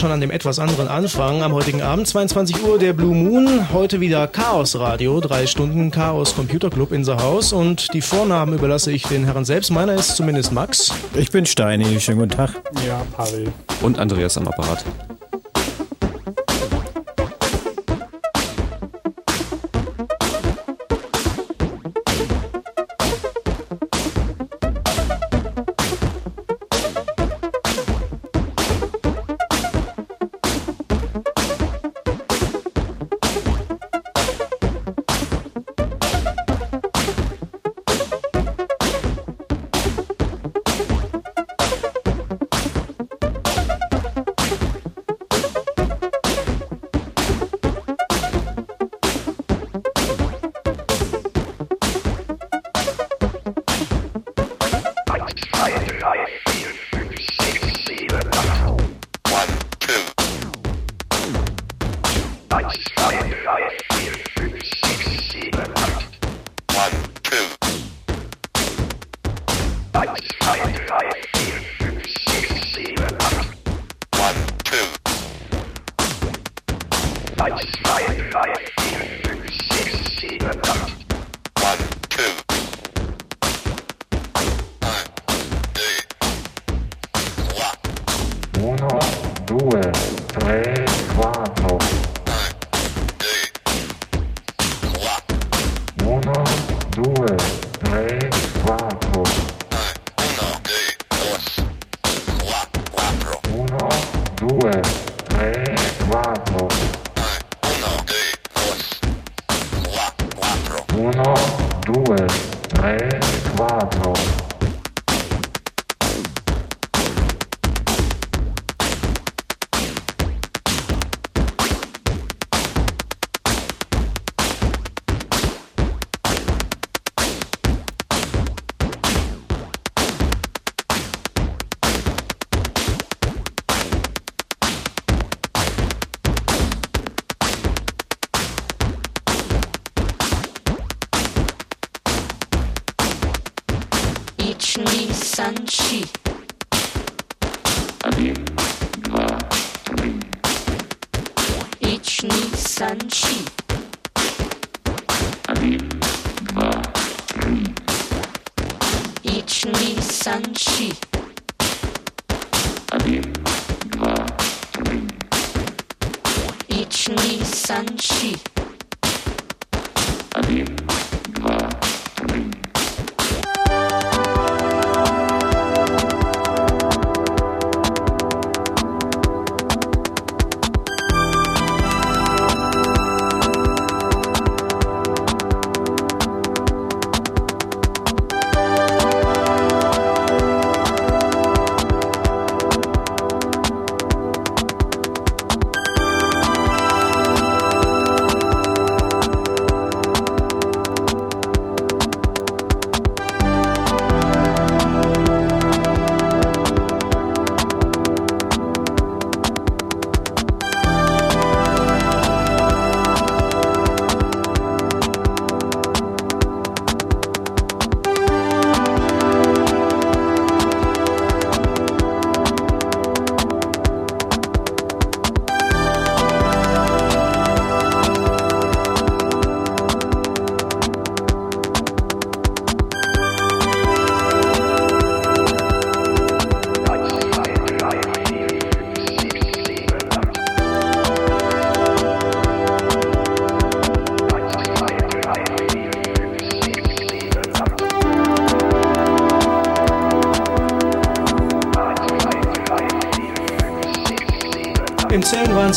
[0.00, 1.42] schon an dem etwas anderen Anfang.
[1.42, 3.70] Am heutigen Abend, 22 Uhr, der Blue Moon.
[3.70, 5.20] Heute wieder Chaos Radio.
[5.20, 7.52] Drei Stunden Chaos Computer Club in the House.
[7.52, 9.70] Und die Vornamen überlasse ich den Herren selbst.
[9.70, 10.94] Meiner ist zumindest Max.
[11.14, 12.00] Ich bin Steini.
[12.00, 12.50] Schönen guten Tag.
[12.86, 13.52] Ja, Pavel.
[13.82, 14.84] Und Andreas am Apparat.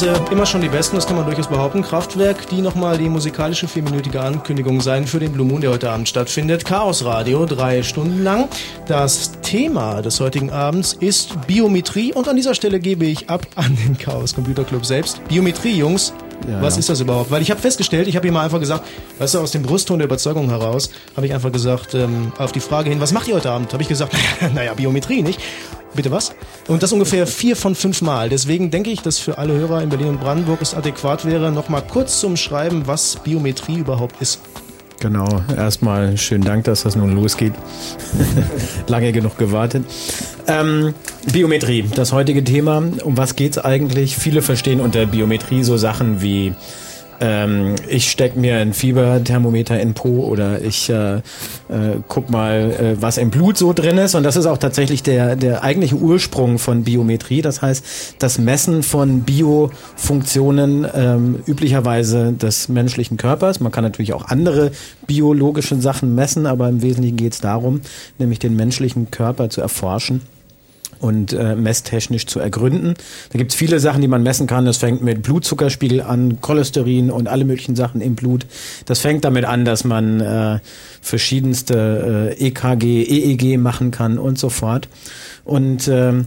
[0.03, 1.81] Sie immer schon die Besten, das kann man durchaus behaupten.
[1.81, 6.09] Kraftwerk, die nochmal die musikalische vierminütige Ankündigung sein für den Blue Moon, der heute Abend
[6.09, 6.65] stattfindet.
[6.65, 8.49] Chaos Radio, drei Stunden lang.
[8.85, 13.77] Das Thema des heutigen Abends ist Biometrie und an dieser Stelle gebe ich ab an
[13.77, 15.25] den Chaos Computer Club selbst.
[15.29, 16.13] Biometrie, Jungs,
[16.47, 16.79] Ja, Was ja.
[16.79, 17.31] ist das überhaupt?
[17.31, 18.85] Weil ich habe festgestellt, ich habe ihm mal einfach gesagt,
[19.19, 22.59] weißt du, aus dem Brustton der Überzeugung heraus, habe ich einfach gesagt, ähm, auf die
[22.59, 23.71] Frage hin, was macht ihr heute Abend?
[23.73, 24.13] Habe ich gesagt,
[24.53, 25.39] naja, Biometrie nicht.
[25.95, 26.33] Bitte was?
[26.67, 28.29] Und das ungefähr vier von fünf Mal.
[28.29, 31.83] Deswegen denke ich, dass für alle Hörer in Berlin und Brandenburg es adäquat wäre, nochmal
[31.87, 34.39] kurz zu umschreiben, was Biometrie überhaupt ist.
[35.03, 37.51] Genau, erstmal schönen Dank, dass das nun losgeht.
[38.87, 39.83] Lange genug gewartet.
[40.47, 40.93] Ähm,
[41.29, 42.81] Biometrie, das heutige Thema.
[43.03, 44.15] Um was geht's eigentlich?
[44.15, 46.53] Viele verstehen unter Biometrie so Sachen wie
[47.23, 51.21] ähm, ich steck mir ein Fieberthermometer in Po oder ich äh, äh,
[52.09, 54.13] guck mal, äh, was im Blut so drin ist.
[54.13, 57.41] Und das ist auch tatsächlich der, der eigentliche Ursprung von Biometrie.
[57.41, 63.61] Das heißt, das Messen von Biofunktionen ähm, üblicherweise des menschlichen Körpers.
[63.61, 64.71] Man kann natürlich auch andere
[65.07, 67.79] biologische Sachen messen, aber im Wesentlichen geht es darum,
[68.19, 70.21] nämlich den menschlichen Körper zu erforschen
[71.03, 72.93] und äh, messtechnisch zu ergründen.
[73.31, 74.65] Da gibt es viele Sachen, die man messen kann.
[74.65, 78.45] Das fängt mit Blutzuckerspiegel an, Cholesterin und alle möglichen Sachen im Blut.
[78.85, 80.59] Das fängt damit an, dass man äh,
[81.01, 84.87] verschiedenste äh, EKG, EEG machen kann und so fort.
[85.43, 86.25] Und ähm,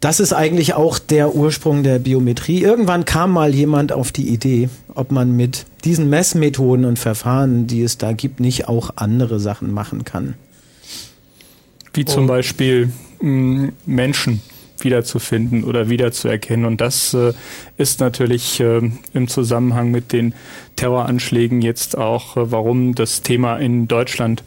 [0.00, 2.62] das ist eigentlich auch der Ursprung der Biometrie.
[2.62, 7.82] Irgendwann kam mal jemand auf die Idee, ob man mit diesen Messmethoden und Verfahren, die
[7.82, 10.34] es da gibt, nicht auch andere Sachen machen kann.
[11.92, 12.90] Wie zum und Beispiel
[13.20, 14.40] Menschen
[14.80, 16.66] wiederzufinden oder wiederzuerkennen.
[16.66, 17.32] Und das äh,
[17.76, 20.34] ist natürlich äh, im Zusammenhang mit den
[20.76, 24.44] Terroranschlägen jetzt auch, äh, warum das Thema in Deutschland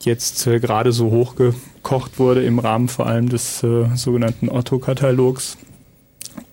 [0.00, 5.58] jetzt äh, gerade so hochgekocht wurde im Rahmen vor allem des äh, sogenannten Otto-Katalogs.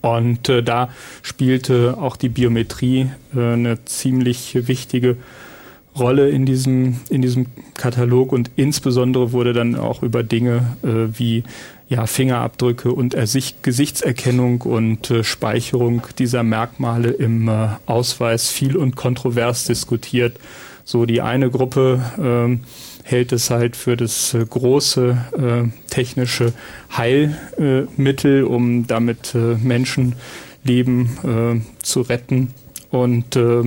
[0.01, 0.89] Und äh, da
[1.21, 5.17] spielte auch die Biometrie eine ziemlich wichtige Rolle
[5.95, 7.45] in diesem, in diesem
[7.75, 11.43] Katalog und insbesondere wurde dann auch über Dinge äh, wie
[11.87, 18.95] ja, Fingerabdrücke und Ersicht, Gesichtserkennung und äh, Speicherung dieser Merkmale im äh, Ausweis viel und
[18.95, 20.39] kontrovers diskutiert.
[20.83, 22.57] So die eine Gruppe äh,
[23.03, 26.53] hält es halt für das äh, große äh, technische
[26.97, 32.53] Heilmittel, um damit äh, Menschenleben äh, zu retten
[32.89, 33.63] und äh,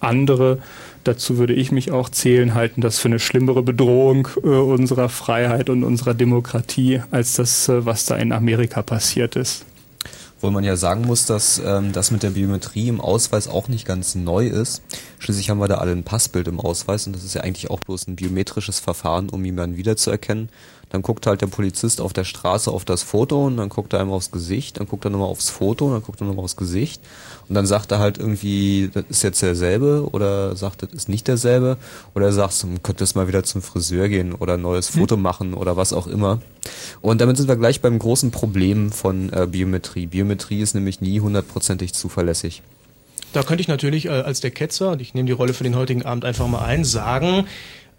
[0.00, 0.58] andere
[1.06, 5.70] dazu würde ich mich auch zählen, halten das für eine schlimmere Bedrohung äh, unserer Freiheit
[5.70, 9.64] und unserer Demokratie als das, äh, was da in Amerika passiert ist.
[10.40, 13.86] Wo man ja sagen muss, dass ähm, das mit der Biometrie im Ausweis auch nicht
[13.86, 14.82] ganz neu ist.
[15.18, 17.80] Schließlich haben wir da alle ein Passbild im Ausweis und das ist ja eigentlich auch
[17.80, 20.50] bloß ein biometrisches Verfahren, um jemanden wiederzuerkennen.
[20.90, 24.00] Dann guckt halt der Polizist auf der Straße auf das Foto und dann guckt er
[24.00, 26.56] einmal aufs Gesicht, dann guckt er nochmal aufs Foto und dann guckt er nochmal aufs
[26.56, 27.02] Gesicht
[27.48, 31.26] und dann sagt er halt irgendwie, das ist jetzt derselbe oder sagt, das ist nicht
[31.26, 31.76] derselbe
[32.14, 35.00] oder er sagt, man könnte jetzt mal wieder zum Friseur gehen oder ein neues hm.
[35.00, 36.40] Foto machen oder was auch immer.
[37.00, 40.06] Und damit sind wir gleich beim großen Problem von äh, Biometrie.
[40.06, 42.62] Biometrie ist nämlich nie hundertprozentig zuverlässig.
[43.32, 45.76] Da könnte ich natürlich äh, als der Ketzer, und ich nehme die Rolle für den
[45.76, 47.46] heutigen Abend einfach mal ein, sagen,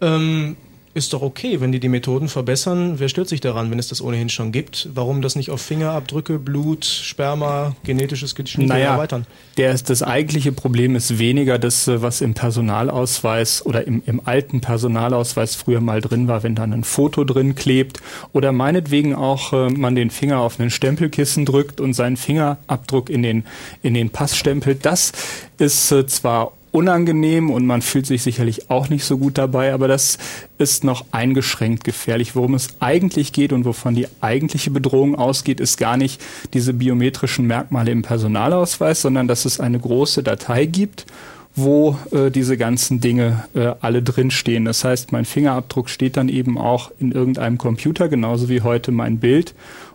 [0.00, 0.56] ähm,
[0.94, 2.94] ist doch okay, wenn die die Methoden verbessern.
[2.98, 4.88] Wer stört sich daran, wenn es das ohnehin schon gibt?
[4.94, 9.26] Warum das nicht auf Fingerabdrücke, Blut, Sperma, genetisches Geschnitt naja, erweitern?
[9.56, 14.20] Der ist, das eigentliche Problem ist weniger das, äh, was im Personalausweis oder im, im
[14.24, 18.00] alten Personalausweis früher mal drin war, wenn da ein Foto drin klebt
[18.32, 23.22] oder meinetwegen auch äh, man den Finger auf einen Stempelkissen drückt und seinen Fingerabdruck in
[23.22, 23.44] den,
[23.82, 24.84] in den Pass stempelt.
[24.84, 25.12] Das
[25.58, 29.88] ist äh, zwar unangenehm und man fühlt sich sicherlich auch nicht so gut dabei, aber
[29.88, 30.18] das
[30.58, 32.36] ist noch eingeschränkt gefährlich.
[32.36, 36.20] Worum es eigentlich geht und wovon die eigentliche Bedrohung ausgeht, ist gar nicht
[36.54, 41.06] diese biometrischen Merkmale im Personalausweis, sondern dass es eine große Datei gibt,
[41.54, 44.64] wo äh, diese ganzen Dinge äh, alle drinstehen.
[44.64, 49.18] Das heißt, mein Fingerabdruck steht dann eben auch in irgendeinem Computer, genauso wie heute mein
[49.18, 49.54] Bild.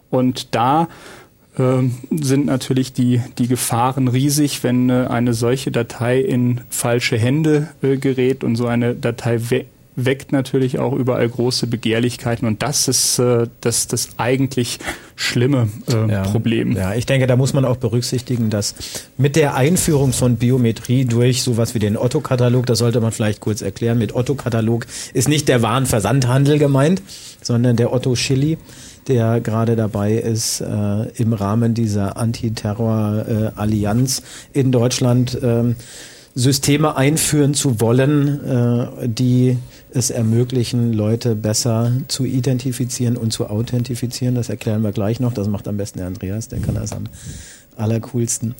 [0.09, 0.87] Und da
[1.55, 7.97] sind natürlich die, die Gefahren riesig, wenn äh, eine solche Datei in falsche Hände äh,
[7.97, 8.43] gerät.
[8.43, 12.47] Und so eine Datei we weckt natürlich auch überall große Begehrlichkeiten.
[12.47, 14.79] Und das ist äh, das, das eigentlich
[15.15, 16.75] schlimme äh, ja, Problem.
[16.75, 18.73] Ja, ich denke, da muss man auch berücksichtigen, dass
[19.17, 23.61] mit der Einführung von Biometrie durch sowas wie den Otto-Katalog, das sollte man vielleicht kurz
[23.61, 27.01] erklären, mit Otto-Katalog ist nicht der Warenversandhandel gemeint,
[27.41, 28.57] sondern der Otto-Chili
[29.07, 34.21] der gerade dabei ist, äh, im Rahmen dieser Antiterror-Allianz
[34.53, 35.73] äh, in Deutschland äh,
[36.35, 39.57] Systeme einführen zu wollen, äh, die
[39.91, 44.33] es ermöglichen, Leute besser zu identifizieren und zu authentifizieren.
[44.33, 45.33] Das erklären wir gleich noch.
[45.33, 47.03] Das macht am besten der Andreas, der kann das am
[47.75, 48.55] allercoolsten.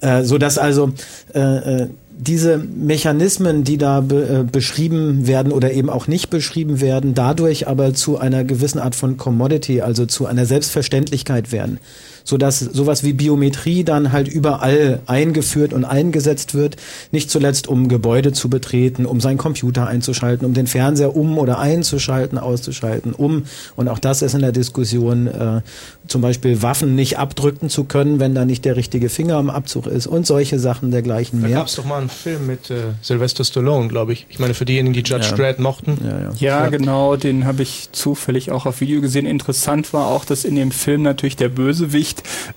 [0.00, 0.92] Äh, so dass also
[1.34, 1.88] äh,
[2.20, 7.66] diese Mechanismen, die da be, äh, beschrieben werden oder eben auch nicht beschrieben werden, dadurch
[7.66, 11.78] aber zu einer gewissen Art von Commodity, also zu einer Selbstverständlichkeit werden.
[12.24, 16.76] So dass sowas wie Biometrie dann halt überall eingeführt und eingesetzt wird,
[17.12, 21.58] nicht zuletzt um Gebäude zu betreten, um seinen Computer einzuschalten, um den Fernseher um oder
[21.58, 23.44] einzuschalten, auszuschalten, um
[23.76, 25.60] und auch das ist in der Diskussion äh,
[26.06, 29.86] zum Beispiel Waffen nicht abdrücken zu können, wenn da nicht der richtige Finger am Abzug
[29.86, 31.50] ist und solche Sachen dergleichen mehr.
[31.50, 34.26] Da gab es doch mal einen Film mit äh, Sylvester Stallone, glaube ich.
[34.28, 35.36] Ich meine, für diejenigen, die Judge ja.
[35.36, 35.98] Dredd mochten.
[36.02, 36.64] Ja, ja.
[36.64, 39.26] ja genau, den habe ich zufällig auch auf Video gesehen.
[39.26, 42.09] Interessant war auch, dass in dem Film natürlich der Bösewicht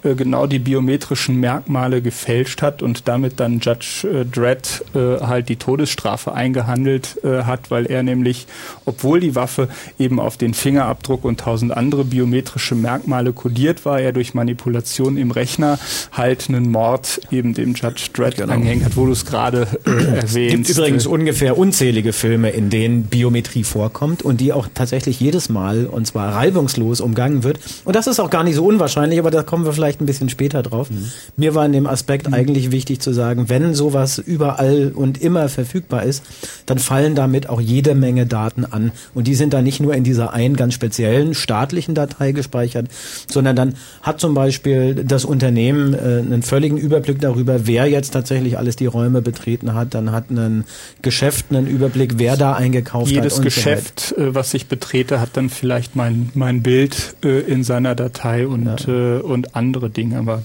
[0.04, 5.50] äh, genau die biometrischen Merkmale gefälscht hat und damit dann Judge äh, Dredd äh, halt
[5.50, 8.48] die Todesstrafe eingehandelt äh, hat, weil er nämlich,
[8.86, 9.70] obwohl die Waffe
[10.00, 15.32] eben auf den Fingerabdruck und tausend andere biometrische Merkmale kodiert war, er durch Manipulation im
[15.32, 15.80] Rechner
[16.12, 18.54] halt einen Mord eben dem Judge Dredd genau.
[18.54, 20.36] angehängt hat, wo du es gerade äh, erwähnst.
[20.36, 25.50] Es gibt übrigens ungefähr unzählige Filme, in denen Biometrie vorkommt und die auch tatsächlich jedes
[25.50, 27.60] Mal und zwar reibungslos umgangen wird.
[27.86, 30.30] Und das ist auch gar nicht so unwahrscheinlich, aber da kommen wir vielleicht ein bisschen
[30.30, 30.90] später drauf.
[30.90, 31.12] Mhm.
[31.36, 32.34] Mir war in dem Aspekt mhm.
[32.34, 36.24] eigentlich wichtig zu sagen, wenn sowas überall und immer verfügbar ist,
[36.66, 38.92] dann fallen damit auch jede Menge Daten an.
[39.14, 42.88] Und die sind da nicht nur in dieser einen ganz speziellen staatlichen Datei gespeichert,
[43.30, 48.58] sondern dann hat zum Beispiel das Unternehmen äh, einen völligen Überblick darüber, wer jetzt tatsächlich
[48.58, 49.94] alles die Räume betreten hat.
[49.94, 50.64] Dann hat ein
[51.02, 53.44] Geschäft einen Überblick, wer da eingekauft Jedes hat.
[53.44, 57.94] Jedes Geschäft, äh, was ich betrete, hat dann vielleicht mein, mein Bild äh, in seiner
[57.96, 59.18] Datei und, ja.
[59.18, 60.18] äh, und andere Dinge.
[60.18, 60.44] Aber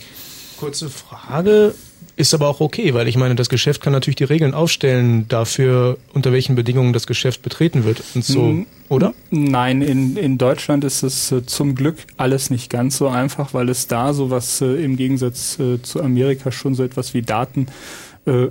[0.59, 1.75] Kurze Frage.
[2.17, 5.99] Ist aber auch okay, weil ich meine, das Geschäft kann natürlich die Regeln aufstellen dafür,
[6.15, 9.15] unter welchen Bedingungen das Geschäft betreten wird und so, oder?
[9.31, 13.69] Nein, in, in Deutschland ist es äh, zum Glück alles nicht ganz so einfach, weil
[13.69, 17.67] es da sowas äh, im Gegensatz äh, zu Amerika schon so etwas wie Daten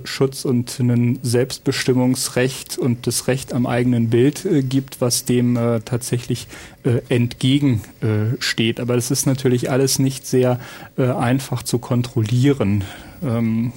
[0.04, 5.80] Schutz und ein Selbstbestimmungsrecht und das Recht am eigenen Bild äh, gibt, was dem äh,
[5.80, 6.48] tatsächlich
[6.84, 8.80] äh, entgegensteht.
[8.80, 10.60] Aber das ist natürlich alles nicht sehr
[10.96, 12.84] einfach zu kontrollieren.
[13.22, 13.72] Ähm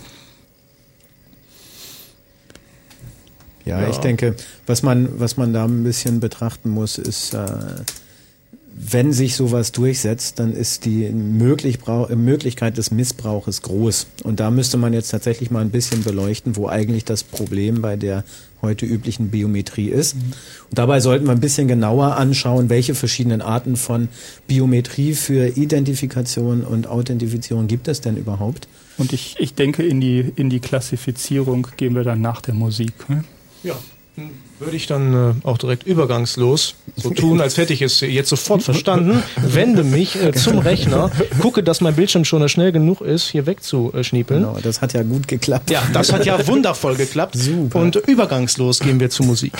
[3.66, 7.48] ja, ja, ich denke, was man, was man da ein bisschen betrachten muss, ist, äh,
[8.74, 11.80] wenn sich sowas durchsetzt, dann ist die Möglich
[12.16, 14.08] Möglichkeit des Missbrauches groß.
[14.24, 17.98] Und da müsste man jetzt tatsächlich mal ein bisschen beleuchten, wo eigentlich das Problem bei
[17.98, 18.24] der
[18.62, 20.14] heute üblichen Biometrie ist.
[20.14, 24.08] Und dabei sollten wir ein bisschen genauer anschauen, welche verschiedenen Arten von
[24.48, 28.68] Biometrie für Identifikation und Authentifizierung gibt es denn überhaupt?
[28.98, 33.10] Und ich, ich denke, in die, in die Klassifizierung gehen wir dann nach der Musik.
[33.10, 33.24] Ne?
[33.64, 33.76] Ja.
[34.60, 38.62] Würde ich dann äh, auch direkt übergangslos so tun, als hätte ich es jetzt sofort
[38.62, 41.10] verstanden, wende mich äh, zum Rechner,
[41.40, 44.42] gucke, dass mein Bildschirm schon schnell genug ist, hier wegzuschniepeln.
[44.44, 45.72] Genau, das hat ja gut geklappt.
[45.72, 47.36] Ja, das hat ja wundervoll geklappt.
[47.36, 47.80] Super.
[47.80, 49.54] Und übergangslos gehen wir zur Musik.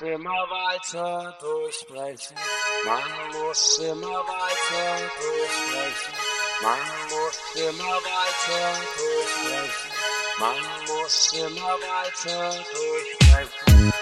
[0.00, 2.36] immer weiter durchbrechen.
[2.84, 6.35] Man muss immer weiter durchbrechen.
[6.62, 9.90] Muss immer weiter durchbrechen.
[10.38, 13.92] Man muss immer weiter durchbrechen.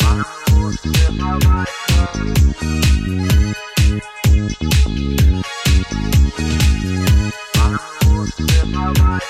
[0.00, 0.18] Man
[0.50, 1.70] muss immer weiter.
[8.12, 9.20] I'm not going.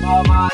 [0.00, 0.48] Mama,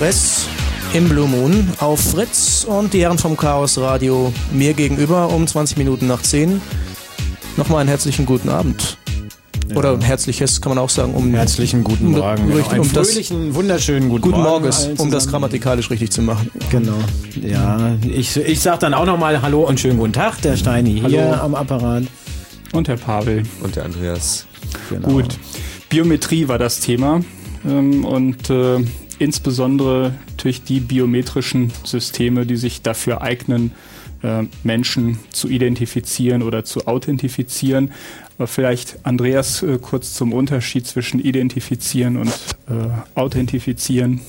[0.00, 0.48] Express
[0.94, 5.76] im Blue Moon auf Fritz und die Herren vom Chaos Radio mir gegenüber um 20
[5.76, 6.58] Minuten nach 10.
[7.58, 8.96] Nochmal einen herzlichen guten Abend.
[9.74, 11.12] Oder herzliches kann man auch sagen.
[11.12, 12.44] Um Herzlichen guten um, Morgen.
[12.44, 12.68] Um, Genau.
[12.70, 14.62] Einen um das, fröhlichen, wunderschönen guten, guten Morgen.
[14.62, 16.50] Morgens, allen um das grammatikalisch richtig zu machen.
[16.70, 16.96] Genau.
[17.42, 20.40] Ja, ich, ich sag dann auch nochmal Hallo und schönen guten Tag.
[20.40, 21.42] Der Steini hier Hallo.
[21.42, 22.04] am Apparat.
[22.72, 23.42] Und Herr Pavel.
[23.62, 24.46] Und der Andreas.
[24.88, 25.08] Genau.
[25.08, 25.38] Gut.
[25.90, 27.20] Biometrie war das Thema.
[27.68, 28.78] Ähm, und äh,
[29.20, 33.72] insbesondere natürlich die biometrischen Systeme, die sich dafür eignen,
[34.22, 37.92] äh, Menschen zu identifizieren oder zu authentifizieren.
[38.38, 42.32] Aber vielleicht, Andreas, äh, kurz zum Unterschied zwischen identifizieren und
[42.68, 44.22] äh, authentifizieren.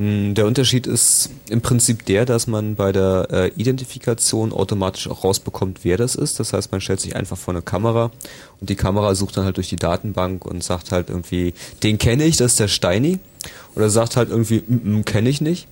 [0.00, 5.24] Mm, Der Unterschied ist im Prinzip der, dass man bei der äh, Identifikation automatisch auch
[5.24, 6.40] rausbekommt, wer das ist.
[6.40, 8.10] Das heißt, man stellt sich einfach vor eine Kamera
[8.60, 12.24] und die Kamera sucht dann halt durch die Datenbank und sagt halt irgendwie, den kenne
[12.24, 13.18] ich, das ist der Steini.
[13.74, 14.62] Oder sagt halt irgendwie,
[15.04, 15.68] kenne ich nicht.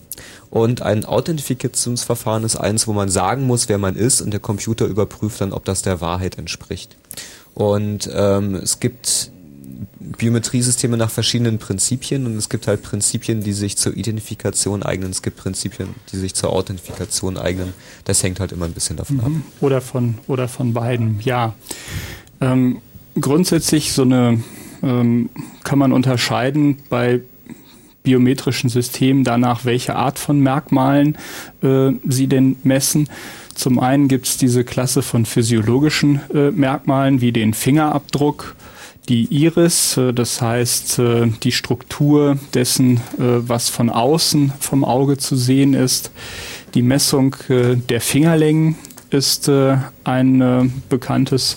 [0.50, 4.84] Und ein Authentifikationsverfahren ist eins, wo man sagen muss, wer man ist und der Computer
[4.84, 6.96] überprüft dann, ob das der Wahrheit entspricht.
[7.54, 9.30] Und ähm, es gibt
[10.00, 15.22] Biometriesysteme nach verschiedenen Prinzipien und es gibt halt Prinzipien, die sich zur Identifikation eignen, es
[15.22, 17.72] gibt Prinzipien, die sich zur Authentifikation eignen.
[18.04, 19.30] Das hängt halt immer ein bisschen davon ab.
[19.60, 21.54] Oder von, oder von beiden, ja.
[22.40, 22.78] Ähm,
[23.20, 24.42] grundsätzlich so eine
[24.82, 25.30] ähm,
[25.64, 27.20] kann man unterscheiden bei
[28.02, 31.18] biometrischen Systemen danach, welche Art von Merkmalen
[31.62, 33.08] äh, sie denn messen.
[33.54, 38.54] Zum einen gibt es diese Klasse von physiologischen äh, Merkmalen wie den Fingerabdruck,
[39.08, 45.16] die Iris, äh, das heißt äh, die Struktur dessen, äh, was von außen vom Auge
[45.16, 46.10] zu sehen ist.
[46.74, 48.76] Die Messung der Fingerlängen
[49.08, 49.50] ist
[50.04, 51.56] ein bekanntes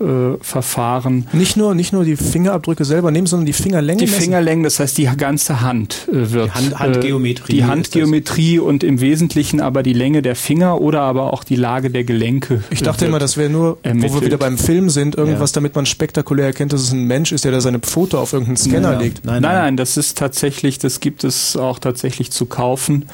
[0.00, 1.26] äh, Verfahren.
[1.32, 3.98] Nicht nur, nicht nur die Fingerabdrücke selber nehmen, sondern die Fingerlänge.
[4.00, 4.20] Die messen.
[4.22, 6.46] Fingerlängen, das heißt die ganze Hand äh, wird.
[6.48, 11.00] Die Hand- Handgeometrie Äh, die Handgeometrie und im Wesentlichen aber die Länge der Finger oder
[11.02, 12.62] aber auch die Lage der Gelenke.
[12.70, 14.24] Ich dachte äh, immer, das wäre nur, wo wir ermittelt.
[14.24, 17.52] wieder beim Film sind, irgendwas, damit man spektakulär erkennt, dass es ein Mensch ist, der
[17.52, 18.98] da seine Foto auf irgendeinen Scanner Ja.
[18.98, 19.24] legt.
[19.24, 19.62] Nein, Nein, nein.
[19.62, 23.06] nein, das ist tatsächlich, das gibt es auch tatsächlich zu kaufen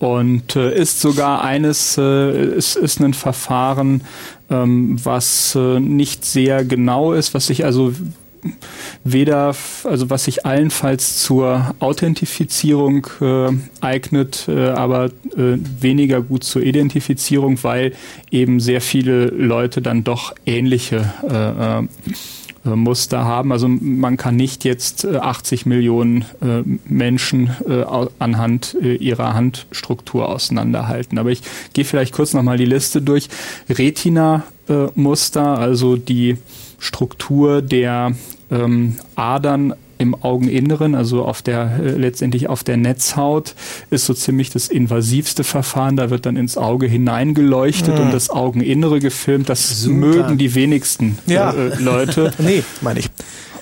[0.00, 4.00] und äh, ist sogar eines, äh, ist, ist ein Verfahren,
[4.50, 7.92] ähm, was äh, nicht sehr genau ist, was sich also
[9.04, 13.50] weder, also was sich allenfalls zur Authentifizierung äh,
[13.82, 17.92] eignet, äh, aber äh, weniger gut zur Identifizierung, weil
[18.30, 21.86] eben sehr viele Leute dann doch ähnliche äh, äh,
[22.64, 23.52] Muster haben.
[23.52, 29.34] Also man kann nicht jetzt äh, 80 Millionen äh, Menschen äh, au- anhand äh, ihrer
[29.34, 31.18] Handstruktur auseinanderhalten.
[31.18, 31.42] Aber ich
[31.72, 33.28] gehe vielleicht kurz nochmal die Liste durch.
[33.70, 36.36] Retina-Muster, also die
[36.78, 38.12] Struktur der
[38.50, 43.54] ähm, Adern im Augeninneren, also auf der äh, letztendlich auf der Netzhaut,
[43.90, 45.96] ist so ziemlich das invasivste Verfahren.
[45.96, 49.48] Da wird dann ins Auge hineingeleuchtet und das Augeninnere gefilmt.
[49.48, 49.94] Das Super.
[49.96, 51.52] mögen die wenigsten Ja.
[51.52, 52.32] äh, äh, Leute.
[52.40, 53.10] Nee, meine ich.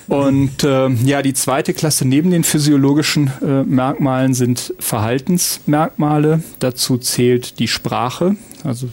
[0.07, 6.41] Und äh, ja, die zweite Klasse neben den physiologischen äh, Merkmalen sind Verhaltensmerkmale.
[6.59, 8.35] Dazu zählt die Sprache.
[8.63, 8.89] Also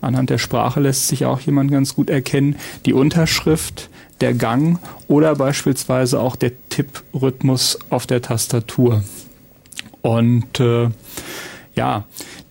[0.00, 2.56] anhand der Sprache lässt sich auch jemand ganz gut erkennen.
[2.86, 3.88] Die Unterschrift,
[4.20, 4.78] der Gang
[5.08, 9.02] oder beispielsweise auch der Tipprhythmus auf der Tastatur.
[10.02, 10.88] Und äh,
[11.74, 12.04] ja,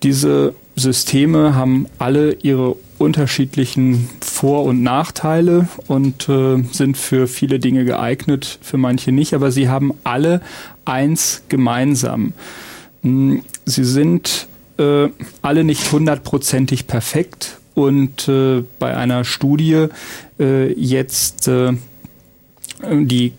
[0.04, 7.86] diese Systeme haben alle ihre unterschiedlichen Vor- und Nachteile und äh, sind für viele Dinge
[7.86, 10.42] geeignet, für manche nicht, aber sie haben alle
[10.86, 12.34] eins gemeinsam.
[13.02, 15.10] Mm, Sie sind äh,
[15.42, 19.88] alle nicht hundertprozentig perfekt und äh, bei einer Studie
[20.40, 21.74] äh, jetzt äh,
[22.92, 23.34] die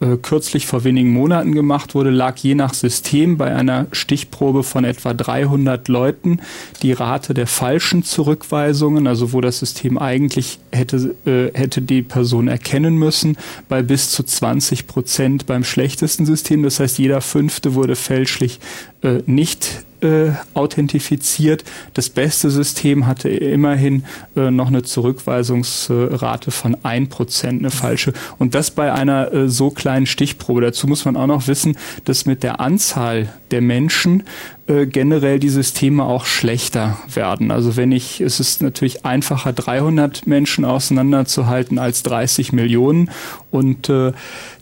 [0.00, 4.84] äh, kürzlich vor wenigen Monaten gemacht wurde, lag je nach System bei einer Stichprobe von
[4.84, 6.38] etwa 300 Leuten
[6.82, 12.46] die Rate der falschen Zurückweisungen, also wo das System eigentlich hätte, äh, hätte die Person
[12.46, 13.36] erkennen müssen,
[13.68, 16.62] bei bis zu 20 Prozent beim schlechtesten System.
[16.62, 18.60] Das heißt, jeder Fünfte wurde fälschlich
[19.02, 21.64] äh, nicht äh, authentifiziert.
[21.94, 24.04] Das beste System hatte immerhin
[24.36, 28.12] äh, noch eine Zurückweisungsrate von 1%, eine falsche.
[28.38, 30.60] Und das bei einer äh, so kleinen Stichprobe.
[30.60, 34.24] Dazu muss man auch noch wissen, dass mit der Anzahl der Menschen
[34.66, 37.50] äh, generell die Systeme auch schlechter werden.
[37.50, 43.10] Also wenn ich, es ist natürlich einfacher, 300 Menschen auseinanderzuhalten als 30 Millionen
[43.50, 44.12] und äh,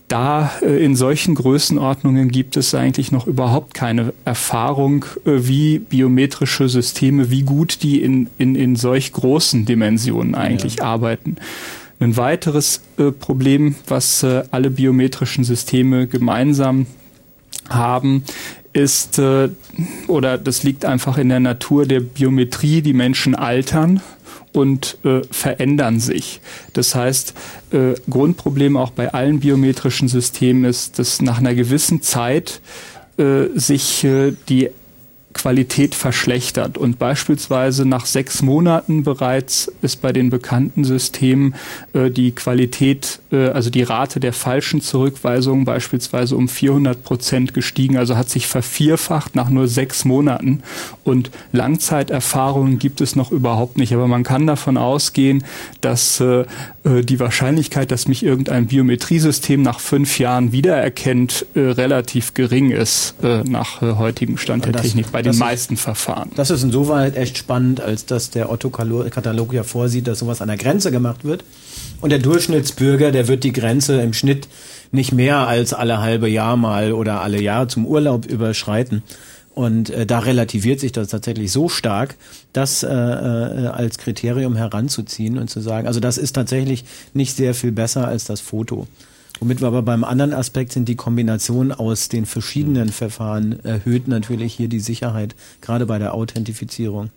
[0.08, 6.68] da äh, in solchen Größenordnungen gibt es eigentlich noch überhaupt keine Erfahrung, äh, wie biometrische
[6.68, 11.36] Systeme, wie gut die in, in, in solch großen Dimensionen eigentlich arbeiten.
[11.98, 16.86] Ein weiteres äh, Problem, was äh, alle biometrischen Systeme gemeinsam
[17.68, 18.22] haben,
[18.72, 19.48] ist äh,
[20.06, 24.02] oder das liegt einfach in der Natur der Biometrie, die Menschen altern
[24.56, 26.40] und äh, verändern sich.
[26.72, 27.34] Das heißt,
[27.72, 32.60] äh, Grundproblem auch bei allen biometrischen Systemen ist, dass nach einer gewissen Zeit
[33.18, 34.70] äh, sich äh, die
[35.36, 36.78] Qualität verschlechtert.
[36.78, 41.54] Und beispielsweise nach sechs Monaten bereits ist bei den bekannten Systemen
[41.92, 47.98] äh, die Qualität, äh, also die Rate der falschen Zurückweisungen beispielsweise um 400 Prozent gestiegen.
[47.98, 50.62] Also hat sich vervierfacht nach nur sechs Monaten.
[51.04, 53.92] Und Langzeiterfahrungen gibt es noch überhaupt nicht.
[53.92, 55.44] Aber man kann davon ausgehen,
[55.82, 56.46] dass äh,
[56.84, 63.16] äh die Wahrscheinlichkeit, dass mich irgendein Biometriesystem nach fünf Jahren wiedererkennt, äh, relativ gering ist
[63.22, 65.12] äh, nach heutigem Stand der Technik.
[65.12, 66.30] Bei den meisten Verfahren.
[66.36, 70.56] Das ist insoweit echt spannend, als dass der Otto-Katalog ja vorsieht, dass sowas an der
[70.56, 71.44] Grenze gemacht wird.
[72.00, 74.48] Und der Durchschnittsbürger, der wird die Grenze im Schnitt
[74.92, 79.02] nicht mehr als alle halbe Jahr mal oder alle Jahre zum Urlaub überschreiten.
[79.54, 82.16] Und äh, da relativiert sich das tatsächlich so stark,
[82.52, 86.84] das äh, äh, als Kriterium heranzuziehen und zu sagen, also das ist tatsächlich
[87.14, 88.86] nicht sehr viel besser als das Foto.
[89.40, 94.54] Womit wir aber beim anderen Aspekt sind, die Kombination aus den verschiedenen Verfahren erhöht natürlich
[94.54, 97.10] hier die Sicherheit, gerade bei der Authentifizierung.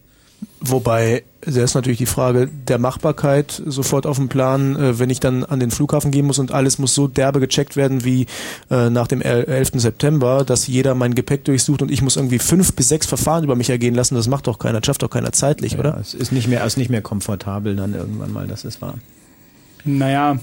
[0.62, 5.22] Wobei, da ist natürlich die Frage der Machbarkeit sofort auf dem Plan, äh, wenn ich
[5.22, 8.26] dann an den Flughafen gehen muss und alles muss so derbe gecheckt werden wie
[8.70, 9.72] äh, nach dem 11.
[9.76, 13.56] September, dass jeder mein Gepäck durchsucht und ich muss irgendwie fünf bis sechs Verfahren über
[13.56, 15.98] mich ergehen lassen, das macht doch keiner, schafft doch keiner zeitlich, ja, oder?
[16.00, 18.96] Es ist nicht mehr, ist nicht mehr komfortabel dann irgendwann mal, das ist wahr.
[19.86, 20.40] Naja,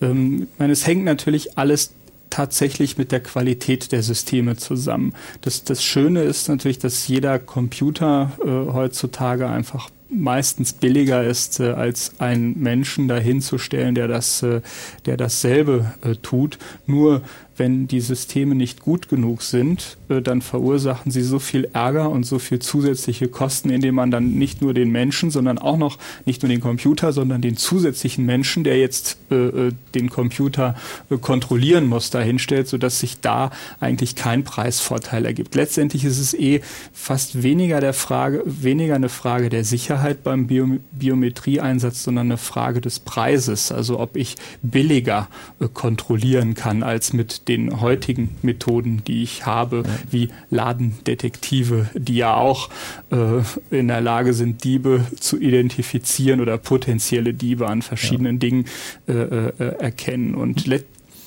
[0.00, 1.92] ähm, meine, es hängt natürlich alles
[2.30, 5.14] tatsächlich mit der Qualität der Systeme zusammen.
[5.42, 11.70] Das, das Schöne ist natürlich, dass jeder Computer äh, heutzutage einfach meistens billiger ist, äh,
[11.70, 14.62] als einen Menschen dahinzustellen, der das, äh,
[15.06, 16.58] der dasselbe äh, tut.
[16.86, 17.22] Nur
[17.56, 22.24] wenn die Systeme nicht gut genug sind, äh, dann verursachen sie so viel Ärger und
[22.24, 26.42] so viel zusätzliche Kosten, indem man dann nicht nur den Menschen, sondern auch noch nicht
[26.42, 30.74] nur den Computer, sondern den zusätzlichen Menschen, der jetzt äh, äh den Computer
[31.10, 35.54] äh, kontrollieren muss, dahinstellt, sodass sich da eigentlich kein Preisvorteil ergibt.
[35.54, 36.60] Letztendlich ist es eh
[36.92, 42.80] fast weniger der Frage, weniger eine Frage der Sicherheit beim Bio Biometrieeinsatz, sondern eine Frage
[42.80, 43.70] des Preises.
[43.70, 45.28] Also ob ich billiger
[45.60, 49.92] äh, kontrollieren kann als mit den heutigen Methoden, die ich habe, ja.
[50.10, 52.70] wie Ladendetektive, die ja auch
[53.10, 58.38] äh, in der Lage sind, Diebe zu identifizieren oder potenzielle Diebe an verschiedenen ja.
[58.40, 58.64] Dingen
[59.06, 60.34] äh, äh, erkennen.
[60.34, 60.64] Und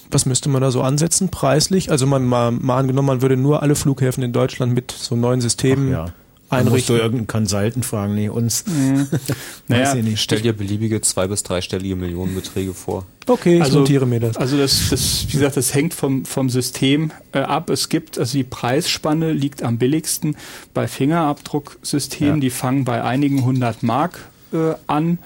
[0.10, 1.92] was müsste man da so ansetzen preislich?
[1.92, 5.42] Also man mal, mal angenommen, man würde nur alle Flughäfen in Deutschland mit so neuen
[5.42, 6.14] Systemen Ach, ja
[6.50, 6.74] einrichten.
[6.74, 8.66] Musst du irgendeinen Consultant fragen, nee, uns.
[8.68, 9.08] Mhm.
[9.68, 10.22] naja, nicht.
[10.22, 13.06] Stell dir beliebige zwei- bis dreistellige Millionenbeträge vor.
[13.28, 14.38] Okay, ich also, notiere mir das.
[14.38, 17.70] Also das, das, wie gesagt, das hängt vom, vom System äh, ab.
[17.70, 20.38] Es gibt, also die Preisspanne liegt am billigsten
[20.74, 22.42] bei Fingerabdrucksystemen, ja.
[22.42, 24.20] die fangen bei einigen hundert Mark
[24.54, 25.20] äh, an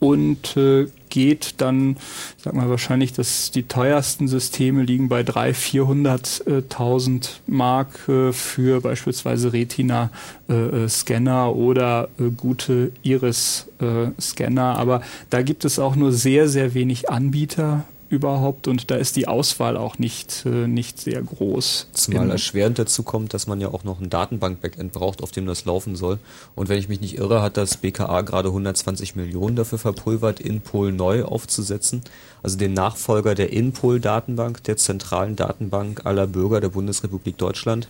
[0.00, 1.96] und äh, geht dann,
[2.38, 6.42] sag mal wahrscheinlich, dass die teuersten Systeme liegen bei 300.000,
[6.74, 14.76] 400.000 Mark äh, für beispielsweise Retina-Scanner äh, äh oder äh, gute Iris-Scanner.
[14.76, 19.28] Aber da gibt es auch nur sehr, sehr wenig Anbieter überhaupt und da ist die
[19.28, 21.88] Auswahl auch nicht, äh, nicht sehr groß.
[21.92, 25.64] Zumal erschwerend dazu kommt, dass man ja auch noch ein Datenbank-Backend braucht, auf dem das
[25.64, 26.18] laufen soll.
[26.54, 30.92] Und wenn ich mich nicht irre, hat das BKA gerade 120 Millionen dafür verpulvert, Inpol
[30.92, 32.02] neu aufzusetzen.
[32.42, 37.88] Also den Nachfolger der Inpol-Datenbank, der zentralen Datenbank aller Bürger der Bundesrepublik Deutschland.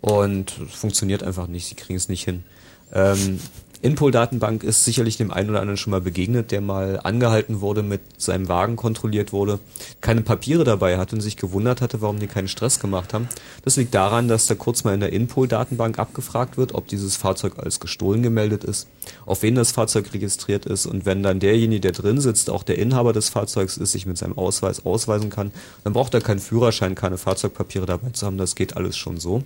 [0.00, 2.44] Und es funktioniert einfach nicht, sie kriegen es nicht hin.
[2.92, 3.40] Ähm,
[3.80, 8.00] Inpol-Datenbank ist sicherlich dem einen oder anderen schon mal begegnet, der mal angehalten wurde, mit
[8.20, 9.60] seinem Wagen kontrolliert wurde,
[10.00, 13.28] keine Papiere dabei hatte und sich gewundert hatte, warum die keinen Stress gemacht haben.
[13.64, 17.58] Das liegt daran, dass da kurz mal in der Inpol-Datenbank abgefragt wird, ob dieses Fahrzeug
[17.58, 18.88] als gestohlen gemeldet ist,
[19.26, 22.78] auf wen das Fahrzeug registriert ist und wenn dann derjenige, der drin sitzt, auch der
[22.78, 25.52] Inhaber des Fahrzeugs ist, sich mit seinem Ausweis ausweisen kann,
[25.84, 29.44] dann braucht er keinen Führerschein, keine Fahrzeugpapiere dabei zu haben, das geht alles schon so.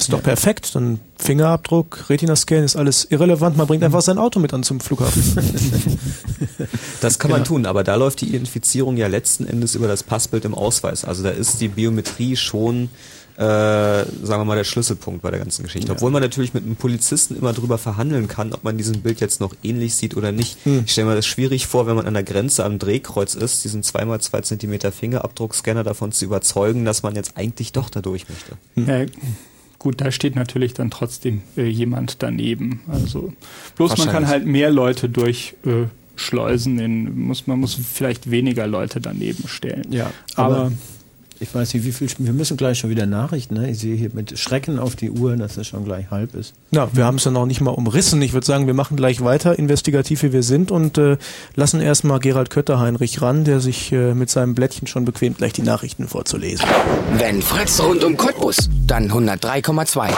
[0.00, 0.74] Ist doch perfekt.
[0.74, 3.56] Dann Fingerabdruck, Retina-Scan ist alles irrelevant.
[3.56, 5.22] Man bringt einfach sein Auto mit an zum Flughafen.
[7.00, 7.48] das kann man genau.
[7.48, 11.04] tun, aber da läuft die Identifizierung ja letzten Endes über das Passbild im Ausweis.
[11.04, 12.88] Also da ist die Biometrie schon
[13.40, 15.88] äh, sagen wir mal, der Schlüsselpunkt bei der ganzen Geschichte.
[15.88, 15.94] Ja.
[15.94, 19.40] Obwohl man natürlich mit einem Polizisten immer drüber verhandeln kann, ob man diesen Bild jetzt
[19.40, 20.58] noch ähnlich sieht oder nicht.
[20.64, 20.82] Hm.
[20.84, 23.82] Ich stelle mir das schwierig vor, wenn man an der Grenze am Drehkreuz ist, diesen
[23.82, 28.58] 2x2 Zentimeter Fingerabdruckscanner davon zu überzeugen, dass man jetzt eigentlich doch da durch möchte.
[28.74, 28.86] Hm.
[28.86, 29.06] Ja,
[29.80, 32.80] Gut, da steht natürlich dann trotzdem äh, jemand daneben.
[32.86, 33.32] Also
[33.76, 36.78] bloß man kann halt mehr Leute durchschleusen.
[36.78, 39.90] Äh, in, muss man muss vielleicht weniger Leute daneben stellen.
[39.90, 40.72] Ja, aber, aber
[41.42, 42.06] Ich weiß nicht, wie viel.
[42.18, 43.54] Wir müssen gleich schon wieder Nachrichten.
[43.54, 43.70] Ne?
[43.70, 46.52] Ich sehe hier mit Schrecken auf die Uhr, dass es schon gleich halb ist.
[46.70, 48.20] Ja, wir haben es ja noch nicht mal umrissen.
[48.20, 51.16] Ich würde sagen, wir machen gleich weiter, investigativ wie wir sind, und äh,
[51.54, 55.62] lassen erstmal Gerald Kötter-Heinrich ran, der sich äh, mit seinem Blättchen schon bequemt, gleich die
[55.62, 56.66] Nachrichten vorzulesen.
[57.16, 60.10] Wenn Fritz rund um Cottbus, dann 103,2.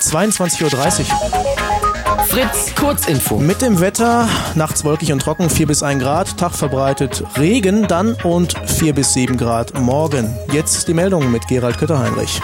[0.00, 1.93] 22.30 Uhr.
[2.26, 3.38] Fritz Kurzinfo.
[3.38, 8.14] Mit dem Wetter, nachts wolkig und trocken, 4 bis 1 Grad, Tag verbreitet Regen dann
[8.24, 10.34] und 4 bis 7 Grad morgen.
[10.52, 12.40] Jetzt die Meldung mit Gerald Kötter-Heinrich.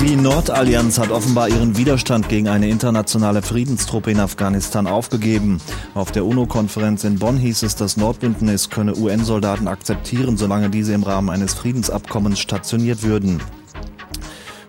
[0.00, 5.60] Die Nordallianz hat offenbar ihren Widerstand gegen eine internationale Friedenstruppe in Afghanistan aufgegeben.
[5.94, 11.04] Auf der UNO-Konferenz in Bonn hieß es, das Nordbündnis könne UN-Soldaten akzeptieren, solange diese im
[11.04, 13.40] Rahmen eines Friedensabkommens stationiert würden.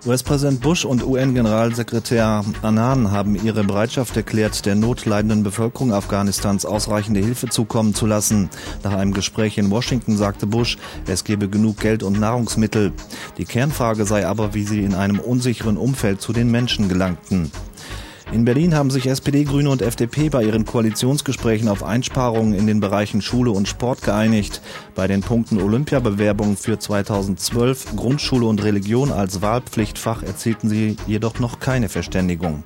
[0.06, 7.48] US-Präsident Bush und UN-Generalsekretär Annan haben ihre Bereitschaft erklärt, der notleidenden Bevölkerung Afghanistans ausreichende Hilfe
[7.48, 8.50] zukommen zu lassen.
[8.84, 12.92] Nach einem Gespräch in Washington sagte Bush, es gebe genug Geld und Nahrungsmittel.
[13.38, 17.50] Die Kernfrage sei aber, wie sie in einem unsicheren Umfeld zu den Menschen gelangten.
[18.34, 22.80] In Berlin haben sich SPD, Grüne und FDP bei ihren Koalitionsgesprächen auf Einsparungen in den
[22.80, 24.60] Bereichen Schule und Sport geeinigt.
[24.96, 31.60] Bei den Punkten Olympiabewerbung für 2012, Grundschule und Religion als Wahlpflichtfach erzielten sie jedoch noch
[31.60, 32.64] keine Verständigung.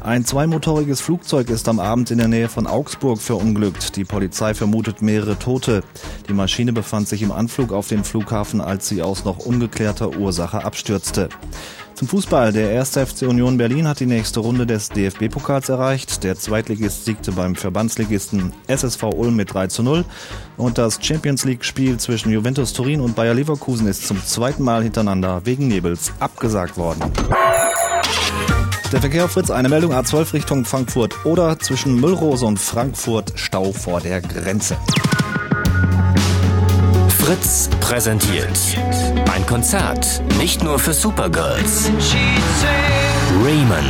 [0.00, 3.94] Ein zweimotoriges Flugzeug ist am Abend in der Nähe von Augsburg verunglückt.
[3.94, 5.84] Die Polizei vermutet mehrere Tote.
[6.28, 10.64] Die Maschine befand sich im Anflug auf den Flughafen, als sie aus noch ungeklärter Ursache
[10.64, 11.28] abstürzte.
[11.98, 12.52] Zum Fußball.
[12.52, 12.90] Der 1.
[12.90, 16.22] FC Union Berlin hat die nächste Runde des DFB-Pokals erreicht.
[16.22, 20.04] Der Zweitligist siegte beim Verbandsligisten SSV Ulm mit 3 zu 0.
[20.56, 25.40] Und das Champions League-Spiel zwischen Juventus Turin und Bayer Leverkusen ist zum zweiten Mal hintereinander
[25.42, 27.02] wegen Nebels abgesagt worden.
[28.92, 33.72] Der Verkehr auf Fritz, eine Meldung A12 Richtung Frankfurt oder zwischen Müllrose und Frankfurt Stau
[33.72, 34.76] vor der Grenze.
[37.28, 38.58] Fritz präsentiert
[39.34, 41.90] ein Konzert nicht nur für Supergirls.
[43.44, 43.84] Raymond.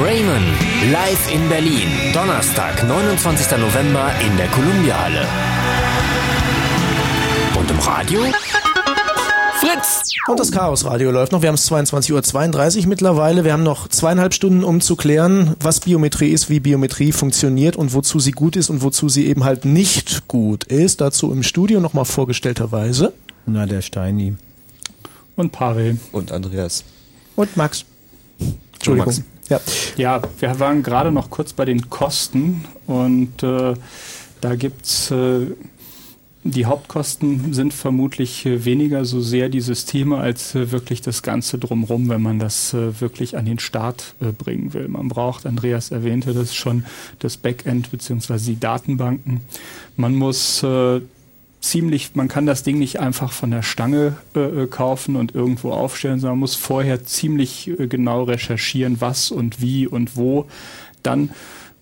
[0.00, 0.46] Raymond
[0.92, 1.88] live in Berlin.
[2.12, 3.58] Donnerstag, 29.
[3.58, 5.26] November in der Columbia Halle.
[7.56, 8.20] Und im Radio?
[9.66, 10.12] Fritz!
[10.28, 11.42] Und das Chaos-Radio läuft noch.
[11.42, 13.44] Wir haben es 22.32 Uhr mittlerweile.
[13.44, 17.92] Wir haben noch zweieinhalb Stunden, um zu klären, was Biometrie ist, wie Biometrie funktioniert und
[17.92, 21.00] wozu sie gut ist und wozu sie eben halt nicht gut ist.
[21.00, 23.12] Dazu im Studio nochmal vorgestellterweise.
[23.46, 24.36] Na, der Steini.
[25.34, 25.98] Und Pavel.
[26.12, 26.84] Und Andreas.
[27.34, 27.84] Und Max.
[28.74, 29.14] Entschuldigung.
[29.14, 29.22] Max.
[29.48, 29.60] Ja.
[29.96, 33.74] Ja, wir waren gerade noch kurz bei den Kosten und äh,
[34.40, 35.46] da gibt's äh,
[36.50, 41.58] die Hauptkosten sind vermutlich äh, weniger so sehr die Systeme als äh, wirklich das Ganze
[41.58, 44.88] drumherum, wenn man das äh, wirklich an den Start bringen will.
[44.88, 46.84] Man braucht, Andreas erwähnte das schon,
[47.18, 49.40] das Backend beziehungsweise die Datenbanken.
[49.96, 50.64] Man muss
[51.60, 54.16] ziemlich, man kann das Ding nicht einfach von der Stange
[54.70, 60.16] kaufen und irgendwo aufstellen, sondern man muss vorher ziemlich genau recherchieren, was und wie und
[60.16, 60.46] wo.
[61.02, 61.30] Dann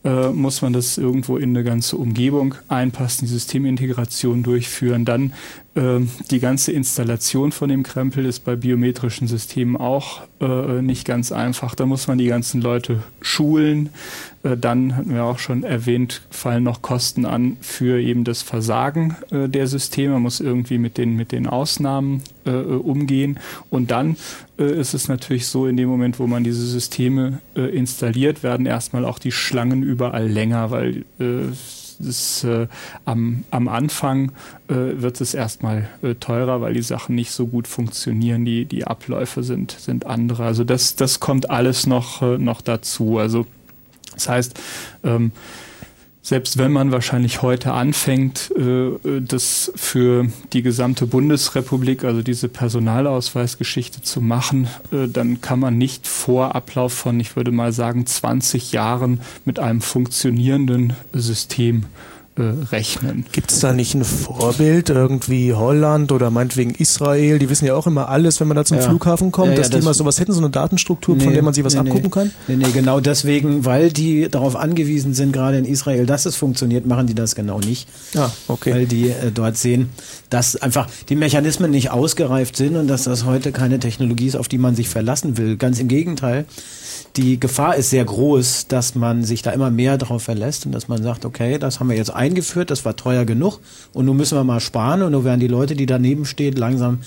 [0.05, 5.05] äh, muss man das irgendwo in eine ganze Umgebung einpassen, die Systemintegration durchführen.
[5.05, 5.33] Dann
[5.77, 11.75] die ganze Installation von dem Krempel ist bei biometrischen Systemen auch äh, nicht ganz einfach.
[11.75, 13.89] Da muss man die ganzen Leute schulen.
[14.45, 19.17] Äh, dann hatten wir auch schon erwähnt, fallen noch Kosten an für eben das Versagen
[19.31, 20.13] äh, der Systeme.
[20.13, 23.41] Man muss irgendwie mit den, mit den Ausnahmen äh, äh, umgehen.
[23.71, 24.17] Und dann
[24.59, 29.05] äh, ist es natürlich so, in dem Moment, wo man diese Systeme installiert, werden erstmal
[29.05, 31.05] auch die Schlangen überall länger, weil
[32.01, 32.67] es, äh,
[33.05, 34.33] am, am Anfang
[34.69, 38.87] äh, wird es erstmal äh, teurer, weil die Sachen nicht so gut funktionieren, die, die
[38.87, 40.45] Abläufe sind, sind andere.
[40.45, 43.19] Also das, das kommt alles noch, äh, noch dazu.
[43.19, 43.47] Also
[44.15, 44.61] das heißt,
[45.03, 45.33] ähm,
[46.25, 54.01] selbst wenn man wahrscheinlich heute anfängt, äh, das für die gesamte Bundesrepublik, also diese Personalausweisgeschichte
[54.01, 58.73] zu machen, äh, dann kann man nicht vor Ablauf von, ich würde mal sagen, 20
[58.73, 61.85] Jahren mit einem funktionierenden System
[62.37, 62.43] äh,
[62.73, 63.25] rechnen.
[63.33, 67.39] Gibt es da nicht ein Vorbild, irgendwie Holland oder meinetwegen Israel?
[67.39, 68.83] Die wissen ja auch immer alles, wenn man da zum Ja.
[68.85, 71.35] Flughafen kommt, Ja, ja, dass die das- mal sowas hätten, so eine Datenstruktur, von Nee,
[71.35, 72.11] der man sich was nee, abgucken nee.
[72.11, 72.31] kann?
[72.49, 76.87] Nee, nee, genau deswegen, weil die darauf angewiesen sind, gerade in Israel, dass es funktioniert,
[76.87, 77.89] machen die das genau nicht.
[78.17, 78.73] Ah, okay.
[78.75, 79.91] Weil die äh, dort sehen,
[80.31, 84.49] dass einfach die Mechanismen nicht ausgereift sind und dass das heute keine Technologie ist, auf
[84.49, 85.57] die man sich verlassen will.
[85.57, 86.47] Ganz im Gegenteil.
[87.17, 90.89] Die Gefahr ist sehr groß, dass man sich da immer mehr darauf verlässt und dass
[90.89, 93.61] man sagt, okay, das haben wir jetzt eingeführt, das war teuer genug
[93.93, 96.99] und nun müssen wir mal sparen und nun werden die Leute, die daneben stehen, langsam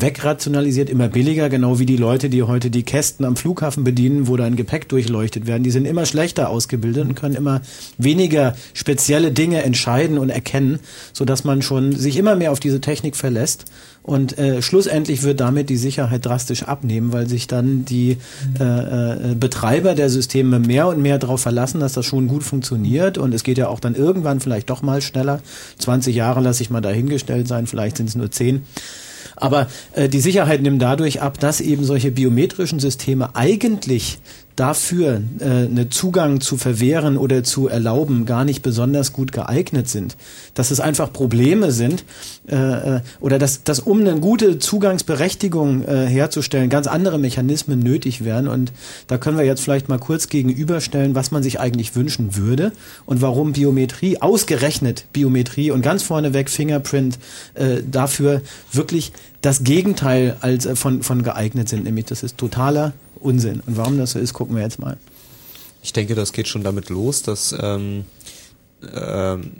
[0.00, 4.36] wegrationalisiert, immer billiger, genau wie die Leute, die heute die Kästen am Flughafen bedienen, wo
[4.36, 5.62] dann Gepäck durchleuchtet werden.
[5.62, 7.60] Die sind immer schlechter ausgebildet und können immer
[7.96, 10.80] weniger spezielle Dinge entscheiden und erkennen,
[11.12, 13.66] so dass man schon sich immer mehr auf diese Technik verlässt.
[14.02, 18.16] Und äh, schlussendlich wird damit die Sicherheit drastisch abnehmen, weil sich dann die
[18.58, 23.18] äh, äh, Betreiber der Systeme mehr und mehr darauf verlassen, dass das schon gut funktioniert.
[23.18, 25.40] Und es geht ja auch dann irgendwann vielleicht doch mal schneller.
[25.78, 28.62] 20 Jahre lasse ich mal dahingestellt sein, vielleicht sind es nur 10.
[29.40, 34.18] Aber äh, die Sicherheit nimmt dadurch ab, dass eben solche biometrischen Systeme eigentlich
[34.58, 40.16] dafür äh, einen Zugang zu verwehren oder zu erlauben gar nicht besonders gut geeignet sind.
[40.54, 42.04] Dass es einfach Probleme sind
[42.48, 42.56] äh,
[42.96, 48.48] äh, oder dass, dass um eine gute Zugangsberechtigung äh, herzustellen ganz andere Mechanismen nötig wären.
[48.48, 48.72] Und
[49.06, 52.72] da können wir jetzt vielleicht mal kurz gegenüberstellen, was man sich eigentlich wünschen würde
[53.06, 57.18] und warum Biometrie, ausgerechnet Biometrie und ganz vorneweg Fingerprint
[57.54, 62.92] äh, dafür wirklich das Gegenteil als äh, von, von geeignet sind, nämlich das ist totaler
[63.20, 63.62] Unsinn.
[63.66, 64.96] Und warum das so ist, gucken wir jetzt mal.
[65.82, 68.04] Ich denke, das geht schon damit los, dass ähm,
[68.94, 69.52] ähm,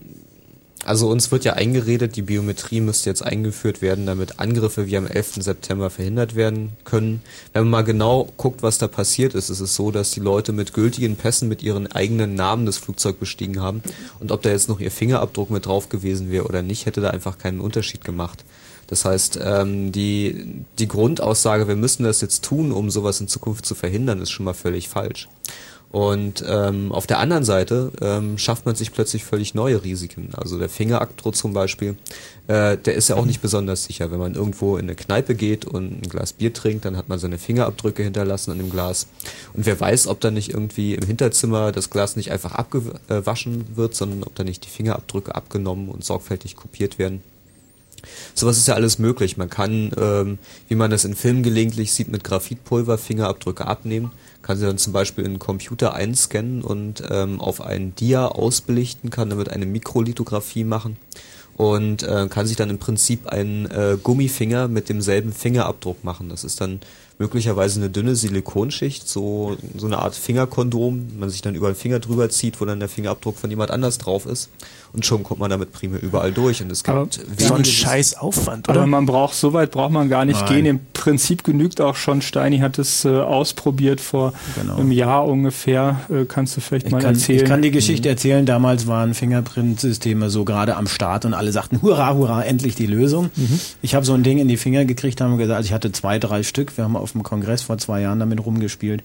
[0.84, 5.06] also uns wird ja eingeredet, die Biometrie müsste jetzt eingeführt werden, damit Angriffe wie am
[5.06, 5.34] 11.
[5.40, 7.20] September verhindert werden können.
[7.52, 10.52] Wenn man mal genau guckt, was da passiert ist, ist es so, dass die Leute
[10.52, 13.82] mit gültigen Pässen mit ihren eigenen Namen das Flugzeug bestiegen haben.
[14.20, 17.10] Und ob da jetzt noch ihr Fingerabdruck mit drauf gewesen wäre oder nicht, hätte da
[17.10, 18.44] einfach keinen Unterschied gemacht.
[18.88, 23.64] Das heißt, ähm, die, die Grundaussage, wir müssen das jetzt tun, um sowas in Zukunft
[23.64, 25.28] zu verhindern, ist schon mal völlig falsch.
[25.90, 30.30] Und ähm, auf der anderen Seite ähm, schafft man sich plötzlich völlig neue Risiken.
[30.34, 31.96] Also der Fingerabdruck zum Beispiel,
[32.46, 34.10] äh, der ist ja auch nicht besonders sicher.
[34.10, 37.18] Wenn man irgendwo in eine Kneipe geht und ein Glas Bier trinkt, dann hat man
[37.18, 39.06] seine Fingerabdrücke hinterlassen an dem Glas.
[39.54, 43.94] Und wer weiß, ob da nicht irgendwie im Hinterzimmer das Glas nicht einfach abgewaschen wird,
[43.94, 47.22] sondern ob da nicht die Fingerabdrücke abgenommen und sorgfältig kopiert werden.
[48.34, 49.36] Sowas ist ja alles möglich.
[49.36, 50.38] Man kann, ähm,
[50.68, 54.92] wie man das in Filmen gelegentlich sieht, mit Graphitpulver Fingerabdrücke abnehmen, kann sie dann zum
[54.92, 60.64] Beispiel in den Computer einscannen und ähm, auf einen Dia ausbelichten, kann damit eine Mikrolithografie
[60.64, 60.96] machen
[61.58, 66.28] und äh, kann sich dann im Prinzip einen äh, Gummifinger mit demselben Fingerabdruck machen.
[66.28, 66.78] Das ist dann
[67.18, 71.98] möglicherweise eine dünne Silikonschicht, so, so eine Art Fingerkondom, man sich dann über den Finger
[71.98, 74.50] drüber zieht, wo dann der Fingerabdruck von jemand anders drauf ist.
[74.92, 76.62] Und schon kommt man damit prima überall durch.
[76.62, 78.78] Und es gibt Aber So ein scheiß Aufwand, oder?
[78.80, 80.48] Aber man braucht, so weit braucht man gar nicht Nein.
[80.48, 80.66] gehen.
[80.66, 84.76] Im Prinzip genügt auch schon, Steini hat es äh, ausprobiert vor Genau.
[84.76, 86.00] einem Jahr ungefähr.
[86.10, 87.38] Äh, kannst du vielleicht Ich mal kann, erzählen?
[87.42, 88.44] ich kann die Geschichte erzählen.
[88.46, 93.30] Damals waren Fingerprint-Systeme so gerade am Start und alle sagten, hurra, hurra, endlich die Lösung.
[93.82, 96.18] Ich habe so ein Ding in die Finger gekriegt, haben gesagt, also ich hatte zwei,
[96.18, 96.76] drei Stück.
[96.76, 99.02] Wir haben auf dem Kongress vor zwei Jahren damit rumgespielt.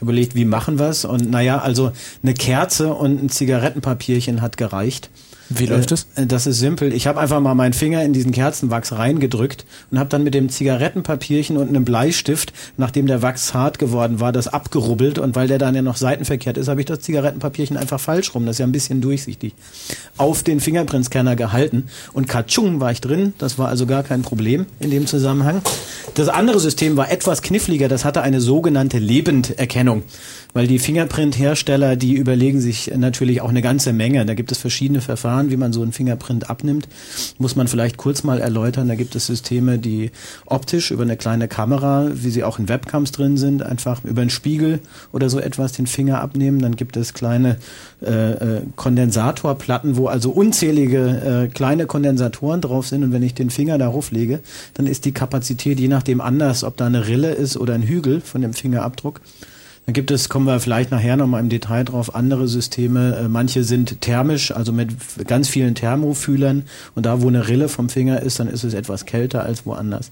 [0.00, 1.04] Überlegt, wie machen wir's?
[1.04, 5.10] Und naja, also eine Kerze und ein Zigarettenpapierchen hat gereicht.
[5.50, 6.06] Wie läuft es?
[6.14, 6.92] Äh, Das ist simpel.
[6.92, 10.48] Ich habe einfach mal meinen Finger in diesen Kerzenwachs reingedrückt und habe dann mit dem
[10.48, 15.58] Zigarettenpapierchen und einem Bleistift, nachdem der Wachs hart geworden war, das abgerubbelt und weil der
[15.58, 18.44] dann ja noch seitenverkehrt ist, habe ich das Zigarettenpapierchen einfach falsch rum.
[18.46, 19.54] Das ist ja ein bisschen durchsichtig.
[20.16, 23.32] Auf den Fingerprintscanner gehalten und katschung war ich drin.
[23.38, 25.62] Das war also gar kein Problem in dem Zusammenhang.
[26.14, 27.88] Das andere System war etwas kniffliger.
[27.88, 30.02] Das hatte eine sogenannte Lebenderkennung.
[30.54, 34.24] Weil die Fingerprint-Hersteller, die überlegen sich natürlich auch eine ganze Menge.
[34.24, 36.88] Da gibt es verschiedene Verfahren, wie man so einen Fingerprint abnimmt.
[37.38, 38.88] Muss man vielleicht kurz mal erläutern.
[38.88, 40.10] Da gibt es Systeme, die
[40.46, 44.30] optisch über eine kleine Kamera, wie sie auch in Webcams drin sind, einfach über einen
[44.30, 44.80] Spiegel
[45.12, 46.60] oder so etwas den Finger abnehmen.
[46.60, 47.56] Dann gibt es kleine
[48.02, 53.04] äh, äh, Kondensatorplatten, wo also unzählige äh, kleine Kondensatoren drauf sind.
[53.04, 54.40] Und wenn ich den Finger darauf lege,
[54.74, 58.20] dann ist die Kapazität je nachdem anders, ob da eine Rille ist oder ein Hügel
[58.20, 59.20] von dem Fingerabdruck.
[59.88, 63.16] Dann gibt es, kommen wir vielleicht nachher nochmal im Detail drauf, andere Systeme.
[63.16, 64.90] Äh, manche sind thermisch, also mit
[65.26, 66.64] ganz vielen Thermofühlern.
[66.94, 70.10] Und da, wo eine Rille vom Finger ist, dann ist es etwas kälter als woanders.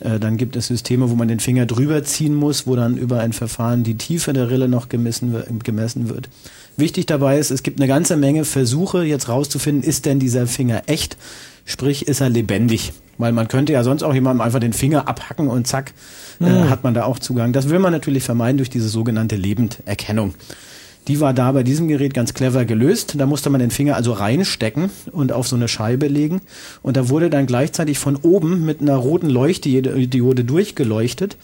[0.00, 3.20] Äh, dann gibt es Systeme, wo man den Finger drüber ziehen muss, wo dann über
[3.20, 6.28] ein Verfahren die Tiefe der Rille noch gemessen, wir- gemessen wird.
[6.76, 10.82] Wichtig dabei ist, es gibt eine ganze Menge Versuche, jetzt rauszufinden, ist denn dieser Finger
[10.88, 11.16] echt?
[11.64, 12.92] Sprich, ist er lebendig?
[13.18, 15.92] Weil man könnte ja sonst auch jemandem einfach den Finger abhacken und zack,
[16.40, 17.52] äh, hat man da auch Zugang.
[17.52, 20.34] Das will man natürlich vermeiden durch diese sogenannte Lebenderkennung.
[21.08, 23.14] Die war da bei diesem Gerät ganz clever gelöst.
[23.16, 26.40] Da musste man den Finger also reinstecken und auf so eine Scheibe legen.
[26.82, 31.36] Und da wurde dann gleichzeitig von oben mit einer roten Leuchtdiode durchgeleuchtet.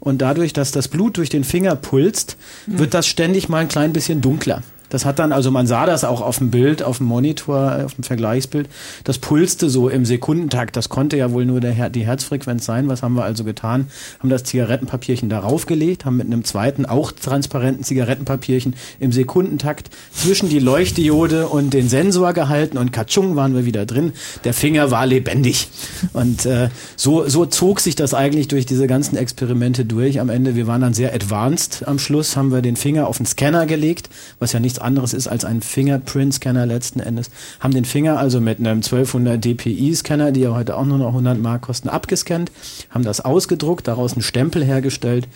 [0.00, 3.92] Und dadurch, dass das Blut durch den Finger pulst, wird das ständig mal ein klein
[3.92, 4.62] bisschen dunkler.
[4.90, 7.84] Das hat dann, also man sah das auch auf dem Bild, auf dem Monitor, äh,
[7.84, 8.68] auf dem Vergleichsbild.
[9.04, 10.76] Das pulste so im Sekundentakt.
[10.76, 12.88] Das konnte ja wohl nur der, die Herzfrequenz sein.
[12.88, 13.86] Was haben wir also getan?
[14.18, 20.48] Haben das Zigarettenpapierchen darauf gelegt, haben mit einem zweiten, auch transparenten Zigarettenpapierchen im Sekundentakt zwischen
[20.48, 24.12] die Leuchtdiode und den Sensor gehalten und katschung waren wir wieder drin.
[24.44, 25.68] Der Finger war lebendig.
[26.12, 30.20] Und äh, so, so zog sich das eigentlich durch diese ganzen Experimente durch.
[30.20, 31.86] Am Ende, wir waren dann sehr advanced.
[31.86, 35.28] Am Schluss haben wir den Finger auf den Scanner gelegt, was ja nichts anderes ist
[35.28, 37.30] als ein Fingerprint-Scanner letzten Endes.
[37.60, 41.38] Haben den Finger also mit einem 1200 DPI-Scanner, die ja heute auch nur noch 100
[41.38, 42.50] Mark kosten, abgescannt,
[42.90, 45.28] haben das ausgedruckt, daraus einen Stempel hergestellt.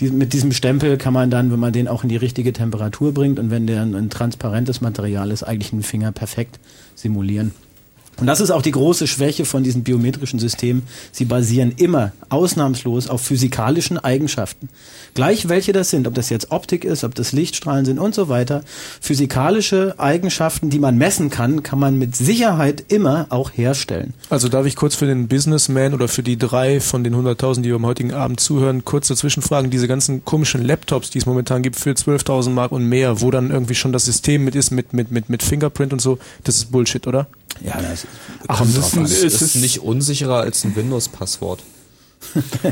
[0.00, 3.12] Die, mit diesem Stempel kann man dann, wenn man den auch in die richtige Temperatur
[3.12, 6.58] bringt und wenn der ein, ein transparentes Material ist, eigentlich einen Finger perfekt
[6.94, 7.52] simulieren.
[8.18, 10.82] Und das ist auch die große Schwäche von diesen biometrischen Systemen.
[11.10, 14.68] Sie basieren immer ausnahmslos auf physikalischen Eigenschaften.
[15.14, 18.28] Gleich welche das sind, ob das jetzt Optik ist, ob das Lichtstrahlen sind und so
[18.28, 18.62] weiter.
[19.00, 24.14] Physikalische Eigenschaften, die man messen kann, kann man mit Sicherheit immer auch herstellen.
[24.30, 27.72] Also darf ich kurz für den Businessman oder für die drei von den 100.000, die
[27.72, 31.76] am heutigen Abend zuhören, kurz dazwischen fragen, diese ganzen komischen Laptops, die es momentan gibt
[31.76, 35.10] für 12.000 Mark und mehr, wo dann irgendwie schon das System mit ist, mit, mit,
[35.10, 37.26] mit, mit Fingerprint und so, das ist Bullshit, oder?
[37.64, 38.01] Ja, das
[38.48, 39.04] Ach, kommt es drauf ist, an.
[39.04, 41.62] es Es ist nicht unsicherer als ein Windows-Passwort.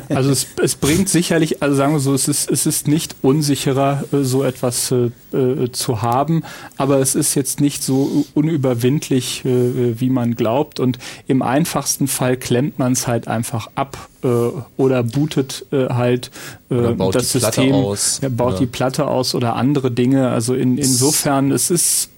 [0.08, 4.04] Also es, es bringt sicherlich, also sagen wir so, es ist, es ist nicht unsicherer,
[4.12, 6.44] äh, so etwas äh, äh, zu haben,
[6.76, 10.78] aber es ist jetzt nicht so unüberwindlich, äh, wie man glaubt.
[10.80, 14.28] Und im einfachsten Fall klemmt man es halt einfach ab äh,
[14.76, 16.30] oder bootet äh, halt
[16.70, 18.20] äh, Oder baut das die Platte System, aus.
[18.22, 20.30] Ja, baut Oder- die Platte aus oder andere Dinge.
[20.30, 22.09] Also in, insofern, es ist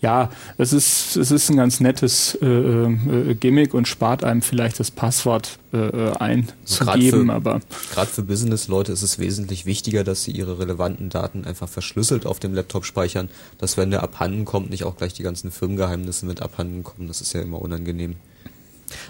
[0.00, 4.78] ja, es ist, es ist ein ganz nettes äh, äh, Gimmick und spart einem vielleicht
[4.78, 7.60] das Passwort äh, äh, einzugeben, aber
[7.92, 12.38] Gerade für Business-Leute ist es wesentlich wichtiger, dass sie ihre relevanten Daten einfach verschlüsselt auf
[12.40, 16.42] dem Laptop speichern, dass wenn der abhanden kommt, nicht auch gleich die ganzen Firmengeheimnisse mit
[16.42, 17.08] abhanden kommen.
[17.08, 18.16] Das ist ja immer unangenehm.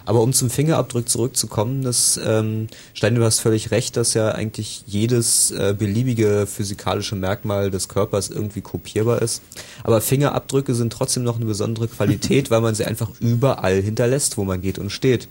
[0.04, 4.84] Aber um zum Fingerabdruck zurückzukommen, das ähm, Stein, du hast völlig recht, dass ja eigentlich
[4.86, 9.42] jedes äh, beliebige physikalische Merkmal des Körpers irgendwie kopierbar ist.
[9.84, 14.44] Aber Fingerabdrücke sind trotzdem noch eine besondere Qualität, weil man sie einfach überall hinterlässt, wo
[14.44, 15.28] man geht und steht.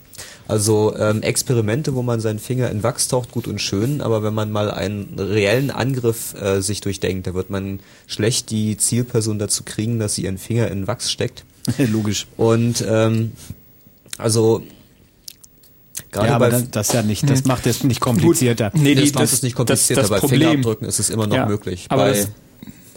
[0.48, 4.34] Also ähm, Experimente, wo man seinen Finger in Wachs taucht, gut und schön, aber wenn
[4.34, 9.64] man mal einen reellen Angriff äh, sich durchdenkt, da wird man schlecht die Zielperson dazu
[9.64, 11.44] kriegen, dass sie ihren Finger in Wachs steckt.
[11.78, 12.26] Logisch.
[12.36, 13.32] Und ähm,
[14.18, 14.62] also
[16.12, 18.70] gerade Ja, aber das, das ja nicht, das macht es nicht komplizierter.
[18.74, 20.02] nee, das die- macht es nicht komplizierter.
[20.02, 21.86] das- das bei Problem- Fingerabdrücken ist es immer noch Ja, möglich.
[21.88, 22.28] aber bei, das-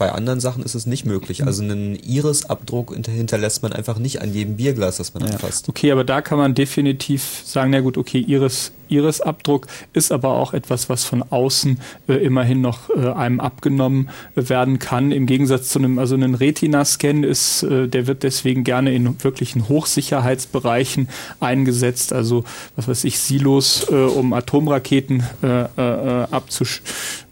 [0.00, 1.44] bei anderen Sachen ist es nicht möglich.
[1.44, 5.68] Also einen Iris-Abdruck hinter- hinterlässt man einfach nicht an jedem Bierglas, das man anfasst.
[5.68, 10.54] Okay, aber da kann man definitiv sagen, na gut, okay, Iris, Iris-Abdruck ist aber auch
[10.54, 11.78] etwas, was von außen
[12.08, 15.12] äh, immerhin noch äh, einem abgenommen äh, werden kann.
[15.12, 19.68] Im Gegensatz zu einem, also ein Retina-Scan ist, äh, der wird deswegen gerne in wirklichen
[19.68, 22.14] Hochsicherheitsbereichen eingesetzt.
[22.14, 22.44] Also,
[22.74, 25.22] was weiß ich, Silos, äh, um Atomraketen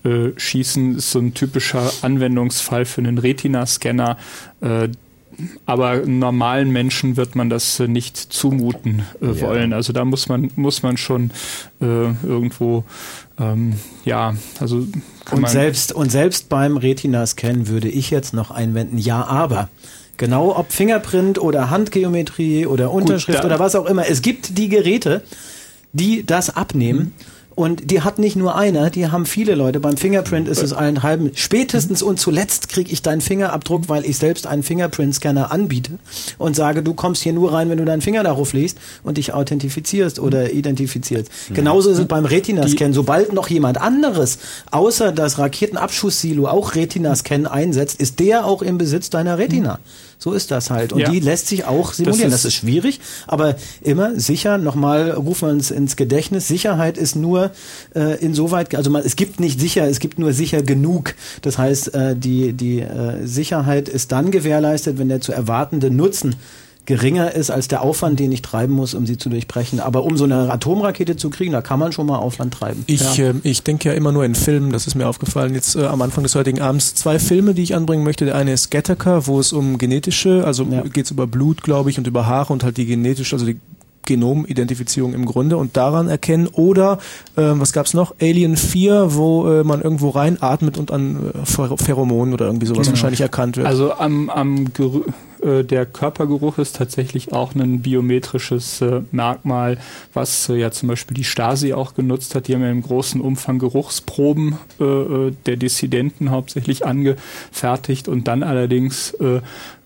[0.05, 1.91] abzuschießen, ist so ein typischer
[2.59, 4.17] Anwendungsfall für einen Retina-Scanner.
[4.61, 4.89] Äh,
[5.67, 9.73] aber normalen Menschen wird man das äh, nicht zumuten äh, wollen.
[9.73, 11.31] Also da muss man muss man schon
[11.81, 12.85] äh, irgendwo
[13.39, 14.85] ähm, ja also
[15.31, 19.69] Und selbst, und selbst beim Retina-Scan würde ich jetzt noch einwenden, ja, aber.
[20.17, 24.09] Genau, ob Fingerprint oder Handgeometrie oder Unterschrift da- oder was auch immer.
[24.09, 25.23] Es gibt die Geräte,
[25.93, 27.15] die das abnehmen.
[27.59, 29.81] Und die hat nicht nur einer, die haben viele Leute.
[29.81, 31.33] Beim Fingerprint ist es allen halben.
[31.35, 35.99] Spätestens und zuletzt kriege ich deinen Fingerabdruck, weil ich selbst einen Fingerprint-Scanner anbiete
[36.39, 39.33] und sage, du kommst hier nur rein, wenn du deinen Finger darauf legst und dich
[39.33, 41.33] authentifizierst oder identifizierst.
[41.53, 42.93] Genauso ist es beim Retina-Scan.
[42.93, 44.39] Sobald noch jemand anderes,
[44.71, 49.81] außer das Raketenabschusssilo, auch Retina-Scan einsetzt, ist der auch im Besitz deiner Retina.
[50.21, 50.93] So ist das halt.
[50.93, 51.11] Und Ja.
[51.11, 52.31] die lässt sich auch simulieren.
[52.31, 52.99] Das ist- ist, schwierig,
[53.29, 57.53] aber immer sicher, nochmal rufen wir uns ins Gedächtnis, Sicherheit ist nur
[57.95, 61.15] äh, insoweit, also man, es gibt nicht sicher, es gibt nur sicher genug.
[61.43, 66.35] Das heißt, äh, die, die äh, Sicherheit ist dann gewährleistet, wenn der zu erwartende Nutzen
[66.89, 69.79] geringer ist als der Aufwand, den ich treiben muss, um sie zu durchbrechen.
[69.79, 72.83] Aber um so eine Atomrakete zu kriegen, da kann man schon mal Aufwand treiben.
[72.87, 75.85] Ich, ähm, ich denke ja immer nur in Filmen, das ist mir aufgefallen jetzt äh,
[75.85, 76.95] am Anfang des heutigen Abends.
[76.95, 78.25] Zwei Filme, die ich anbringen möchte.
[78.25, 80.81] Der eine ist Gattaca, wo es um genetische, also Ja.
[80.83, 83.59] geht's über Blut, glaube ich, und über Haare und halt die genetische, also die
[84.07, 86.47] Genomidentifizierung im Grunde und daran erkennen.
[86.47, 86.99] Oder,
[87.37, 88.15] äh, was gab's noch?
[88.21, 92.89] Alien 4, wo äh, man irgendwo reinatmet und an äh, Pher- Pheromonen oder irgendwie sowas
[92.89, 93.67] wahrscheinlich erkannt wird.
[93.67, 99.79] also am am Gerü Äh, der Körpergeruch ist tatsächlich auch ein biometrisches äh, Merkmal,
[100.13, 102.49] was äh, ja zum Beispiel die Stasi auch genutzt hat.
[102.49, 108.43] Die haben ja im großen Umfang Geruchsproben äh, äh, der Dissidenten hauptsächlich angefertigt und dann
[108.43, 109.15] allerdings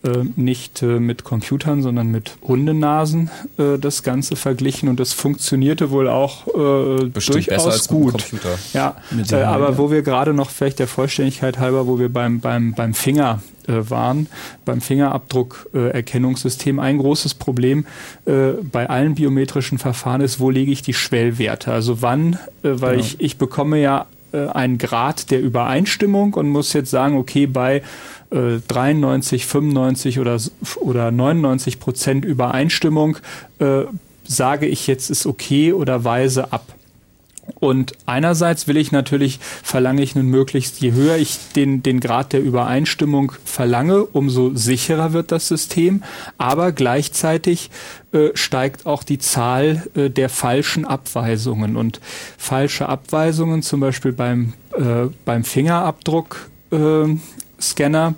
[0.04, 5.90] äh, nicht äh, mit Computern, sondern mit Hundenasen äh, das Ganze verglichen und das funktionierte
[5.90, 8.12] wohl auch äh, Bestimmt durchaus besser als mit dem gut.
[8.12, 8.58] Computer.
[8.72, 9.78] Ja, Mit äh, aber ja.
[9.78, 13.74] wo wir gerade noch vielleicht der Vollständigkeit halber, wo wir beim, beim, beim Finger äh,
[13.88, 14.26] waren,
[14.64, 17.86] beim Fingerabdruckerkennungssystem, ein großes Problem
[18.26, 21.72] äh, bei allen biometrischen Verfahren ist, wo lege ich die Schwellwerte?
[21.72, 23.04] Also wann, äh, weil Genau.
[23.04, 27.82] ich, ich bekomme ja äh, einen Grad der Übereinstimmung und muss jetzt sagen, okay, bei
[28.32, 30.38] äh, 93, 95 oder,
[30.80, 33.18] oder 99 Prozent Übereinstimmung
[33.58, 33.82] äh,
[34.24, 36.64] sage ich jetzt ist okay oder weise ab.
[37.58, 42.32] Und einerseits will ich natürlich, verlange ich nun möglichst, je höher ich den, den Grad
[42.32, 46.02] der Übereinstimmung verlange, umso sicherer wird das System.
[46.38, 47.70] Aber gleichzeitig
[48.12, 51.76] äh, steigt auch die Zahl äh, der falschen Abweisungen.
[51.76, 52.00] Und
[52.38, 57.16] falsche Abweisungen, zum Beispiel beim, äh, beim Fingerabdruck, äh,
[57.62, 58.14] Scanner,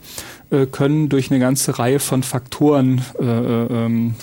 [0.51, 4.15] äh, können durch eine ganze Reihe von Faktoren äh, äh, ähm,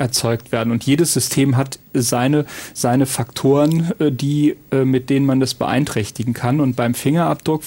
[0.00, 0.72] erzeugt werden.
[0.72, 6.32] Und jedes System hat seine, seine Faktoren, äh, die, äh, mit denen man das beeinträchtigen
[6.32, 6.60] kann.
[6.60, 7.62] Und beim Fingerabdruck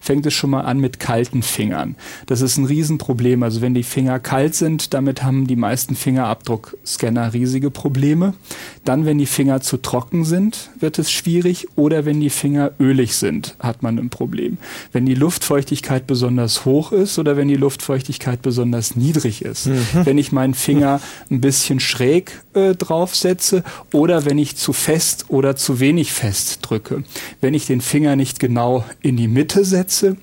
[0.00, 1.96] fängt es schon mal an mit kalten Fingern.
[2.26, 3.42] Das ist ein Riesenproblem.
[3.42, 8.34] Also wenn die Finger kalt sind, damit haben die meisten Fingerabdruckscanner riesige Probleme.
[8.84, 11.68] Dann, wenn die Finger zu trocken sind, wird es schwierig.
[11.76, 14.58] Oder wenn die Finger ölig sind, hat man ein Problem.
[14.92, 19.70] Wenn die Luftfeuchtigkeit besonders hoch ist oder wenn die Luftfeuchtigkeit besonders niedrig ist.
[20.04, 23.62] Wenn ich meinen Finger ein bisschen schräg äh, draufsetze
[23.92, 27.04] oder wenn ich zu fest oder zu wenig fest drücke.
[27.40, 30.16] Wenn ich den Finger nicht genau in die Mitte setze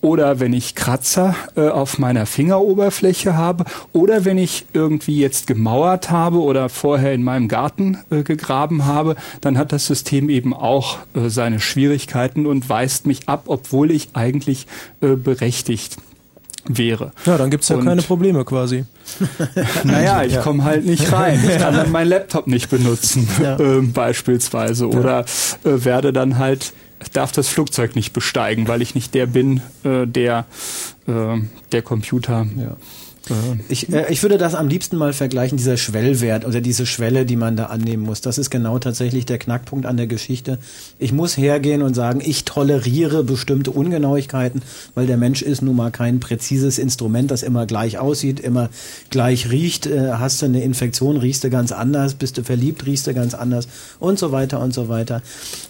[0.00, 6.10] oder wenn ich Kratzer äh, auf meiner Fingeroberfläche habe oder wenn ich irgendwie jetzt gemauert
[6.10, 10.98] habe oder vorher in meinem Garten äh, gegraben habe, dann hat das System eben auch
[11.14, 14.66] äh, seine Schwierigkeiten und weist mich ab, obwohl ich eigentlich
[15.00, 15.98] äh, berechtigt
[16.66, 17.12] wäre.
[17.26, 18.84] Ja, dann gibt's ja Und- keine Probleme quasi.
[19.84, 21.42] Naja, ich komme halt nicht rein.
[21.46, 23.58] Ich kann dann meinen Laptop nicht benutzen, Ja.
[23.60, 24.88] ähm, beispielsweise.
[24.88, 25.20] Oder
[25.64, 26.72] äh, werde dann halt,
[27.12, 30.46] darf das Flugzeug nicht besteigen, weil ich nicht der bin, äh, der
[31.08, 31.40] äh,
[31.72, 32.46] der Computer.
[32.56, 32.76] Ja.
[33.68, 37.36] Ich, äh, ich würde das am liebsten mal vergleichen, dieser Schwellwert oder diese Schwelle, die
[37.36, 38.20] man da annehmen muss.
[38.20, 40.58] Das ist genau tatsächlich der Knackpunkt an der Geschichte.
[40.98, 44.62] Ich muss hergehen und sagen, ich toleriere bestimmte Ungenauigkeiten,
[44.94, 48.70] weil der Mensch ist nun mal kein präzises Instrument, das immer gleich aussieht, immer
[49.10, 49.86] gleich riecht.
[49.86, 53.34] Äh, hast du eine Infektion, riechst du ganz anders, bist du verliebt, riechst du ganz
[53.34, 53.68] anders
[54.00, 55.22] und so weiter und so weiter.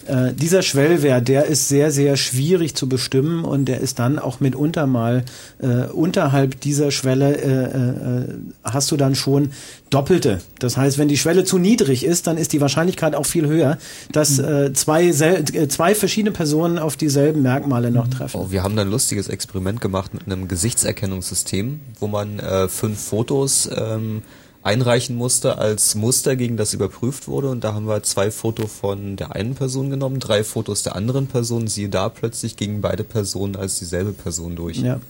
[0.06, 4.40] Äh, dieser Schwellwert, der ist sehr, sehr schwierig zu bestimmen und der ist dann auch
[4.40, 5.24] mitunter mal
[5.60, 8.34] äh, unterhalb dieser Schwelle äh, äh,
[8.64, 9.50] hast du dann schon
[9.90, 10.40] Doppelte.
[10.58, 13.78] Das heißt, wenn die Schwelle zu niedrig ist, dann ist die Wahrscheinlichkeit auch viel höher,
[14.10, 18.40] dass äh, zwei, äh, zwei verschiedene Personen auf dieselben Merkmale noch treffen.
[18.40, 23.00] Oh, wir haben da ein lustiges Experiment gemacht mit einem Gesichtserkennungssystem, wo man äh, fünf
[23.00, 24.22] Fotos ähm,
[24.62, 27.50] einreichen musste als Muster, gegen das überprüft wurde.
[27.50, 31.26] Und da haben wir zwei Fotos von der einen Person genommen, drei Fotos der anderen
[31.26, 31.66] Person.
[31.66, 34.78] Siehe da, plötzlich gingen beide Personen als dieselbe Person durch.
[34.78, 35.00] Ja,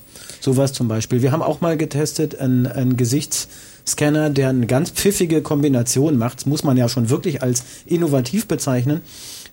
[0.43, 1.22] sowas zum Beispiel.
[1.22, 6.38] Wir haben auch mal getestet, einen, Gesichtsscanner, der eine ganz pfiffige Kombination macht.
[6.38, 9.01] Das muss man ja schon wirklich als innovativ bezeichnen.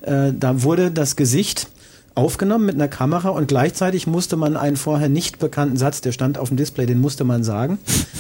[0.01, 1.67] Äh, da wurde das Gesicht
[2.15, 6.37] aufgenommen mit einer Kamera und gleichzeitig musste man einen vorher nicht bekannten Satz, der stand
[6.37, 7.79] auf dem Display, den musste man sagen.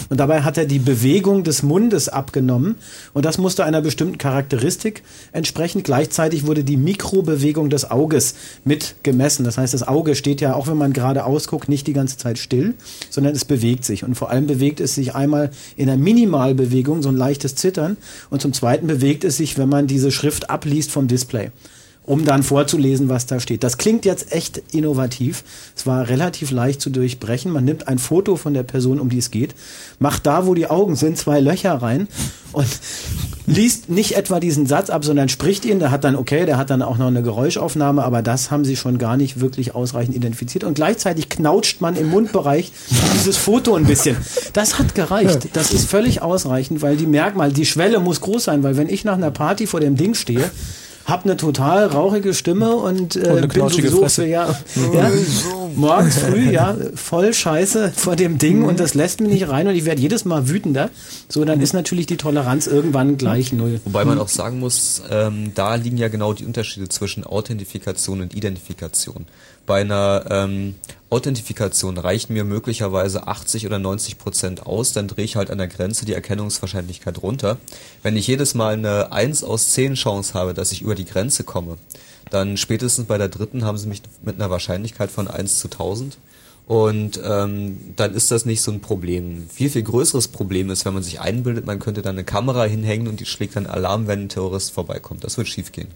[0.09, 2.75] Und dabei hat er die Bewegung des Mundes abgenommen
[3.13, 5.83] und das musste einer bestimmten Charakteristik entsprechen.
[5.83, 9.43] Gleichzeitig wurde die Mikrobewegung des Auges mit gemessen.
[9.43, 12.37] Das heißt, das Auge steht ja, auch wenn man gerade ausguckt, nicht die ganze Zeit
[12.37, 12.75] still,
[13.09, 14.03] sondern es bewegt sich.
[14.03, 17.97] Und vor allem bewegt es sich einmal in einer Minimalbewegung, so ein leichtes Zittern.
[18.29, 21.51] Und zum Zweiten bewegt es sich, wenn man diese Schrift abliest vom Display
[22.09, 23.63] um dann vorzulesen, was da steht.
[23.63, 25.43] Das klingt jetzt echt innovativ.
[25.75, 27.51] Es war relativ leicht zu durchbrechen.
[27.51, 29.53] Man nimmt ein Foto von der Person, um die es geht,
[29.99, 32.07] macht da, wo die Augen sind, zwei Löcher rein
[32.51, 32.67] und
[33.45, 35.77] liest nicht etwa diesen Satz ab, sondern spricht ihn.
[35.77, 38.75] Der hat dann, okay, der hat dann auch noch eine Geräuschaufnahme, aber das haben sie
[38.75, 40.63] schon gar nicht wirklich ausreichend identifiziert.
[40.63, 42.71] Und gleichzeitig knautscht man im Mundbereich
[43.13, 44.17] dieses Foto ein bisschen.
[44.53, 45.49] Das hat gereicht.
[45.53, 49.03] Das ist völlig ausreichend, weil die Merkmal, die Schwelle muss groß sein, weil wenn ich
[49.03, 50.49] nach einer Party vor dem Ding stehe,
[51.09, 54.23] hab eine total rauchige Stimme und, äh, Und eine bin sowieso Fresse.
[54.23, 54.55] für, ja,
[54.93, 55.11] ja,
[55.75, 59.75] morgens früh, ja, voll Scheiße vor dem Ding und das lässt mich nicht rein und
[59.75, 60.89] ich werde jedes Mal wütender.
[61.27, 63.81] So, dann ist natürlich die Toleranz irgendwann gleich null.
[63.85, 68.35] Wobei man auch sagen muss, ähm, da liegen ja genau die Unterschiede zwischen Authentifikation und
[68.35, 69.25] Identifikation.
[69.69, 70.73] Bei einer ähm,
[71.11, 75.67] Authentifikation reicht mir möglicherweise 80 oder 90 Prozent aus, dann drehe ich halt an der
[75.67, 77.57] Grenze die Erkennungswahrscheinlichkeit runter.
[78.01, 81.43] Wenn ich jedes Mal eine 1 aus 10 Chance habe, dass ich über die Grenze
[81.43, 81.77] komme,
[82.31, 86.17] dann spätestens bei der dritten haben sie mich mit einer Wahrscheinlichkeit von 1 zu 1000
[86.65, 89.45] und ähm, dann ist das nicht so ein Problem.
[89.53, 93.07] Viel, viel größeres Problem ist, wenn man sich einbildet, man könnte dann eine Kamera hinhängen
[93.07, 95.23] und die schlägt dann Alarm, wenn ein Terrorist vorbeikommt.
[95.23, 95.89] Das wird schiefgehen.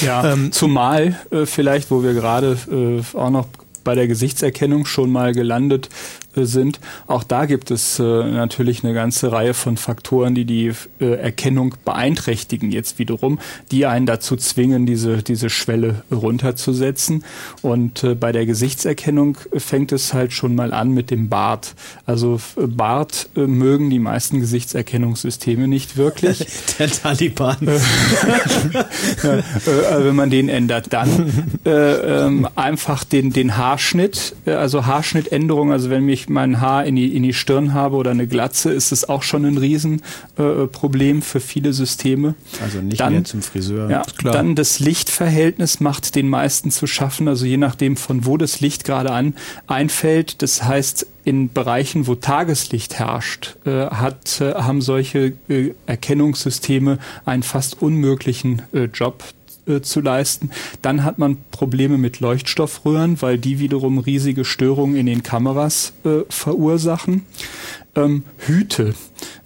[0.00, 3.46] Ja, ähm, zumal äh, vielleicht, wo wir gerade äh, auch noch
[3.84, 5.90] bei der Gesichtserkennung schon mal gelandet
[6.36, 6.80] sind.
[7.06, 11.74] Auch da gibt es äh, natürlich eine ganze Reihe von Faktoren, die die äh, Erkennung
[11.84, 13.38] beeinträchtigen jetzt wiederum,
[13.70, 17.24] die einen dazu zwingen, diese, diese Schwelle runterzusetzen.
[17.62, 21.74] Und äh, bei der Gesichtserkennung fängt es halt schon mal an mit dem Bart.
[22.06, 26.46] Also äh, Bart äh, mögen die meisten Gesichtserkennungssysteme nicht wirklich.
[26.78, 27.56] Der Taliban.
[29.22, 36.23] wenn man den ändert, dann ähm, einfach den, den Haarschnitt, also Haarschnittänderung, also wenn mich
[36.28, 39.44] mein Haar in die, in die Stirn habe oder eine Glatze, ist es auch schon
[39.44, 42.34] ein Riesenproblem äh, für viele Systeme.
[42.62, 43.90] Also nicht dann, mehr zum Friseur.
[43.90, 48.60] Ja, dann das Lichtverhältnis macht den meisten zu schaffen, also je nachdem von wo das
[48.60, 49.34] Licht gerade an
[49.66, 50.42] einfällt.
[50.42, 57.42] Das heißt, in Bereichen, wo Tageslicht herrscht, äh, hat, äh, haben solche äh, Erkennungssysteme einen
[57.42, 59.24] fast unmöglichen äh, Job
[59.66, 60.50] äh, zu leisten.
[60.82, 66.20] Dann hat man Probleme mit Leuchtstoffröhren, weil die wiederum riesige Störungen in den Kameras äh,
[66.28, 67.26] verursachen.
[67.94, 68.94] Ähm, Hüte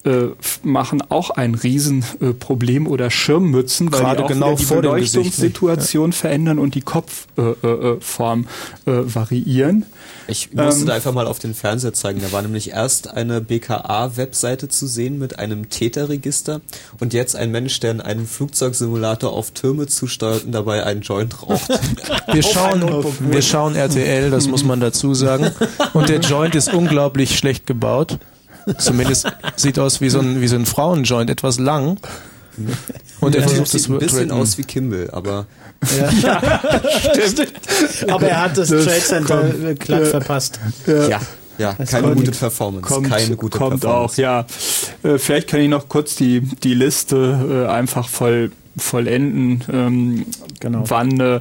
[0.05, 0.29] äh,
[0.62, 4.93] machen auch ein Riesenproblem äh, oder Schirmmützen, weil Gerade die auch genau die vor dem
[4.93, 8.47] Beleuchtungssituation verändern und die Kopfform
[8.87, 9.85] äh, äh, variieren.
[10.29, 12.20] Ich musste Ähm, da einfach mal auf den Fernseher zeigen.
[12.20, 16.61] Da war nämlich erst eine BKA-Webseite zu sehen mit einem Täterregister
[17.01, 21.43] und jetzt ein Mensch, der in einen Flugzeugsimulator auf Türme zusteuert und dabei einen Joint
[21.43, 21.68] raucht.
[22.33, 22.85] Wir schauen,
[23.20, 25.51] wir schauen RTL, das muss man dazu sagen.
[25.95, 28.18] Und der Joint ist unglaublich schlecht gebaut.
[28.77, 31.99] Zumindest sieht aus wie so ein, wie so ein Frauenjoint, etwas lang.
[33.21, 35.47] Und er versucht sieht es ein bisschen aus wie Kimball, aber
[38.09, 40.61] Aber er hat das, Das Trade Center kommt, glatt verpasst.
[40.87, 41.21] ja,
[41.59, 44.14] ja, keine kommt- gute Performance, kommt, keine gute kommt Performance.
[44.14, 44.47] auch, ja.
[45.03, 50.27] Äh, vielleicht kann ich noch kurz die, die Liste äh, einfach voll, vollenden, ähm,
[50.61, 50.83] Genau.
[50.89, 51.41] wann, äh, äh,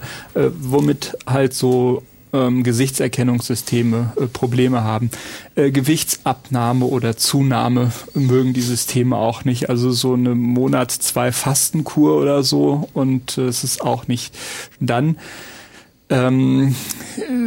[0.59, 2.03] womit halt so
[2.34, 5.09] ähm, Gesichtserkennungssysteme äh, Probleme haben.
[5.55, 9.69] Äh, Gewichtsabnahme oder Zunahme mögen die Systeme auch nicht.
[9.69, 14.34] Also so eine Monat, zwei Fastenkur oder so und äh, es ist auch nicht.
[14.80, 15.17] Dann
[16.09, 16.75] ähm,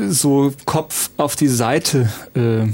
[0.09, 2.71] so Kopf auf die Seite äh,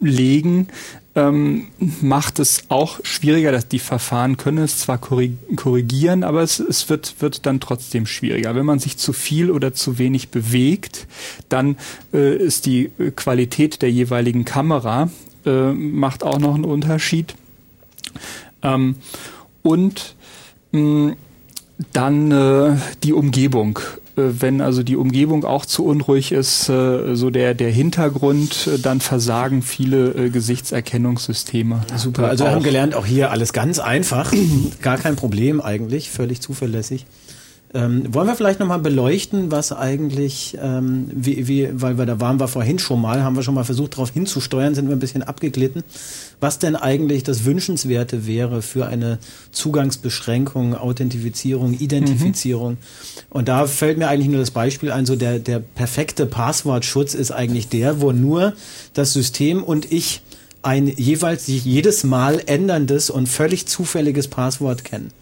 [0.00, 0.68] legen,
[1.14, 1.66] ähm,
[2.00, 6.88] macht es auch schwieriger, dass die Verfahren können es zwar korrig- korrigieren, aber es, es
[6.88, 8.54] wird, wird dann trotzdem schwieriger.
[8.54, 11.06] Wenn man sich zu viel oder zu wenig bewegt,
[11.48, 11.76] dann
[12.12, 15.10] äh, ist die äh, Qualität der jeweiligen Kamera
[15.44, 17.34] äh, macht auch noch einen Unterschied.
[18.62, 18.96] Ähm,
[19.62, 20.14] und
[20.72, 21.16] mh,
[21.92, 23.78] dann äh, die Umgebung.
[24.18, 28.78] Äh, Wenn also die Umgebung auch zu unruhig ist, äh, so der, der Hintergrund, äh,
[28.78, 31.82] dann versagen viele Gesichtserkennungssysteme.
[31.96, 34.32] Super, also wir haben gelernt, auch hier alles ganz einfach,
[34.82, 37.06] gar kein Problem eigentlich, völlig zuverlässig.
[37.74, 42.40] Ähm, wollen wir vielleicht nochmal beleuchten, was eigentlich, ähm, wie, wie, weil wir da waren
[42.40, 45.22] wir vorhin schon mal, haben wir schon mal versucht, darauf hinzusteuern, sind wir ein bisschen
[45.22, 45.84] abgeglitten,
[46.40, 49.18] was denn eigentlich das Wünschenswerte wäre für eine
[49.50, 52.78] Zugangsbeschränkung, Authentifizierung, Identifizierung.
[53.28, 57.32] Und da fällt mir eigentlich nur das Beispiel ein, so der, der perfekte Passwortschutz ist
[57.32, 58.54] eigentlich der, wo nur
[58.94, 60.22] das System und ich
[60.62, 65.12] ein jeweils sich jedes Mal änderndes und völlig zufälliges Passwort kennen.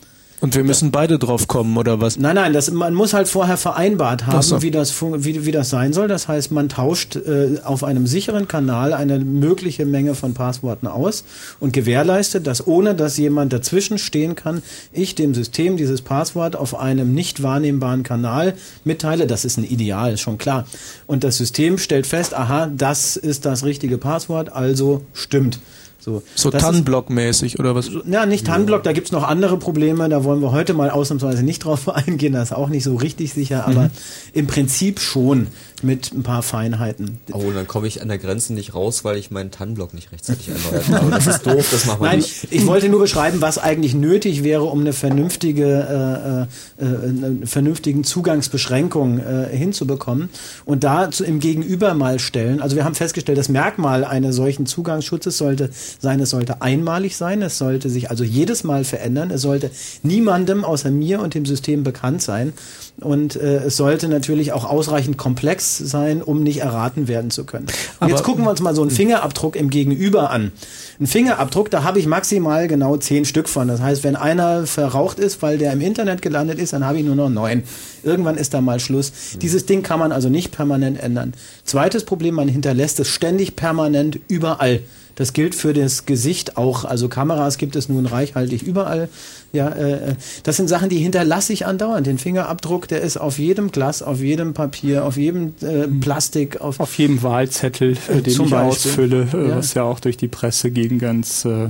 [0.40, 2.18] Und wir müssen beide drauf kommen, oder was?
[2.18, 4.60] Nein, nein, das, man muss halt vorher vereinbart haben, so.
[4.60, 6.08] wie, das, wie, wie das sein soll.
[6.08, 11.24] Das heißt, man tauscht äh, auf einem sicheren Kanal eine mögliche Menge von Passworten aus
[11.58, 14.62] und gewährleistet, dass ohne dass jemand dazwischen stehen kann,
[14.92, 19.26] ich dem System dieses Passwort auf einem nicht wahrnehmbaren Kanal mitteile.
[19.26, 20.66] Das ist ein Ideal, ist schon klar.
[21.06, 25.58] Und das System stellt fest, aha, das ist das richtige Passwort, also stimmt.
[26.06, 27.90] So, So Tannenblock-mäßig, oder was?
[28.08, 31.64] ja, nicht Tannenblock, da gibt's noch andere Probleme, da wollen wir heute mal ausnahmsweise nicht
[31.64, 33.90] drauf eingehen, das ist auch nicht so richtig sicher, aber
[34.32, 35.48] im Prinzip schon
[35.82, 37.18] mit ein paar Feinheiten.
[37.32, 40.48] Oh, dann komme ich an der Grenze nicht raus, weil ich meinen Tannenblock nicht rechtzeitig
[40.48, 41.10] erneuert habe.
[41.10, 42.48] Das ist doof, das machen wir Nein, nicht.
[42.50, 46.46] ich wollte nur beschreiben, was eigentlich nötig wäre, um eine vernünftige,
[46.78, 50.30] äh, äh, eine vernünftigen Zugangsbeschränkung äh, hinzubekommen.
[50.64, 52.60] Und da zu, im Gegenüber mal stellen.
[52.60, 57.42] Also wir haben festgestellt, das Merkmal eines solchen Zugangsschutzes sollte sein, es sollte einmalig sein,
[57.42, 59.70] es sollte sich also jedes Mal verändern, es sollte
[60.02, 62.52] niemandem außer mir und dem System bekannt sein
[63.00, 67.66] und äh, es sollte natürlich auch ausreichend komplex sein, um nicht erraten werden zu können.
[68.06, 70.52] Jetzt gucken wir uns mal so einen Fingerabdruck im Gegenüber an.
[70.98, 73.68] Ein Fingerabdruck, da habe ich maximal genau zehn Stück von.
[73.68, 77.04] Das heißt, wenn einer verraucht ist, weil der im Internet gelandet ist, dann habe ich
[77.04, 77.64] nur noch neun.
[78.02, 79.12] Irgendwann ist da mal Schluss.
[79.42, 81.34] Dieses Ding kann man also nicht permanent ändern.
[81.64, 84.80] Zweites Problem, man hinterlässt es ständig permanent überall.
[85.16, 86.84] Das gilt für das Gesicht auch.
[86.84, 89.08] Also Kameras gibt es nun reichhaltig überall.
[89.52, 92.06] Ja, äh, das sind Sachen, die hinterlasse ich andauernd.
[92.06, 96.78] Den Fingerabdruck, der ist auf jedem Glas, auf jedem Papier, auf jedem äh, Plastik, auf,
[96.80, 98.68] Auf jedem Wahlzettel, äh, den Zum ich Beispiel.
[98.90, 99.56] ausfülle, äh, Ja.
[99.56, 101.68] was ja auch durch die Presse ging, ganz äh,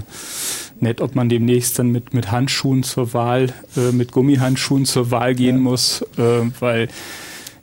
[0.80, 5.34] nett, ob man demnächst dann mit, mit Handschuhen zur Wahl, äh, mit Gummihandschuhen zur Wahl
[5.36, 6.88] gehen muss, äh, weil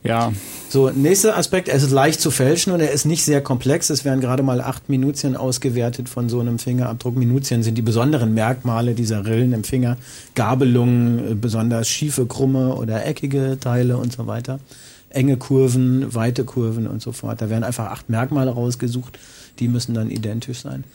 [0.03, 0.31] ja,
[0.73, 3.91] So, nächster Aspekt, es ist leicht zu fälschen und er ist nicht sehr komplex.
[3.91, 7.15] Es werden gerade mal acht Minutien ausgewertet von so einem Fingerabdruck.
[7.15, 9.97] Minutien sind die besonderen Merkmale dieser Rillen im Finger.
[10.33, 14.59] Gabelungen, äh, besonders schiefe, krumme oder eckige Teile und so weiter.
[15.11, 17.39] Enge Kurven, weite Kurven und so fort.
[17.39, 19.19] Da werden einfach acht Merkmale rausgesucht.
[19.59, 20.85] Die müssen dann identisch sein.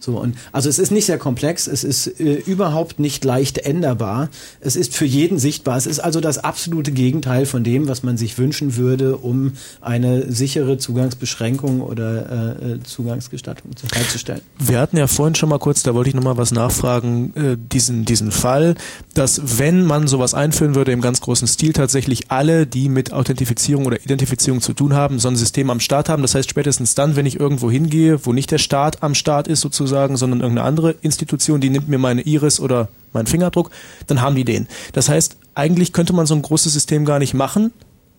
[0.00, 4.28] So, und also es ist nicht sehr komplex, es ist äh, überhaupt nicht leicht änderbar.
[4.60, 5.76] Es ist für jeden sichtbar.
[5.76, 10.30] Es ist also das absolute Gegenteil von dem, was man sich wünschen würde, um eine
[10.30, 14.40] sichere Zugangsbeschränkung oder äh, äh, Zugangsgestattung zu- herzustellen.
[14.58, 18.04] Wir hatten ja vorhin schon mal kurz, da wollte ich nochmal was nachfragen, äh, diesen,
[18.04, 18.76] diesen Fall,
[19.14, 23.86] dass wenn man sowas einführen würde im ganz großen Stil, tatsächlich alle, die mit Authentifizierung
[23.86, 26.22] oder Identifizierung zu tun haben, so ein System am Start haben.
[26.22, 29.60] Das heißt, spätestens dann, wenn ich irgendwo hingehe, wo nicht der Staat am Start ist
[29.60, 33.70] sozusagen, sondern irgendeine andere Institution, die nimmt mir meine Iris oder meinen Fingerabdruck,
[34.06, 34.68] dann haben die den.
[34.92, 37.72] Das heißt, eigentlich könnte man so ein großes System gar nicht machen,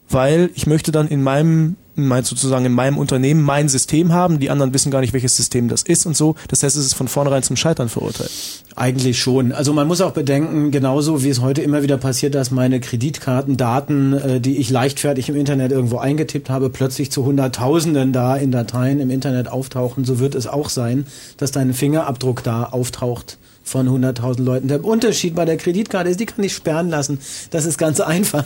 [0.10, 4.40] weil ich möchte dann in meinem, in mein, sozusagen in meinem Unternehmen mein System haben,
[4.40, 6.36] die anderen wissen gar nicht, welches System das ist und so.
[6.48, 8.32] Das heißt, es ist von vornherein zum Scheitern verurteilt.
[8.76, 9.52] Eigentlich schon.
[9.52, 14.14] Also man muss auch bedenken, genauso wie es heute immer wieder passiert, dass meine Kreditkartendaten,
[14.14, 19.00] äh, die ich leichtfertig im Internet irgendwo eingetippt habe, plötzlich zu Hunderttausenden da in Dateien
[19.00, 20.06] im Internet auftauchen.
[20.06, 21.06] So wird es auch sein,
[21.38, 23.38] dass dein Fingerabdruck da auftaucht
[23.70, 24.68] von 100.000 Leuten.
[24.68, 27.20] Der Unterschied bei der Kreditkarte ist, die kann ich sperren lassen.
[27.52, 28.46] Das ist ganz einfach.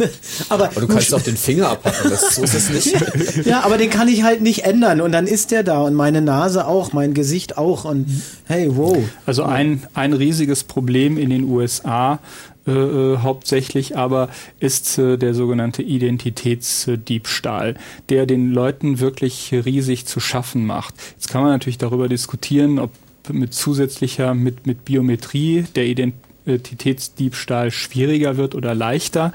[0.48, 3.46] aber, Aber du kannst auch den Finger abhacken, das, so ist es nicht.
[3.46, 6.20] ja, aber den kann ich halt nicht ändern und dann ist der da und meine
[6.20, 8.06] Nase auch, mein Gesicht auch und
[8.46, 8.96] hey, wow.
[9.26, 12.20] Also ein, ein riesiges Problem in den USA
[12.66, 14.28] äh, äh, hauptsächlich aber
[14.60, 17.74] ist äh, der sogenannte Identitätsdiebstahl,
[18.10, 20.94] der den Leuten wirklich riesig zu schaffen macht.
[21.12, 22.90] Jetzt kann man natürlich darüber diskutieren, ob
[23.32, 29.32] mit zusätzlicher, mit, mit Biometrie der Identitätsdiebstahl schwieriger wird oder leichter.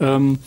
[0.00, 0.38] Ähm,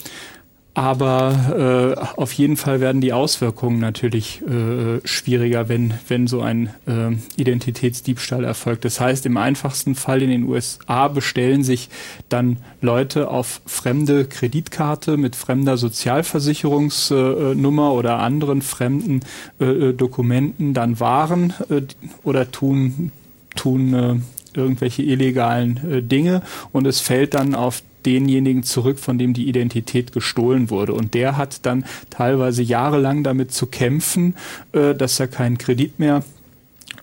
[0.76, 6.68] aber äh, auf jeden Fall werden die Auswirkungen natürlich äh, schwieriger, wenn, wenn so ein
[6.86, 8.84] äh, Identitätsdiebstahl erfolgt.
[8.84, 11.88] Das heißt, im einfachsten Fall in den USA bestellen sich
[12.28, 19.22] dann Leute auf fremde Kreditkarte mit fremder Sozialversicherungsnummer oder anderen fremden
[19.60, 21.84] äh, Dokumenten dann Waren äh,
[22.26, 23.14] oder tun,
[23.56, 24.16] tun äh,
[24.60, 26.42] irgendwelche illegalen äh, Dinge
[26.74, 30.93] und es fällt dann auf denjenigen zurück, von dem die Identität gestohlen wurde.
[30.93, 34.36] Und der hat dann teilweise jahrelang damit zu kämpfen,
[34.72, 36.24] äh, dass er keinen Kredit mehr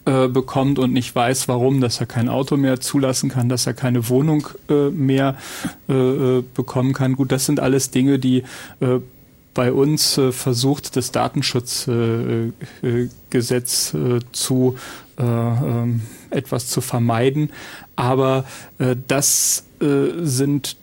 [0.05, 3.75] äh, bekommt und nicht weiß, warum, dass er kein Auto mehr zulassen kann, dass er
[3.75, 5.37] keine Wohnung äh, mehr
[5.89, 7.15] äh, äh, bekommen kann.
[7.15, 8.43] Gut, das sind alles Dinge, die
[9.55, 14.77] bei uns äh, versucht, das Datenschutzgesetz äh, äh, zu
[15.19, 16.01] äh, ähm,
[16.31, 17.51] etwas zu vermeiden.
[17.95, 18.47] Aber
[19.07, 20.77] das sind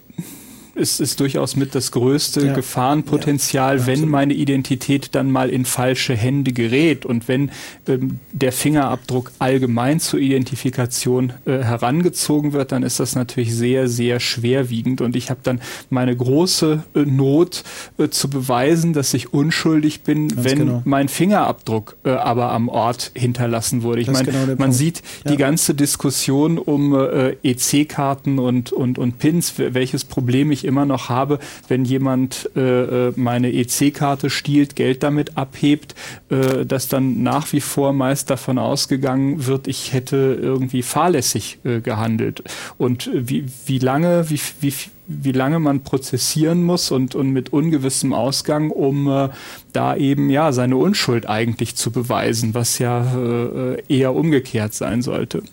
[0.79, 2.53] ist, ist durchaus mit das größte Ja.
[2.53, 7.51] Gefahrenpotenzial, Ja, wenn meine Identität dann mal in falsche Hände gerät und wenn
[7.87, 14.19] ähm, der Fingerabdruck allgemein zur Identifikation äh, herangezogen wird, dann ist das natürlich sehr, sehr
[14.19, 17.63] schwerwiegend und ich habe dann meine große äh, Not
[17.97, 20.81] äh, zu beweisen, dass ich unschuldig bin, Ganz wenn genau.
[20.85, 24.01] mein Fingerabdruck äh, aber am Ort hinterlassen wurde.
[24.01, 24.73] Ich meine, genau man Punkt.
[24.75, 25.31] sieht Ja.
[25.31, 31.09] die ganze Diskussion um äh, EC-Karten und, und, und Pins, welches Problem ich immer noch
[31.09, 35.95] habe, wenn jemand äh, äh, meine EC-Karte stiehlt, Geld damit abhebt,
[36.29, 41.81] äh, dass dann nach wie vor meist davon ausgegangen wird, ich hätte irgendwie fahrlässig äh,
[41.81, 42.43] gehandelt.
[42.77, 44.73] Und äh, wie, wie lange, wie, wie,
[45.07, 49.29] wie lange man prozessieren muss und, und mit ungewissem Ausgang, um äh,
[49.73, 55.43] da eben ja seine Unschuld eigentlich zu beweisen, was ja äh, eher umgekehrt sein sollte.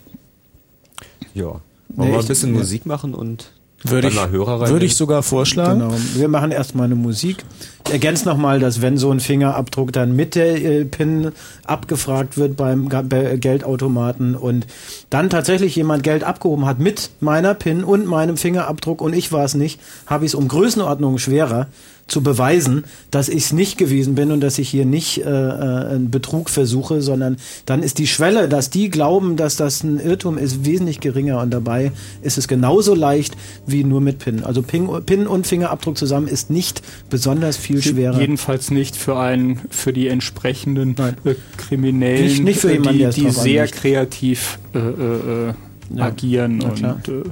[1.34, 1.60] Ja.
[1.88, 2.52] Wollen Nee, wir ein bisschen.
[2.52, 3.52] Musik machen und
[3.90, 5.80] Würde ich, würde ich sogar vorschlagen.
[5.80, 5.94] Genau.
[6.14, 7.44] Wir machen erstmal eine Musik.
[7.90, 11.32] Ergänzt nochmal, dass wenn so ein Fingerabdruck dann mit der äh, PIN
[11.64, 14.66] abgefragt wird beim bei Geldautomaten und
[15.08, 19.44] dann tatsächlich jemand Geld abgehoben hat mit meiner PIN und meinem Fingerabdruck und ich war
[19.44, 21.68] es nicht, habe ich es um Größenordnungen schwerer
[22.08, 25.86] zu beweisen, dass ich es nicht gewesen bin und dass ich hier nicht äh, äh,
[25.94, 27.36] einen Betrug versuche, sondern
[27.66, 31.50] dann ist die Schwelle, dass die glauben, dass das ein Irrtum ist, wesentlich geringer und
[31.50, 31.90] dabei
[32.22, 33.36] ist es genauso leicht
[33.66, 34.44] wie nur mit PIN.
[34.44, 36.80] Also PIN, PIN und Fingerabdruck zusammen ist nicht
[37.10, 38.20] besonders viel schwerer.
[38.20, 43.20] Jedenfalls nicht für einen, für die entsprechenden äh, Kriminellen, Nicht- nicht für äh, jemanden, die,
[43.22, 43.74] die sehr anlegt.
[43.80, 46.94] kreativ äh, äh, äh, agieren na klar.
[46.96, 47.22] und äh,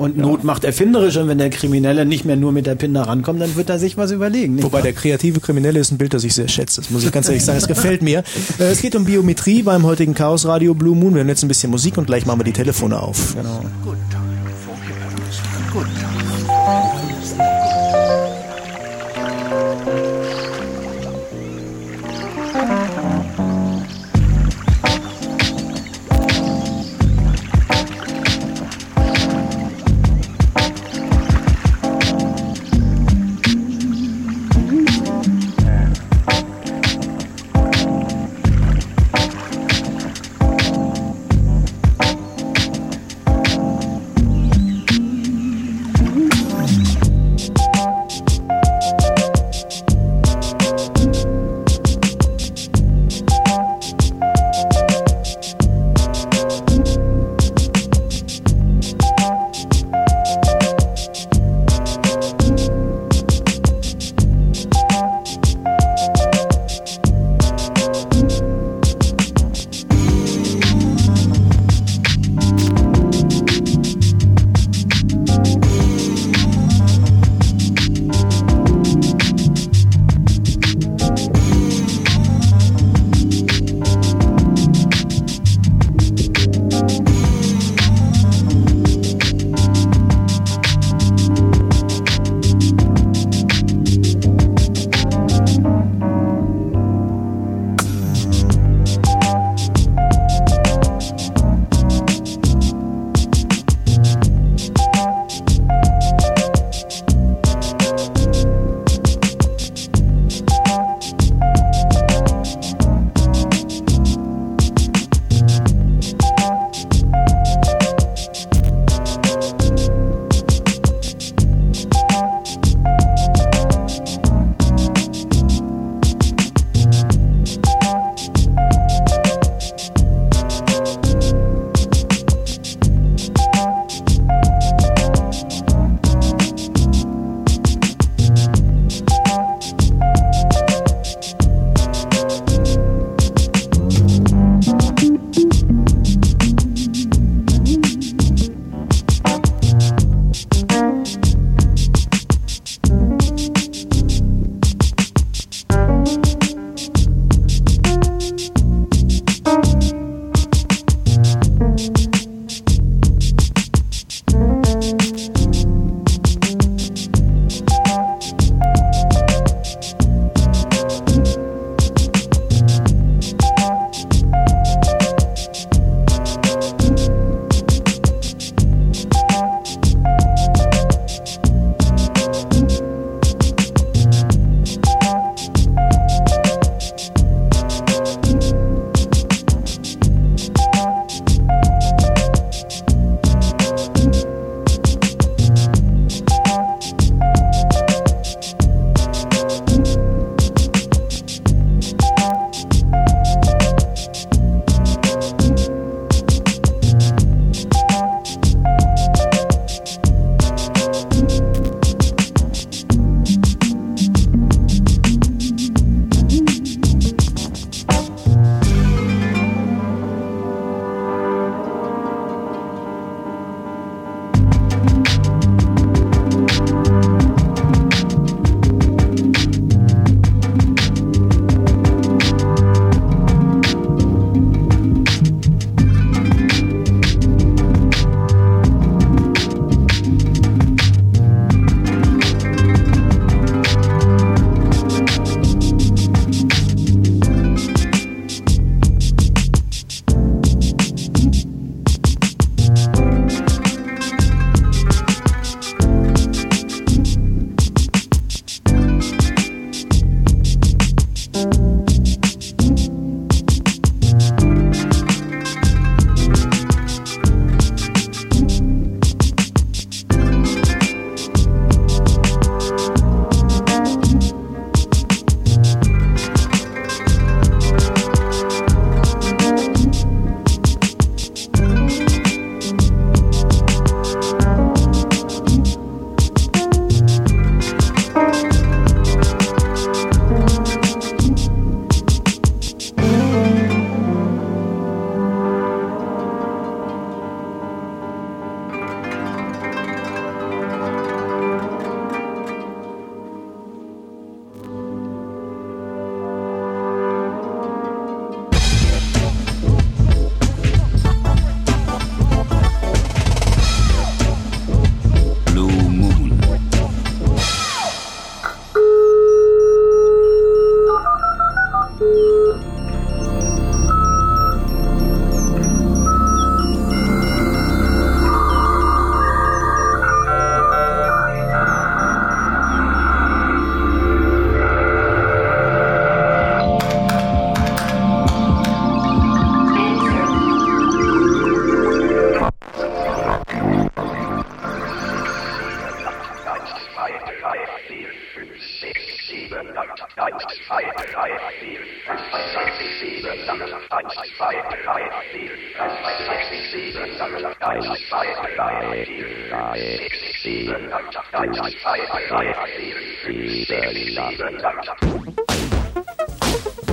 [0.00, 3.02] Und Not macht erfinderisch und wenn der Kriminelle nicht mehr nur mit der PIN da
[3.02, 4.54] rankommt, dann wird er sich was überlegen.
[4.54, 4.82] Nicht Wobei wahr?
[4.82, 6.80] der kreative Kriminelle ist ein Bild, das ich sehr schätze.
[6.80, 7.58] Das muss ich ganz ehrlich sagen.
[7.58, 8.22] Es gefällt mir.
[8.58, 11.14] Äh, Es geht um Biometrie beim heutigen Chaos Radio Blue Moon.
[11.14, 13.34] Wir haben jetzt ein bisschen Musik und gleich machen wir die Telefone auf.
[13.34, 13.62] genau.
[13.82, 13.96] Blue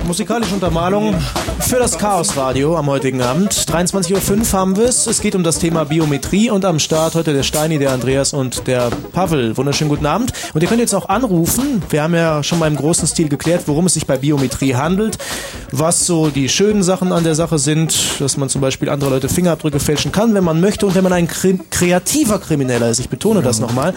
[0.08, 1.14] Musikalische Untermalung
[1.60, 3.52] für das Chaos Radio am heutigen Abend.
[3.52, 5.06] 23.05 Uhr haben wir es.
[5.06, 8.66] Es geht um das Thema Biometrie und am Start heute der Steini, der Andreas und
[8.66, 9.54] der Pavel.
[9.58, 10.32] Wunderschönen guten Abend.
[10.54, 11.82] Und ihr könnt jetzt auch anrufen.
[11.90, 15.18] Wir haben ja schon mal im großen Stil geklärt, worum es sich bei Biometrie handelt,
[15.72, 19.28] was so die schönen Sachen an der Sache sind, dass man zum Beispiel andere Leute
[19.28, 22.98] Fingerabdrücke fälschen kann, wenn man möchte und wenn man ein kre kreativer Krimineller ist.
[22.98, 23.92] Ich betone das nochmal.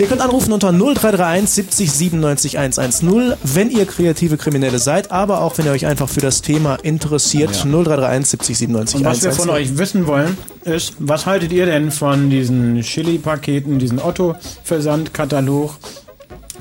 [0.00, 5.58] Ihr könnt anrufen unter 0331 70 97 110, wenn ihr kreative Kriminelle seid, aber auch
[5.58, 7.50] wenn ihr euch einfach für das Thema interessiert.
[7.50, 9.74] 0331 70 97 Und was wir von 110.
[9.74, 15.74] euch wissen wollen, ist, was haltet ihr denn von diesen Chili-Paketen, diesen Otto-Versandkatalog?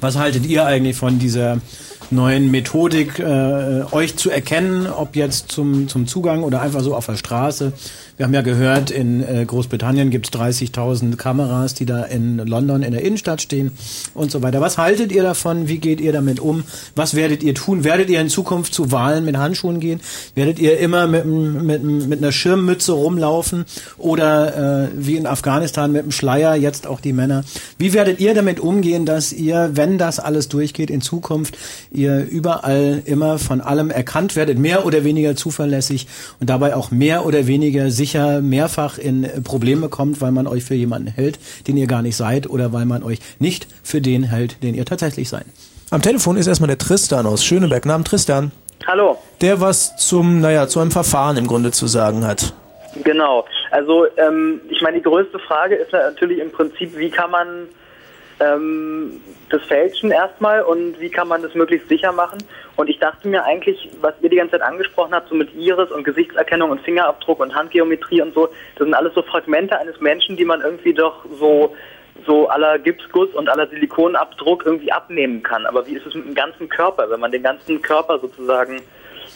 [0.01, 1.59] Was haltet ihr eigentlich von dieser
[2.11, 7.05] neuen Methodik, äh, euch zu erkennen, ob jetzt zum, zum Zugang oder einfach so auf
[7.05, 7.73] der Straße?
[8.17, 12.83] Wir haben ja gehört, in äh, Großbritannien gibt es 30.000 Kameras, die da in London
[12.83, 13.71] in der Innenstadt stehen
[14.13, 14.59] und so weiter.
[14.59, 15.69] Was haltet ihr davon?
[15.69, 16.65] Wie geht ihr damit um?
[16.95, 17.85] Was werdet ihr tun?
[17.85, 20.01] Werdet ihr in Zukunft zu Wahlen mit Handschuhen gehen?
[20.35, 23.63] Werdet ihr immer mit, mit, mit einer Schirmmütze rumlaufen
[23.97, 27.45] oder äh, wie in Afghanistan mit dem Schleier, jetzt auch die Männer?
[27.77, 31.57] Wie werdet ihr damit umgehen, dass ihr, wenn das alles durchgeht, in Zukunft
[31.99, 36.07] ihr überall immer von allem erkannt werdet, mehr oder weniger zuverlässig
[36.39, 40.75] und dabei auch mehr oder weniger sicher mehrfach in Probleme kommt, weil man euch für
[40.75, 44.63] jemanden hält, den ihr gar nicht seid oder weil man euch nicht für den hält,
[44.63, 45.45] den ihr tatsächlich seid?
[45.91, 47.85] Am Telefon ist erstmal der Tristan aus Schöneberg.
[47.85, 48.51] Namen Tristan.
[48.87, 52.53] Hallo, Der was zum, naja, zu einem Verfahren im Grunde zu sagen hat.
[53.03, 53.45] genau.
[53.71, 57.47] Also ähm, ich meine, die größte Frage ist natürlich im Prinzip, wie kann man
[58.39, 62.37] ähm, das fälschen erstmal und wie kann man das möglichst sicher machen.
[62.75, 65.91] Und ich dachte mir eigentlich, was ihr die ganze Zeit angesprochen habt, so mit Iris
[65.91, 70.37] und Gesichtserkennung und Fingerabdruck und Handgeometrie und so, das sind alles so Fragmente eines Menschen,
[70.37, 71.75] die man irgendwie doch so
[72.25, 75.65] so aller Gipsguss und aller Silikonabdruck irgendwie abnehmen kann.
[75.65, 78.81] Aber wie ist es mit dem ganzen Körper, wenn man den ganzen Körper sozusagen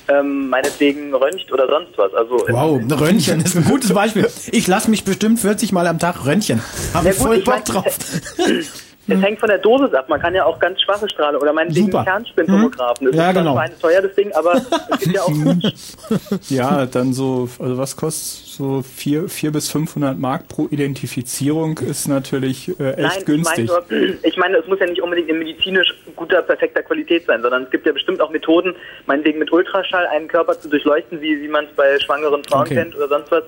[0.10, 2.14] ähm, meinetwegen röntgt oder sonst was?
[2.14, 4.28] Also Wow, ein Röntgen ist ein gutes Beispiel.
[4.52, 6.62] Ich lasse mich bestimmt 40 Mal am Tag röntgen.
[6.94, 7.98] Habe ich voll ich Bock mein, drauf.
[9.08, 10.08] Es hängt von der Dosis ab.
[10.08, 12.04] Man kann ja auch ganz schwache Strahlung oder meinetwegen Super.
[12.06, 13.08] Kernspintomographen.
[13.08, 13.58] Das Ja, ist genau.
[13.58, 15.32] ein teuer, das Ding, aber es gibt ja auch
[16.50, 22.08] Ja, dann so, also was kostet so vier, vier bis 500 Mark pro Identifizierung ist
[22.08, 23.66] natürlich äh, echt Nein, günstig.
[23.66, 27.42] Ich meine, ich meine, es muss ja nicht unbedingt in medizinisch guter, perfekter Qualität sein,
[27.42, 28.76] sondern es gibt ja bestimmt auch Methoden,
[29.06, 32.76] meinetwegen mit Ultraschall einen Körper zu durchleuchten, wie, wie man es bei schwangeren Frauen Okay.
[32.76, 33.44] kennt oder sonst was.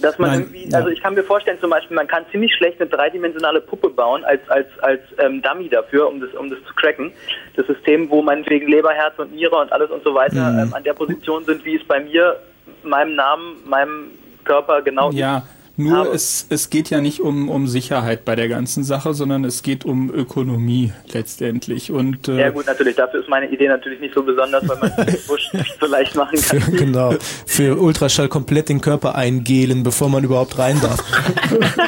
[0.00, 0.78] Dass man Nein, irgendwie, ja.
[0.78, 4.24] also ich kann mir vorstellen, zum Beispiel, man kann ziemlich schlecht eine dreidimensionale Puppe bauen
[4.24, 7.12] als als als ähm, Dummy dafür, um das um das zu cracken.
[7.56, 10.58] Das System, wo meinetwegen Leber, Herz und Niere und alles und so weiter Mhm.
[10.58, 12.36] ähm, an der Position sind, wie es bei mir,
[12.82, 14.10] meinem Namen, meinem
[14.44, 15.16] Körper genau ist.
[15.76, 19.44] Nur Aber- es, es geht ja nicht um, um Sicherheit bei der ganzen Sache, sondern
[19.44, 21.90] es geht um Ökonomie letztendlich.
[21.90, 22.96] Und äh, Ja gut, natürlich.
[22.96, 26.14] Dafür ist meine Idee natürlich nicht so besonders, weil man den Busch nicht so leicht
[26.14, 26.76] machen Für, kann.
[26.76, 27.14] genau.
[27.46, 31.02] Für Ultraschall komplett den Körper eingelen, bevor man überhaupt rein darf.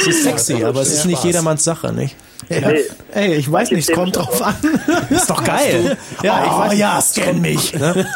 [0.00, 2.16] Es ist sexy, aber es ist nicht jedermanns Sache, nicht?
[2.48, 2.68] Ja.
[2.68, 2.78] Nee.
[3.12, 4.56] Ey, ich weiß nicht, es kommt drauf an.
[5.10, 5.96] Ist doch geil.
[6.22, 7.74] Ja, ich weiß, ja, scan mich.
[7.74, 8.06] Ne?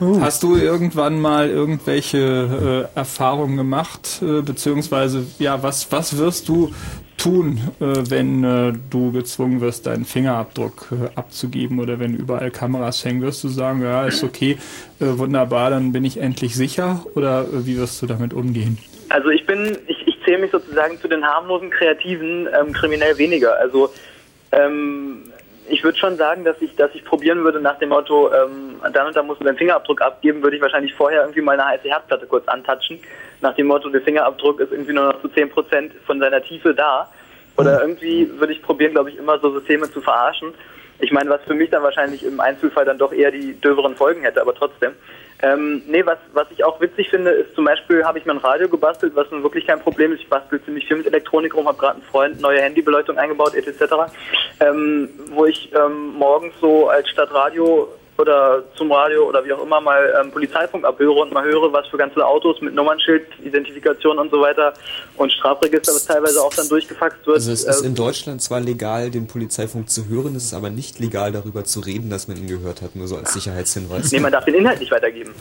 [0.20, 6.72] Hast du irgendwann mal irgendwelche äh, Erfahrungen gemacht, äh, beziehungsweise ja, was was wirst du
[7.16, 13.04] tun, äh, wenn äh, du gezwungen wirst, deinen Fingerabdruck äh, abzugeben oder wenn überall Kameras
[13.04, 14.58] hängen, wirst du sagen, ja, ist okay,
[15.00, 18.78] äh, wunderbar, dann bin ich endlich sicher oder äh, wie wirst du damit umgehen?
[19.10, 23.58] Also ich bin, ich zähle mich sozusagen zu den harmlosen Kreativen, ähm, kriminell weniger.
[23.58, 23.92] Also
[24.52, 25.32] ähm,
[25.68, 29.06] ich würde schon sagen, dass ich, dass ich probieren würde nach dem Motto, ähm, dann
[29.06, 31.88] und dann musst du deinen Fingerabdruck abgeben, würde ich wahrscheinlich vorher irgendwie mal eine heiße
[31.88, 33.00] Herdplatte kurz antatschen.
[33.40, 37.10] Nach dem Motto, der Fingerabdruck ist irgendwie nur noch zu 10% von seiner Tiefe da.
[37.56, 40.52] Oder irgendwie würde ich probieren, glaube ich, immer so Systeme zu verarschen.
[40.98, 44.22] Ich meine, was für mich dann wahrscheinlich im Einzelfall dann doch eher die döveren Folgen
[44.22, 44.92] hätte, aber trotzdem.
[45.42, 48.38] Ähm, nee, was, was ich auch witzig finde, ist zum Beispiel habe ich mir ein
[48.38, 50.20] Radio gebastelt, was nun wirklich kein Problem ist.
[50.20, 53.94] Ich bastel ziemlich viel mit Elektronik rum, habe gerade einen Freund neue Handybeleuchtung eingebaut, etc.
[54.60, 59.80] Ähm, wo ich ähm, morgens so als Stadtradio oder zum Radio oder wie auch immer
[59.80, 64.30] mal ähm, Polizeifunk abhöre und mal höre, was für ganze Autos mit Nummernschild, Identifikation und
[64.30, 64.72] so weiter
[65.16, 67.36] und Strafregister, was teilweise auch dann durchgefaxt wird.
[67.36, 70.70] Also es ist äh, in Deutschland zwar legal, den Polizeifunk zu hören, es ist aber
[70.70, 74.12] nicht legal, darüber zu reden, dass man ihn gehört hat, nur so als Sicherheitshinweis.
[74.12, 75.34] Nee, man darf den Inhalt nicht weitergeben.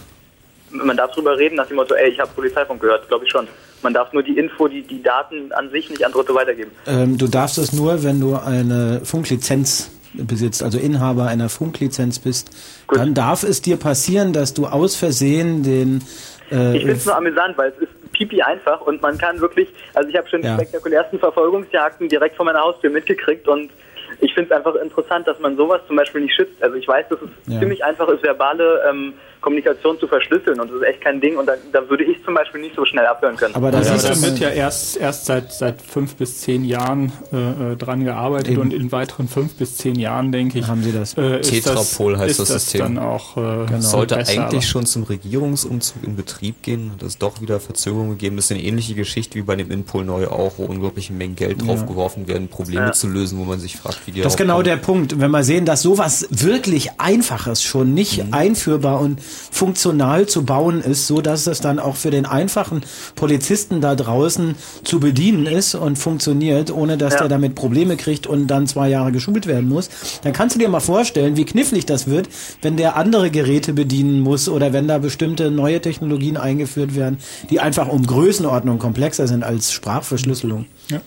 [0.72, 3.48] Man darf drüber reden nach dem Motto, ey, ich habe Polizeifunk gehört, glaube ich schon.
[3.84, 6.72] Man darf nur die Info, die, die Daten an sich nicht an Dritte weitergeben.
[6.88, 12.52] Ähm, du darfst es nur, wenn du eine Funklizenz besitzt, also Inhaber einer Funklizenz bist.
[12.88, 13.00] Gut.
[13.00, 16.04] Dann darf es dir passieren, dass du aus Versehen den
[16.52, 19.70] äh, Ich finde es nur amüsant, weil es ist pipi einfach und man kann wirklich,
[19.96, 20.56] also ich habe schon die Ja.
[20.56, 23.72] spektakulärsten Verfolgungsjagden direkt vor meiner Haustür mitgekriegt und
[24.20, 26.62] ich finde es einfach interessant, dass man sowas zum Beispiel nicht schützt.
[26.62, 27.60] Also ich weiß, dass es Ja.
[27.60, 29.14] ziemlich einfach ist, verbale ähm,
[29.44, 32.34] Kommunikation zu verschlüsseln und das ist echt kein Ding und da, da würde ich zum
[32.34, 33.54] Beispiel nicht so schnell abhören können.
[33.54, 36.64] aber da Ja, siehst da du wird ja erst, erst seit, seit fünf bis zehn
[36.66, 38.62] Jahren äh, äh, dran gearbeitet Eben.
[38.62, 41.16] und in weiteren fünf bis zehn Jahren, denke ich, haben sie das.
[41.18, 42.96] äh, ist Tetrapol das, heißt ist das das System.
[42.96, 43.80] dann auch äh, Genau.
[43.82, 48.38] Sollte besser, eigentlich schon zum Regierungsumzug in Betrieb gehen, hat es doch wieder Verzögerungen gegeben.
[48.38, 51.62] Das ist eine ähnliche Geschichte wie bei dem Inpol neu auch, wo unglaubliche Mengen Geld
[51.66, 52.92] draufgeworfen werden, Probleme Ja.
[52.94, 54.66] zu lösen, wo man sich fragt, wie die Das ist genau kommen.
[54.66, 55.20] der Punkt.
[55.20, 58.34] Wenn wir sehen, dass sowas wirklich Einfaches schon nicht Mhm.
[58.34, 59.20] einführbar und
[59.52, 62.82] funktional zu bauen ist, so dass es dann auch für den einfachen
[63.16, 67.20] Polizisten da draußen zu bedienen ist und funktioniert, ohne dass Ja.
[67.22, 69.90] der damit Probleme kriegt und dann zwei Jahre geschult werden muss,
[70.24, 72.28] dann kannst du dir mal vorstellen, wie knifflig das wird,
[72.62, 77.18] wenn der andere Geräte bedienen muss oder wenn da bestimmte neue Technologien eingeführt werden,
[77.50, 80.66] die einfach um Größenordnung komplexer sind als Sprachverschlüsselung.
[80.90, 81.02] Ja.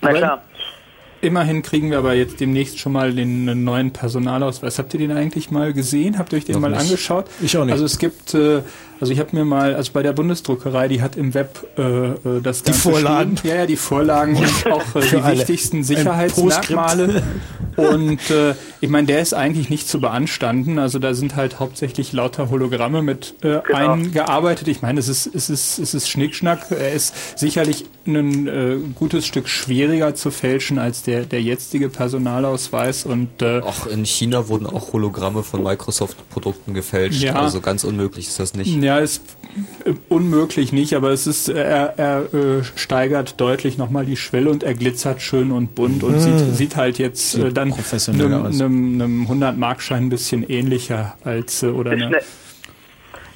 [0.00, 0.42] Na klar.
[1.24, 4.78] Immerhin kriegen wir aber jetzt demnächst schon mal den neuen Personalausweis.
[4.78, 6.18] Habt ihr den eigentlich mal gesehen?
[6.18, 6.80] Habt ihr euch den Noch mal nicht.
[6.82, 7.26] angeschaut?
[7.40, 7.72] Ich auch nicht.
[7.72, 8.60] Also es gibt, äh,
[9.00, 12.40] also ich habe mir mal, also bei der Bundesdruckerei, die hat im Web äh, äh,
[12.42, 13.36] das Ganze Vorlagen.
[13.38, 13.50] Stehen.
[13.50, 14.36] Ja, ja, die Vorlagen
[14.66, 15.38] und auch äh, die alle.
[15.38, 17.22] wichtigsten Sicherheitsmerkmale.
[17.76, 20.78] Und äh, ich meine, der ist eigentlich nicht zu beanstanden.
[20.78, 23.92] Also da sind halt hauptsächlich lauter Hologramme mit äh, Genau.
[23.92, 24.68] eingearbeitet.
[24.68, 26.70] Ich meine, es ist, es ist, es ist Schnickschnack.
[26.70, 33.06] Er ist sicherlich ein äh, gutes Stück schwieriger zu fälschen als der, der jetzige Personalausweis.
[33.06, 37.22] Und äh, Auch in China wurden auch Hologramme von Microsoft-Produkten gefälscht.
[37.22, 37.36] Ja.
[37.36, 38.82] Also ganz unmöglich ist das nicht.
[38.82, 39.22] ja, ist
[39.84, 44.62] äh, unmöglich nicht, aber es ist, er, er äh, steigert deutlich nochmal die Schwelle und
[44.62, 48.60] er glitzert schön und bunt und sieht, sieht halt jetzt äh, dann einem, aus.
[48.60, 52.22] einem, einem 100-Markschein ein bisschen ähnlicher als äh, oder Ist, eine, schnell,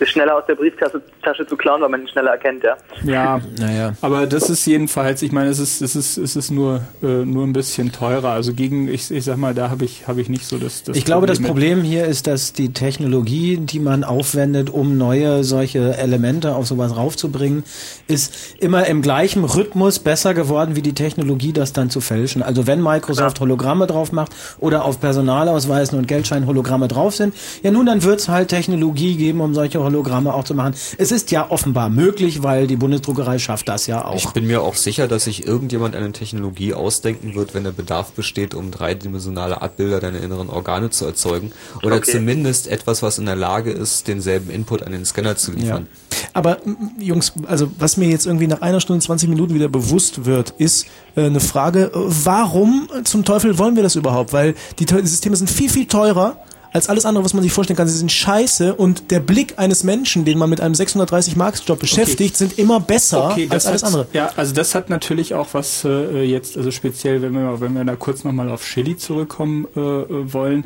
[0.00, 2.76] ist schneller aus der Brieftasche Tasche zu klauen, weil man ihn schneller erkennt, ja.
[3.04, 3.92] ja, Naja.
[4.00, 7.44] Aber das ist jedenfalls, ich meine, es ist, es ist, es ist nur, äh, nur
[7.44, 8.30] ein bisschen teurer.
[8.30, 10.96] Also gegen, ich, ich sag mal, da habe ich, habe ich nicht so das, das
[10.96, 11.48] Ich glaube, das mit.
[11.48, 16.96] Problem hier ist, dass die Technologie, die man aufwendet, um neue solche Elemente auf sowas
[16.96, 17.64] raufzubringen,
[18.06, 22.42] ist immer im gleichen Rhythmus besser geworden, wie die Technologie, das dann zu fälschen.
[22.42, 27.70] Also wenn Microsoft Hologramme drauf macht oder auf Personalausweisen und Geldschein Hologramme drauf sind, ja
[27.70, 30.74] nun, dann wird es halt Technologie geben, um solche Hologramme auch zu machen.
[30.96, 34.14] Es ist ja offenbar möglich, weil die Bundesdruckerei schafft das ja auch.
[34.16, 38.12] Ich bin mir auch sicher, dass sich irgendjemand eine Technologie ausdenken wird, wenn der Bedarf
[38.12, 41.52] besteht, um dreidimensionale Abbilder deiner inneren Organe zu erzeugen.
[41.82, 42.12] Oder Okay.
[42.12, 45.86] zumindest etwas, was in der Lage ist, denselben Input an den Scanner zu liefern.
[46.32, 50.24] Aber m, Jungs, also was mir jetzt irgendwie nach einer Stunde 20 Minuten wieder bewusst
[50.24, 50.86] wird, ist
[51.16, 54.32] äh, eine Frage, äh, warum zum Teufel wollen wir das überhaupt?
[54.32, 56.38] Weil die Systeme sind viel, viel teurer
[56.72, 57.88] als alles andere, was man sich vorstellen kann.
[57.88, 61.78] Sie sind scheiße und der Blick eines Menschen, den man mit einem 630 Marks Job
[61.78, 64.06] beschäftigt, sind immer besser Okay, als alles hat, andere.
[64.12, 67.84] Ja, also das hat natürlich auch was äh, jetzt, also speziell, wenn wir, wenn wir
[67.84, 70.64] da kurz nochmal auf Chili zurückkommen äh, äh, wollen.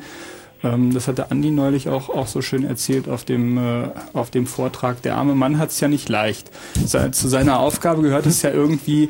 [0.64, 4.46] Ähm, das hatte Andi neulich auch, auch so schön erzählt auf dem, äh, auf dem
[4.46, 5.02] Vortrag.
[5.02, 6.50] Der arme Mann hat es ja nicht leicht.
[6.84, 9.08] Se zu seiner Aufgabe gehört es ja irgendwie,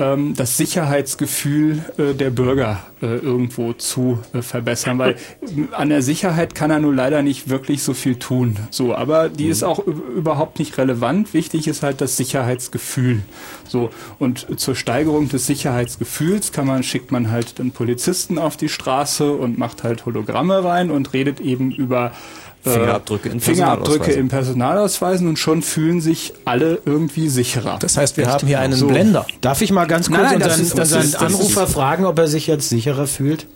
[0.00, 5.16] ähm, das Sicherheitsgefühl äh, der Bürger äh, irgendwo zu äh, verbessern, weil
[5.72, 8.56] an der Sicherheit kann er nur leider nicht wirklich so viel tun.
[8.70, 11.34] So, aber die ist auch überhaupt nicht relevant.
[11.34, 13.20] Wichtig ist halt das Sicherheitsgefühl.
[13.68, 18.68] So und zur Steigerung des Sicherheitsgefühls kann man schickt man halt den Polizisten auf die
[18.68, 22.12] Straße und macht halt Hologramme rein und redet eben über
[22.62, 24.20] Fingerabdrücke in Fingerabdrücke Personalausweisen.
[24.20, 27.78] in Personalausweisen und schon fühlen sich alle irgendwie sicherer.
[27.80, 28.88] Das heißt, wir haben hier einen So.
[28.88, 29.26] Blender.
[29.40, 32.04] Darf ich mal ganz kurz Nein, nein, das unseren, ist- unseren ist- Anrufer ist- fragen,
[32.04, 33.46] ob er sich jetzt sicherer fühlt?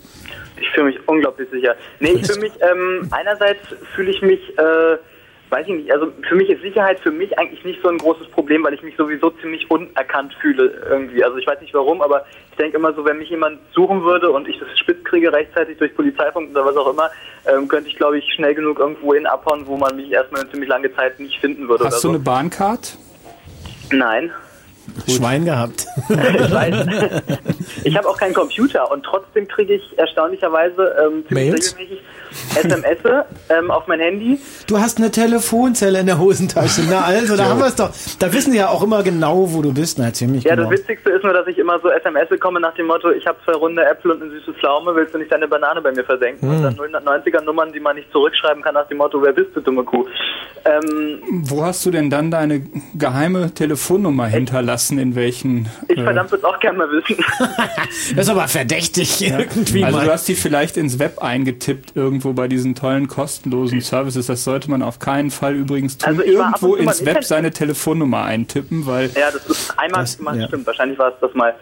[0.61, 1.75] Ich fühle mich unglaublich sicher.
[2.01, 3.61] Nee, ich fühle mich, ähm, einerseits
[3.95, 4.97] fühle ich mich, äh,
[5.55, 8.27] weiß ich nicht, also für mich ist Sicherheit für mich eigentlich nicht so ein großes
[8.29, 11.23] Problem, weil ich mich sowieso ziemlich unerkannt fühle irgendwie.
[11.23, 14.31] Also ich weiß nicht warum, aber ich denke immer so, wenn mich jemand suchen würde
[14.33, 17.09] und ich das spitz kriege rechtzeitig durch Polizeifunk oder was auch immer,
[17.47, 20.51] ähm, könnte ich glaube ich schnell genug irgendwo hin abhauen, wo man mich erstmal eine
[20.51, 22.99] ziemlich lange Zeit nicht finden würde Hast du oder eine Bahncard?
[23.91, 24.33] so.
[25.09, 25.87] Schwein gehabt.
[26.09, 26.87] ich weiß.
[27.85, 31.77] Ich habe auch keinen Computer und trotzdem kriege ich erstaunlicherweise ähm, ziemlich Mails?
[31.79, 32.05] regelmäßig
[32.57, 32.99] SMS
[33.49, 34.39] ähm, auf mein Handy.
[34.67, 36.83] Du hast eine Telefonzelle in der Hosentasche.
[36.89, 37.91] Na also, da haben wir es doch.
[38.19, 39.99] Da wissen sie ja auch immer genau, wo du bist.
[39.99, 40.71] Na, mich Ja, genau.
[40.71, 43.39] das Witzigste ist nur, dass ich immer so SMS komme nach dem Motto, ich habe
[43.45, 46.49] zwei runde Äpfel und eine süße Pflaume, willst du nicht deine Banane bei mir versenken?
[46.49, 49.61] Und dann 090er Nummern, die man nicht zurückschreiben kann nach dem Motto, wer bist du,
[49.61, 50.05] dumme Kuh?
[50.65, 52.63] Ähm, Wo hast du denn dann deine
[52.95, 54.74] geheime Telefonnummer hinterlassen?
[54.75, 55.69] In welchen?
[55.89, 57.17] ich äh, verdammt würde auch gerne mal wissen.
[58.17, 60.05] Das ist aber verdächtig irgendwie also mal.
[60.07, 64.27] du hast die vielleicht ins Web eingetippt irgendwo bei diesen tollen kostenlosen Services.
[64.27, 66.09] Das sollte man auf keinen Fall übrigens tun.
[66.11, 67.25] Also irgendwo ins Web Internet.
[67.27, 70.47] seine Telefonnummer eintippen, weil Ja, das ist einmal Das- mal ja.
[70.49, 71.55] stimmt, wahrscheinlich war es das mal.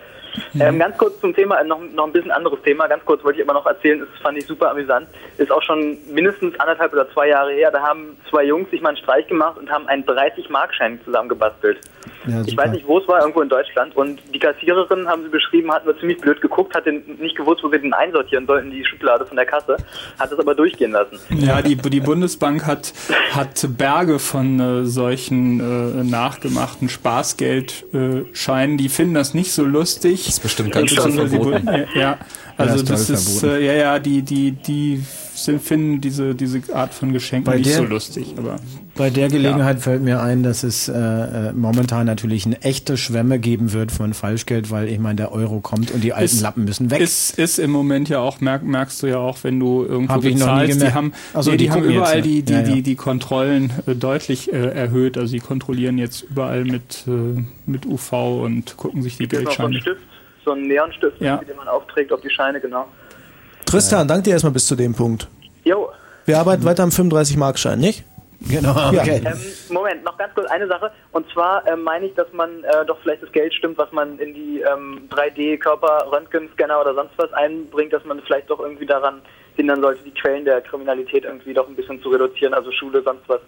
[0.59, 3.39] Ähm, ganz kurz zum Thema, äh, noch, noch ein bisschen anderes Thema, ganz kurz wollte
[3.39, 5.07] ich immer noch erzählen, das fand ich super amüsant,
[5.37, 8.91] ist auch schon mindestens anderthalb oder zwei Jahre her, da haben zwei Jungs sich mal
[8.91, 11.79] einen Streich gemacht und haben einen 30-Markschein zusammengebastelt.
[12.27, 15.29] Ja, ich weiß nicht, wo es war, irgendwo in Deutschland und die Kassiererin, haben sie
[15.29, 18.71] beschrieben, hat nur ziemlich blöd geguckt, hat den nicht gewusst, wo sie den einsortieren sollten,
[18.71, 19.77] die Schublade von der Kasse,
[20.19, 21.19] hat es aber durchgehen lassen.
[21.31, 22.93] ja, die, die Bundesbank hat,
[23.33, 28.79] hat Berge von äh, solchen äh, nachgemachten Spaßgeldscheinen.
[28.79, 30.25] die finden das nicht so lustig.
[30.25, 31.69] Das ist bestimmt ganz die Bu- verboten.
[31.95, 32.19] Ja,
[32.57, 35.03] also das ist das ist, äh, ja, ja, die, die, die
[35.35, 38.57] sind, finden diese, diese Art von Geschenken Bei nicht der- so lustig, aber.
[39.03, 43.41] Bei der Gelegenheit fällt mir ein, dass es äh, äh, momentan natürlich eine echte Schwemme
[43.41, 46.63] geben wird von Falschgeld, weil ich meine, der Euro kommt und die alten Ist- Lappen
[46.67, 47.01] müssen weg.
[47.01, 50.23] Ist, ist im Moment ja auch, merk, merkst du ja auch, wenn du irgendwo Hab
[50.23, 52.37] ich noch nie bezahlst, die haben, Ach so, nee, die, die haben überall jetzt, die,
[52.39, 52.43] ja.
[52.45, 52.75] die, Ja, ja.
[52.77, 55.17] die, die Kontrollen äh, deutlich äh, erhöht.
[55.19, 58.13] Also sie kontrollieren jetzt überall mit, äh, mit UV
[58.45, 59.81] und gucken sich die Gibt noch so Geldscheine.
[59.81, 60.01] Stift,
[60.45, 61.39] so einen Neonstift, Ja.
[61.39, 62.87] den man aufträgt auf die Scheine, genau.
[63.65, 65.27] Tristan, danke dir erstmal bis zu dem Punkt.
[65.65, 65.89] Jo,
[66.25, 68.05] Wir arbeiten weiter am 35-Mark-Schein, nicht?
[68.49, 69.23] Genau, okay.
[69.25, 69.39] Ähm,
[69.71, 70.91] Moment, noch ganz kurz eine Sache.
[71.13, 74.19] Und zwar ähm, meine ich, dass man äh, doch vielleicht das Geld stimmt, was man
[74.19, 79.23] in die ähm, 3D-Körper-Röntgenscanner oder sonst was einbringt, dass man vielleicht doch irgendwie daran
[79.57, 83.29] hindern sollte, die Quellen der Kriminalität irgendwie doch ein bisschen zu reduzieren, also Schule, sonst
[83.29, 83.41] was.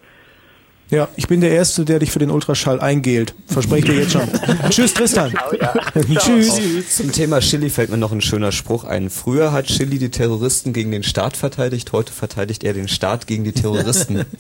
[0.91, 3.35] Ja, ich bin der Erste, der dich für den Ultraschall eingehlt.
[3.47, 4.29] Verspreche dir jetzt schon.
[4.71, 5.33] Tschüss, Tristan.
[5.51, 5.75] Oh ja.
[6.19, 6.61] Tschüss.
[6.97, 9.09] Zum Thema Chili fällt mir noch ein schöner Spruch ein.
[9.11, 13.45] Früher hat Chili die Terroristen gegen den Staat verteidigt, heute verteidigt er den Staat gegen
[13.45, 14.25] die Terroristen.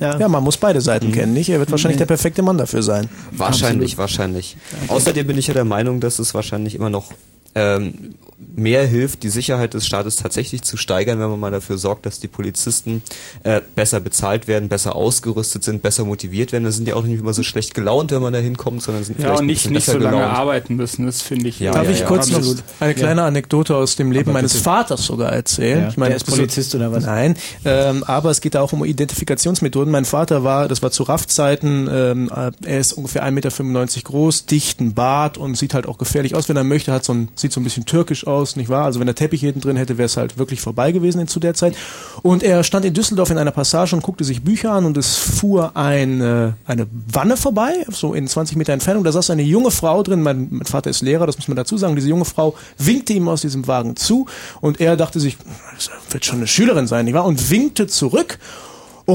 [0.00, 1.50] Ja, man muss beide Seiten kennen, nicht?
[1.50, 3.08] Er wird wahrscheinlich der perfekte Mann dafür sein.
[3.32, 4.56] wahrscheinlich, wahrscheinlich.
[4.88, 7.12] Außerdem bin ich ja der Meinung, dass es wahrscheinlich immer noch
[7.54, 8.14] ähm,
[8.56, 12.20] mehr hilft, die Sicherheit des Staates tatsächlich zu steigern, wenn man mal dafür sorgt, dass
[12.20, 13.02] die Polizisten
[13.42, 16.64] äh, besser bezahlt werden, besser ausgerüstet sind, besser motiviert werden.
[16.64, 19.18] Da sind die auch nicht immer so schlecht gelaunt, wenn man da hinkommt, sondern sind
[19.18, 20.34] Ja, vielleicht und nicht, nicht so besser lange gelaunt.
[20.36, 21.60] arbeiten müssen, das finde ich.
[21.60, 22.62] Ja, Darf ja, ich ja, kurz noch absolut.
[22.80, 24.56] eine kleine Anekdote aus dem Leben meines.
[24.56, 25.82] Vaters sogar erzählen?
[25.84, 27.04] Ja, ich meine, der ist so- Polizist oder was?
[27.04, 29.90] Nein, ähm, aber es geht da auch um Identifikationsmethoden.
[29.92, 34.46] Mein Vater war, das war zu RAF-Zeiten, ähm, äh, er ist ungefähr 1,95 Meter groß,
[34.46, 37.52] dichten Bart und sieht halt auch gefährlich aus, wenn er möchte, hat so ein, sieht
[37.52, 38.84] so ein bisschen türkisch aus, nicht wahr?
[38.84, 41.54] Also wenn er Teppich hinten drin hätte, wäre es halt wirklich vorbei gewesen zu der
[41.54, 41.76] Zeit.
[42.22, 45.16] Und er stand in Düsseldorf in einer Passage und guckte sich Bücher an und es
[45.16, 49.04] fuhr ein, äh, eine Wanne vorbei, so in 20 Meter Entfernung.
[49.04, 50.22] Da saß eine junge Frau drin.
[50.22, 51.96] Mein, mein Vater ist Lehrer, das muss man dazu sagen.
[51.96, 54.26] Diese junge Frau winkte ihm aus diesem Wagen zu
[54.60, 55.36] und er dachte sich,
[55.74, 57.24] das wird schon eine Schülerin sein, nicht wahr?
[57.24, 58.38] Und winkte zurück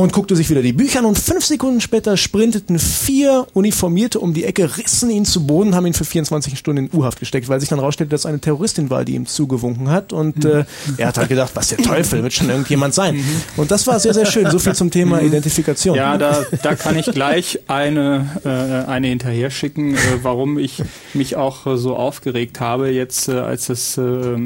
[0.02, 4.34] und guckte sich wieder die Bücher an und fünf Sekunden später sprinteten vier Uniformierte um
[4.34, 7.60] die Ecke, rissen ihn zu Boden, haben ihn für 24 Stunden in U-Haft gesteckt, weil
[7.60, 10.66] sich dann rausstellte, dass eine Terroristin war, die ihm zugewunken hat und äh,
[10.98, 13.24] er hat halt gedacht, was der Teufel, wird schon irgendjemand sein.
[13.58, 14.50] Und das war sehr, sehr schön.
[14.50, 15.96] So viel zum Thema Identifikation.
[15.96, 20.82] Ja, da, da kann ich gleich eine, äh, eine hinterher schicken, äh, warum ich
[21.14, 24.38] mich auch äh, so aufgeregt habe, jetzt äh, als es äh,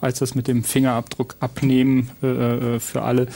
[0.00, 3.26] als das mit dem Fingerabdruck abnehmen äh, äh, für alle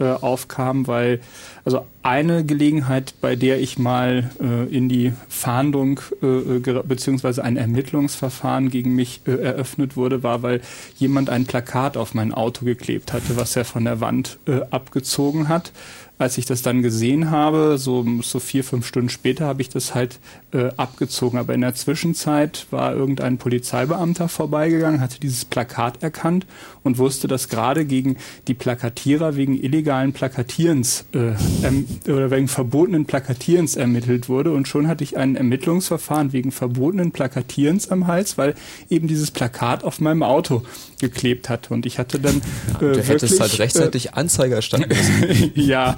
[0.00, 1.20] äh, aufkam, weil
[1.64, 8.70] also eine Gelegenheit, bei der ich mal äh, in die Fahndung äh, beziehungsweise ein Ermittlungsverfahren
[8.70, 10.62] gegen mich äh, eröffnet wurde, war, weil
[10.96, 15.48] jemand ein Plakat auf mein Auto geklebt hatte, was er von der Wand äh, abgezogen
[15.48, 15.72] hat
[16.20, 19.94] als ich das dann gesehen habe, so, so vier, fünf Stunden später, habe ich das
[19.94, 20.18] halt
[20.52, 21.38] äh, abgezogen.
[21.38, 26.44] Aber in der Zwischenzeit war irgendein Polizeibeamter vorbeigegangen, hatte dieses Plakat erkannt
[26.82, 28.16] und wusste, dass gerade gegen
[28.48, 31.32] die Plakatierer wegen illegalen Plakatierens äh,
[31.66, 34.52] ähm, oder wegen verbotenen Plakatierens ermittelt wurde.
[34.52, 38.54] Und schon hatte ich ein Ermittlungsverfahren wegen verbotenen Plakatierens am Hals, weil
[38.88, 40.62] eben dieses Plakat auf meinem Auto
[41.00, 41.74] geklebt hatte.
[41.74, 42.38] Und ich hatte dann.
[42.76, 44.88] Äh, du hättest halt rechtzeitig äh, Anzeige erstatten
[45.28, 45.52] müssen.
[45.54, 45.96] ja,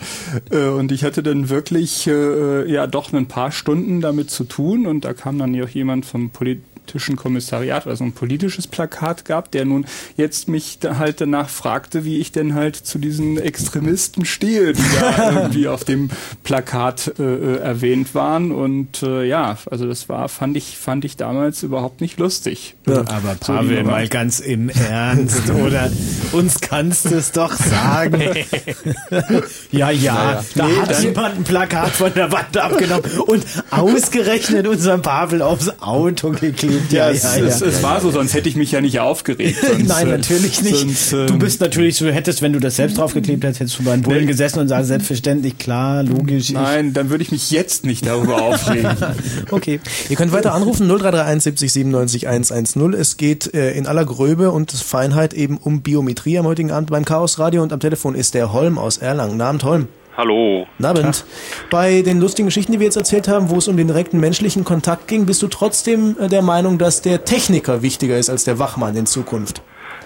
[0.50, 4.86] äh, und ich hatte dann wirklich äh, ja doch ein paar Stunden damit zu tun.
[4.86, 9.24] Und da kam dann ja auch jemand vom Polit politischen Kommissariat, also ein politisches Plakat
[9.24, 9.86] gab, der nun
[10.16, 14.82] jetzt mich da halt danach fragte, wie ich denn halt zu diesen Extremisten stehe, die
[15.00, 16.10] da irgendwie auf dem
[16.42, 18.52] Plakat äh, äh, erwähnt waren.
[18.52, 22.74] Und äh, ja, also das war, fand ich, fand ich damals überhaupt nicht lustig.
[22.86, 23.04] Ja.
[23.06, 25.90] Aber Pavel, so mal ganz im Ernst, oder
[26.32, 28.20] uns kannst du es doch sagen.
[29.70, 30.44] ja, ja, naja.
[30.54, 35.80] da nee, hat jemand ein Plakat von der Wand abgenommen und ausgerechnet unseren Pavel aufs
[35.80, 36.92] Auto geklebt stimmt.
[36.92, 39.00] Ja, ja, es, ja, es, ja, es war so, sonst hätte ich mich ja nicht
[39.00, 39.58] aufgeregt.
[39.72, 40.76] Sonst, Nein, äh, natürlich nicht.
[40.76, 43.84] Sonst, ähm, du bist natürlich so, hättest, wenn du das selbst draufgeklebt hättest, hättest du
[43.84, 46.50] bei den Bullen gesessen und sagst, selbstverständlich, klar, logisch.
[46.50, 48.90] Nein, dann würde ich mich jetzt nicht darüber aufregen.
[49.50, 49.80] okay.
[50.08, 52.92] Ihr könnt weiter anrufen, 0331 70 97 110.
[52.94, 57.04] Es geht äh, in aller Gröbe und Feinheit eben um Biometrie am heutigen Abend beim
[57.04, 59.40] Chaos Radio und am Telefon ist der Holm aus Erlangen.
[59.40, 59.88] Abend, Holm.
[60.14, 60.66] Hallo.
[60.82, 61.24] Abend.
[61.70, 64.62] Bei den lustigen Geschichten, die wir jetzt erzählt haben, wo es um den direkten menschlichen
[64.62, 68.58] Kontakt ging, bist du trotzdem äh, der Meinung, dass der Techniker wichtiger ist als der
[68.58, 69.62] Wachmann in Zukunft?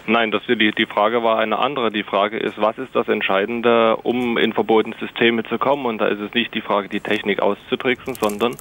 [0.07, 1.91] Nein, das, die, die Frage war eine andere.
[1.91, 5.85] Die Frage ist, was ist das Entscheidende, um in verbotene Systeme zu kommen?
[5.87, 8.55] Und da ist es nicht die Frage, die Technik auszutricksen, sondern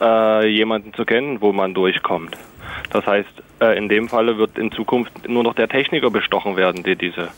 [0.00, 2.36] äh, jemanden zu kennen, wo man durchkommt.
[2.90, 3.28] Das heißt,
[3.60, 7.28] äh, in dem Falle wird in Zukunft nur noch der Techniker bestochen werden, der diese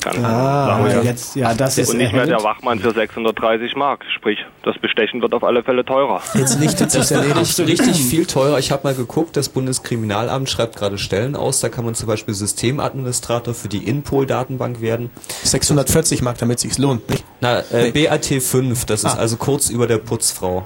[0.00, 3.76] ganzen ah, Sachen ja, jetzt, ja, das ist Und nicht mehr der Wachmann für 630
[3.76, 4.04] Mark.
[4.14, 6.22] Sprich, das Bestechen wird auf alle Fälle teurer.
[6.34, 7.58] Jetzt lichtet sich erledigt.
[7.58, 8.58] Richtig viel teurer.
[8.58, 11.60] Ich habe mal geguckt, das Bundeskriminalamt schreibt gerade Stellen aus.
[11.60, 15.10] Da kann man zum Beispiel Systemadministrator für die Inpol-Datenbank werden.
[15.44, 17.24] 640 Mark, damit sich's lohnt, nicht?
[17.40, 19.18] Na, äh, BAT 5, das ist ah.
[19.18, 20.64] also kurz über der Putzfrau.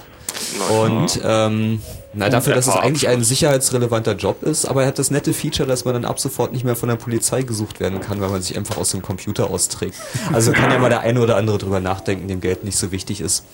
[0.69, 1.81] Und ähm,
[2.17, 5.67] na, dafür, dass es eigentlich ein sicherheitsrelevanter Job ist, aber er hat das nette Feature,
[5.67, 8.41] dass man dann ab sofort nicht mehr von der Polizei gesucht werden kann, weil man
[8.41, 9.95] sich einfach aus dem Computer austrägt.
[10.33, 13.21] Also kann ja mal der eine oder andere drüber nachdenken, dem Geld nicht so wichtig
[13.21, 13.45] ist.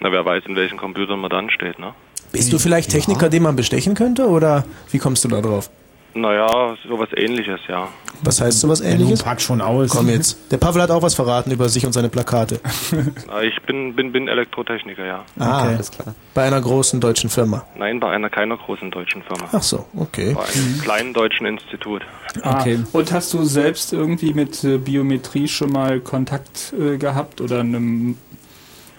[0.00, 1.94] Na, wer weiß, in welchem Computer man dann steht, ne?
[2.32, 3.28] Bist du vielleicht Techniker, ja.
[3.28, 5.70] den man bestechen könnte, oder wie kommst du da drauf?
[6.14, 7.88] Naja, sowas ähnliches, ja.
[8.22, 9.22] Was heißt sowas ähnliches?
[9.22, 9.90] Pack schon aus.
[9.90, 10.52] Komm jetzt.
[10.52, 12.60] Der Pavel hat auch was verraten über sich und seine Plakate.
[13.42, 15.24] ich bin, bin, bin Elektrotechniker, ja.
[15.38, 15.74] Ah, okay.
[15.74, 16.14] alles klar.
[16.34, 17.64] Bei einer großen deutschen Firma?
[17.76, 19.48] Nein, bei einer keiner großen deutschen Firma.
[19.50, 20.34] Ach so, okay.
[20.34, 20.80] Bei einem mhm.
[20.80, 22.02] kleinen deutschen Institut.
[22.42, 22.78] Ah, okay.
[22.92, 28.16] Und hast du selbst irgendwie mit äh, Biometrie schon mal Kontakt äh, gehabt oder einem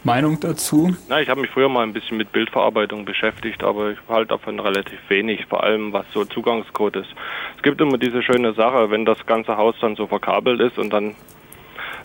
[0.06, 0.96] Meinung dazu?
[1.08, 4.60] Na, ich habe mich früher mal ein bisschen mit Bildverarbeitung beschäftigt, aber ich halt davon
[4.60, 7.10] relativ wenig, vor allem was so Zugangscode ist.
[7.56, 10.92] Es gibt immer diese schöne Sache, wenn das ganze Haus dann so verkabelt ist und
[10.92, 11.16] dann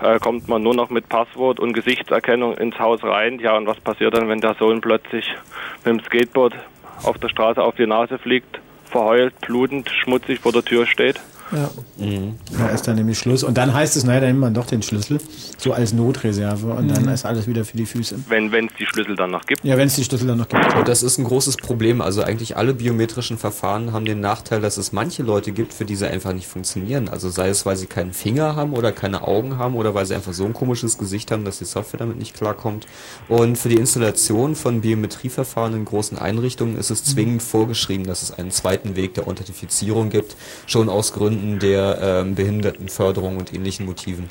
[0.00, 3.40] äh, kommt man nur noch mit Passwort und Gesichtserkennung ins Haus rein.
[3.40, 5.34] Ja, und was passiert dann, wenn der Sohn plötzlich
[5.84, 6.54] mit dem Skateboard
[7.02, 11.20] auf der Straße auf die Nase fliegt, verheult, blutend, schmutzig vor der Tür steht?
[11.52, 11.70] Ja.
[11.96, 12.34] Mhm.
[12.56, 13.42] Da ist dann nämlich Schluss.
[13.42, 15.18] Und dann heißt es, naja, dann nimmt man doch den Schlüssel,
[15.56, 16.94] so als Notreserve und mhm.
[16.94, 18.18] dann ist alles wieder für die Füße.
[18.28, 19.64] Wenn es die Schlüssel dann noch gibt?
[19.64, 20.74] Ja, wenn es die Schlüssel dann noch gibt.
[20.74, 22.00] Und das ist ein großes Problem.
[22.00, 25.96] Also eigentlich alle biometrischen Verfahren haben den Nachteil, dass es manche Leute gibt, für die
[25.96, 27.08] sie einfach nicht funktionieren.
[27.08, 30.14] Also sei es, weil sie keinen Finger haben oder keine Augen haben oder weil sie
[30.14, 32.86] einfach so ein komisches Gesicht haben, dass die Software damit nicht klarkommt.
[33.28, 38.32] Und für die Installation von Biometrieverfahren in großen Einrichtungen ist es zwingend vorgeschrieben, dass es
[38.32, 43.86] einen zweiten Weg der Authentifizierung gibt, schon aus Gründen Gründen der ähm, Behindertenförderung und ähnlichen
[43.86, 44.26] Motiven.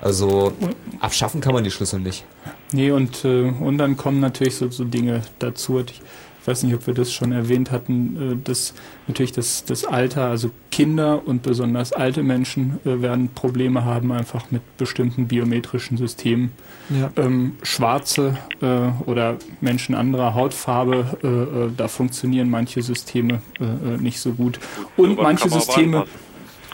[0.00, 0.52] Also
[1.00, 2.24] abschaffen kann man die Schlüssel nicht.
[2.72, 5.80] Nee, und, äh, und dann kommen natürlich so, so Dinge dazu.
[5.80, 6.00] Ich
[6.46, 8.72] weiß nicht, ob wir das schon erwähnt hatten, äh, dass
[9.08, 14.50] natürlich das, das Alter, also Kinder und besonders alte Menschen äh, werden Probleme haben, einfach
[14.50, 16.52] mit bestimmten biometrischen Systemen.
[16.88, 17.10] Ja.
[17.16, 24.18] Ähm, Schwarze äh, oder Menschen anderer Hautfarbe, äh, äh, da funktionieren manche Systeme äh, nicht
[24.20, 24.58] so gut.
[24.96, 26.06] Und manche Systeme.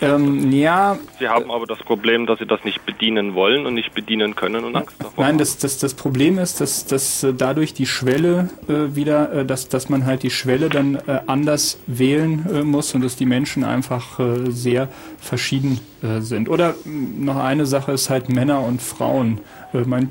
[0.02, 3.94] Ähm, ja, Sie haben aber das Problem, dass Sie das nicht bedienen wollen und nicht
[3.94, 5.38] bedienen können und Angst davor Nein, haben.
[5.38, 9.68] das, das, das Problem ist, dass, dass äh, dadurch die Schwelle äh, wieder, äh, dass,
[9.68, 13.64] dass man halt die Schwelle dann äh, anders wählen äh, muss und dass die Menschen
[13.64, 15.80] einfach sehr verschieden
[16.20, 16.48] sind.
[16.48, 19.40] Oder mh, noch eine Sache ist halt Männer und Frauen.
[19.72, 20.08] Man,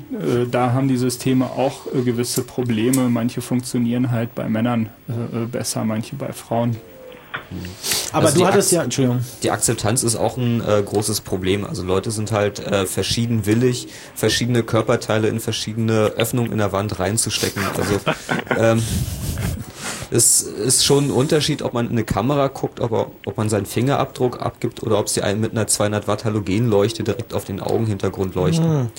[0.50, 3.08] da haben die Systeme auch gewisse Probleme.
[3.08, 4.90] Manche funktionieren halt bei Männern
[5.50, 6.76] besser, manche bei Frauen.
[8.12, 9.20] Aber Also du die hattest Ak- ja, Entschuldigung.
[9.42, 11.64] Die Akzeptanz ist auch ein äh, großes Problem.
[11.64, 16.98] Also Leute sind halt äh, verschieden willig, verschiedene Körperteile in verschiedene Öffnungen in der Wand
[16.98, 17.62] reinzustecken.
[17.76, 18.00] Also
[18.58, 18.82] ähm,
[20.10, 23.48] es ist schon ein Unterschied, ob man in eine Kamera guckt, ob, er- ob man
[23.48, 27.60] seinen Fingerabdruck abgibt oder ob sie einen mit einer 200 Watt Halogenleuchte direkt auf den
[27.60, 28.90] Augenhintergrund leuchten.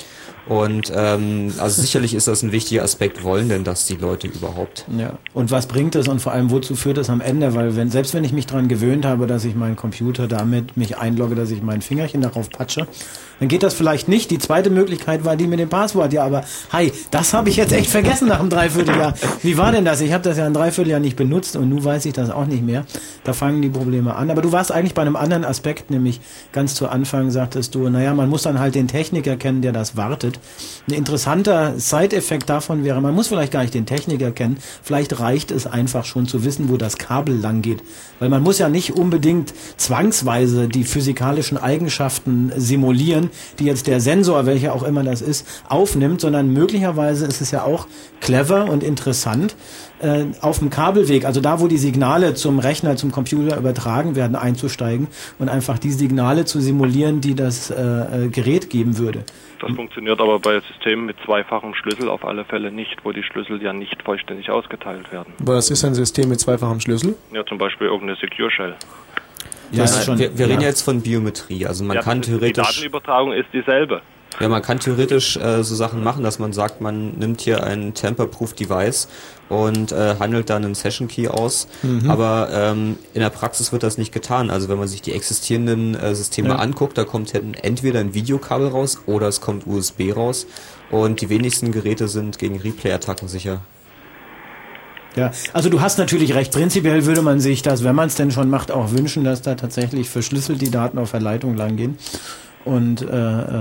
[0.50, 3.24] Und ähm, also sicherlich ist das ein wichtiger Aspekt.
[3.24, 4.86] Wollen denn das die Leute überhaupt?
[4.98, 5.18] Ja.
[5.34, 7.54] Und was bringt es und vor allem wozu führt es am Ende?
[7.54, 10.98] Weil wenn, selbst wenn ich mich daran gewöhnt habe, dass ich meinen Computer damit mich
[10.98, 12.88] einlogge, dass ich mein Fingerchen darauf patsche,
[13.40, 14.32] dann geht das vielleicht nicht.
[14.32, 16.14] Die zweite Möglichkeit war die mit dem Passwort.
[16.14, 19.14] Ja, aber hi, das habe ich jetzt echt vergessen nach einem Dreivierteljahr.
[19.44, 20.02] Wie war denn das?
[20.02, 22.64] Ich habe das ja ein Dreivierteljahr nicht benutzt und nun weiß ich das auch nicht
[22.64, 22.86] mehr.
[23.24, 24.32] Da fangen die Probleme an.
[24.32, 28.14] Aber du warst eigentlich bei einem anderen Aspekt, nämlich ganz zu Anfang sagtest du, naja,
[28.14, 30.40] man muss dann halt den Techniker kennen, der das wartet.
[30.88, 34.58] Ein interessanter Side-Effekt davon wäre, man muss vielleicht gar nicht den Techniker kennen.
[34.82, 37.84] Vielleicht reicht es einfach schon zu wissen, wo das Kabel lang geht.
[38.20, 43.27] Weil man muss ja nicht unbedingt zwangsweise die physikalischen Eigenschaften simulieren,
[43.60, 47.64] die jetzt der Sensor, welcher auch immer das ist, aufnimmt, sondern möglicherweise ist es ja
[47.64, 47.88] auch
[48.22, 49.56] clever und interessant,
[50.00, 54.36] äh, auf dem Kabelweg, also da, wo die Signale zum Rechner, zum Computer übertragen werden,
[54.36, 55.08] einzusteigen
[55.40, 59.24] und einfach die Signale zu simulieren, die das äh, äh, Gerät geben würde.
[59.60, 63.62] Das funktioniert aber bei Systemen mit zweifachem Schlüssel auf alle Fälle nicht, wo die Schlüssel
[63.62, 65.34] ja nicht vollständig ausgeteilt werden.
[65.40, 67.16] Was ist ein System mit zweifachem Schlüssel?
[67.34, 68.76] Ja, zum Beispiel irgendeine Secure Shell.
[69.72, 70.68] Ja, Das ist schon- wir wir reden ja.
[70.68, 71.66] jetzt von Biometrie.
[71.66, 74.02] Also man ja, kann ist- die theoretisch Datenübertragung ist dieselbe.
[74.40, 77.94] Ja, man kann theoretisch äh, so Sachen machen, dass man sagt, man nimmt hier ein
[77.96, 79.08] Tamper-Proof Device
[79.50, 81.68] und äh, handelt dann einen Session Key aus.
[81.82, 82.08] Mhm.
[82.12, 84.52] Aber ähm, in der Praxis wird das nicht getan.
[84.52, 86.56] Also wenn man sich die existierenden äh, Systeme Ja.
[86.58, 90.46] anguckt, da kommt entweder ein Videokabel raus oder es kommt USB raus.
[90.92, 93.62] Und die wenigsten Geräte sind gegen Replay-Attacken sicher.
[95.18, 96.54] Ja, also du hast natürlich recht.
[96.54, 99.56] Prinzipiell würde man sich das, wenn man es denn schon macht, auch wünschen, dass da
[99.56, 101.98] tatsächlich verschlüsselt die Daten auf der Leitung langgehen.
[102.66, 103.08] Und äh,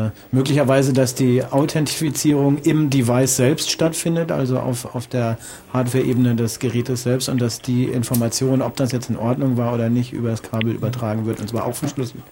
[0.06, 5.38] äh, möglicherweise, dass die Authentifizierung im Device selbst stattfindet, also auf, auf der
[5.72, 9.88] Hardware-Ebene des Gerätes selbst und dass die Information, ob das jetzt in Ordnung war oder
[9.88, 12.24] nicht, über das Kabel übertragen wird und zwar auch verschlüsselt.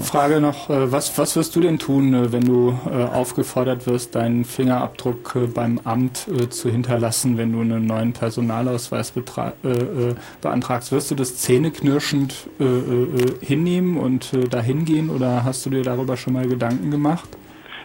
[0.00, 4.14] Frage noch, äh, was, was wirst du denn tun, äh, wenn du äh, aufgefordert wirst,
[4.14, 10.92] deinen Fingerabdruck beim Amt zu hinterlassen, wenn du einen neuen Personalausweis betra- äh, beantragst?
[10.92, 15.82] Wirst du das zähneknirschend äh, äh, hinnehmen und äh, dahin gehen oder hast du dir
[15.82, 17.28] darüber schon mal Gedanken gemacht?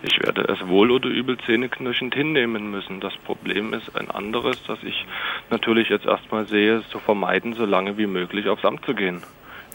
[0.01, 2.99] Ich werde es wohl oder übel zähneknirschend hinnehmen müssen.
[2.99, 5.05] Das Problem ist ein anderes, dass ich
[5.49, 9.23] natürlich jetzt erstmal sehe, es zu vermeiden, so lange wie möglich aufs Amt zu gehen.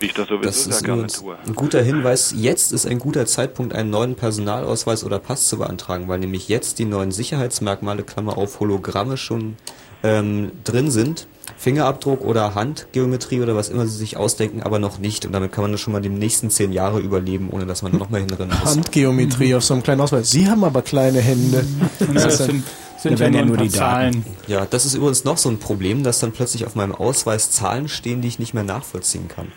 [0.00, 1.36] Wie ich das sowieso Das ist gerne übrigens tue.
[1.46, 2.34] ein guter Hinweis.
[2.36, 6.78] Jetzt ist ein guter Zeitpunkt, einen neuen Personalausweis oder Pass zu beantragen, weil nämlich jetzt
[6.78, 9.56] die neuen Sicherheitsmerkmale, Klammer auf Hologramme schon
[10.02, 11.26] ähm, drin sind.
[11.56, 15.24] Fingerabdruck oder Handgeometrie oder was immer sie sich ausdenken, aber noch nicht.
[15.26, 17.96] Und damit kann man das schon mal die nächsten zehn Jahre überleben, ohne dass man
[17.96, 18.70] nochmal hinrennen muss.
[18.76, 20.30] Handgeometrie auf so einem kleinen Ausweis.
[20.30, 21.64] Sie haben aber kleine Hände.
[22.00, 22.64] Ja, das sind,
[23.00, 23.78] sind Da ja ja nur die Daten.
[23.78, 24.26] Zahlen.
[24.46, 27.88] Ja, das ist übrigens noch so ein Problem, dass dann plötzlich auf meinem Ausweis Zahlen
[27.88, 29.50] stehen, die ich nicht mehr nachvollziehen kann.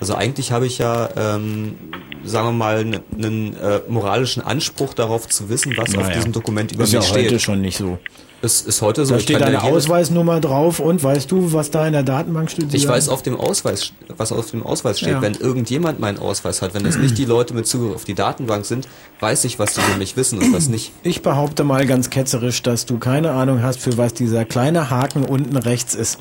[0.00, 1.76] Also eigentlich habe ich ja, ähm,
[2.24, 6.14] sagen wir mal, einen äh, moralischen Anspruch darauf zu wissen, was auf Naja.
[6.16, 7.42] diesem Dokument über Ist ja mich heute steht.
[7.42, 7.98] schon nicht so.
[8.42, 9.12] Es ist heute so.
[9.12, 12.72] Da steht deine Ausweisnummer drauf und weißt du, was da in der Datenbank steht?
[12.72, 15.10] Ich weiß auf dem Ausweis, was auf dem Ausweis steht.
[15.10, 15.20] Ja.
[15.20, 18.64] Wenn irgendjemand meinen Ausweis hat, wenn es nicht die Leute mit Zugriff auf die Datenbank
[18.64, 18.88] sind,
[19.20, 20.92] weiß ich, was die über mich wissen und was nicht.
[21.02, 25.26] Ich behaupte mal ganz ketzerisch, dass du keine Ahnung hast, für was dieser kleine Haken
[25.26, 26.18] unten rechts ist.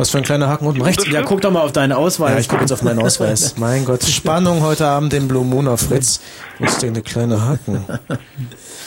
[0.00, 1.06] Was für ein kleiner Haken unten rechts.
[1.10, 2.32] Ja, guck doch mal auf deinen Ausweis.
[2.32, 3.56] Ja, ich gucke jetzt auf meinen Ausweis.
[3.58, 6.20] Mein Gott, Spannung heute Abend im Blue Moon auf Fritz.
[6.58, 7.84] Wo ist denn der kleine Haken?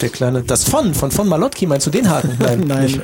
[0.01, 2.35] Der kleine, das von, von von Malotki, meinst du den Haken?
[2.39, 3.03] Nein, Nein.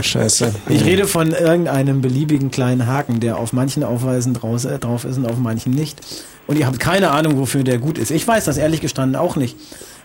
[0.00, 0.52] Scheiße.
[0.70, 5.16] Ich rede von irgendeinem beliebigen kleinen Haken, der auf manchen Aufweisen draus, äh, drauf ist
[5.16, 6.00] und auf manchen nicht.
[6.48, 8.10] Und ihr habt keine Ahnung, wofür der gut ist.
[8.10, 9.56] Ich weiß das ehrlich gestanden auch nicht.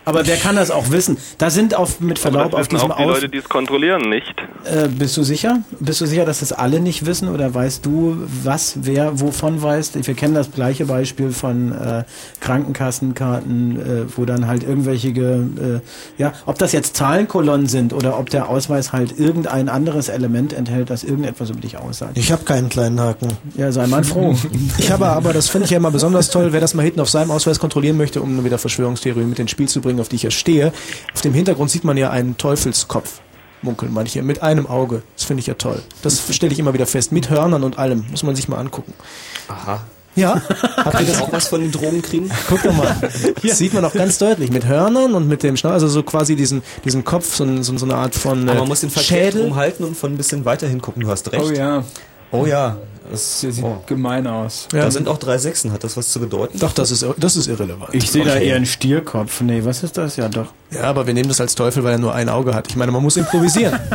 [0.06, 1.18] Aber wer kann das auch wissen?
[1.38, 3.16] Da sind auf, mit Verlaub das auf diesem auch die Aus...
[3.16, 4.36] Leute, die es kontrollieren, nicht.
[4.64, 5.64] Äh, bist du sicher?
[5.80, 7.30] Bist du sicher, dass das alle nicht wissen?
[7.30, 9.92] Oder weißt du, was wer wovon weiß?
[9.96, 12.04] Wir kennen das gleiche Beispiel von äh,
[12.40, 15.80] Krankenkassenkarten, äh, wo dann halt irgendwelche, äh,
[16.18, 20.90] ja, ob das jetzt Zahlenkolonnen sind oder ob der Ausweis halt irgendein anderes Element enthält,
[20.90, 22.18] das irgendetwas über dich aussagt.
[22.18, 23.30] Ich habe keinen kleinen Haken.
[23.58, 24.36] Ja, sei mal froh.
[24.78, 27.10] Ich habe aber, das finde ich ja immer besonders toll, wer das mal hinten auf
[27.10, 30.24] seinem Ausweis kontrollieren möchte, um wieder Verschwörungstheorien mit ins Spiel zu bringen, auf die ich
[30.24, 30.72] ja stehe.
[31.14, 33.22] Auf dem Hintergrund sieht man ja einen Teufelskopf.
[33.62, 35.02] Munkeln manche, mit einem Auge.
[35.16, 35.82] Das finde ich ja toll.
[36.04, 37.12] Das stelle ich immer wieder fest.
[37.12, 38.06] Mit Hörnern und allem.
[38.12, 38.94] Muss man sich mal angucken.
[39.48, 39.82] Aha.
[40.16, 40.42] Ja,
[40.78, 42.32] Kann ich auch was von den Drogen kriegen?
[42.48, 42.96] guck doch mal.
[43.44, 44.50] Das sieht man auch ganz deutlich.
[44.50, 47.86] Mit Hörnern und mit dem Schnau, also so quasi diesen, diesen Kopf, so, so, so
[47.86, 49.44] eine Art von äh, Aber man muss den verkehrt Schädel.
[49.48, 51.02] rumhalten und von ein bisschen weiter hingucken.
[51.02, 51.44] Du hast recht.
[51.44, 51.84] Oh ja,
[52.42, 52.78] Oh ja.
[53.10, 53.84] Das, sieht oh.
[53.86, 54.68] gemein aus.
[54.74, 54.82] Ja.
[54.82, 55.72] Da sind auch drei Sechsen.
[55.72, 56.58] Hat das was zu bedeuten?
[56.60, 57.94] Doch, das ist, das ist irrelevant.
[57.94, 58.48] Ich sehe da Okay.
[58.48, 59.42] eher einen Stierkopf.
[59.42, 60.16] Nee, was ist das?
[60.16, 60.54] Ja, doch.
[60.72, 62.68] Ja, aber wir nehmen das als Teufel, weil er nur ein Auge hat.
[62.68, 63.80] Ich meine, man muss improvisieren.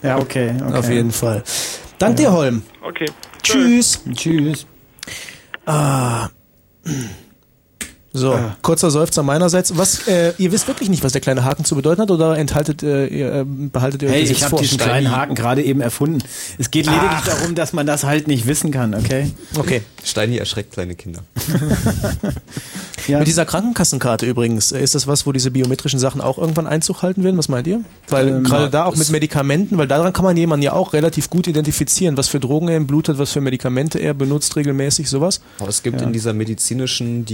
[0.00, 0.54] Ja, okay.
[0.64, 0.78] okay.
[0.78, 1.42] Auf jeden Fall.
[1.98, 2.62] Dank dir, Holm.
[2.82, 3.10] Okay.
[3.42, 4.00] Tschüss.
[4.14, 4.64] Tschüss.
[5.66, 6.28] Ah.
[8.12, 9.76] So, kurzer Seufzer meinerseits.
[9.76, 12.82] Was, äh, ihr wisst wirklich nicht, was der kleine Haken zu bedeuten hat, oder enthaltet,
[12.82, 16.18] äh, ihr, äh, behaltet ihr euch Hey, ich habe diesen kleinen Haken gerade eben erfunden.
[16.56, 19.30] Es geht lediglich darum, dass man das halt nicht wissen kann, okay?
[19.58, 19.82] Okay.
[20.02, 21.22] Steini erschreckt kleine Kinder.
[23.08, 23.18] Ja.
[23.20, 27.00] Mit dieser Krankenkassenkarte übrigens, äh, ist das was, wo diese biometrischen Sachen auch irgendwann Einzug
[27.02, 27.38] halten werden?
[27.38, 27.80] Was meint ihr?
[28.08, 31.30] Weil Ähm, gerade da auch mit Medikamenten, weil daran kann man jemanden ja auch relativ
[31.30, 35.08] gut identifizieren, was für Drogen er im Blut hat, was für Medikamente er benutzt regelmäßig,
[35.08, 35.40] sowas.
[35.58, 37.24] Aber es gibt in dieser medizinischen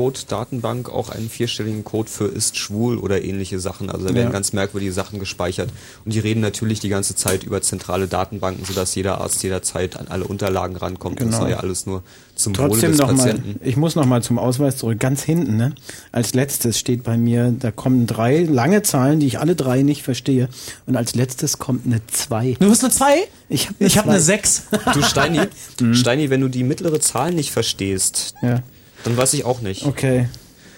[0.00, 3.90] Diagnosecode-Datenbank auch einen vierstelligen Code für ist schwul oder ähnliche Sachen.
[3.90, 4.30] Also da werden Ja.
[4.32, 5.70] ganz merkwürdige Sachen gespeichert.
[6.04, 10.06] Und die reden natürlich die ganze Zeit über zentrale Datenbanken, sodass jeder Arzt jederzeit an
[10.08, 11.18] alle Unterlagen rankommt.
[11.18, 11.30] Genau.
[11.30, 12.02] Das sei ja alles nur
[12.34, 13.60] zum Wohle Trotzdem des noch mal, Patienten.
[13.62, 14.98] ich muss noch mal zum Ausweis zurück.
[14.98, 15.74] Ganz hinten, ne?
[16.12, 20.02] Als letztes steht bei mir, da kommen drei lange Zahlen, die ich alle drei nicht
[20.02, 20.48] verstehe.
[20.86, 22.56] Und als letztes kommt eine zwei.
[22.58, 23.28] Du hast eine 2?
[23.48, 23.68] Ich
[23.98, 24.62] habe eine 6.
[24.94, 25.40] Du Steini,
[25.92, 28.48] Steini, wenn du die mittlere Zahl nicht verstehst, Mhm.
[28.48, 28.62] Ja,
[29.04, 29.86] dann weiß ich auch nicht.
[29.86, 30.28] okay.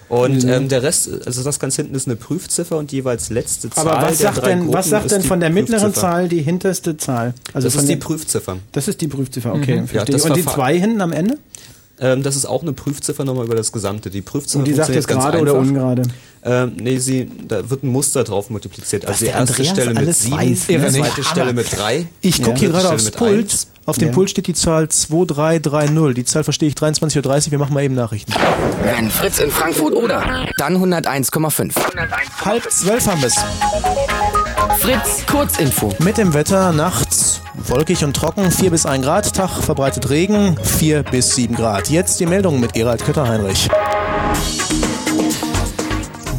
[0.09, 3.89] Und ähm, der Rest, also das ganz hinten ist eine Prüfziffer und jeweils letzte Zahl
[3.89, 5.95] Aber was sagt denn, was sagt denn von der mittleren.
[5.95, 7.33] Zahl die hinterste Zahl?
[7.55, 8.59] Also Das von ist die Prüfziffer.
[8.73, 9.77] Das ist die Prüfziffer, okay.
[9.77, 10.15] Ja, verstehe.
[10.15, 11.39] das Und die zwei hinten am Ende?
[11.99, 14.11] Ähm, das ist auch eine Prüfziffer nochmal über das Gesamte.
[14.11, 16.03] Die Prüfziffer Und die sagt jetzt gerade oder ungerade?
[16.45, 19.07] Ähm, nee, sie, da wird ein Muster drauf multipliziert.
[19.07, 20.89] Also die erste Andreas Stelle mit sieben, weiß, die ne?
[20.91, 21.25] zweite.
[21.25, 22.07] Stelle mit drei.
[22.21, 22.57] Ich gucke Ja.
[22.57, 23.39] hier gerade aufs Pult.
[23.51, 23.69] eins.
[23.87, 24.15] Auf dem Ja.
[24.15, 26.15] Pult steht die Zahl 2330.
[26.15, 27.51] Die Zahl verstehe ich 23.30 Uhr.
[27.53, 28.33] Wir machen mal eben Nachrichten.
[28.83, 31.75] Wenn Fritz in Frankfurt oder, dann 101,5.
[32.45, 33.37] Halb zwölf haben wir es.
[34.81, 35.93] Fritz, Kurzinfo.
[36.01, 41.03] Mit dem Wetter nachts wolkig und trocken, 4 bis 1 Grad, Tag verbreitet Regen, 4
[41.05, 41.89] bis 7 Grad.
[41.91, 43.69] Jetzt die Meldung mit Gerald Kötter-Heinrich.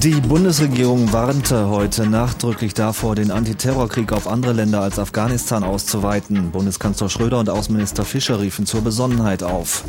[0.03, 6.51] Die Bundesregierung warnte heute nachdrücklich davor, den Antiterrorkrieg auf andere Länder als Afghanistan auszuweiten.
[6.51, 9.85] Bundeskanzler Schröder und Außenminister Fischer riefen zur Besonnenheit auf.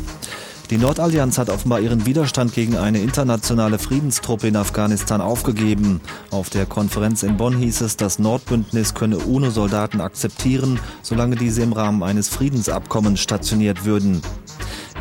[0.69, 5.99] Die Nordallianz hat offenbar ihren Widerstand gegen eine internationale Friedenstruppe in Afghanistan aufgegeben.
[6.31, 11.73] Auf der Konferenz in Bonn hieß es, das Nordbündnis könne UNO-Soldaten akzeptieren, solange diese im
[11.73, 14.21] Rahmen eines Friedensabkommens stationiert würden.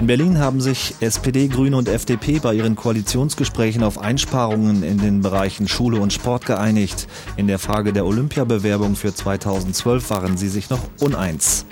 [0.00, 5.20] In Berlin haben sich SPD, Grüne und FDP bei ihren Koalitionsgesprächen auf Einsparungen in den
[5.20, 7.06] Bereichen Schule und Sport geeinigt.
[7.36, 11.64] In der Frage der Olympiabewerbung für 2012 waren sie sich noch uneins.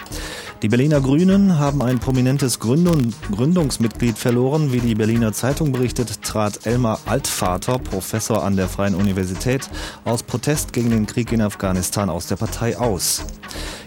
[0.63, 4.73] Die Berliner Grünen haben ein prominentes Gründung, Gründungsmitglied verloren.
[4.73, 9.69] Wie die Berliner Zeitung berichtet, trat Elmar Altvater, Professor an der Freien Universität,
[10.05, 13.25] aus Protest gegen den Krieg in Afghanistan aus der Partei aus.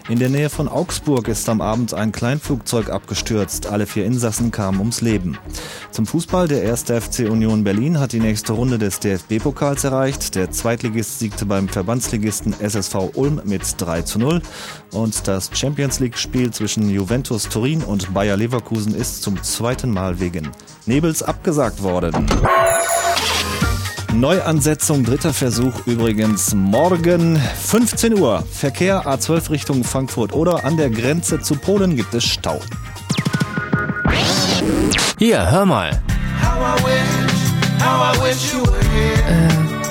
[0.08, 3.66] In der Nähe von Augsburg ist am Abend ein Kleinflugzeug abgestürzt.
[3.66, 5.36] Alle vier Insassen kamen ums Leben.
[5.90, 10.36] Zum Fußball, der erste FC Union Berlin hat die nächste Runde des DFB-Pokals erreicht.
[10.36, 14.42] Der Zweitligist siegte beim Verbandsligisten SSV Ulm mit 3 zu 0.
[14.92, 20.52] Und das Champions League-Spiel zwischen Juventus Turin und Bayer Leverkusen ist zum zweiten Mal wegen
[20.86, 22.14] Nebels abgesagt worden.
[24.14, 28.42] Neuansetzung, dritter Versuch übrigens morgen 15 Uhr.
[28.50, 32.60] Verkehr A12 Richtung Frankfurt oder an der Grenze zu Polen gibt es Stau.
[35.18, 36.02] Hier, hör mal.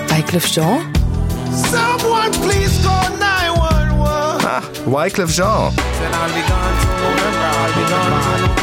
[0.08, 0.82] Wycliffe Jean?
[4.86, 5.72] Wycliffe Jean.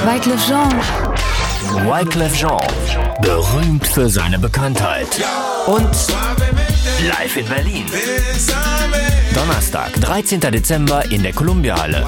[0.05, 1.12] Wycliffe Jean.
[1.73, 2.61] Wyclef Jean.
[3.23, 5.09] Berühmt für seine Bekanntheit.
[5.67, 5.89] Und
[7.09, 7.87] live in Berlin.
[9.35, 10.41] Donnerstag, 13.
[10.41, 12.05] Dezember in der Columbia Halle.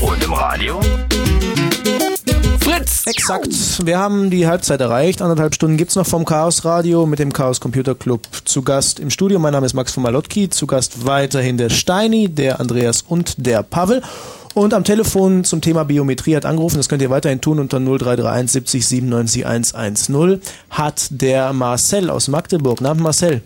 [0.00, 0.80] Und im Radio?
[2.60, 3.04] Fritz!
[3.06, 3.86] Exakt.
[3.86, 5.22] Wir haben die Halbzeit erreicht.
[5.22, 9.10] Anderthalb Stunden gibt's noch vom Chaos Radio mit dem Chaos Computer Club zu Gast im
[9.10, 9.38] Studio.
[9.38, 10.50] Mein Name ist Max von Malotki.
[10.50, 14.02] Zu Gast weiterhin der Steini, der Andreas und der Pavel.
[14.56, 18.52] Und am Telefon zum Thema Biometrie hat angerufen, das könnt ihr weiterhin tun unter 0331
[18.52, 22.80] 70 97 110, hat der Marcel aus Magdeburg.
[22.80, 23.42] Namen Marcel.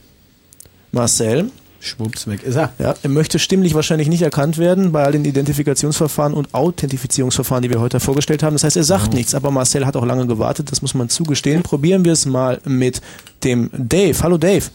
[0.93, 1.51] Marcel.
[1.81, 2.73] Schwupps, weg ist er.
[2.79, 7.71] Ja, er möchte stimmlich wahrscheinlich nicht erkannt werden bei all den Identifikationsverfahren und Authentifizierungsverfahren, die
[7.71, 8.53] wir heute vorgestellt haben.
[8.53, 11.65] Das heißt, er sagt nichts, aber Marcel hat auch lange gewartet, das muss man zugestehen.
[11.65, 13.01] Probieren wir es mal mit
[13.43, 14.15] dem Dave.
[14.23, 14.67] Hallo Dave.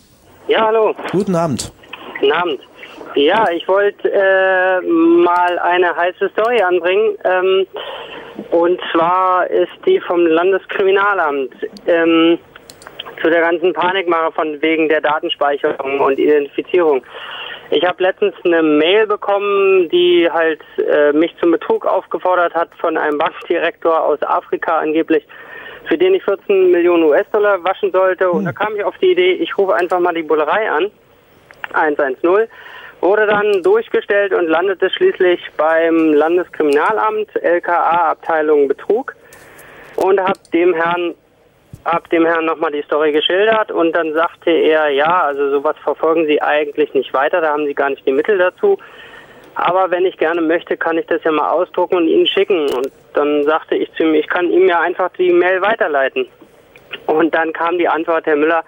[0.49, 0.95] Ja, hallo.
[1.13, 1.71] Guten Abend.
[2.19, 2.59] Guten Abend.
[3.15, 7.17] Ja, ich wollte äh, mal eine heiße Story anbringen.
[7.23, 7.65] Ähm,
[8.51, 11.53] und zwar ist die vom Landeskriminalamt
[11.87, 12.37] ähm,
[13.21, 17.03] zu der ganzen Panikmache von wegen der Datenspeicherung und Identifizierung.
[17.71, 22.97] Ich habe letztens eine Mail bekommen, die halt äh, mich zum Betrug aufgefordert hat von
[22.97, 25.25] einem Bankdirektor aus Afrika angeblich,
[25.85, 28.29] für den ich 14 Millionen US-Dollar waschen sollte.
[28.29, 30.91] Und da kam ich auf die Idee, ich rufe einfach mal die Bullerei an,
[31.73, 32.47] 110,
[33.05, 39.15] wurde dann durchgestellt und landete schließlich beim Landeskriminalamt, LKA, Abteilung Betrug
[39.97, 41.13] und habe dem Herrn
[41.85, 46.25] hab dem Herrn nochmal die Story geschildert und dann sagte er, ja, also sowas verfolgen
[46.25, 48.79] Sie eigentlich nicht weiter, da haben Sie gar nicht die Mittel dazu.
[49.53, 52.67] Aber wenn ich gerne möchte, kann ich das ja mal ausdrucken und Ihnen schicken.
[52.75, 56.25] Und dann sagte ich zu ihm, ich kann ihm ja einfach die Mail weiterleiten.
[57.05, 58.63] Und dann kam die Antwort, Herr Müller,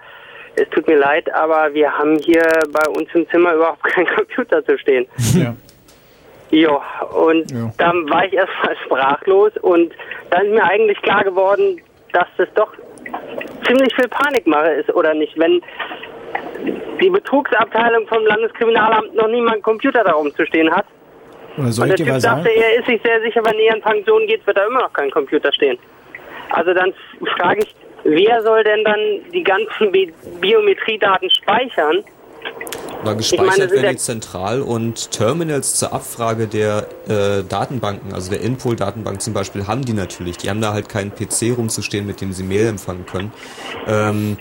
[0.60, 4.64] es tut mir leid, aber wir haben hier bei uns im Zimmer überhaupt keinen Computer
[4.64, 5.06] zu stehen.
[5.34, 5.54] Ja.
[6.50, 6.80] Ja,
[7.14, 7.70] und Ja.
[7.76, 9.92] dann war ich erstmal sprachlos und
[10.30, 11.80] dann ist mir eigentlich klar geworden,
[12.12, 12.72] dass das doch
[13.66, 15.38] ziemlich viel Panikmache ist, oder nicht?
[15.38, 15.60] Wenn
[17.00, 20.86] die Betrugsabteilung vom Landeskriminalamt noch niemand einen Computer da rumzustehen hat.
[21.58, 22.42] Oder soll und ich der dir Typ was sagen?
[22.42, 24.92] sagte, er ist sich sehr sicher, wenn er in Pension geht, wird da immer noch
[24.92, 25.78] kein Computer stehen.
[26.50, 26.92] Also dann
[27.36, 29.00] frage ich, wer soll denn dann
[29.32, 32.04] die ganzen Bi Biometriedaten speichern?
[33.04, 38.30] Meine, gespeichert sind werden ja- die zentral und Terminals zur Abfrage der äh, Datenbanken, also
[38.30, 40.36] der Inpol-Datenbank zum Beispiel, haben die natürlich.
[40.38, 43.32] Die haben da halt keinen PC rumzustehen, mit dem sie Mail empfangen können.
[43.86, 44.36] Ähm,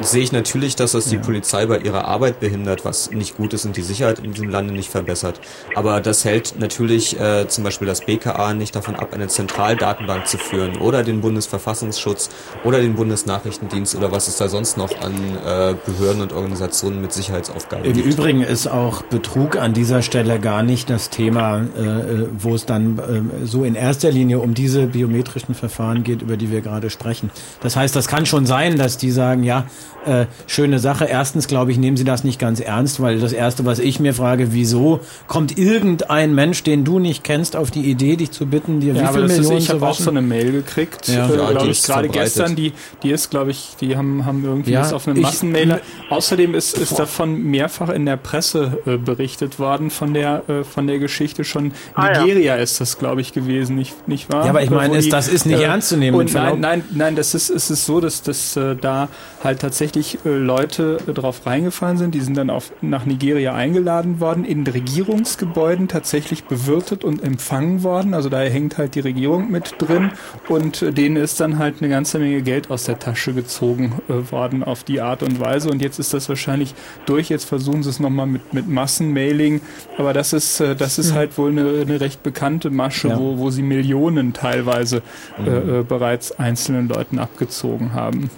[0.00, 3.64] sehe ich natürlich, dass das die Polizei bei ihrer Arbeit behindert, was nicht gut ist
[3.64, 5.40] und die Sicherheit in diesem Lande nicht verbessert.
[5.74, 10.38] Aber das hält natürlich äh, zum Beispiel das BKA nicht davon ab, eine Zentraldatenbank zu
[10.38, 12.30] führen oder den Bundesverfassungsschutz
[12.64, 15.14] oder den Bundesnachrichtendienst oder was es da sonst noch an
[15.44, 18.10] äh, Behörden und Organisationen mit Sicherheitsaufgaben Im.
[18.10, 22.66] Übrigen ist auch Betrug an dieser Stelle gar nicht das Thema, äh, äh, wo es
[22.66, 26.90] dann äh, so in erster Linie um diese biometrischen Verfahren geht, über die wir gerade
[26.90, 27.30] sprechen.
[27.62, 29.66] Das heißt, das kann schon sein, dass die sagen, ja,
[30.06, 31.04] äh, schöne Sache.
[31.04, 34.14] Erstens, glaube ich, nehmen sie das nicht ganz ernst, weil das Erste, was ich mir
[34.14, 38.80] frage, wieso kommt irgendein Mensch, den du nicht kennst, auf die Idee, dich zu bitten,
[38.80, 40.52] dir wie Ja, aber viel das ist, Millionen ich zu habe auch so eine Mail
[40.52, 41.28] gekriegt, Ja.
[41.28, 42.56] äh, Ja, glaube ich, gerade gestern.
[42.56, 42.72] Die,
[43.02, 45.80] die ist, glaube ich, die haben, haben irgendwie Ja, auf einem Massenmailer.
[46.08, 50.86] Außerdem ist, ist davon mehrfach in der Presse äh, berichtet worden von der äh, von
[50.86, 51.72] der Geschichte schon.
[51.94, 52.20] Ah, ja.
[52.20, 54.44] Nigeria ist das, glaube ich, gewesen, nicht nicht wahr?
[54.44, 57.16] Ja, aber ich Äh, meine, das ist nicht ernst zu nehmen, Und nein, nein, nein,
[57.16, 59.08] das ist es ist so, dass dass äh, da
[59.42, 62.14] halt tatsächlich äh, Leute äh, drauf reingefallen sind.
[62.14, 68.14] Die sind dann auf nach Nigeria eingeladen worden, in Regierungsgebäuden tatsächlich bewirtet und empfangen worden.
[68.14, 70.12] Also da hängt halt die Regierung mit drin
[70.48, 74.30] und äh, denen ist dann halt eine ganze Menge Geld aus der Tasche gezogen äh,
[74.30, 75.70] worden auf die Art und Weise.
[75.70, 76.74] Und jetzt ist das wahrscheinlich
[77.06, 77.28] durch.
[77.28, 79.60] Jetzt versuchen sie es nochmal mit, mit Massenmailing.
[79.98, 83.18] Aber das ist, äh, das ist halt wohl eine, eine recht bekannte Masche, Ja.
[83.18, 85.02] wo, wo sie Millionen teilweise
[85.46, 85.50] äh,
[85.80, 88.30] äh, bereits einzelnen Leuten abgezogen haben.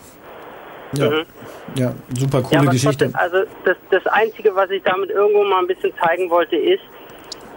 [0.95, 1.11] Ja,
[1.75, 3.11] ja super Ja, coole aber Geschichte.
[3.11, 6.83] trotzdem, also das, das Einzige, was ich damit irgendwo mal ein bisschen zeigen wollte, ist,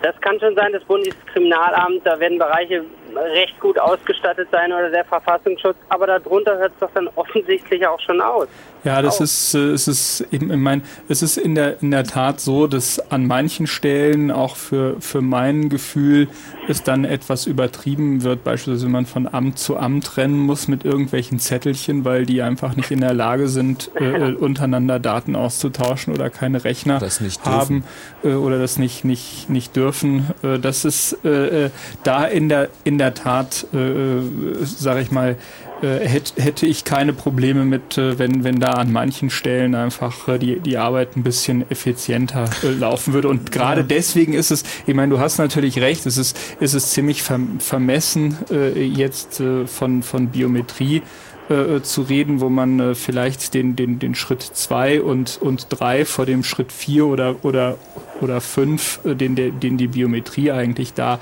[0.02, 2.84] das kann schon sein, das Bundeskriminalamt, da werden Bereiche
[3.18, 8.00] recht gut ausgestattet sein oder der Verfassungsschutz, aber darunter hört es doch dann offensichtlich auch
[8.00, 8.48] schon aus.
[8.86, 12.04] Ja, das ist, äh, es ist eben, ich meine, es ist in der, in der
[12.04, 16.28] Tat so, dass an manchen Stellen auch für, für mein Gefühl
[16.68, 20.86] es dann etwas übertrieben wird, beispielsweise wenn man von Amt zu Amt rennen muss mit
[20.86, 26.14] irgendwelchen Zettelchen, weil die einfach nicht in der Lage sind, äh, äh, untereinander Daten auszutauschen
[26.14, 27.84] oder keine Rechner Das nicht haben
[28.24, 30.28] äh, oder das nicht, nicht, nicht dürfen.
[30.44, 31.72] Äh, das ist äh,
[32.04, 34.22] da in der, in der Tat, äh, äh,
[34.64, 35.38] sage ich mal,
[35.82, 40.28] äh, hätte, hätte ich keine Probleme mit, äh, wenn, wenn da an manchen Stellen einfach
[40.28, 43.28] äh, die, die Arbeit ein bisschen effizienter äh, laufen würde.
[43.28, 46.92] Und gerade deswegen ist es, ich meine, du hast natürlich recht, es ist, es ist
[46.92, 51.02] ziemlich verm vermessen, äh, jetzt äh, von, von Biometrie
[51.50, 56.06] äh, zu reden, wo man äh, vielleicht den, den, den Schritt zwei und, und drei
[56.06, 57.78] vor dem Schritt vier oder, oder,
[58.22, 61.20] oder fünf, äh, den, der, den die Biometrie eigentlich da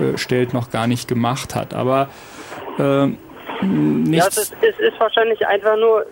[0.00, 1.74] äh, stellt, noch gar nicht gemacht hat.
[1.74, 2.08] Aber
[2.78, 3.06] äh,
[3.62, 4.16] nichts.
[4.16, 6.06] Ja, es ist, es ist wahrscheinlich einfach nur,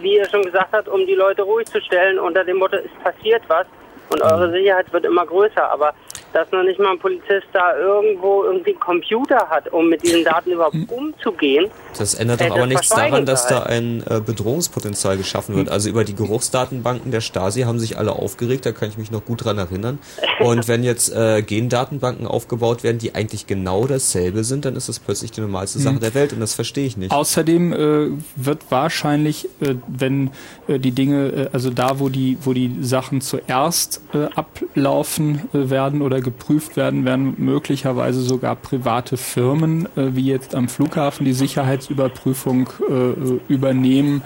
[0.00, 3.02] wie ihr schon gesagt habt, um die Leute ruhig zu stellen, unter dem Motto, es
[3.02, 3.66] passiert was
[4.10, 5.70] und eure Sicherheit wird immer größer.
[5.70, 5.94] Aber
[6.32, 10.24] dass noch nicht mal ein Polizist da irgendwo irgendwie einen Computer hat, um mit diesen
[10.24, 11.66] Daten überhaupt umzugehen.
[11.96, 15.68] Das ändert äh, doch aber das nichts daran, dass da ein äh, Bedrohungspotenzial geschaffen wird.
[15.68, 19.24] Also über die Geruchsdatenbanken der Stasi haben sich alle aufgeregt, da kann ich mich noch
[19.24, 19.98] gut dran erinnern.
[20.40, 25.00] Und wenn jetzt äh, Gendatenbanken aufgebaut werden, die eigentlich genau dasselbe sind, dann ist das
[25.00, 26.00] plötzlich die normalste Sache Hm.
[26.00, 27.12] der Welt und das verstehe ich nicht.
[27.12, 30.30] Außerdem äh, wird wahrscheinlich, äh, wenn
[30.66, 35.70] äh, die Dinge, äh, also da, wo die, wo die Sachen zuerst äh, ablaufen äh,
[35.70, 41.32] werden oder geprüft werden, werden möglicherweise sogar private Firmen, äh, wie jetzt am Flughafen, die
[41.32, 44.22] Sicherheitsüberprüfung äh, äh, übernehmen.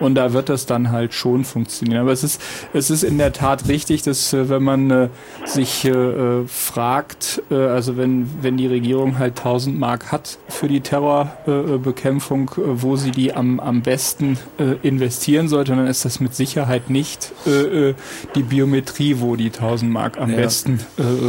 [0.00, 2.02] Und da wird das dann halt schon funktionieren.
[2.02, 2.40] Aber es ist,
[2.72, 5.08] es ist in der Tat richtig, dass äh, wenn man äh,
[5.44, 10.68] sich äh, äh, fragt, äh, also wenn, wenn die Regierung halt 1000 Mark hat für
[10.68, 16.20] die Terrorbekämpfung, äh, wo sie die am, am besten äh, investieren sollte, dann ist das
[16.20, 17.94] mit Sicherheit nicht äh, äh,
[18.34, 20.36] die Biometrie, wo die 1000 Mark am Ja.
[20.36, 20.80] besten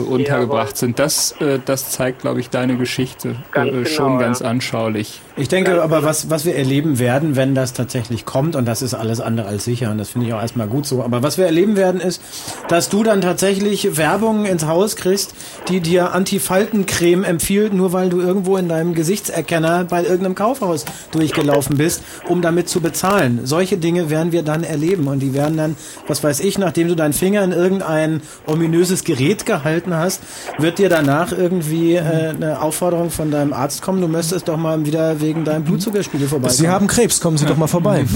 [0.10, 1.00] untergebracht sind.
[1.00, 4.48] Das, äh, das zeigt, glaube ich, deine Geschichte Ganz äh, schon genau, ganz ja.
[4.48, 5.22] anschaulich.
[5.40, 8.96] Ich denke aber, was, was wir erleben werden, wenn das tatsächlich kommt, und das ist
[8.96, 11.46] alles andere als sicher, und das finde ich auch erstmal gut so, aber was wir
[11.46, 12.24] erleben werden, ist,
[12.70, 15.36] dass du dann tatsächlich Werbung ins Haus kriegst,
[15.70, 21.78] die dir Antifaltencreme empfiehlt, nur weil du irgendwo in deinem Gesichtserkenner bei irgendeinem Kaufhaus durchgelaufen
[21.78, 23.42] bist, um damit zu bezahlen.
[23.44, 25.76] Solche Dinge werden wir dann erleben und die werden dann,
[26.08, 30.24] was weiß ich, nachdem du deinen Finger in irgendein ominöses Gerät gehalten hast,
[30.58, 34.84] wird dir danach irgendwie äh, eine Aufforderung von deinem Arzt kommen, du müsstest doch mal
[34.84, 36.58] wieder wegen deinem Blutzuckerspiegel vorbeikommen.
[36.58, 38.06] Sie haben Krebs, kommen Sie doch mal vorbei.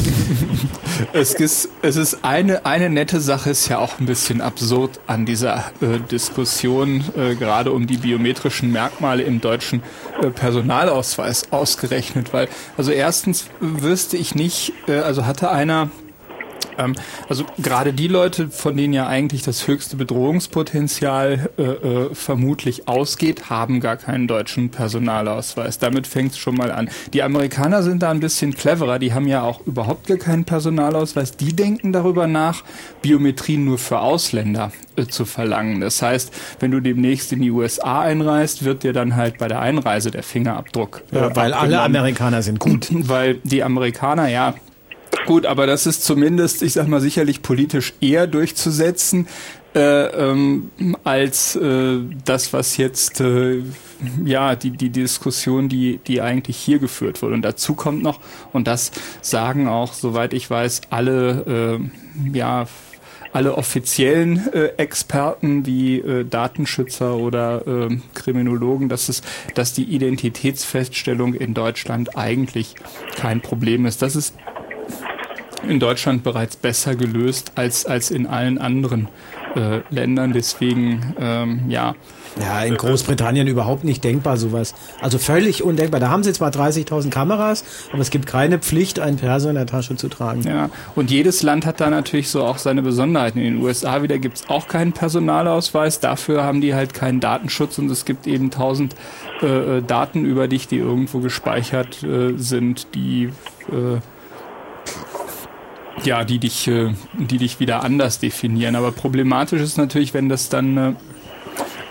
[1.13, 5.25] Es ist, es ist eine, eine nette Sache, ist ja auch ein bisschen absurd an
[5.25, 9.81] dieser äh, Diskussion, äh, gerade um die biometrischen Merkmale im deutschen
[10.21, 12.47] äh, Personalausweis ausgerechnet, weil,
[12.77, 15.89] also erstens wüsste ich nicht, äh, also hatte einer
[17.29, 23.49] also gerade die Leute, von denen ja eigentlich das höchste Bedrohungspotenzial äh, äh, vermutlich ausgeht,
[23.49, 25.79] haben gar keinen deutschen Personalausweis.
[25.79, 26.89] Damit fängt es schon mal an.
[27.13, 28.99] Die Amerikaner sind da ein bisschen cleverer.
[28.99, 31.37] Die haben ja auch überhaupt gar keinen Personalausweis.
[31.37, 32.63] Die denken darüber nach,
[33.01, 35.81] Biometrien nur für Ausländer äh, zu verlangen.
[35.81, 39.59] Das heißt, wenn du demnächst in die USA einreist, wird dir dann halt bei der
[39.59, 41.95] Einreise der Fingerabdruck äh, weil alle abgenommen.
[41.95, 42.87] Amerikaner sind gut.
[42.91, 44.55] Weil die Amerikaner, ja,
[45.25, 49.27] Gut, aber das ist zumindest, ich sag mal, sicherlich politisch eher durchzusetzen
[49.75, 50.71] äh, ähm,
[51.03, 53.61] als äh, das, was jetzt äh,
[54.25, 57.35] ja die die Diskussion, die die eigentlich hier geführt wurde.
[57.35, 58.19] Und dazu kommt noch,
[58.51, 62.67] und das sagen auch, soweit ich weiß, alle äh, ja
[63.33, 69.21] alle offiziellen äh, Experten wie äh, Datenschützer oder äh, Kriminologen, dass es,
[69.55, 72.75] dass die Identitätsfeststellung in Deutschland eigentlich
[73.15, 74.01] kein Problem ist.
[74.01, 74.35] Das ist
[75.67, 79.07] in Deutschland bereits besser gelöst als, als in allen anderen
[79.55, 80.33] äh, Ländern.
[80.33, 81.95] Deswegen, ähm, ja.
[82.39, 84.73] Ja, in Großbritannien überhaupt nicht denkbar sowas.
[85.01, 85.99] Also völlig undenkbar.
[85.99, 89.65] Da haben sie zwar 30.000 Kameras, aber es gibt keine Pflicht, einen Perso in der
[89.65, 90.43] Tasche zu tragen.
[90.43, 93.39] Ja, und jedes Land hat da natürlich so auch seine Besonderheiten.
[93.39, 97.91] In den USA wieder gibt's auch keinen Personalausweis, dafür haben die halt keinen Datenschutz und
[97.91, 98.95] es gibt eben tausend
[99.41, 103.25] äh, äh, Daten über dich, die irgendwo gespeichert äh, sind, die
[103.67, 103.99] äh,
[106.03, 108.75] ja, die dich, äh, die dich wieder anders definieren.
[108.75, 110.93] Aber problematisch ist natürlich, wenn das dann äh,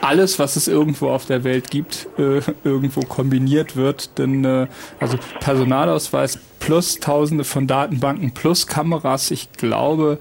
[0.00, 4.18] alles, was es irgendwo auf der Welt gibt, äh, irgendwo kombiniert wird.
[4.18, 4.68] Denn
[4.98, 6.38] also Personalausweis
[6.70, 10.18] plus Tausende von Datenbanken plus Kameras, ich glaube,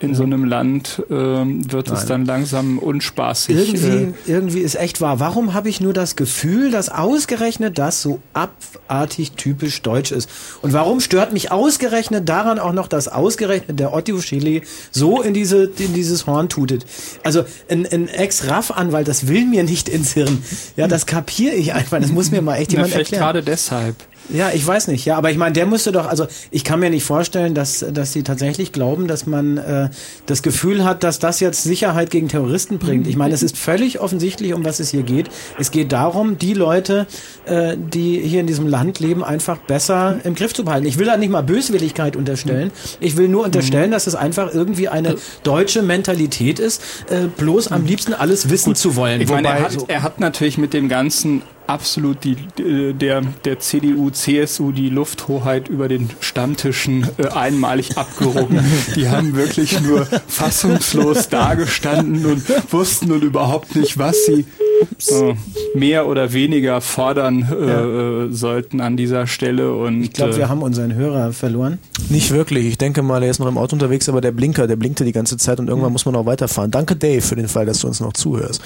[0.00, 2.08] in so einem Land ähm, wird es Nein.
[2.08, 3.56] dann langsam unspaßig.
[3.56, 5.20] äh, Irgendwie, irgendwie ist echt wahr.
[5.20, 10.28] Warum habe ich nur das Gefühl, dass ausgerechnet das so abartig typisch deutsch ist?
[10.60, 15.34] Und warum stört mich ausgerechnet daran auch noch, dass ausgerechnet der Otto Schily so in
[15.34, 16.84] diese in dieses Horn tutet?
[17.22, 20.42] Also ein, ein Ex-RAF-Anwalt, das will mir nicht ins Hirn.
[20.74, 22.00] Ja, das kapiere ich einfach.
[22.00, 23.22] Das muss mir mal echt na, jemand vielleicht erklären.
[23.34, 23.94] gerade deshalb.
[24.28, 25.04] Ja, ich weiß nicht.
[25.04, 28.12] Ja, aber ich meine, der müsste doch, also ich kann mir nicht vorstellen, dass, dass
[28.12, 29.90] sie tatsächlich glauben, dass man äh,
[30.26, 33.06] das Gefühl hat, dass das jetzt Sicherheit gegen Terroristen bringt.
[33.06, 35.28] Ich meine, es ist völlig offensichtlich, um was es hier geht.
[35.58, 37.06] Es geht darum, die Leute,
[37.46, 40.86] äh, die hier in diesem Land leben, einfach besser im Griff zu behalten.
[40.86, 42.70] Ich will da nicht mal Böswilligkeit unterstellen.
[43.00, 47.84] Ich will nur unterstellen, dass es einfach irgendwie eine deutsche Mentalität ist, äh, bloß am
[47.84, 49.20] liebsten alles wissen zu wollen.
[49.20, 53.58] Ich meine, er hat, er hat natürlich mit dem Ganzen absolut die, die- der, der
[53.60, 58.64] CDU, CSU die Lufthoheit über den Stammtischen äh, einmalig abgerungen.
[58.96, 64.44] Die haben wirklich nur fassungslos dagestanden und wussten nun überhaupt nicht, was sie
[64.82, 65.34] äh,
[65.74, 69.74] mehr oder weniger fordern äh, äh, sollten an dieser Stelle.
[69.74, 71.78] Und, Ich glaube, äh, wir haben unseren Hörer verloren.
[72.08, 72.66] Nicht wirklich.
[72.66, 75.12] Ich denke mal, er ist noch im Auto unterwegs, aber der Blinker, der blinkte die
[75.12, 76.70] ganze Zeit und irgendwann muss man auch weiterfahren.
[76.70, 78.60] Danke, Dave, für den Fall, dass du uns noch zuhörst.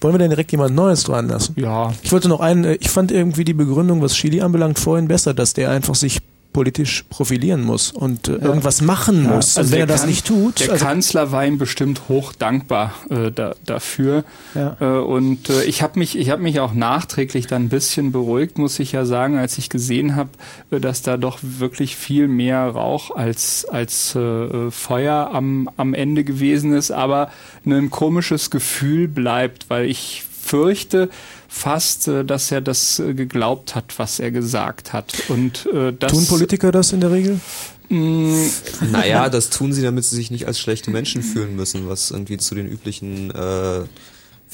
[0.00, 1.54] Wollen wir denn direkt jemand Neues dran lassen?
[1.58, 1.92] Ja.
[2.02, 5.54] Ich wollte noch einen, ich fand irgendwie die Begründung, was Chili anbelangt, vorhin besser, dass
[5.54, 6.20] der einfach sich
[6.52, 9.58] politisch profilieren muss und äh, irgendwas machen Ja, muss.
[9.58, 12.08] also und wenn der er das Kan- nicht tut, Der also, Kanzler war ihm bestimmt
[12.08, 14.24] hoch dankbar äh, da, dafür.
[14.54, 14.76] Ja.
[14.80, 18.56] Äh, und äh, ich habe mich, ich habe mich auch nachträglich dann ein bisschen beruhigt,
[18.58, 20.30] muss ich ja sagen, als ich gesehen habe,
[20.70, 26.24] äh, dass da doch wirklich viel mehr Rauch als als äh, Feuer am am Ende
[26.24, 27.30] gewesen ist, aber
[27.66, 31.10] ein komisches Gefühl bleibt, weil ich fürchte
[31.48, 35.14] fast, äh, dass er das äh, geglaubt hat, was er gesagt hat.
[35.28, 37.40] Und äh, das tun Politiker das in der Regel?
[37.88, 38.48] mh,
[38.90, 42.38] Naja, das tun sie, damit sie sich nicht als schlechte Menschen fühlen müssen, was irgendwie
[42.38, 43.82] zu den üblichen äh,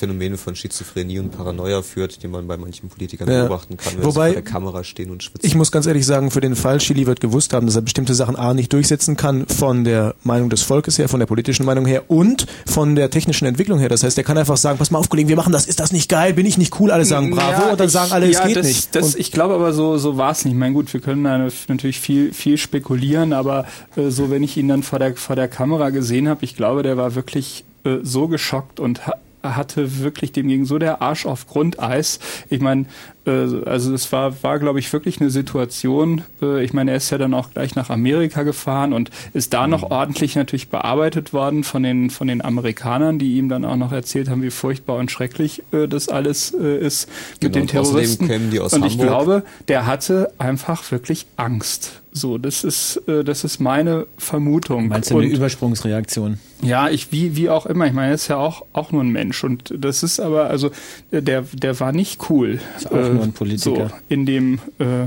[0.02, 3.42] Phänomene von Schizophrenie und Paranoia führt, die man bei manchen Politikern Ja.
[3.44, 5.46] beobachten kann, wenn Wobei- sie vor der Kamera stehen und schwitzen.
[5.46, 8.12] Ich muss ganz ehrlich sagen, für den Fall, Chili wird gewusst haben, dass er bestimmte
[8.14, 11.86] Sachen A nicht durchsetzen kann von der Meinung des Volkes her, von der politischen Meinung
[11.86, 13.88] her und von der technischen Entwicklung her.
[13.88, 15.92] Das heißt, er kann einfach sagen, pass mal auf, Kollegen, wir machen das, ist das
[15.92, 16.90] nicht geil, bin ich nicht cool?
[16.90, 18.96] Alle sagen bravo Ja, und dann ich- sagen alle, es ja, geht das, nicht.
[18.96, 20.54] Das, ich glaube aber so, so war es nicht.
[20.54, 24.56] Ich meine, gut, wir können da natürlich viel, viel spekulieren, aber äh, so, wenn ich
[24.56, 27.98] ihn dann vor der, vor der Kamera gesehen habe, ich glaube, der war wirklich äh,
[28.02, 32.19] so geschockt und ha hatte wirklich dem ging so der Arsch auf Grundeis.
[32.51, 32.86] Ich meine,
[33.27, 33.31] äh,
[33.66, 36.23] also es war, war glaube ich, wirklich eine Situation.
[36.40, 39.66] Äh, ich meine, er ist ja dann auch gleich nach Amerika gefahren und ist da
[39.66, 43.93] noch ordentlich natürlich bearbeitet worden von den, von den Amerikanern, die ihm dann auch noch
[43.93, 47.09] erzählt haben, wie furchtbar und schrecklich äh, das alles äh, ist
[47.40, 48.59] mit Genau, den und Terroristen.
[48.60, 49.06] aus und ich Hamburg.
[49.09, 52.01] glaube, der hatte einfach wirklich Angst.
[52.14, 54.89] So, das ist, äh, das ist meine Vermutung.
[54.89, 56.39] Meinst du eine Und- Übersprungsreaktion?
[56.62, 57.86] ja, ich wie wie auch immer.
[57.86, 60.70] Ich meine, er ist ja auch auch nur ein Mensch und das ist aber also
[61.10, 62.60] äh, der der war nicht cool.
[62.76, 63.89] Ist auch nur ein Politiker.
[63.89, 65.05] So in dem äh,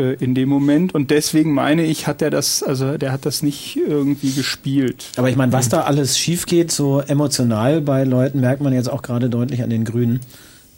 [0.00, 3.42] äh, in dem Moment und deswegen meine ich, hat er das also der hat das
[3.42, 5.10] nicht irgendwie gespielt.
[5.16, 8.88] Aber ich meine, was da alles schief geht, so emotional bei Leuten, merkt man jetzt
[8.90, 10.20] auch gerade deutlich an den Grünen.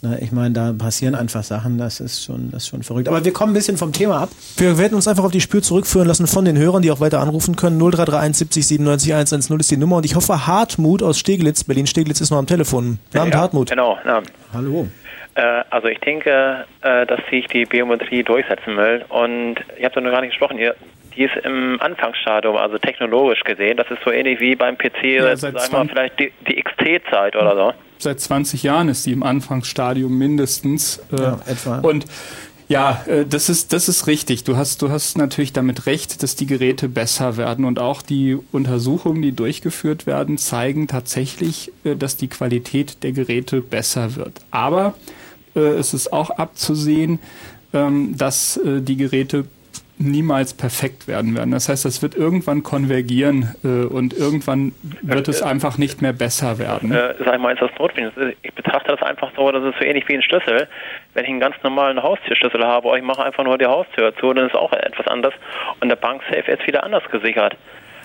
[0.03, 3.07] Na, ich meine, da passieren einfach Sachen, das ist schon, das ist schon verrückt.
[3.07, 4.29] Aber wir kommen ein bisschen vom Thema ab.
[4.57, 7.19] wir werden uns einfach auf die Spur zurückführen lassen von den Hörern, die auch weiter
[7.19, 7.77] anrufen können.
[7.77, 12.31] 0331 70 97 110 ist die Nummer und ich hoffe, Hartmut aus Steglitz, Berlin-Steglitz ist
[12.31, 12.97] noch am Telefon.
[13.13, 13.69] Abend, Ja, Hartmut.
[13.69, 14.23] Genau, ja.
[14.53, 14.87] Hallo.
[15.35, 19.05] Äh, also ich denke, äh, dass sich die Biometrie durchsetzen will.
[19.09, 20.75] Und ihr habt ja noch gar nicht gesprochen, ihr,
[21.15, 23.77] die ist im Anfangsstadium, also technologisch gesehen.
[23.77, 26.61] Das ist so ähnlich wie beim PC, Ja, sag seit mal, 20 vielleicht die, die
[26.61, 27.73] XT-Zeit oder so.
[27.97, 30.97] Seit 20 Jahren ist die im Anfangsstadium mindestens.
[31.11, 31.79] Äh, Ja, etwa.
[31.79, 32.05] Und
[32.67, 34.45] ja, äh, das ist das ist richtig.
[34.45, 38.39] Du hast du hast natürlich damit recht, dass die Geräte besser werden und auch die
[38.53, 44.39] Untersuchungen, die durchgeführt werden, zeigen tatsächlich, äh, dass die Qualität der Geräte besser wird.
[44.51, 44.93] Aber
[45.53, 47.19] äh, es ist auch abzusehen,
[47.73, 49.45] ähm, dass äh, die Geräte
[50.01, 51.51] niemals perfekt werden werden.
[51.51, 56.59] Das heißt, das wird irgendwann konvergieren äh, und irgendwann wird es einfach nicht mehr besser
[56.59, 56.91] werden.
[56.91, 58.37] Äh, sag ich mal, ist das notwendig?
[58.41, 60.67] Ich betrachte das einfach so, das ist so ähnlich wie ein Schlüssel.
[61.13, 64.33] Wenn ich einen ganz normalen Haustürschlüssel habe, und ich mache einfach nur die Haustür zu,
[64.33, 65.33] dann ist auch etwas anders.
[65.79, 67.55] Und der Banksafe ist wieder anders gesichert.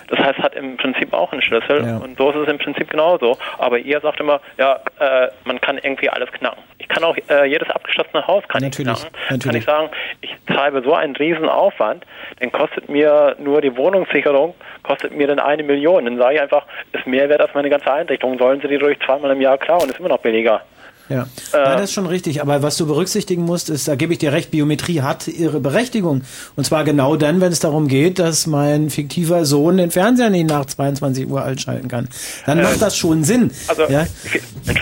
[0.09, 1.97] Das heißt, hat im Prinzip auch einen Schlüssel Ja.
[1.99, 3.37] und so ist es im Prinzip genauso.
[3.59, 6.63] Aber ihr sagt immer, ja, äh, man kann irgendwie alles knacken.
[6.79, 9.19] Ich kann auch äh, jedes abgeschlossene Haus kann Natürlich, ich knacken.
[9.31, 9.43] natürlich.
[9.43, 12.05] Kann ich sagen, ich treibe so einen riesen Aufwand,
[12.41, 16.05] dann kostet mir nur die Wohnungssicherung, kostet mir dann eine Million.
[16.05, 18.39] Dann sage ich einfach, ist mehr wert als meine ganze Einrichtung.
[18.39, 20.61] Sollen sie die durch zweimal im Jahr klauen, ist immer noch billiger.
[21.09, 21.27] Ja.
[21.53, 22.43] ja, das ist schon richtig.
[22.43, 26.23] Aber was du berücksichtigen musst, ist, da gebe ich dir recht, Biometrie hat ihre Berechtigung.
[26.57, 30.49] Und zwar genau dann, wenn es darum geht, dass mein fiktiver Sohn den Fernseher nicht
[30.49, 32.09] nach 22 Uhr altschalten kann.
[32.45, 33.51] Dann macht das schon Sinn.
[33.69, 34.07] Also, ja?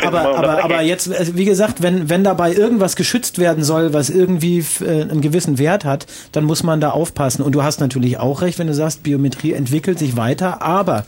[0.02, 4.10] Aber, aber, aber jetzt, also wie gesagt, wenn, wenn dabei irgendwas geschützt werden soll, was
[4.10, 7.42] irgendwie äh, einen gewissen Wert hat, dann muss man da aufpassen.
[7.42, 11.04] Und du hast natürlich auch recht, wenn du sagst, Biometrie entwickelt sich weiter, aber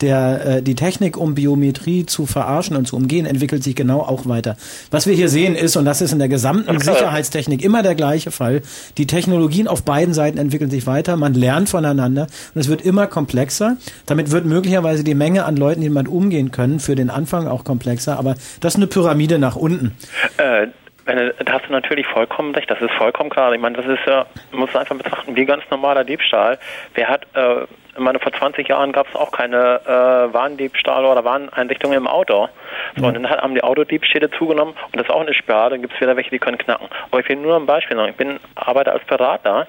[0.00, 4.26] der, äh, die Technik, um Biometrie zu verarschen und zu umgehen, entwickelt sich genau auch
[4.26, 4.56] weiter.
[4.90, 6.78] Was wir hier sehen ist, und das ist in der gesamten.
[6.80, 8.62] Sicherheitstechnik immer der gleiche Fall,
[8.96, 13.06] die Technologien auf beiden Seiten entwickeln sich weiter, man lernt voneinander und es wird immer
[13.06, 13.76] komplexer.
[14.06, 17.64] Damit wird möglicherweise die Menge an Leuten, die damit umgehen können, für den Anfang auch
[17.64, 19.96] komplexer, aber das ist eine Pyramide nach unten.
[20.38, 20.68] Äh,
[21.06, 23.52] da hast du natürlich vollkommen recht, das ist vollkommen klar.
[23.52, 26.58] Ich meine, das ist ja, man muss einfach betrachten, wie ganz normaler Diebstahl.
[26.94, 31.24] Wer hat, äh, ich meine, vor 20 Jahren gab es auch keine äh, Warndiebstahl oder
[31.24, 32.48] Warneinrichtungen im Auto.
[32.96, 35.70] So, Und dann haben die Autodiebstähle zugenommen und das ist auch eine Spirale.
[35.70, 36.88] Dann gibt es wieder welche, die können knacken.
[37.10, 38.10] Aber ich will nur ein Beispiel sagen.
[38.10, 39.66] Ich bin arbeite als Berater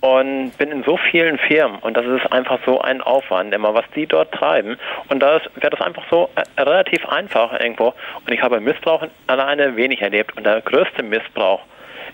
[0.00, 3.84] und bin in so vielen Firmen und das ist einfach so ein Aufwand immer, was
[3.96, 4.78] die dort treiben.
[5.08, 7.94] Und da wäre das einfach so äh, relativ einfach irgendwo.
[8.24, 10.36] Und ich habe Missbrauch alleine wenig erlebt.
[10.36, 11.62] Und der größte Missbrauch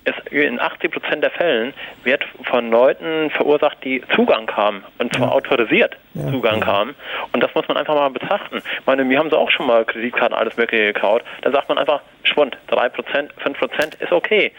[0.04, 1.74] ist in 80 Prozent der Fällen
[2.04, 5.96] wird von Leuten verursacht, die Zugang haben und zwar autorisiert
[6.30, 6.94] Zugang haben.
[7.32, 8.58] Und das muss man einfach mal betrachten.
[8.58, 11.22] Ich meine, mir haben sie auch schon mal Kreditkarten, alles Mögliche geklaut.
[11.42, 14.52] Da sagt man einfach, Schwund, 3 Prozent, 5 Prozent ist okay.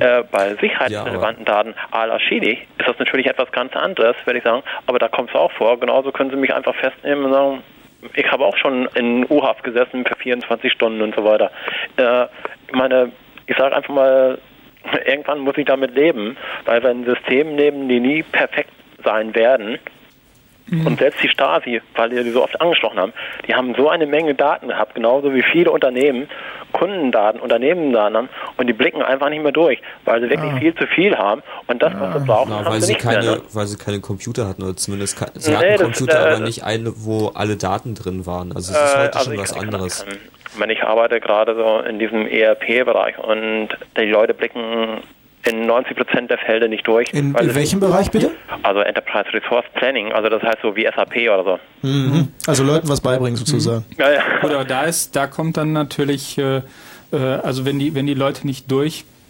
[0.00, 4.44] Äh, bei sicherheitsrelevanten Daten à la Chili ist das natürlich etwas ganz anderes, würde ich
[4.44, 4.62] sagen.
[4.86, 5.78] Aber da kommt es auch vor.
[5.78, 7.62] Genauso können sie mich einfach festnehmen und sagen,
[8.14, 11.50] ich habe auch schon in U-Haft gesessen für 24 Stunden und so weiter.
[11.96, 12.26] Äh,
[12.72, 13.12] meine,
[13.46, 14.38] ich sage einfach mal,
[15.06, 18.70] irgendwann muss ich damit leben, weil wir ein System nehmen, die nie perfekt
[19.04, 19.78] sein werden.
[20.86, 23.12] Und selbst die Stasi, weil wir die so oft angesprochen haben,
[23.46, 26.28] die haben so eine Menge Daten gehabt, genauso wie viele Unternehmen
[26.72, 30.56] Kundendaten, Unternehmendaten haben und die blicken einfach nicht mehr durch, weil sie wirklich Ah.
[30.58, 33.04] viel zu viel haben und das, was sie brauchen, Na, haben weil sie sie nicht
[33.04, 33.14] mehr.
[33.16, 33.42] keine, Ne?
[33.52, 36.64] weil sie keine Computer hatten oder zumindest sie Nee, hatten das- Computer, äh, aber nicht
[36.64, 38.52] eine, wo alle Daten drin waren.
[38.56, 40.06] Also es ist Äh, heute also schon was kann- ich kann- anderes.
[40.52, 45.02] Ich meine, ich arbeite gerade so in diesem ERP-Bereich und die Leute blicken
[45.44, 47.12] in 90 Prozent der Fälle nicht durch.
[47.12, 48.30] In, in welchem Bereich bitte?
[48.62, 51.88] Also Enterprise Resource Planning, also das heißt so wie SAP oder so.
[51.88, 52.28] Mhm.
[52.46, 53.84] Also Leuten was beibringen sozusagen.
[53.98, 54.22] Ja, ja.
[54.42, 56.58] Oder da ist, da kommt dann natürlich, äh,
[57.12, 58.70] äh, also wenn die, wenn die Leute nicht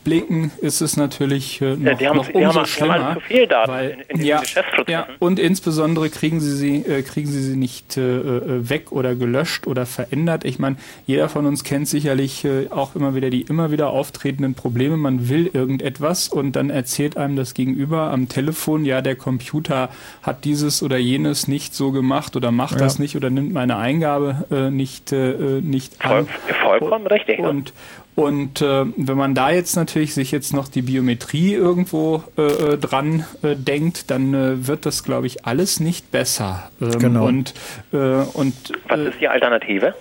[0.06, 2.66] durchblicken, ist es natürlich äh, noch, Ja, die haben- noch die umso haben- die haben
[2.66, 2.94] schlimmer.
[3.06, 4.42] alle zu viel Daten weil, in- in ja,
[4.88, 9.14] ja, und insbesondere kriegen sie sie, äh, kriegen sie sie nicht äh, äh, weg oder
[9.14, 10.44] gelöscht oder verändert.
[10.44, 10.76] Ich meine,
[11.06, 14.96] jeder von uns kennt sicherlich äh, auch immer wieder die immer wieder auftretenden Probleme.
[14.96, 19.88] Man will irgendetwas und dann erzählt einem das Gegenüber am Telefon, ja, der Computer
[20.22, 22.78] hat dieses oder jenes nicht so gemacht oder macht Ja.
[22.80, 26.26] das nicht oder nimmt meine Eingabe äh, nicht, äh, äh, nicht an.
[26.62, 27.38] Vollkommen richtig.
[27.40, 27.48] ne?
[27.48, 27.72] Und,
[28.14, 32.78] und äh, wenn man da jetzt natürlich sich jetzt noch die Biometrie irgendwo äh, äh,
[32.78, 36.70] dran äh, denkt, dann äh, wird das, glaube ich, alles nicht besser.
[36.80, 37.26] Ähm, Genau.
[37.26, 37.54] Und,
[37.92, 38.54] äh, und
[38.88, 39.94] Was ist die Alternative?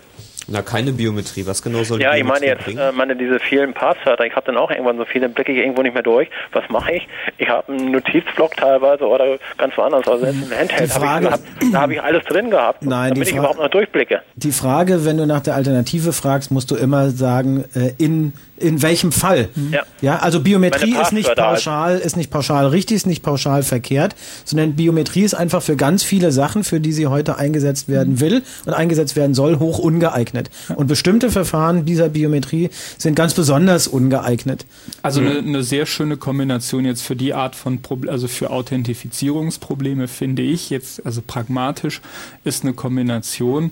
[0.52, 1.46] Na, keine Biometrie.
[1.46, 4.36] Was genau soll die Ja, ich meine Biometrie jetzt, äh, meine diese vielen Passwörter, ich
[4.36, 6.30] habe dann auch irgendwann so viele, blicke ich irgendwo nicht mehr durch.
[6.52, 7.08] Was mache ich?
[7.38, 11.72] Ich habe einen Notizblock teilweise oder ganz woanders, also selbst im Handheld Die habe ich
[11.72, 14.22] da habe ich alles drin gehabt, Nein, die damit ich überhaupt noch durchblicke.
[14.36, 18.82] Die Frage, wenn du nach der Alternative fragst, musst du immer sagen, äh, in, in
[18.82, 19.50] welchem Fall?
[19.72, 19.84] Ja.
[20.02, 24.16] Ja, also Biometrie ist nicht pauschal, ist nicht pauschal richtig, ist nicht pauschal verkehrt,
[24.46, 28.44] sondern Biometrie ist einfach für ganz viele Sachen, für die sie heute eingesetzt werden will
[28.66, 30.50] und eingesetzt werden soll, hoch ungeeignet.
[30.76, 34.66] Und bestimmte Verfahren dieser Biometrie sind ganz besonders ungeeignet.
[35.02, 35.28] Also Mhm.
[35.28, 38.50] eine, eine sehr schöne Kombination jetzt für die Art von Proble also für
[39.12, 42.02] Authentifizierungsprobleme finde ich jetzt also pragmatisch
[42.44, 43.72] ist eine Kombination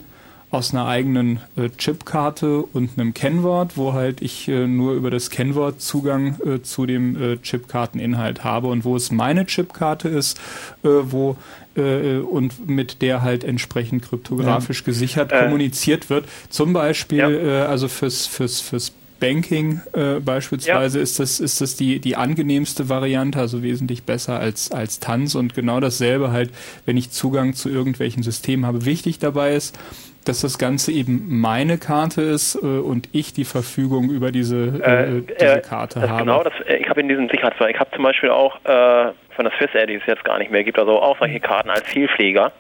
[0.51, 5.29] aus einer eigenen äh, Chipkarte und einem Kennwort, wo halt ich äh, nur über das
[5.29, 10.39] Kennwort Zugang äh, zu dem äh, Chipkarteninhalt habe und wo es meine Chipkarte ist,
[10.83, 11.37] äh, wo
[11.75, 14.85] äh, und mit der halt entsprechend kryptografisch Ja.
[14.85, 16.25] gesichert kommuniziert wird.
[16.49, 21.99] Zum Beispiel äh, also fürs fürs fürs Banking äh, beispielsweise ist das ist das die
[21.99, 26.49] die angenehmste Variante, also wesentlich besser als als Tanz und genau dasselbe halt,
[26.85, 28.85] wenn ich Zugang zu irgendwelchen Systemen habe.
[28.85, 29.77] Wichtig dabei ist,
[30.25, 35.17] dass das Ganze eben meine Karte ist äh, und ich die Verfügung über diese, äh,
[35.17, 36.23] Äh, diese Karte das habe.
[36.23, 39.45] Genau, das, äh, ich habe in diesem Sicherheitsbereich, ich habe zum Beispiel auch äh, von
[39.45, 41.83] der Swiss Air, die es jetzt gar nicht mehr gibt, also auch solche Karten als
[41.85, 42.51] Zielflieger.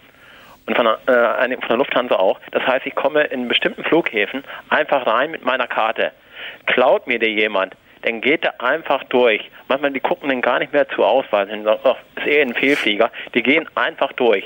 [0.65, 2.39] Und von der, von der Lufthansa auch.
[2.51, 6.11] Das heißt, ich komme in bestimmten Flughäfen einfach rein mit meiner Karte.
[6.67, 9.49] Klaut mir der jemand, dann geht er einfach durch.
[9.67, 12.53] Manchmal, die gucken dann gar nicht mehr zu Ausweisen hin, sagen, ach, ist eh ein
[12.53, 13.11] Fehlflieger.
[13.33, 14.43] Die gehen einfach durch.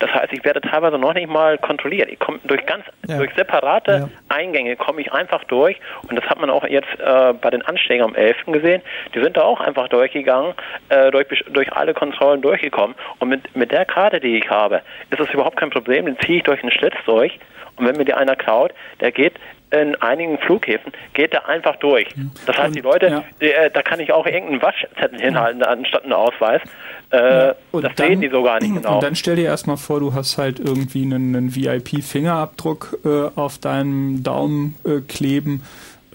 [0.00, 2.10] Das heißt, ich werde teilweise noch nicht mal kontrolliert.
[2.10, 3.18] Ich komme durch ganz, Ja.
[3.18, 5.76] durch separate Eingänge komme ich einfach durch.
[6.08, 8.46] Und das hat man auch jetzt äh, bei den Anschlägen am 11.
[8.46, 8.82] gesehen.
[9.14, 10.54] Die sind da auch einfach durchgegangen,
[10.88, 12.96] äh, durch, durch alle Kontrollen durchgekommen.
[13.18, 14.80] Und mit, mit der Karte, die ich habe,
[15.10, 16.06] ist es überhaupt kein Problem.
[16.06, 17.38] Den ziehe ich durch einen Schlitz durch.
[17.76, 19.34] Und wenn mir die einer klaut, der geht
[19.80, 22.08] in einigen Flughäfen, geht der einfach durch.
[22.46, 26.12] Das heißt, die Leute, die, äh, da kann ich auch irgendeinen Waschzettel hinhalten, anstatt einen
[26.12, 26.62] Ausweis.
[27.10, 28.96] Äh, das sehen die so gar nicht genau.
[28.96, 33.58] Und dann stell dir erstmal vor, du hast halt irgendwie einen, einen VIP-Fingerabdruck äh, auf
[33.58, 35.62] deinem Daumen äh, kleben.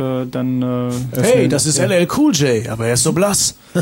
[0.01, 0.61] Äh, dann.
[0.61, 3.55] Äh, Hey, das ist LL Cool J, aber er ist so blass.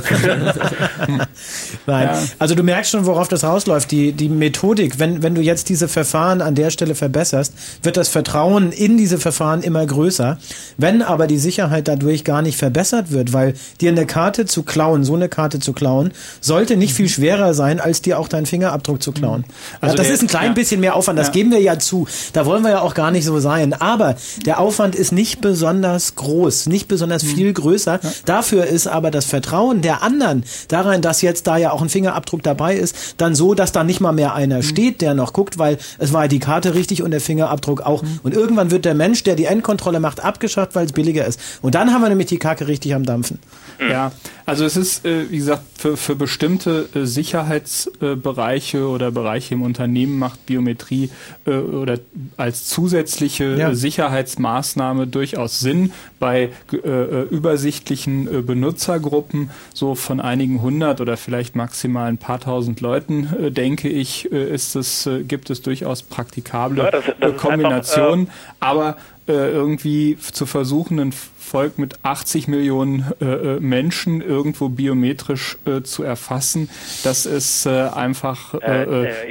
[1.88, 2.08] Nein.
[2.12, 2.22] Ja.
[2.38, 3.90] Also du merkst schon, worauf das rausläuft.
[3.92, 8.10] Die, die Methodik, wenn, wenn du jetzt diese Verfahren an der Stelle verbesserst, wird das
[8.10, 10.38] Vertrauen in diese Verfahren immer größer.
[10.78, 15.04] Wenn aber die Sicherheit dadurch gar nicht verbessert wird, weil dir eine Karte zu klauen,
[15.04, 19.02] so eine Karte zu klauen, sollte nicht viel schwerer sein, als dir auch deinen Fingerabdruck
[19.02, 19.44] zu klauen.
[19.82, 20.54] Also Also das der- ist ein klein ja.
[20.54, 21.34] bisschen mehr Aufwand, das Ja.
[21.34, 22.08] geben wir ja zu.
[22.34, 23.74] Da wollen wir ja auch gar nicht so sein.
[23.74, 24.16] Aber
[24.46, 28.00] der Aufwand ist nicht besonders groß, nicht besonders viel größer.
[28.26, 32.44] Dafür ist aber das Vertrauen der anderen daran, dass jetzt da ja auch ein Fingerabdruck
[32.44, 35.78] dabei ist, dann so, dass da nicht mal mehr einer steht, der noch guckt, weil
[35.98, 38.04] es war die Karte richtig und der Fingerabdruck auch.
[38.24, 41.40] Und irgendwann wird der Mensch, der die Endkontrolle macht, abgeschafft, weil es billiger ist.
[41.62, 43.40] Und dann haben wir nämlich die Kacke richtig am Dampfen.
[43.80, 44.12] Ja,
[44.46, 50.18] also es ist, äh, wie gesagt, für, für bestimmte äh, Sicherheitsbereiche oder Bereiche im Unternehmen
[50.20, 51.10] macht Biometrie
[51.46, 52.00] äh, oder
[52.38, 53.70] als zusätzliche Ja.
[53.70, 55.92] äh, Sicherheitsmaßnahme durchaus Sinn.
[56.20, 62.40] Bei äh, äh, übersichtlichen äh, Benutzergruppen, so von einigen hundert oder vielleicht maximal ein paar
[62.40, 67.06] tausend Leuten, äh, denke ich, äh, ist es, äh, gibt es durchaus praktikable Ja, das-
[67.20, 68.28] das äh, Kombinationen.
[68.28, 68.98] einfach, aber
[69.28, 71.14] äh, irgendwie zu versuchen, ein
[71.50, 76.70] Volk mit 80 Millionen äh, äh, Menschen irgendwo biometrisch äh, zu erfassen,
[77.04, 78.84] das ist äh, einfach äh,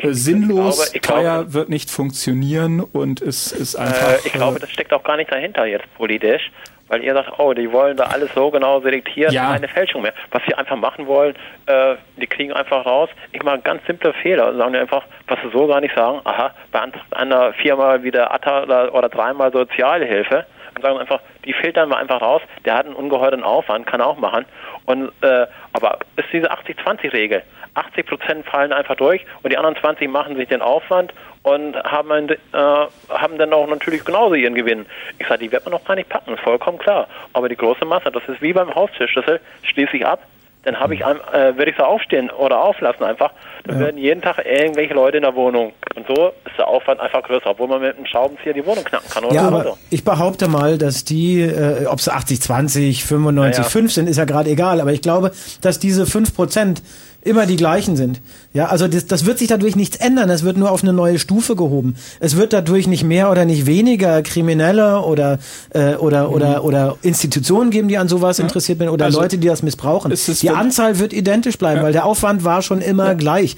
[0.02, 4.24] Äh, sinnlos, glaube- ich teuer, glaube- wird nicht funktionieren und es ist einfach.
[4.24, 6.50] Ich glaube, das steckt auch gar nicht dahinter jetzt politisch,
[6.88, 9.52] weil ihr sagt, oh, die wollen da alles so genau selektieren, Ja.
[9.52, 10.14] keine Fälschung mehr.
[10.30, 11.34] Was sie einfach machen wollen,
[11.66, 15.38] äh, die kriegen einfach raus, ich mache ganz simple Fehler und sagen die einfach, was
[15.42, 20.46] sie so gar nicht sagen, aha, beantragt einer viermal wieder ATA oder, oder dreimal Sozialhilfe
[20.78, 24.16] und sagen einfach, die filtern wir einfach raus, der hat einen ungeheuren Aufwand, kann auch
[24.16, 24.44] machen.
[24.84, 27.42] Und äh, aber ist diese 80-20-Regel.
[27.74, 32.10] 80 Prozent fallen einfach durch und die anderen 20 machen sich den Aufwand und haben,
[32.10, 34.86] ein, äh, haben dann auch natürlich genauso ihren Gewinn.
[35.18, 37.06] Ich sage, die wird man noch gar nicht packen, ist vollkommen klar.
[37.32, 40.22] Aber die große Masse, das ist wie beim Haustürschlüssel, schließe ich ab,
[40.64, 43.30] dann habe ich, ein- äh, würde ich so aufstehen oder auflassen einfach.
[43.64, 45.72] Dann werden jeden Tag irgendwelche Leute in der Wohnung.
[45.94, 49.08] Und so ist der Aufwand einfach größer, obwohl man mit einem Schraubenzieher die Wohnung knacken
[49.10, 49.24] kann.
[49.24, 49.56] Oder Ja, so.
[49.56, 53.68] aber ich behaupte mal, dass die, äh, ob sie 80, 20, 95, Ja, ja.
[53.68, 56.82] 5 sind, ist ja gerade egal, aber ich glaube, dass diese 5 Prozent
[57.22, 58.20] immer die gleichen sind.
[58.52, 60.30] Ja, also das, das wird sich dadurch nichts ändern.
[60.30, 61.96] Es wird nur auf eine neue Stufe gehoben.
[62.20, 65.38] Es wird dadurch nicht mehr oder nicht weniger Kriminelle oder
[65.70, 69.46] äh, oder oder oder Institutionen geben, die an sowas interessiert sind oder Also, Leute, die
[69.46, 70.12] das missbrauchen.
[70.12, 73.56] Die Anzahl wird identisch bleiben, weil der Aufwand war schon immer gleich.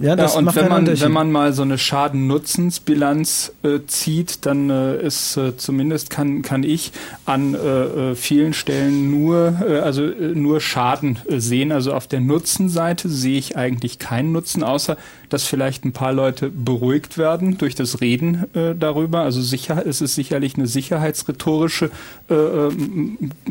[0.00, 4.46] Ja, das ja, und macht wenn man, wenn man mal so eine Schaden-Nutzens-Bilanz äh, zieht,
[4.46, 6.92] dann äh, ist äh, zumindest kann, kann ich
[7.26, 11.72] an äh, äh, vielen Stellen nur, äh, also äh, nur Schaden äh, sehen.
[11.72, 14.96] Also auf der Nutzenseite sehe ich eigentlich keinen Nutzen, außer
[15.28, 19.20] dass vielleicht ein paar Leute beruhigt werden durch das Reden äh, darüber.
[19.20, 21.90] Also sicher, es ist sicherlich eine sicherheitsrhetorische,
[22.28, 22.70] äh, äh,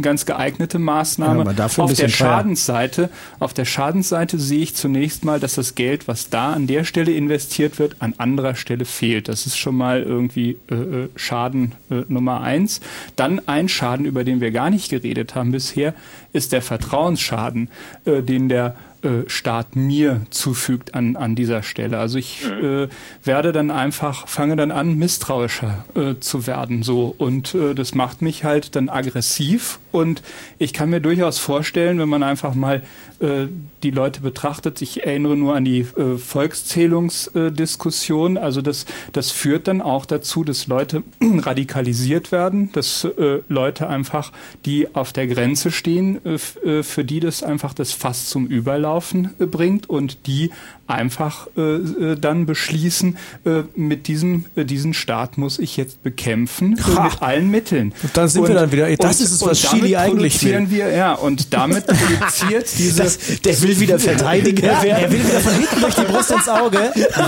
[0.01, 1.55] ganz geeignete Maßnahme.
[1.57, 2.09] Ja, auf der.
[2.09, 3.09] Schadensseite,
[3.39, 7.11] auf der Schadensseite sehe ich zunächst mal, dass das Geld, was da an der Stelle
[7.13, 9.27] investiert wird, an anderer Stelle fehlt.
[9.27, 12.81] Das ist schon mal irgendwie äh, äh, Schaden äh, Nummer eins.
[13.15, 15.93] Dann ein Schaden, über den wir gar nicht geredet haben bisher,
[16.33, 17.69] ist der Vertrauensschaden,
[18.05, 21.97] äh, den der äh, Staat mir zufügt an, an dieser Stelle.
[21.97, 22.87] Also ich äh,
[23.23, 26.83] werde dann einfach, fange dann an, misstrauischer äh, zu werden.
[26.83, 27.13] So.
[27.17, 29.79] Und äh, das macht mich halt dann aggressiv.
[29.91, 30.21] Und
[30.59, 32.83] ich kann mir durchaus vorstellen, wenn man einfach mal
[33.19, 33.47] äh,
[33.83, 39.81] die Leute betrachtet, ich erinnere nur an die äh, Volkszählungsdiskussion, also das, das führt dann
[39.81, 44.31] auch dazu, dass Leute radikalisiert werden, dass äh, Leute einfach,
[44.65, 46.37] die auf der Grenze stehen, äh,
[46.67, 50.51] äh, für die das einfach das Fass zum Überlaufen äh, bringt und die
[50.91, 56.77] einfach äh, äh, dann beschließen, äh, mit diesem äh, diesen Staat muss ich jetzt bekämpfen
[56.77, 57.93] äh, mit allen Mitteln.
[58.03, 60.91] Und dann sind wir dann wieder, das ist es, was damit Chili eigentlich produzieren wir,
[60.91, 65.03] ja, und damit produziert diese Das, der will wieder Verteidiger Ja, werden.
[65.03, 66.77] er will wieder von hinten durch die Brust ins Auge,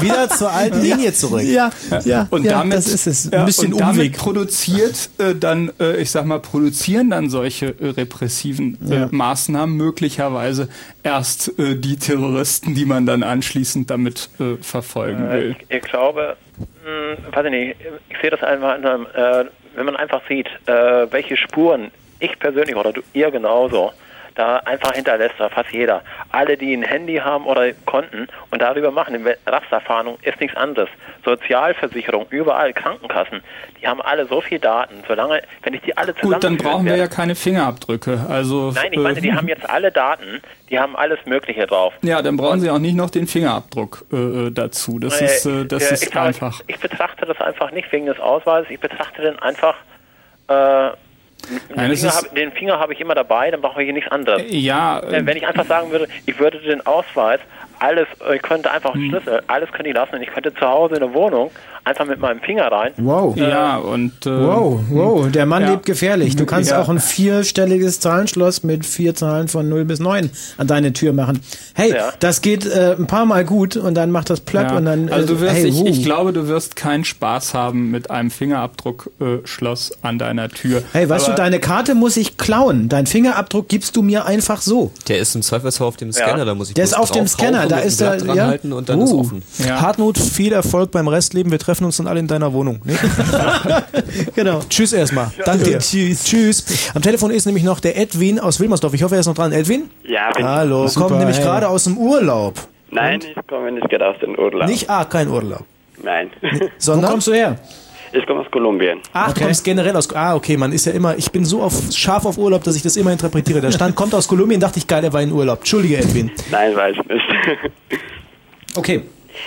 [0.01, 1.41] wieder zur alten Linie zurück.
[1.43, 1.71] Ja,
[2.05, 3.31] ja, und ja, damit das ist es.
[3.34, 4.17] Ein bisschen und damit Umweg.
[4.17, 9.07] produziert äh, dann, äh, ich sag mal, produzieren dann solche äh, repressiven äh, Ja.
[9.11, 10.69] Maßnahmen möglicherweise
[11.03, 15.55] erst äh, die Terroristen, die man dann anschließend damit äh, verfolgen will.
[15.69, 17.75] ich, ich glaube, mh, weiß ich nicht,
[18.09, 21.91] ich sehe das einfach, äh, wenn man einfach sieht, äh, welche Spuren
[22.24, 23.91] ich persönlich oder du, ihr genauso
[24.36, 26.02] da einfach hinterlässt, oder fast jeder.
[26.32, 30.90] Alle, die ein Handy haben oder Konten und darüber machen, eine Rasterfahndung ist nichts anderes.
[31.24, 33.41] Sozialversicherung, überall Krankenkassen,
[33.82, 34.95] die haben alle so viel Daten.
[35.08, 38.26] Solange, wenn ich die alle zusammen Gut, dann brauchen wir ja keine Fingerabdrücke.
[38.30, 41.94] Also Nein, ich meine, äh, die haben jetzt alle Daten, die haben alles Mögliche drauf.
[42.02, 45.00] ja, dann brauchen Sie auch nicht noch den Fingerabdruck äh, dazu.
[45.00, 46.62] Das ist, äh, das äh, ist glaube, einfach.
[46.68, 49.76] Ich, ich betrachte das einfach nicht wegen des Ausweises, ich betrachte den einfach
[50.48, 50.90] äh,
[51.49, 54.44] Den Finger, hab, den Finger habe ich immer dabei, dann brauche ich hier nichts anderes.
[54.48, 57.40] Ja, Wenn wenn ich einfach sagen würde, ich würde den Ausweis,
[57.80, 60.95] alles, ich könnte einfach einen Schlüssel, alles könnte ich lassen und ich könnte zu Hause
[60.95, 61.52] in der Wohnung
[61.85, 62.91] einfach mit meinem Finger rein.
[62.97, 63.35] Wow.
[63.35, 64.26] Ja, und.
[64.26, 65.72] Äh, Wow, wow, der Mann ja.
[65.72, 66.35] lebt gefährlich.
[66.35, 66.81] Du kannst Ja.
[66.81, 71.41] auch ein vierstelliges Zahlenschloss mit vier Zahlen von 0 bis 9 an deine Tür machen.
[71.73, 72.11] Hey, Ja.
[72.19, 74.77] das geht äh, ein paar Mal gut und dann macht das plöpp Ja.
[74.77, 75.10] und dann.
[75.10, 78.31] also du äh, wirst, hey, ich, ich glaube, du wirst keinen Spaß haben mit einem
[78.31, 80.84] Fingerabdruckschloss äh, Schloss an deiner Tür.
[80.93, 82.89] Hey, weißt Aber- du, deine Karte muss ich klauen.
[82.89, 84.91] Dein Fingerabdruck gibst du mir einfach so.
[85.07, 87.68] Der ist im Zweifelsfall auf dem Scanner, da muss ich Der ist auf dem Scanner,
[87.68, 88.23] da ist er.
[88.35, 88.47] Ja?
[88.47, 89.19] halten und dann ist Uh.
[89.19, 89.43] offen.
[89.65, 89.81] Ja.
[89.81, 91.51] Hartmut, viel Erfolg beim Restleben.
[91.51, 92.80] Wir treffen uns dann alle in deiner Wohnung.
[92.84, 92.98] Ne?
[94.36, 94.62] Genau.
[94.70, 95.32] Tschüss erstmal.
[95.45, 95.80] Danke dir.
[95.80, 96.24] Tschüss.
[96.24, 96.91] Tschüss.
[96.94, 98.94] Am Telefon ist nämlich noch der Edwin aus Wilmersdorf.
[98.94, 99.52] Ich hoffe, er ist noch dran.
[99.52, 99.90] Edwin?
[100.06, 100.88] Ja, bin Hallo.
[100.88, 101.45] Super, Kommt nämlich hey.
[101.45, 102.56] gerade aus dem Urlaub.
[102.91, 104.68] Nein, ich komme nicht gerade aus dem Urlaub.
[104.68, 105.66] Nicht, ah, kein Urlaub.
[106.04, 106.30] Nein.
[106.41, 107.12] Wo Sondern?
[107.12, 107.58] kommst du her?
[108.12, 109.00] Ich komme aus Kolumbien.
[109.14, 110.14] Ach, du kommst generell aus.
[110.14, 111.18] Ah, okay, man ist ja immer.
[111.18, 113.60] Ich bin so auf, scharf auf Urlaub, dass ich das immer interpretiere.
[113.60, 115.60] Da stand, kommt aus Kolumbien, dachte ich, geil, er war in Urlaub.
[115.60, 116.30] Entschuldige, Edwin.
[116.52, 117.24] Nein, weiß nicht.
[118.76, 119.04] Okay.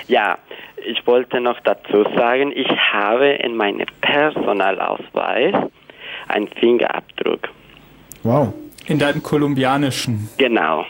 [0.09, 0.39] Ja,
[0.85, 5.55] ich wollte noch dazu sagen, ich habe in meinem Personalausweis
[6.29, 7.49] einen Fingerabdruck.
[8.23, 8.53] Wow.
[8.87, 10.29] In deinem kolumbianischen.
[10.39, 10.87] Genau.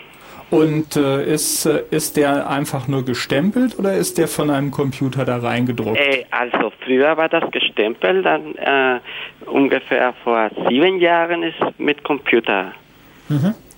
[0.51, 5.25] Und äh, ist, äh, ist der einfach nur gestempelt oder ist der von einem Computer
[5.25, 5.99] da reingedruckt?
[5.99, 9.01] Äh, also früher war das gestempelt, dann äh,
[9.47, 12.73] ungefähr vor sieben Jahren ist mit Computer.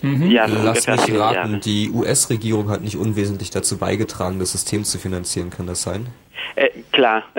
[0.03, 1.59] Ja, so Lass mich raten, Jahre.
[1.59, 6.07] die US-Regierung hat nicht unwesentlich dazu beigetragen, das System zu finanzieren, kann das sein?
[6.55, 7.25] Äh, klar.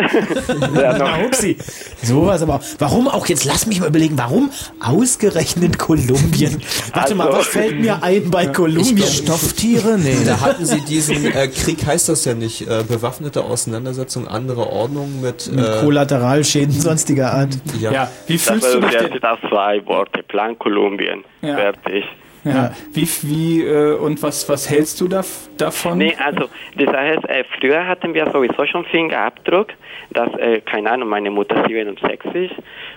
[0.76, 0.98] ja.
[0.98, 1.57] Na, upsi.
[2.03, 2.60] Sowas aber.
[2.80, 3.45] Warum auch jetzt?
[3.45, 4.18] Lass mich mal überlegen.
[4.18, 4.49] Warum
[4.81, 6.61] ausgerechnet Kolumbien?
[6.94, 9.07] Warte mal, Also- was fällt mir ein bei Kolumbien?
[9.07, 9.98] Stofftiere?
[9.98, 10.18] Nee.
[10.26, 15.22] Da hatten sie diesen äh, Krieg, heißt das ja nicht, äh, bewaffnete Auseinandersetzung anderer Ordnung
[15.22, 17.57] mit, Mit äh, Kollateralschäden sonstiger Art.
[17.80, 17.91] ja.
[17.91, 20.23] Ja, wie Das, fühlst du dich das auch zwei Worte.
[20.23, 21.23] Plan Kolumbien.
[21.41, 21.56] Ja.
[21.56, 22.03] Fertig.
[22.44, 25.24] Ja, wie, wie, äh, und was, was hältst du da,
[25.57, 25.98] davon?
[25.98, 29.74] Nee, also die Sache ist, äh, früher hatten wir sowieso schon Fingerabdruck,
[30.11, 32.52] das, äh, keine Ahnung, meine Mutter 67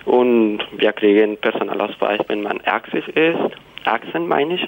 [0.05, 3.39] und wir kriegen Personalausweis, wenn man 80 ist,
[3.85, 4.67] 18 meine ich,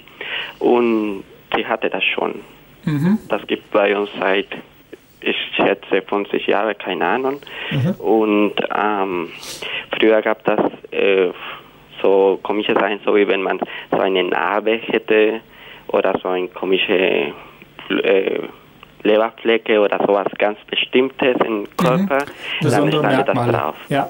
[0.60, 1.24] und
[1.56, 2.42] sie hatte das schon.
[2.84, 3.20] Mhm.
[3.30, 4.48] Das gibt bei uns seit,
[5.22, 7.40] ich schätze, 50 Jahren, keine Ahnung.
[7.98, 9.30] Und ähm,
[9.98, 10.60] früher gab das
[10.92, 11.30] äh,
[12.06, 13.60] so komische Sachen, so wie wenn man
[13.92, 15.42] so eine Narbe hätte
[15.88, 17.34] oder so ein komische
[17.90, 18.40] äh,
[19.04, 22.28] Leberflecke oder sowas ganz Bestimmtes im Körper, dann
[22.62, 23.52] Besondere stand das Merkmale.
[23.52, 23.76] drauf.
[23.90, 24.10] Ja.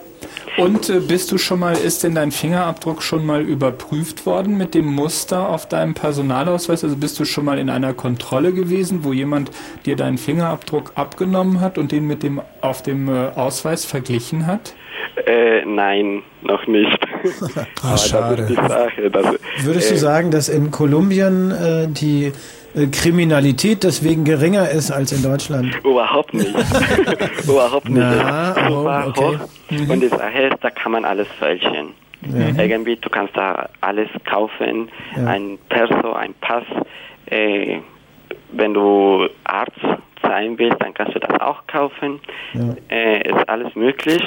[0.58, 4.74] Und äh, bist du schon mal, ist denn dein Fingerabdruck schon mal überprüft worden mit
[4.74, 6.84] dem Muster auf deinem Personalausweis?
[6.84, 9.52] Also bist du schon mal in einer Kontrolle gewesen, wo jemand
[9.86, 14.76] dir deinen Fingerabdruck abgenommen hat und den mit dem auf dem äh, Ausweis verglichen hat?
[15.26, 17.00] Äh, nein, noch nicht.
[17.98, 18.44] Schade.
[18.44, 19.12] das ist die Sache.
[19.12, 19.26] Dass,
[19.64, 22.32] Würdest du äh, sagen, dass in Kolumbien äh, die
[22.76, 25.74] äh, Kriminalität deswegen geringer ist als in Deutschland?
[25.84, 26.54] Überhaupt nicht.
[27.44, 27.98] Überhaupt nicht.
[27.98, 29.38] Na, oh, okay.
[29.38, 29.90] hoch.
[29.90, 31.94] Und die Sache ist, da kann man alles fälschen.
[32.58, 34.90] Irgendwie, du kannst da alles kaufen.
[35.16, 35.28] Ja.
[35.28, 36.64] Ein Perso, ein Pass.
[37.28, 37.80] Äh,
[38.52, 39.80] wenn du Arzt
[40.28, 42.20] sein willst, dann kannst du das auch kaufen.
[42.54, 42.76] Ja.
[42.90, 44.22] Äh, ist alles möglich.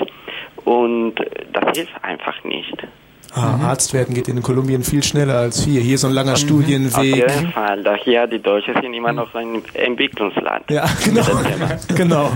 [0.65, 1.15] Und
[1.53, 2.87] das hilft einfach nicht.
[3.35, 5.81] Ah, Arzt werden geht in Kolumbien viel schneller als hier.
[5.83, 7.17] Hier ist so ein langer Auf Studienweg.
[7.17, 7.83] jeden Fall.
[7.83, 10.71] Da hier die Deutschen sind immer noch ein Entwicklungsland.
[10.71, 11.23] Ja, genau.
[11.95, 12.33] genau.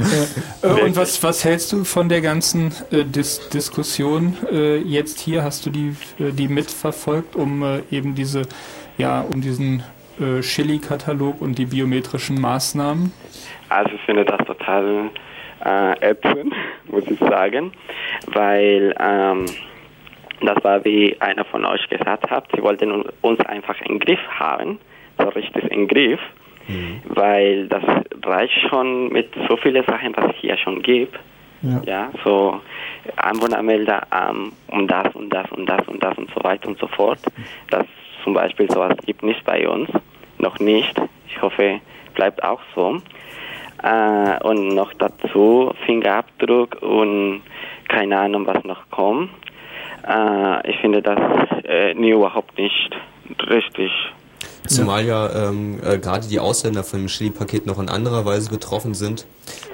[0.62, 5.42] Äh, und was, was hältst du von der ganzen äh, Dis Diskussion äh, jetzt hier?
[5.42, 8.42] Hast du die, äh, die mitverfolgt, um äh, eben diese,
[8.98, 9.82] ja, um diesen
[10.20, 13.12] äh, Chili-Katalog und die biometrischen Maßnahmen?
[13.72, 15.10] Also ich finde das total
[15.64, 16.54] äh, ätzend,
[16.88, 17.72] muss ich sagen,
[18.26, 19.46] weil ähm,
[20.40, 24.20] das war, wie einer von euch gesagt hat, sie wollten un- uns einfach im Griff
[24.38, 24.78] haben,
[25.18, 26.20] so richtig im Griff,
[27.06, 27.82] weil das
[28.24, 31.18] reicht schon mit so vielen Sachen, was es hier schon gibt.
[31.62, 31.80] Ja.
[31.86, 32.60] Ja, so
[33.16, 36.88] Anwohnermelder ähm, und das und das und das und das und so weiter und so
[36.88, 37.20] fort.
[37.70, 37.86] Das
[38.24, 39.88] zum Beispiel sowas gibt nicht bei uns,
[40.38, 41.00] noch nicht.
[41.28, 41.80] Ich hoffe,
[42.14, 43.00] bleibt auch so.
[43.82, 47.42] Äh, und noch dazu Fingerabdruck und
[47.88, 49.30] keine Ahnung, was noch kommt.
[50.06, 51.18] Äh, ich finde das
[51.64, 52.90] äh, nie überhaupt nicht
[53.48, 53.90] richtig.
[54.76, 58.94] Zumal ja ähm, äh, gerade die Ausländer von dem Chili-Paket noch in anderer Weise betroffen
[58.94, 59.26] sind.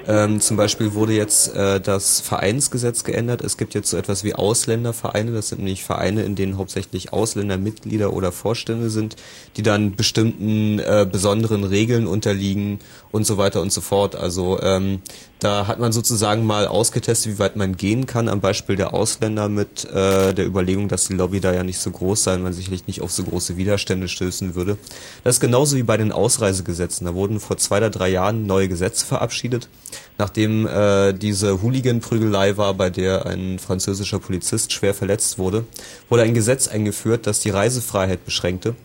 [0.07, 3.41] Ähm, zum Beispiel wurde jetzt äh, das Vereinsgesetz geändert.
[3.41, 5.31] Es gibt jetzt so etwas wie Ausländervereine.
[5.31, 9.15] Das sind nämlich Vereine, in denen hauptsächlich Ausländer Mitglieder oder Vorstände sind,
[9.57, 12.79] die dann bestimmten äh, besonderen Regeln unterliegen
[13.11, 14.15] und so weiter und so fort.
[14.15, 15.01] Also ähm,
[15.39, 19.47] Da hat man sozusagen mal ausgetestet, wie weit man gehen kann, am Beispiel der Ausländer
[19.47, 22.87] mit äh, der Überlegung, dass die Lobby da ja nicht so groß sei, man sicherlich
[22.87, 24.77] nicht auf so große Widerstände stößen würde.
[25.23, 27.07] Das ist genauso wie bei den Ausreisegesetzen.
[27.07, 29.69] Da wurden vor zwei oder drei Jahren neue Gesetze verabschiedet,
[30.17, 35.63] nachdem äh, diese Hooligan-Prügelei war, bei der ein französischer Polizist schwer verletzt wurde,
[36.09, 38.75] wurde ein Gesetz eingeführt, das die Reisefreiheit beschränkte.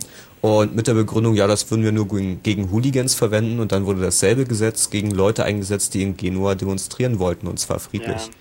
[0.45, 3.61] Und mit der Begründung, ja, das würden wir nur gegen, Hooligans verwenden.
[3.61, 7.81] Und dann wurde dasselbe Gesetz gegen Leute eingesetzt, die in Genua demonstrieren wollten, und zwar
[7.81, 8.27] friedlich.
[8.27, 8.33] Ja.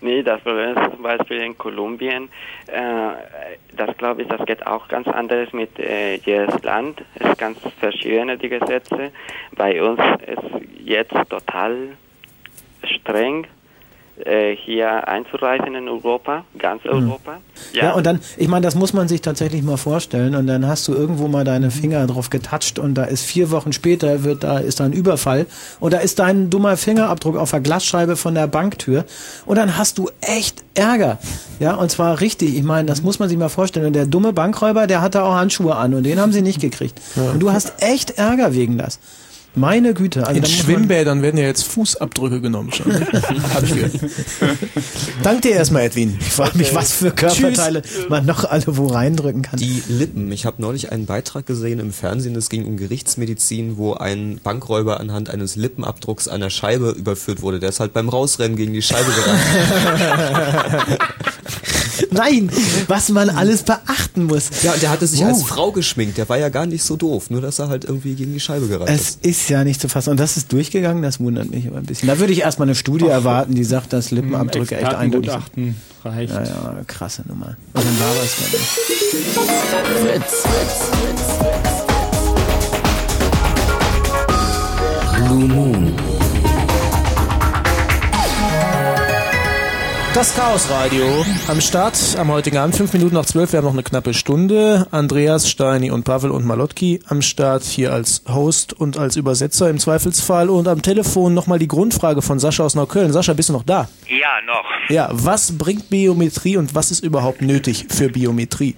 [0.00, 2.30] Nee, das Problem ist zum Beispiel in Kolumbien,
[2.68, 3.10] äh,
[3.76, 7.02] das glaube ich, das geht auch ganz anders mit äh, jedes Land.
[7.16, 9.10] Es ist ganz verschiedene die Gesetze.
[9.54, 11.88] Bei uns ist jetzt total
[12.84, 13.46] streng
[14.56, 17.38] hier einzureisen in Europa, ganz Europa.
[17.72, 17.92] Ja.
[17.92, 20.94] und dann, ich meine, das muss man sich tatsächlich mal vorstellen und dann hast du
[20.94, 24.80] irgendwo mal deine Finger drauf getatscht und da ist vier Wochen später wird da ist
[24.80, 25.46] da ein Überfall
[25.78, 29.04] und da ist dein dummer Fingerabdruck auf der Glasscheibe von der Banktür
[29.46, 31.18] und dann hast du echt Ärger.
[31.58, 32.56] Ja, und zwar richtig.
[32.56, 33.86] Ich meine, das muss man sich mal vorstellen.
[33.86, 37.00] Und der dumme Bankräuber, der hatte auch Handschuhe an und den haben sie nicht gekriegt.
[37.16, 38.98] Und du hast echt Ärger wegen das.
[39.54, 40.26] Meine Güte.
[40.26, 42.92] Also In Schwimmbädern werden ja jetzt Fußabdrücke genommen schon.
[43.54, 43.92] Hab ich gehört.
[45.22, 46.16] Dank dir erstmal, Edwin.
[46.20, 49.58] Ich frage mich, was für Körperteile man noch alle wo reindrücken kann.
[49.58, 50.30] Die Lippen.
[50.30, 55.00] Ich habe neulich einen Beitrag gesehen im Fernsehen, es ging um Gerichtsmedizin, wo ein Bankräuber
[55.00, 57.58] anhand eines Lippenabdrucks einer Scheibe überführt wurde.
[57.58, 60.98] Der ist halt beim Rausrennen gegen die Scheibe gerannt.
[62.12, 62.50] Nein,
[62.88, 64.50] was man alles beachten muss.
[64.62, 65.26] Ja, und der hatte sich Oh.
[65.26, 66.18] als Frau geschminkt.
[66.18, 68.66] Der war ja gar nicht so doof, nur dass er halt irgendwie gegen die Scheibe
[68.68, 69.24] gerannt Es ist.
[69.26, 70.10] ist ja nicht zu fassen.
[70.10, 72.08] Und das ist durchgegangen, das wundert mich aber ein bisschen.
[72.08, 75.76] Da würde ich erstmal eine Studie erwarten, die sagt, dass Lippenabdrücke echt eindeutig sind.
[76.04, 76.32] Reicht.
[76.32, 77.56] Ja, ja, krasse Nummer.
[77.74, 78.56] Und dann war es nicht.
[80.00, 80.44] Fritz.
[85.26, 85.92] Blue Moon.
[90.20, 93.82] Das Chaosradio am Start am heutigen Abend, fünf Minuten nach zwölf, wir haben noch eine
[93.82, 94.86] knappe Stunde.
[94.90, 99.78] Andreas, Steini und Pavel und Malotki am Start hier als Host und als Übersetzer im
[99.78, 103.14] Zweifelsfall und am Telefon nochmal die Grundfrage von Sascha aus Neukölln.
[103.14, 103.88] Sascha, bist du noch da?
[104.08, 104.66] Ja, noch.
[104.90, 108.76] Ja, was bringt Biometrie und was ist überhaupt nötig für Biometrie?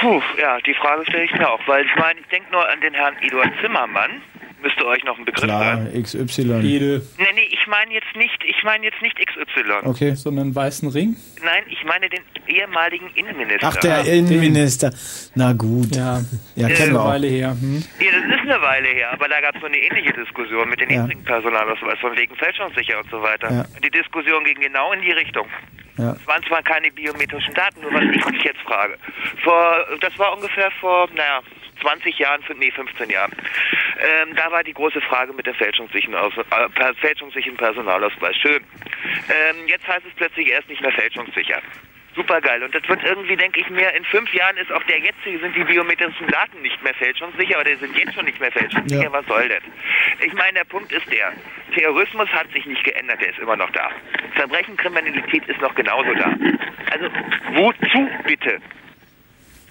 [0.00, 2.80] Puh, ja, die Frage stelle ich mir auch, weil ich meine, ich denke nur an
[2.80, 4.22] den Herrn Eduard Zimmermann.
[4.62, 6.02] Müsste euch noch ein Begriff Klar, sein.
[6.02, 6.42] XY.
[6.64, 7.02] Edel.
[7.16, 9.86] Nee, nee, ich meine jetzt nicht, ich meine jetzt nicht XY.
[9.86, 10.14] Okay.
[10.16, 11.16] Sondern einen weißen Ring?
[11.44, 13.68] Nein, ich meine den ehemaligen Innenminister.
[13.68, 14.90] Ach, der Innenminister.
[15.36, 15.94] Na gut.
[15.94, 16.20] Ja,
[16.56, 17.08] ja Ist kennen eine wir auch.
[17.08, 17.50] Weile her.
[17.60, 17.84] Hm?
[18.00, 20.80] Ja, das ist eine Weile her, aber da gab es so eine ähnliche Diskussion mit
[20.80, 21.02] den Ja.
[21.02, 23.52] niedrigen Personalausweis von wegen fälschungssicher und so weiter.
[23.52, 23.64] Ja.
[23.84, 25.46] Die Diskussion ging genau in die Richtung.
[25.98, 26.12] Ja.
[26.12, 28.96] Es waren zwar keine biometrischen Daten, nur was ich mich jetzt frage.
[29.42, 31.40] Vor, das war ungefähr vor, naja,
[31.80, 33.32] 20 Jahren, nee, 15 Jahren.
[34.00, 38.36] Ähm, da war die große Frage mit dem fälschungssicheren, Aus äh, fälschungssicheren Personalausweis.
[38.36, 38.62] Schön.
[39.28, 41.60] Ähm, jetzt heißt es plötzlich erst nicht mehr fälschungssicher.
[42.18, 42.62] Super geil.
[42.64, 45.54] Und das wird irgendwie, denke ich mir, in fünf Jahren ist auch der jetzige, sind
[45.54, 49.04] die biometrischen Daten nicht mehr fälschungssicher oder sind jetzt schon nicht mehr fälschungssicher.
[49.04, 49.12] Ja.
[49.12, 49.62] Was soll das?
[50.26, 51.32] Ich meine, der Punkt ist der,
[51.74, 53.90] Terrorismus hat sich nicht geändert, der ist immer noch da.
[54.34, 56.34] Verbrechen, Kriminalität ist noch genauso da.
[56.90, 57.08] Also,
[57.54, 58.60] wozu bitte?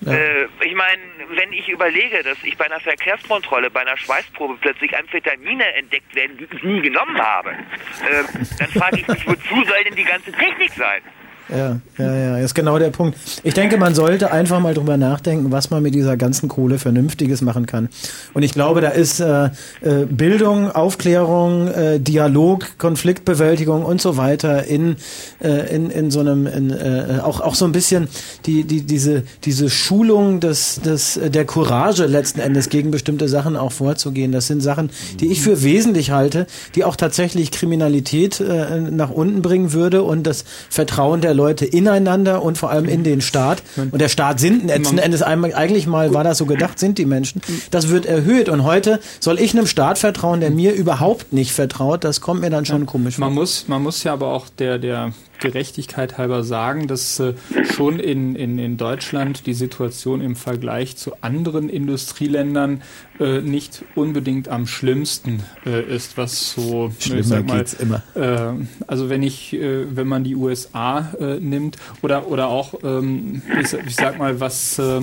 [0.05, 4.95] Äh, ich meine, wenn ich überlege, dass ich bei einer Verkehrskontrolle, bei einer Schweißprobe plötzlich
[4.95, 8.23] Amphetamine entdeckt werden, die ich nie genommen habe, äh,
[8.59, 11.01] dann frage ich mich, wozu soll denn die ganze Technik sein?
[11.49, 13.17] Ja, ja, ja, ist genau der Punkt.
[13.43, 17.41] Ich denke, man sollte einfach mal drüber nachdenken, was man mit dieser ganzen Kohle Vernünftiges
[17.41, 17.87] machen kann.
[18.33, 19.45] Und ich glaube, da ist äh,
[19.81, 24.97] äh, Bildung, Aufklärung, äh, Dialog, Konfliktbewältigung und so weiter in
[25.41, 28.09] äh, in, in so einem in, äh, auch auch so ein bisschen
[28.45, 33.55] die die diese diese Schulung des des äh, der Courage letzten Endes gegen bestimmte Sachen
[33.55, 34.33] auch vorzugehen.
[34.33, 34.89] Das sind Sachen,
[35.21, 36.45] die ich für wesentlich halte,
[36.75, 42.41] die auch tatsächlich Kriminalität äh, nach unten bringen würde und das Vertrauen der Leute ineinander
[42.43, 43.63] und vor allem in den Staat.
[43.91, 47.41] Und der Staat sind letzten Endes eigentlich mal war das so gedacht, sind die Menschen.
[47.71, 52.03] Das wird erhöht und heute soll ich einem Staat vertrauen, der mir überhaupt nicht vertraut.
[52.03, 53.25] Das kommt mir dann schon komisch vor.
[53.25, 57.33] Man muss, man muss ja aber auch der, der Gerechtigkeit halber sagen, dass äh,
[57.75, 62.81] schon in, in, in Deutschland die Situation im Vergleich zu anderen Industrieländern
[63.19, 68.03] äh, nicht unbedingt am schlimmsten äh, ist, was so Schlimmer ich sag mal, geht's immer.
[68.15, 73.41] Äh, also wenn ich, äh, wenn man die USA äh, nimmt oder oder auch, ähm,
[73.61, 75.01] ich, sag- ich sag mal, was äh,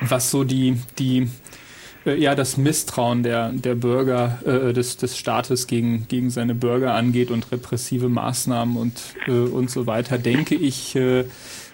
[0.00, 1.28] was so die die
[2.04, 7.30] ja das Misstrauen der der Bürger äh, des des Staates gegen gegen seine Bürger angeht
[7.30, 10.96] und repressive Maßnahmen und äh, und so weiter, denke ich.
[10.96, 11.24] Äh,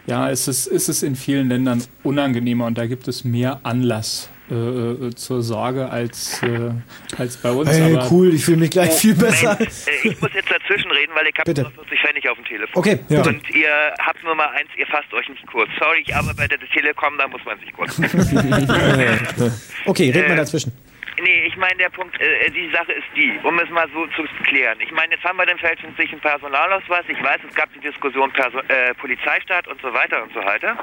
[0.06, 4.30] ja, es ist, ist es in vielen Ländern unangenehmer und da gibt es mehr Anlass,
[4.50, 6.70] äh, äh, zur Sorge als, äh,
[7.18, 7.68] als bei uns.
[7.70, 9.52] Ey, aber cool, ich fühle mich gleich viel besser.
[9.52, 11.62] Moment, äh, ich muss jetzt dazwischen reden, weil ich habe Bitte.
[11.62, 12.78] nur 40 Pfennig auf dem Telefon.
[12.78, 13.22] Okay, ja.
[13.24, 13.68] Und ihr
[14.04, 15.68] habt nur mal eins, ihr fasst euch nicht kurz.
[15.78, 17.98] Sorry, ich arbeite bei der Telekom, da muss man sich kurz.
[19.86, 20.72] okay, red mal Äh, dazwischen.
[21.20, 24.24] Nee, ich meine, der Punkt, äh, die Sache ist die, um es mal so zu
[24.44, 24.78] klären.
[24.80, 27.04] Ich meine, jetzt haben wir den fälschungssicheren Personalausweis.
[27.08, 30.76] Ich weiß, es gab die Diskussion Perso äh, Polizeistaat und so weiter und so weiter.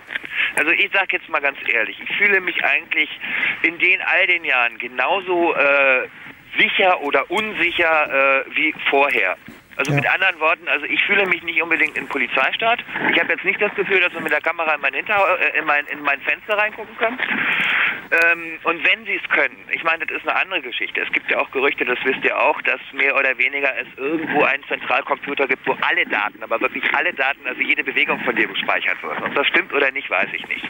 [0.57, 3.09] Also ich sage jetzt mal ganz ehrlich, ich fühle mich eigentlich
[3.61, 6.07] in den all den Jahren genauso äh,
[6.57, 9.37] sicher oder unsicher äh, wie vorher.
[9.77, 12.79] Also mit anderen Worten, also ich fühle mich nicht unbedingt in Polizeistaat.
[13.11, 15.59] Ich habe jetzt nicht das Gefühl, dass wir mit der Kamera in mein, Hinter äh,
[15.59, 17.19] in mein, in mein Fenster reingucken können.
[18.23, 21.01] Ähm, und wenn sie es können, ich meine, das ist eine andere Geschichte.
[21.01, 24.43] Es gibt ja auch Gerüchte, das wisst ihr auch, dass mehr oder weniger es irgendwo
[24.43, 28.47] einen Zentralcomputer gibt, wo alle Daten, aber wirklich alle Daten, also jede Bewegung von dir
[28.47, 29.21] gespeichert wird.
[29.21, 30.69] Ob das stimmt oder nicht, weiß ich nicht.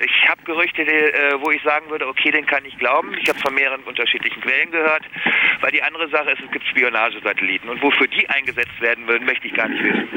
[0.00, 3.14] Ich habe Gerüchte, die, äh, wo ich sagen würde, okay, den kann ich glauben.
[3.20, 5.02] Ich habe von mehreren unterschiedlichen Quellen gehört,
[5.60, 9.46] weil die andere Sache ist, es gibt Spionagesatelliten und wofür die eingesetzt werden würden, möchte
[9.46, 10.08] ich gar nicht wissen.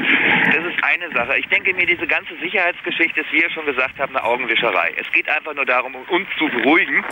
[0.46, 1.38] Das ist eine Sache.
[1.38, 4.94] Ich denke mir, diese ganze Sicherheitsgeschichte ist, wie ihr schon gesagt habt, eine Augenwischerei.
[4.96, 7.04] Es geht einfach nur darum, um uns zu beruhigen,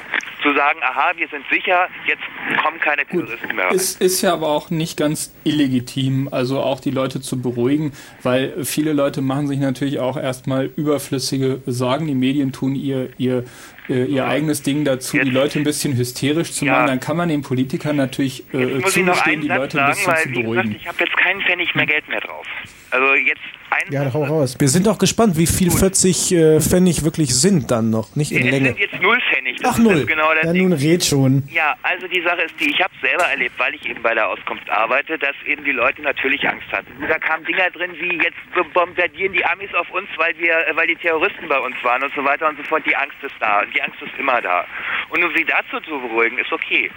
[0.43, 2.23] zu sagen, aha, wir sind sicher, jetzt
[2.63, 3.71] kommen keine Terroristen mehr.
[3.71, 8.65] Es ist ja aber auch nicht ganz illegitim, also auch die Leute zu beruhigen, weil
[8.65, 12.07] viele Leute machen sich natürlich auch erstmal überflüssige Sorgen.
[12.07, 13.45] Die Medien tun ihr, ihr,
[13.89, 16.87] äh, ihr eigenes Ding dazu, die Leute ein bisschen hysterisch zu machen.
[16.87, 20.29] Dann kann man den Politikern natürlich äh, zugestehen, die Leute ein sagen, bisschen weil, zu
[20.29, 20.77] wie gesagt, beruhigen.
[20.77, 22.47] ich habe jetzt keinen Pfennig mehr Geld mehr drauf.
[22.91, 23.41] Also jetzt
[23.77, 24.57] ein Ja, hau raus.
[24.59, 28.45] Wir sind auch gespannt, wie viel 40 äh, Pfennig wirklich sind dann noch, nicht in
[28.45, 28.69] es Länge.
[28.69, 29.57] sind jetzt null Pfennig.
[29.61, 30.07] Das Ach null.
[30.07, 30.69] Genau das ja, Ding.
[30.69, 31.43] nun red schon.
[31.53, 34.29] Ja, also die Sache ist die, ich habe selber erlebt, weil ich eben bei der
[34.29, 36.93] Auskunft arbeite, dass eben die Leute natürlich Angst hatten.
[37.09, 40.87] Da kamen Dinger drin wie, jetzt bombardieren die Amis auf uns, weil wir, äh, weil
[40.87, 42.83] die Terroristen bei uns waren und so weiter und so fort.
[42.87, 44.65] Die Angst ist da und die Angst ist immer da.
[45.11, 46.91] Und um sie dazu zu beruhigen, ist okay.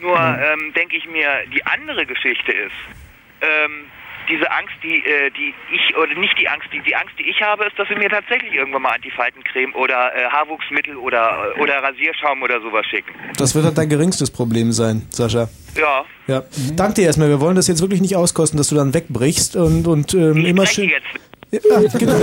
[0.00, 2.72] Nur ähm, denke ich mir, die andere Geschichte ist,
[3.40, 3.86] ähm,
[4.28, 7.40] diese Angst, die, äh, die ich, oder nicht die Angst, die, die Angst, die ich
[7.42, 12.42] habe, ist, dass sie mir tatsächlich irgendwann mal Antifaltencreme oder äh, Haarwuchsmittel oder, oder Rasierschaum
[12.42, 13.12] oder sowas schicken.
[13.36, 15.48] Das wird halt dein geringstes Problem sein, Sascha.
[15.76, 16.04] Ja.
[16.26, 16.42] Ja.
[16.76, 17.28] Danke dir erstmal.
[17.28, 20.66] Wir wollen das jetzt wirklich nicht auskosten, dass du dann wegbrichst und, und ähm, immer
[20.66, 20.90] schön.
[21.50, 22.16] Ja, genau.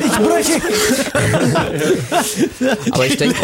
[0.00, 0.60] Ich breche.
[2.90, 3.36] Aber ich denke,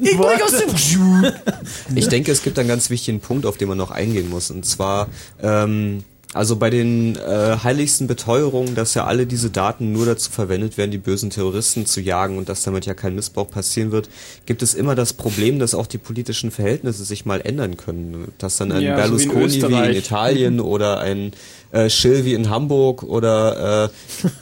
[0.00, 1.32] Ich breche aus dem.
[1.96, 4.50] ich denke, es gibt einen ganz wichtigen Punkt, auf den man noch eingehen muss.
[4.50, 5.08] Und zwar,
[5.42, 10.76] ähm, also bei den äh, heiligsten Beteuerungen, dass ja alle diese Daten nur dazu verwendet
[10.76, 14.10] werden, die bösen Terroristen zu jagen und dass damit ja kein Missbrauch passieren wird,
[14.44, 18.32] gibt es immer das Problem, dass auch die politischen Verhältnisse sich mal ändern können.
[18.36, 19.96] Dass dann ein Ja, so wie in Berlusconi wie in.
[19.96, 21.32] Italien oder ein
[21.72, 23.88] äh, Schill wie in Hamburg oder äh,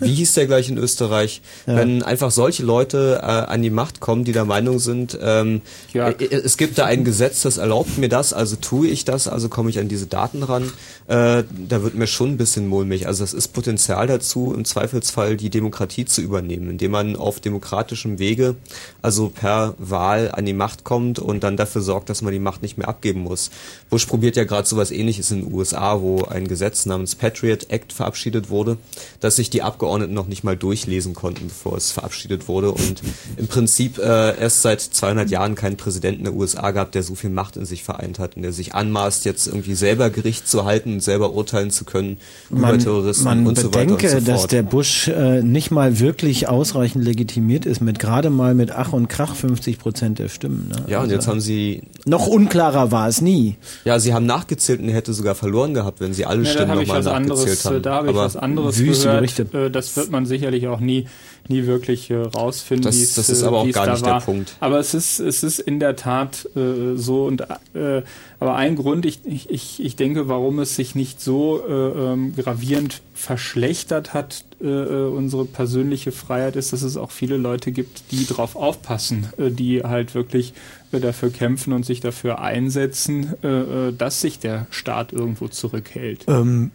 [0.05, 1.77] wie hieß der gleich in Österreich, Ja.
[1.77, 5.63] wenn einfach solche Leute äh, an die Macht kommen, die der Meinung sind, ähm,
[5.93, 9.49] äh, es gibt da ein Gesetz, das erlaubt mir das, also tue ich das, also
[9.49, 10.65] komme ich an diese Daten ran,
[11.09, 13.07] äh, da wird mir schon ein bisschen mulmig.
[13.07, 18.19] Also es ist Potenzial dazu, im Zweifelsfall die Demokratie zu übernehmen, indem man auf demokratischem
[18.19, 18.55] Wege,
[19.03, 22.63] also per Wahl an die Macht kommt und dann dafür sorgt, dass man die Macht
[22.63, 23.51] nicht mehr abgeben muss.
[23.91, 27.93] Bush probiert ja gerade sowas ähnliches in den USA, wo ein Gesetz namens Patriot Act
[27.93, 28.77] verabschiedet wurde,
[29.21, 33.03] dass sich die Abgeordneten noch nicht mal durchlesen konnten, bevor es verabschiedet wurde und
[33.37, 37.31] im Prinzip äh, erst seit 200 Jahren keinen Präsidenten der USA gab, der so viel
[37.31, 40.95] Macht in sich vereint hat und der sich anmaßt, jetzt irgendwie selber Gericht zu halten
[40.95, 42.19] und selber urteilen zu können
[42.51, 45.71] über Man, Terroristen man und so weiter bedenke, und so dass der Bush äh, nicht
[45.71, 50.29] mal wirklich ausreichend legitimiert ist, mit gerade mal mit Ach und Krach 50 Prozent der
[50.29, 50.69] Stimmen.
[50.69, 50.85] Ne?
[50.89, 53.57] ja, und Also, jetzt haben sie noch unklarer war es nie.
[53.85, 56.75] Ja, sie haben nachgezählt und er hätte sogar verloren gehabt, wenn sie alle Ja, Stimmen
[56.77, 57.77] nochmal was anderes, haben.
[57.77, 59.03] äh, da habe ich was anderes gehört.
[59.21, 59.43] Berichte.
[59.53, 61.07] Äh, Das wird man sicherlich auch nie,
[61.49, 62.85] nie wirklich äh, rausfinden.
[62.85, 64.21] Das- das ist äh, aber auch gar nicht der.
[64.21, 64.57] Punkt.
[64.61, 67.43] Aber es ist, es ist in der Tat äh, so und
[67.75, 68.03] äh,
[68.39, 73.01] aber ein Grund, ich, ich, ich, denke, warum es sich nicht so äh, ähm, gravierend
[73.15, 78.27] verschlechtert hat, äh, äh, unsere persönliche Freiheit, ist, dass es auch viele Leute gibt, die
[78.27, 80.53] drauf aufpassen, äh, die halt wirklich äh,
[80.93, 83.49] dafür kämpfen und sich dafür einsetzen, äh,
[83.89, 86.25] äh, dass sich der Staat irgendwo zurückhält.
[86.29, 86.71] Ähm,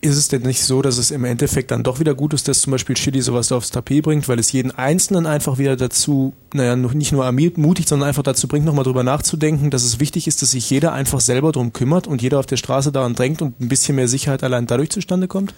[0.00, 2.62] ist es denn nicht so, dass es im Endeffekt dann doch wieder gut ist, dass
[2.62, 6.74] zum Beispiel Chili sowas aufs Tapet bringt, weil es jeden Einzelnen einfach wieder dazu, naja,
[6.74, 10.52] nicht nur ermutigt, sondern einfach dazu bringt, nochmal drüber nachzudenken, dass es wichtig ist, dass
[10.52, 13.68] sich jeder einfach selber drum kümmert und jeder auf der Straße daran drängt und ein
[13.68, 15.54] bisschen mehr Sicherheit allein dadurch zustande kommt?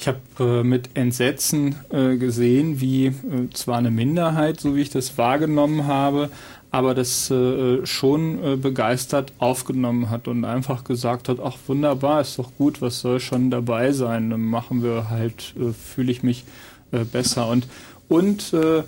[0.00, 3.12] Ich habe äh, mit Entsetzen äh, gesehen, wie äh,
[3.52, 6.30] zwar eine Minderheit, so wie ich das wahrgenommen habe,
[6.70, 12.38] aber das äh, schon äh, begeistert aufgenommen hat und einfach gesagt hat, ach wunderbar, ist
[12.38, 16.44] doch gut, was soll schon dabei sein, dann machen wir halt, äh, fühle ich mich
[16.92, 17.66] äh, besser und
[18.08, 18.82] und äh,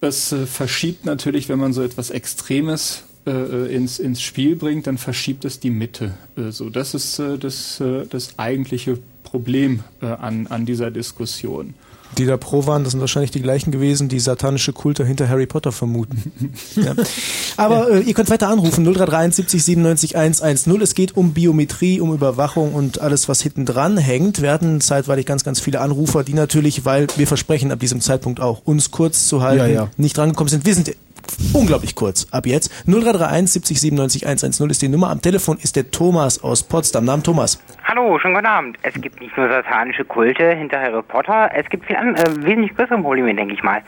[0.00, 5.46] es äh, verschiebt natürlich, wenn man so etwas Extremes ins, ins Spiel bringt, dann verschiebt
[5.46, 6.12] es die Mitte.
[6.50, 11.72] So, das ist das, das eigentliche Problem an, an dieser Diskussion.
[12.16, 15.46] Die da pro waren, das sind wahrscheinlich die gleichen gewesen, die satanische Kulte hinter Harry
[15.46, 16.32] Potter vermuten.
[16.76, 16.94] ja.
[17.56, 20.80] Aber äh, ihr könnt weiter anrufen, 0331 70 97 110.
[20.80, 24.42] Es geht um Biometrie, um Überwachung und alles, was hinten dran hängt.
[24.42, 28.40] Wir hatten zeitweilig ganz, ganz viele Anrufer, die natürlich, weil wir versprechen ab diesem Zeitpunkt
[28.40, 29.90] auch, uns kurz zu halten, Ja, ja.
[29.96, 30.64] nicht drangekommen sind.
[30.64, 30.94] Wir sind
[31.52, 32.70] unglaublich kurz ab jetzt.
[32.86, 35.10] 0331 70 97 110 ist die Nummer.
[35.10, 37.04] Am Telefon ist der Thomas aus Potsdam.
[37.04, 37.58] Namen Thomas.
[37.86, 38.78] Hallo, schönen guten Abend.
[38.82, 42.74] Es gibt nicht nur satanische Kulte hinter Harry Potter, es gibt viel an, äh, wesentlich
[42.74, 43.82] größere Probleme, denke ich mal.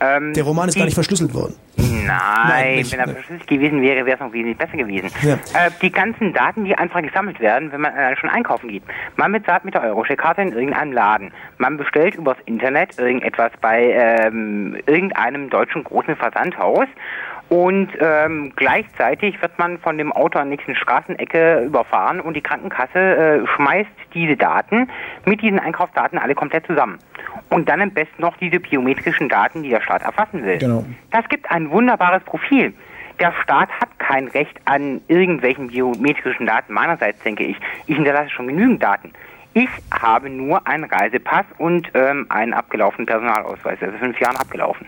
[0.00, 1.56] Ähm, Der Roman ist gar nicht verschlüsselt worden.
[1.76, 5.10] Nein, nicht, wenn er verschlüsselt gewesen wäre, wäre es noch wesentlich besser gewesen.
[5.22, 5.34] Ja.
[5.34, 8.84] Äh, die ganzen Daten, die einfach gesammelt werden, wenn man äh, schon einkaufen geht.
[9.16, 11.32] Man bezahlt mit der Eurocheck-Karte in irgendeinem Laden.
[11.58, 16.86] Man bestellt übers Internet irgendetwas bei ähm, irgendeinem deutschen großen Versandhaus.
[17.52, 22.40] Und ähm, gleichzeitig wird man von dem Auto an der nächsten Straßenecke überfahren und die
[22.40, 24.88] Krankenkasse äh, schmeißt diese Daten
[25.26, 26.98] mit diesen Einkaufsdaten alle komplett zusammen.
[27.50, 30.56] Und dann am besten noch diese biometrischen Daten, die der Staat erfassen will.
[30.56, 30.86] Genau.
[31.10, 32.72] Das gibt ein wunderbares Profil.
[33.20, 37.58] Der Staat hat kein Recht an irgendwelchen biometrischen Daten meinerseits, denke ich.
[37.86, 39.12] Ich hinterlasse schon genügend Daten.
[39.52, 43.78] Ich habe nur einen Reisepass und ähm, einen abgelaufenen Personalausweis.
[43.78, 44.86] Der ist fünf Jahren abgelaufen.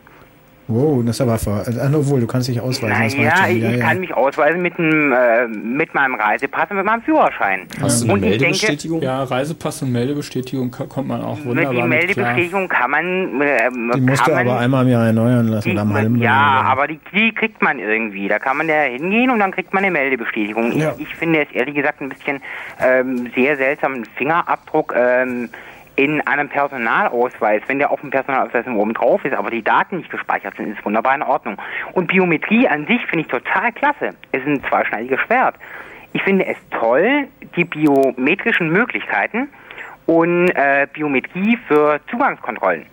[0.66, 1.64] Wow, das ist aber ver...
[1.66, 2.88] Also, obwohl, du kannst dich ausweisen.
[3.02, 3.86] das reicht Ja, ich, ich ja.
[3.86, 7.66] kann mich ausweisen mit, dem, äh, mit meinem Reisepass und mit meinem Führerschein.
[8.08, 12.32] und ich denke, Ja, Reisepass und Meldebestätigung kommt man auch mit wunderbar die mit klar.
[12.34, 15.92] Meldebestätigung kann man, äh, Die musst du man aber einmal im Jahr erneuern lassen am
[15.92, 16.64] halben Ja, Jahr.
[16.64, 18.28] aber die, die kriegt man irgendwie.
[18.28, 20.72] Da kann man da hingehen und dann kriegt man eine Meldebestätigung.
[20.78, 20.94] Ja.
[20.96, 22.40] Ich, ich finde es ehrlich gesagt ein bisschen
[22.80, 25.50] ähm, sehr seltsam, einen Fingerabdruck ähm,
[25.96, 30.10] in einem Personalausweis, wenn der auf dem Personalausweis oben drauf ist, aber die Daten nicht
[30.10, 31.56] gespeichert sind, ist wunderbar in Ordnung.
[31.92, 34.10] Und Biometrie an sich finde ich total klasse.
[34.32, 35.54] Es ist ein zweischneidiges Schwert.
[36.12, 39.48] Ich finde es toll, die biometrischen Möglichkeiten
[40.06, 42.86] und äh, Biometrie für Zugangskontrollen.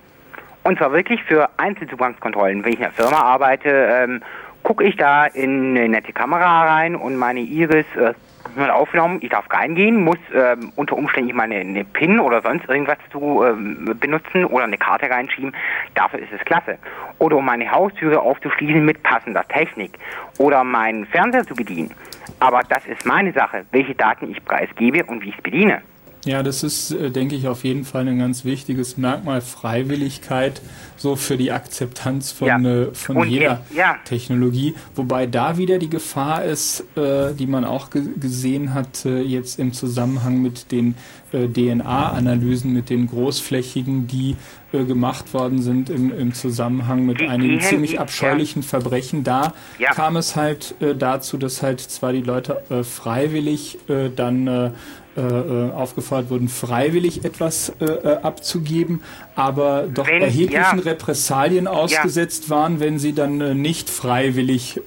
[0.63, 2.63] Und zwar wirklich für Einzelzugangskontrollen.
[2.63, 4.21] Wenn ich in einer Firma arbeite, ähm,
[4.63, 8.13] gucke ich da in eine nette Kamera rein und meine Iris äh,
[8.55, 9.19] wird aufgenommen.
[9.21, 13.95] Ich darf reingehen, muss ähm, unter Umständen meine eine PIN oder sonst irgendwas zu ähm,
[13.99, 15.53] benutzen oder eine Karte reinschieben.
[15.95, 16.77] Dafür ist es klasse.
[17.19, 19.97] Oder um meine Haustüre aufzuschließen mit passender Technik.
[20.37, 21.93] Oder meinen Fernseher zu bedienen.
[22.39, 25.81] Aber das ist meine Sache, welche Daten ich preisgebe und wie ich es bediene.
[26.23, 30.61] Ja, das ist, äh, denke ich, auf jeden Fall ein ganz wichtiges Merkmal Freiwilligkeit,
[30.95, 32.59] so für die Akzeptanz von, Ja.
[32.59, 33.95] äh, von Und jeder je- ja.
[34.05, 34.75] Technologie.
[34.95, 39.57] Wobei da wieder die Gefahr ist, äh, die man auch ge gesehen hat, äh, jetzt
[39.57, 40.93] im Zusammenhang mit den
[41.33, 44.35] äh, DNA-Analysen, mit den großflächigen, die
[44.73, 48.01] gemacht worden sind im, im Zusammenhang mit Die einigen gehen- ziemlich ja.
[48.01, 49.23] abscheulichen Verbrechen.
[49.23, 49.91] Da Ja.
[49.91, 53.79] kam es halt dazu, dass halt zwar die Leute freiwillig
[54.15, 54.71] dann
[55.17, 59.03] äh, äh, aufgefordert wurden, freiwillig etwas äh, äh, abzugeben,
[59.35, 60.83] aber doch Wenn- erheblichen ja.
[60.91, 64.79] Repressalien ausgesetzt waren, wenn sie dann äh, nicht freiwillig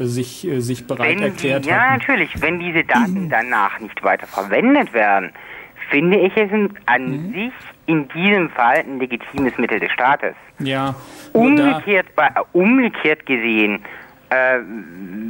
[0.00, 1.98] sich, sich bereit Wenn erklärt die, ja, hatten.
[1.98, 2.30] natürlich.
[2.40, 5.30] Wenn diese Daten danach nicht weiter verwendet werden,
[5.90, 6.50] finde ich es
[6.86, 7.32] an Mhm.
[7.32, 7.52] sich
[7.86, 10.34] in diesem Fall ein legitimes Mittel des Staates.
[10.60, 10.94] Ja,
[11.32, 13.82] Umgekehrt, bei, umgekehrt gesehen,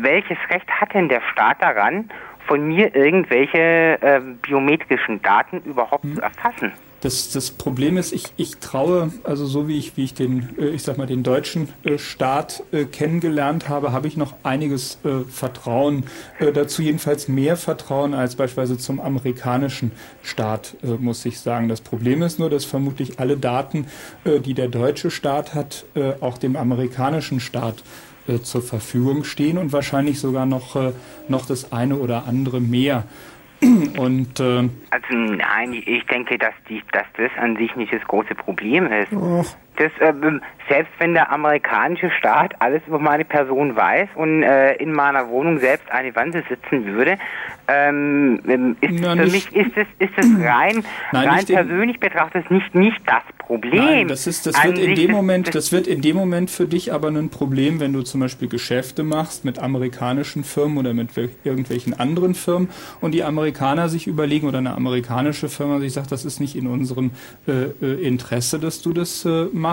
[0.01, 2.09] welches Recht hat denn der Staat daran,
[2.47, 3.59] von mir irgendwelche
[4.01, 6.16] äh, biometrischen Daten überhaupt Mhm.
[6.16, 6.73] zu erfassen?
[7.05, 10.69] Das, das Problem ist, ich, ich traue, also so wie ich, wie ich den, äh,
[10.69, 14.99] ich sag mal, den deutschen äh, Staat äh, kennengelernt habe, habe ich noch einiges
[15.29, 16.05] Vertrauen
[16.55, 19.93] dazu, jedenfalls mehr Vertrauen als beispielsweise zum amerikanischen
[20.23, 21.69] Staat, muss ich sagen.
[21.69, 23.87] Das Problem ist nur, dass vermutlich alle Daten,
[24.25, 25.85] die der deutsche Staat hat,
[26.21, 30.92] auch dem amerikanischen Staat äh, zur Verfügung stehen und wahrscheinlich sogar noch, äh,
[31.28, 33.05] noch das eine oder andere mehr.
[33.98, 38.34] Und äh, Also nein, ich denke, dass, die, dass das an sich nicht das große
[38.34, 39.12] Problem ist.
[39.12, 39.56] Och.
[39.76, 44.92] Das, ähm, selbst wenn der amerikanische Staat alles über meine Person weiß und äh, in
[44.92, 47.18] meiner Wohnung selbst eine Wand sitzen würde,
[47.68, 52.51] ähm, ähm, ist Na, für mich ist es ist es rein Nein, rein persönlich betrachtet
[52.51, 53.84] nicht nicht das Problem.
[53.84, 56.92] Nein, das ist, das wird in dem Moment, das wird in dem Moment für dich
[56.92, 61.30] aber ein Problem, wenn du zum Beispiel Geschäfte machst mit amerikanischen Firmen oder mit wel-
[61.42, 62.70] irgendwelchen anderen Firmen
[63.01, 66.66] und die Amerikaner sich überlegen oder eine amerikanische Firma sich sagt, das ist nicht in
[66.66, 67.10] unserem
[67.46, 69.64] äh, äh, Interesse, dass du das äh, machst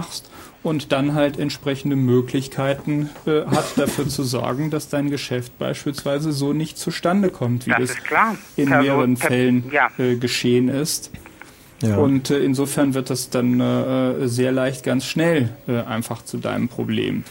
[0.64, 6.54] und dann halt entsprechende Möglichkeiten äh, hat, dafür zu sorgen, dass dein Geschäft beispielsweise so
[6.54, 7.92] nicht zustande kommt, wie Das
[8.56, 9.90] in Person- mehreren per- Fällen ja.
[9.98, 11.12] äh, geschehen ist.
[11.82, 11.98] Ja.
[11.98, 16.68] Und äh, insofern wird das dann äh, sehr leicht ganz schnell äh, einfach zu deinem
[16.68, 17.24] Problem.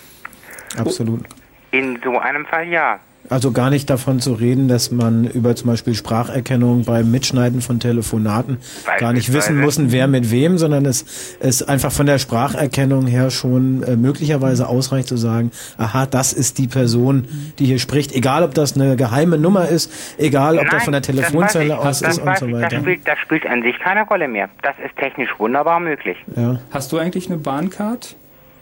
[0.77, 1.23] Absolut.
[1.71, 2.99] In so einem Fall ja.
[3.29, 7.79] Also gar nicht davon zu reden, dass man über zum Beispiel Spracherkennung beim Mitschneiden von
[7.79, 8.59] Telefonaten
[8.99, 13.31] gar nicht wissen muss, wer mit wem, sondern es es einfach von der Spracherkennung her
[13.31, 17.29] schon äh, möglicherweise ausreicht zu sagen, aha, das ist die Person,
[17.59, 21.03] die hier spricht, egal ob das eine geheime Nummer ist, egal ob das von der
[21.03, 22.81] Telefonzelle aus das ist und so ich, das weiter.
[22.81, 24.49] spielt, das spielt an sich keine Rolle mehr.
[24.63, 26.17] Das ist technisch wunderbar möglich.
[26.37, 26.61] Ja.
[26.71, 28.17] Hast du eigentlich eine Bahncard?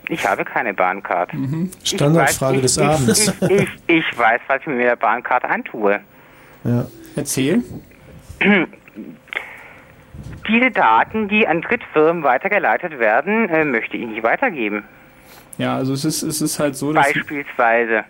[0.08, 1.30] Ich habe keine Bahncard.
[1.82, 3.32] Ich Standardfrage weiß, des ich, Abends.
[3.42, 6.00] Ich, ich, ich weiß, was ich mit der Bahncard antue.
[6.64, 6.86] Ja.
[7.14, 7.62] Erzähl.
[10.48, 14.84] Diese Daten, die an Drittfirmen weitergeleitet werden, äh, möchte ich nicht weitergeben.
[15.58, 17.12] Ja, also es ist, es ist halt so, dass...
[17.12, 18.04] Beispielsweise.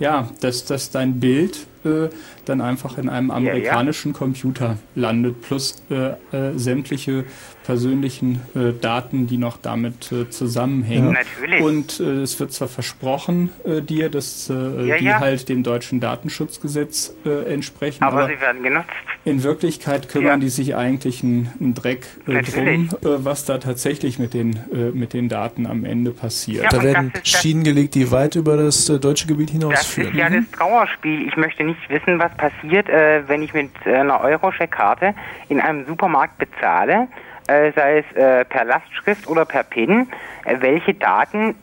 [0.00, 2.08] Ja, dass, dass dein Bild äh,
[2.46, 7.26] dann einfach in einem amerikanischen Computer landet, plus äh, äh, sämtliche
[7.70, 11.12] persönlichen äh, Daten, die noch damit äh, zusammenhängen.
[11.14, 11.20] Ja.
[11.22, 11.62] Natürlich.
[11.62, 14.54] Und äh, es wird zwar versprochen äh, dir, dass äh,
[14.86, 15.20] Ja, die ja.
[15.20, 18.88] halt dem deutschen Datenschutzgesetz äh, entsprechen, Aber, aber sie werden genutzt.
[19.24, 24.34] in Wirklichkeit kümmern die sich eigentlich einen, Dreck äh, drum, äh, was da tatsächlich mit
[24.34, 26.72] den, äh, mit den Daten am Ende passiert.
[26.72, 30.16] da werden Schienen gelegt, die weit über das äh, deutsche Gebiet Das ist hinausführen.
[30.16, 31.28] ja das Trauerspiel.
[31.28, 35.14] Ich möchte nicht wissen, was passiert, äh, wenn ich mit äh, einer Eurocheck-Karte
[35.48, 37.06] in einem Supermarkt bezahle,
[37.46, 40.08] sei es äh, per Lastschrift oder per PIN,
[40.44, 41.54] äh, welche Daten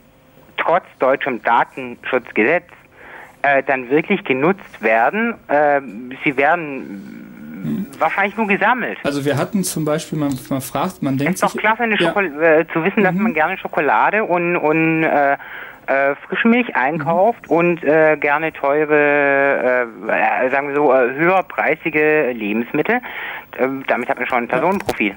[0.58, 2.66] trotz deutschem Datenschutzgesetz
[3.42, 5.36] äh, dann wirklich genutzt werden.
[5.48, 5.82] Äh,
[6.24, 7.24] sie werden
[8.00, 8.98] wahrscheinlich nur gesammelt.
[9.04, 11.96] Also wir hatten zum Beispiel, man, man fragt, man denkt ist doch sich, klasse, eine
[12.00, 12.16] Ja.
[12.20, 15.38] Äh, zu wissen, dass man gerne Schokolade und, und äh,
[15.88, 22.96] äh, Frischmilch einkauft und äh, gerne teure, äh, äh, sagen wir so, äh, höherpreisige Lebensmittel.
[23.58, 25.16] Äh, damit hat man schon ein Personenprofil.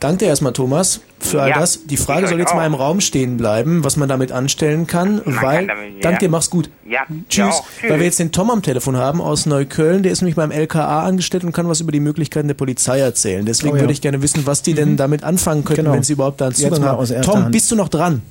[0.00, 1.84] Danke dir erstmal, Thomas, für all Ja, das.
[1.86, 2.66] Die Frage soll jetzt mal auch.
[2.66, 6.00] im Raum stehen bleiben, was man damit anstellen kann, weil, kann damit- ja.
[6.02, 6.70] danke dir, mach's gut.
[6.88, 7.36] Ja, Tschüss.
[7.38, 7.50] ja.
[7.50, 7.90] Tschüss.
[7.90, 11.04] Weil wir jetzt den Tom am Telefon haben aus Neukölln, der ist nämlich beim LKA
[11.04, 13.44] angestellt und kann was über die Möglichkeiten der Polizei erzählen.
[13.44, 13.82] Deswegen Oh ja.
[13.82, 15.94] würde ich gerne wissen, was die denn damit anfangen könnten, Genau.
[15.96, 17.22] wenn sie überhaupt da einen Zugang mal haben.
[17.22, 17.52] Tom, Hand.
[17.52, 18.22] bist du noch dran?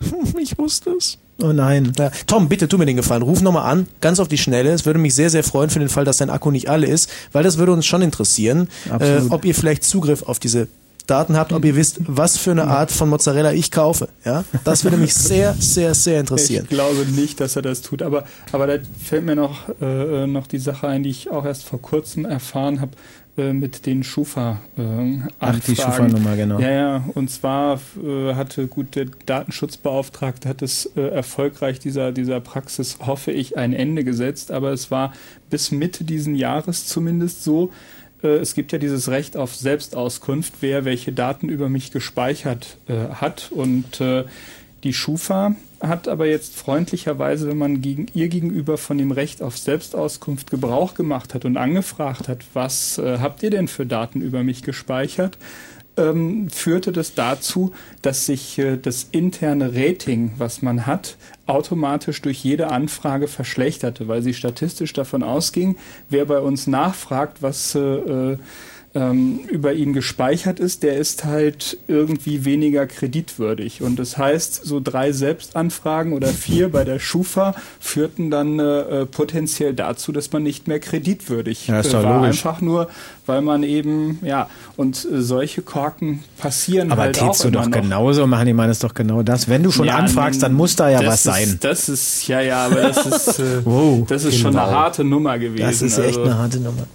[0.38, 1.16] Ich wusste es.
[1.42, 1.92] Oh nein.
[1.98, 3.22] Ja, Tom, bitte tu mir den Gefallen.
[3.22, 4.70] Ruf nochmal an, ganz auf die Schnelle.
[4.70, 7.10] Es würde mich sehr, sehr freuen für den Fall, dass dein Akku nicht alle ist,
[7.32, 8.68] weil das würde uns schon interessieren,
[9.00, 10.68] äh, ob ihr vielleicht Zugriff auf diese
[11.06, 14.08] Daten habt, ob ihr wisst, was für eine Art von Mozzarella ich kaufe.
[14.24, 16.64] Ja, das würde mich sehr, sehr, sehr interessieren.
[16.64, 18.00] Ich glaube nicht, dass er das tut.
[18.00, 21.64] Aber, aber da fällt mir noch, äh, noch die Sache ein, die ich auch erst
[21.64, 22.92] vor kurzem erfahren habe
[23.36, 25.74] äh, mit den Schufa äh, Ach, die.
[25.76, 26.58] Schufa-Nummer, genau.
[26.60, 27.04] Ja, ja.
[27.14, 33.32] Und zwar äh, hatte gut der Datenschutzbeauftragte hat es äh, erfolgreich dieser dieser Praxis hoffe
[33.32, 34.50] ich ein Ende gesetzt.
[34.50, 35.12] Aber es war
[35.50, 37.72] bis Mitte diesen Jahres zumindest so.
[38.22, 43.08] äh, Es gibt ja dieses Recht auf Selbstauskunft, wer welche Daten über mich gespeichert äh,
[43.14, 43.50] hat.
[43.50, 44.24] Und äh,
[44.84, 45.56] die Schufa
[45.88, 50.94] hat aber jetzt freundlicherweise, wenn man gegen, ihr gegenüber von dem Recht auf Selbstauskunft Gebrauch
[50.94, 55.38] gemacht hat und angefragt hat, was äh, habt ihr denn für Daten über mich gespeichert,
[55.96, 57.72] ähm, führte das dazu,
[58.02, 64.22] dass sich äh, das interne Rating, was man hat, automatisch durch jede Anfrage verschlechterte, weil
[64.22, 65.76] sie statistisch davon ausging,
[66.08, 68.38] wer bei uns nachfragt, was äh, äh,
[68.94, 73.82] ähm, über ihn gespeichert ist, der ist halt irgendwie weniger kreditwürdig.
[73.82, 79.74] Und das heißt, so drei Selbstanfragen oder vier bei der Schufa führten dann äh, potenziell
[79.74, 82.20] dazu, dass man nicht mehr kreditwürdig Ja, ist äh, doch war.
[82.20, 82.46] logisch.
[82.46, 82.88] Einfach nur,
[83.26, 87.64] weil man eben, ja, und äh, solche Korken passieren Aber halt auch tätst du doch
[87.64, 87.70] noch.
[87.72, 89.48] genauso machen, ich meine, das ist doch genau das.
[89.48, 91.58] Wenn du schon Ja, anfragst, dann muss da ja was ist, sein.
[91.62, 94.66] Das ist, ja, ja, aber das ist, äh, Wow, das ist schon genau.
[94.66, 95.64] eine harte Nummer gewesen.
[95.66, 96.86] Das ist echt also, eine harte Nummer.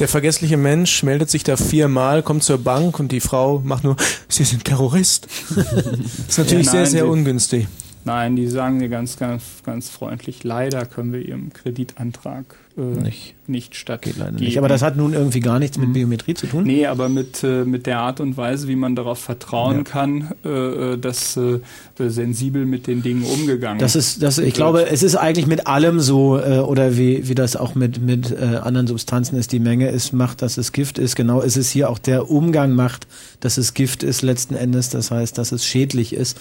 [0.00, 3.96] Der vergessliche Mensch meldet sich da viermal, kommt zur Bank und die Frau macht nur,
[4.28, 5.28] Sie sind Terrorist.
[5.54, 7.68] das ist natürlich Ja, sehr, nein, sehr die- ungünstig.
[8.06, 12.44] Nein, die sagen dir ganz, ganz, ganz freundlich, leider können wir ihrem Kreditantrag
[12.76, 13.34] äh, Nicht.
[13.46, 14.34] nicht stattgeben.
[14.36, 14.58] Nicht.
[14.58, 16.64] Aber das hat nun irgendwie gar nichts mit Biometrie zu tun.
[16.64, 19.82] Nee, aber mit, äh, mit der Art und Weise, wie man darauf vertrauen Ja.
[19.84, 20.48] kann, äh,
[20.94, 21.60] äh, dass äh,
[21.98, 24.54] sensibel mit den Dingen umgegangen Das ist, das, ich wird.
[24.56, 28.32] glaube, es ist eigentlich mit allem so, äh, oder wie, wie das auch mit, mit
[28.32, 31.14] äh, anderen Substanzen ist, die Menge ist Macht, dass es Gift ist.
[31.14, 33.06] Genau ist es hier auch der Umgang macht,
[33.40, 34.88] dass es Gift ist letzten Endes.
[34.90, 36.38] Das heißt, dass es schädlich ist.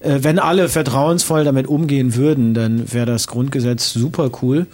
[0.00, 4.66] Äh, wenn alle vertrauensvoll damit umgehen würden, dann wäre das Grundgesetz super cool.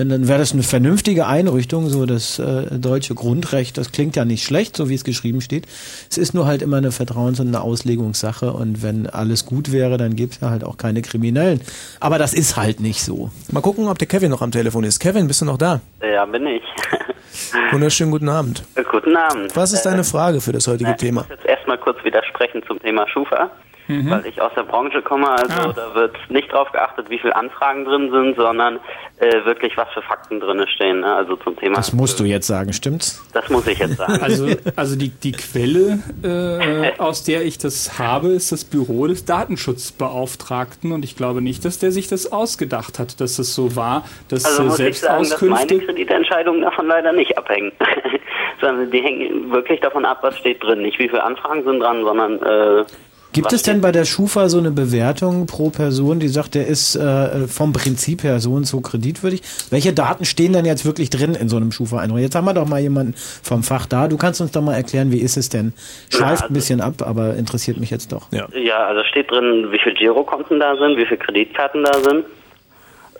[0.00, 4.24] Wenn dann wäre das eine vernünftige Einrichtung, so das äh, deutsche Grundrecht, das klingt ja
[4.24, 5.66] nicht schlecht, so wie es geschrieben steht.
[6.10, 9.98] Es ist nur halt immer eine Vertrauens- und eine Auslegungssache und wenn alles gut wäre,
[9.98, 11.60] dann gibt es ja halt auch keine Kriminellen.
[12.00, 13.30] Aber das ist halt nicht so.
[13.52, 15.00] Mal gucken, ob der Kevin noch am Telefon ist.
[15.00, 15.82] Kevin, bist du noch da?
[16.00, 16.62] Ja, bin ich.
[17.70, 18.64] Wunderschönen guten Abend.
[18.90, 19.54] Guten Abend.
[19.54, 21.20] Was ist deine Äh, Frage für das heutige na, Thema?
[21.24, 23.50] Ich muss jetzt erstmal kurz widersprechen zum Thema Schufa,
[23.90, 24.10] Mhm.
[24.10, 25.28] weil ich aus der Branche komme.
[25.30, 28.78] Also da wird nicht drauf geachtet, wie viele Anfragen drin sind, sondern
[29.18, 31.00] äh, wirklich, was für Fakten drin stehen.
[31.00, 31.14] Ne?
[31.14, 31.76] Also zum Thema.
[31.76, 33.22] Das musst du jetzt sagen, stimmt's?
[33.32, 34.18] Das muss ich jetzt sagen.
[34.30, 39.24] Also, also die, die Quelle, äh, aus der ich das habe, ist das Büro des
[39.24, 44.04] Datenschutzbeauftragten und ich glaube nicht, dass der sich das ausgedacht hat, dass es so war,
[44.28, 45.78] dass Also äh, muss ich sagen, dass meine.
[45.80, 47.72] Kreditentscheidungen davon leider nicht abhängen.
[48.60, 50.82] sondern die hängen wirklich davon ab, was steht drin.
[50.82, 52.84] Nicht wie viele Anfragen sind dran, sondern äh,
[53.32, 56.96] Gibt es denn bei der Schufa so eine Bewertung pro Person, die sagt, der ist
[56.96, 59.42] äh, vom Prinzip her so und so kreditwürdig?
[59.70, 62.18] Welche Daten stehen denn jetzt wirklich drin in so einem Schufa-Eintrag?
[62.18, 64.08] Jetzt haben wir doch mal jemanden vom Fach da.
[64.08, 65.72] Du kannst uns doch mal erklären, wie ist es denn?
[66.10, 68.26] Schleift ein bisschen ab, aber interessiert mich jetzt doch.
[68.32, 68.48] Ja.
[68.52, 72.24] Ja, also steht drin, wie viele Girokonten da sind, wie viele Kreditkarten da sind.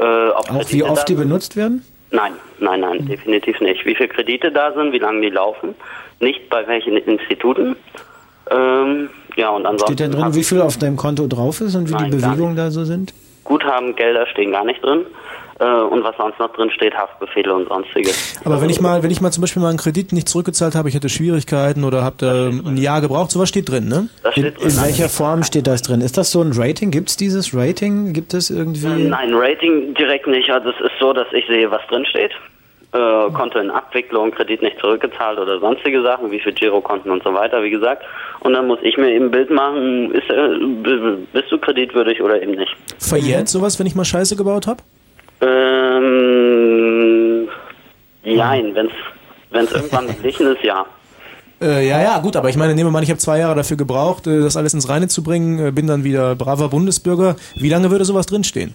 [0.00, 1.84] Äh, ob Auch wie oft die benutzt werden?
[2.10, 3.86] Nein, nein, nein, definitiv nicht.
[3.86, 5.76] Wie viele Kredite da sind, wie lange die laufen,
[6.18, 7.76] nicht bei welchen Instituten.
[8.50, 11.88] Ähm, ja, und ansonsten Steht da drin, wie viel auf deinem Konto drauf ist und
[11.88, 13.12] wie Nein, die Bewegungen da so sind?
[13.44, 15.06] Guthaben, Gelder stehen gar nicht drin.
[15.58, 18.40] Äh, und was sonst noch drin steht, Haftbefehle und sonstiges.
[18.44, 20.88] Aber wenn ich mal, wenn ich mal zum Beispiel mal einen Kredit nicht zurückgezahlt habe,
[20.88, 24.08] ich hatte Schwierigkeiten oder habe da ein Jahr gebraucht, sowas steht drin, ne?
[24.22, 24.70] Das In, steht drin.
[24.70, 26.00] in welcher Form steht das drin?
[26.00, 26.90] Ist das so ein Rating?
[26.90, 28.14] Gibt es dieses Rating?
[28.14, 28.86] Gibt es irgendwie?
[28.86, 30.48] Nein, Rating direkt nicht.
[30.50, 32.32] Also es ist so, dass ich sehe, was drin steht.
[32.92, 37.34] Äh, Konto in Abwicklung, Kredit nicht zurückgezahlt oder sonstige Sachen, wie viel Girokonten und so
[37.34, 38.02] weiter, wie gesagt.
[38.40, 40.58] Und dann muss ich mir eben ein Bild machen, ist, äh,
[41.32, 42.74] bist du kreditwürdig oder eben nicht.
[42.98, 44.82] Verjährt sowas, wenn ich mal Scheiße gebaut habe?
[45.42, 46.00] Ähm,
[48.24, 48.92] jein, wenn's,
[49.50, 50.86] wenn's irgendwann beglichen ist, ja.
[51.60, 53.76] Äh, ja, ja, gut, aber ich meine, nehmen wir mal, ich habe zwei Jahre dafür
[53.76, 57.36] gebraucht, äh, das alles ins Reine zu bringen, äh, bin dann wieder braver Bundesbürger.
[57.54, 58.74] Wie lange würde sowas drinstehen?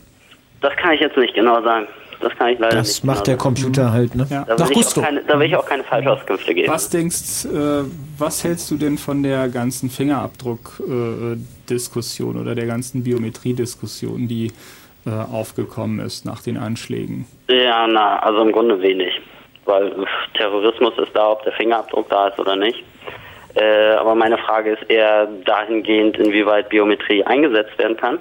[0.62, 1.88] Das kann ich jetzt nicht genau sagen.
[2.26, 4.26] Das kann ich leider Das nicht macht der genau Computer halt, ne?
[4.26, 4.48] sagen.
[4.48, 6.74] Da will, ich auch keine, da will ich auch keine Falschauskünfte geben.
[6.74, 7.84] Was denkst, äh,
[8.18, 14.52] was hältst du denn von der ganzen Fingerabdruck-Diskussion oder der ganzen Biometrie-Diskussion, die
[15.06, 17.28] äh, aufgekommen ist nach den Anschlägen?
[17.48, 19.22] Ja, na, also im Grunde wenig.
[19.66, 19.94] Weil
[20.34, 22.84] Terrorismus ist da, ob der Fingerabdruck da ist oder nicht.
[23.54, 28.20] Äh, aber meine Frage ist eher dahingehend, inwieweit Biometrie eingesetzt werden kann.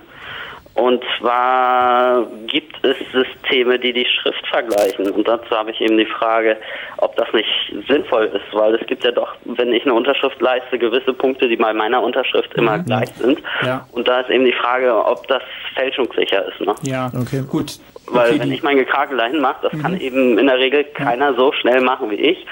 [0.75, 5.09] Und zwar gibt es Systeme, die die Schrift vergleichen.
[5.11, 6.57] Und dazu habe ich eben die Frage,
[6.97, 7.49] ob das nicht
[7.89, 11.57] sinnvoll ist, weil es gibt ja doch, wenn ich eine Unterschrift leiste, gewisse Punkte, die
[11.57, 13.41] bei meiner Unterschrift immer gleich sind.
[13.65, 13.87] Ja.
[13.93, 15.43] Und da ist eben die Frage, ob das
[15.77, 16.61] fälschungssicher ist.
[16.61, 16.75] Ne?
[16.83, 17.45] Ja, okay.
[17.49, 17.79] gut.
[18.07, 19.83] Weil Okay, wenn ich mein Gekrakel dahin mache, das Mhm.
[19.83, 22.45] kann eben in der Regel keiner so schnell machen wie ich.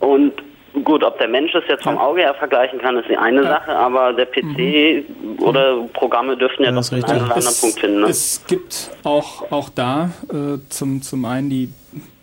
[0.00, 0.32] Und
[0.84, 3.74] gut, ob der Mensch es jetzt vom Auge her vergleichen kann, ist die eine Sache,
[3.74, 5.04] aber der PC
[5.38, 8.00] oder Programme dürften ja doch den einen oder anderen Punkt finden.
[8.00, 8.06] Ne?
[8.06, 11.72] Es gibt auch, auch da äh, zum, zum einen die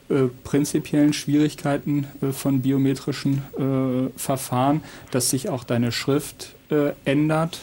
[0.10, 7.60] äh, prinzipiellen Schwierigkeiten äh, von biometrischen äh, Verfahren, dass sich auch deine Schrift äh, ändert.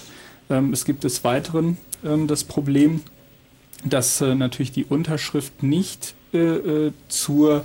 [0.51, 3.01] Ähm, es gibt des Weiteren ähm, das Problem,
[3.83, 6.15] dass äh, natürlich die Unterschrift nicht
[7.09, 7.65] zur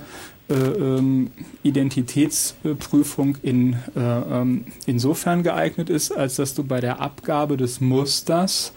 [0.54, 1.30] ähm,
[1.62, 8.72] Identitätsprüfung in, äh, ähm, insofern geeignet ist, als dass du bei der Abgabe des Musters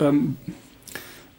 [0.00, 0.36] ähm,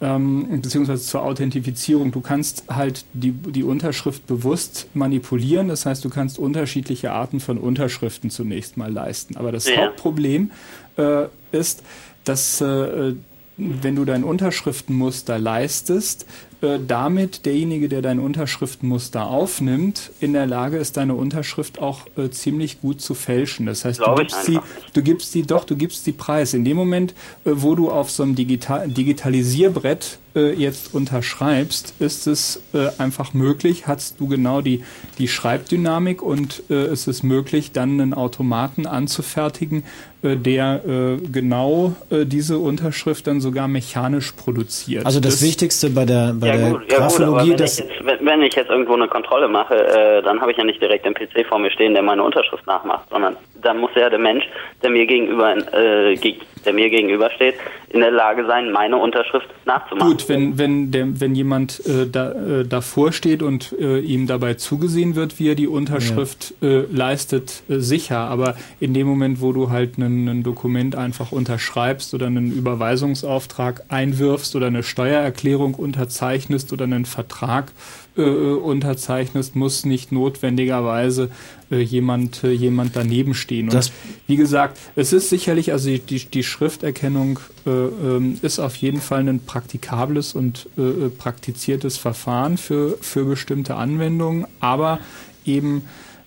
[0.01, 2.11] ähm, beziehungsweise zur Authentifizierung.
[2.11, 5.69] Du kannst halt die, die Unterschrift bewusst manipulieren.
[5.69, 9.37] Das heißt, du kannst unterschiedliche Arten von Unterschriften zunächst mal leisten.
[9.37, 9.77] Aber das Ja.
[9.77, 10.51] Hauptproblem
[10.97, 11.83] äh, ist,
[12.25, 13.13] dass äh,
[13.57, 16.25] wenn du dein Unterschriftenmuster leistest,
[16.65, 22.29] äh, damit derjenige, der dein Unterschriftenmuster aufnimmt, in der Lage ist, deine Unterschrift auch äh,
[22.29, 23.65] ziemlich gut zu fälschen.
[23.65, 24.59] Das heißt, du Glaube gibst, sie,
[24.93, 26.53] du gibst sie doch, du gibst sie preis.
[26.53, 27.13] In dem Moment,
[27.45, 33.33] äh, wo du auf so einem Digital Digitalisierbrett äh, jetzt unterschreibst, ist es äh, einfach
[33.33, 34.83] möglich, hast du genau die,
[35.17, 39.83] die Schreibdynamik und äh, es ist möglich, dann einen Automaten anzufertigen,
[40.23, 45.05] äh, der äh, genau äh, diese Unterschrift dann sogar mechanisch produziert.
[45.05, 47.79] Also das, Wichtigste bei der, bei ja der gut, ja gut, Graphologie, wenn ich, dass
[47.79, 50.81] jetzt, wenn, wenn ich jetzt irgendwo eine Kontrolle mache, äh, dann habe ich ja nicht
[50.81, 54.19] direkt den PC vor mir stehen, der meine Unterschrift nachmacht, sondern dann muss ja der
[54.19, 54.43] Mensch,
[54.83, 57.55] der mir gegenüber, äh, ge- der mir gegenübersteht,
[57.89, 60.11] in der Lage sein, meine Unterschrift nachzumachen.
[60.11, 64.27] Gut, Und wenn, wenn, der, wenn jemand äh, da, äh, davor steht und äh, ihm
[64.27, 68.19] dabei zugesehen wird, wie er die Unterschrift äh, leistet, äh, sicher.
[68.19, 73.83] Aber in dem Moment, wo du halt ein, ein Dokument einfach unterschreibst oder einen Überweisungsauftrag
[73.89, 77.71] einwirfst oder eine Steuererklärung unterzeichnest oder einen Vertrag
[78.17, 81.29] äh, unterzeichnest, muss nicht notwendigerweise
[81.71, 83.65] äh, jemand, äh, jemand daneben stehen.
[83.65, 83.91] Und Das-
[84.27, 89.01] wie gesagt, es ist sicherlich, also die, die, die Schrifterkennung äh, ähm, ist auf jeden
[89.01, 94.99] Fall ein praktikables und äh, äh, praktiziertes Verfahren für, für bestimmte Anwendungen, aber
[95.45, 95.83] eben,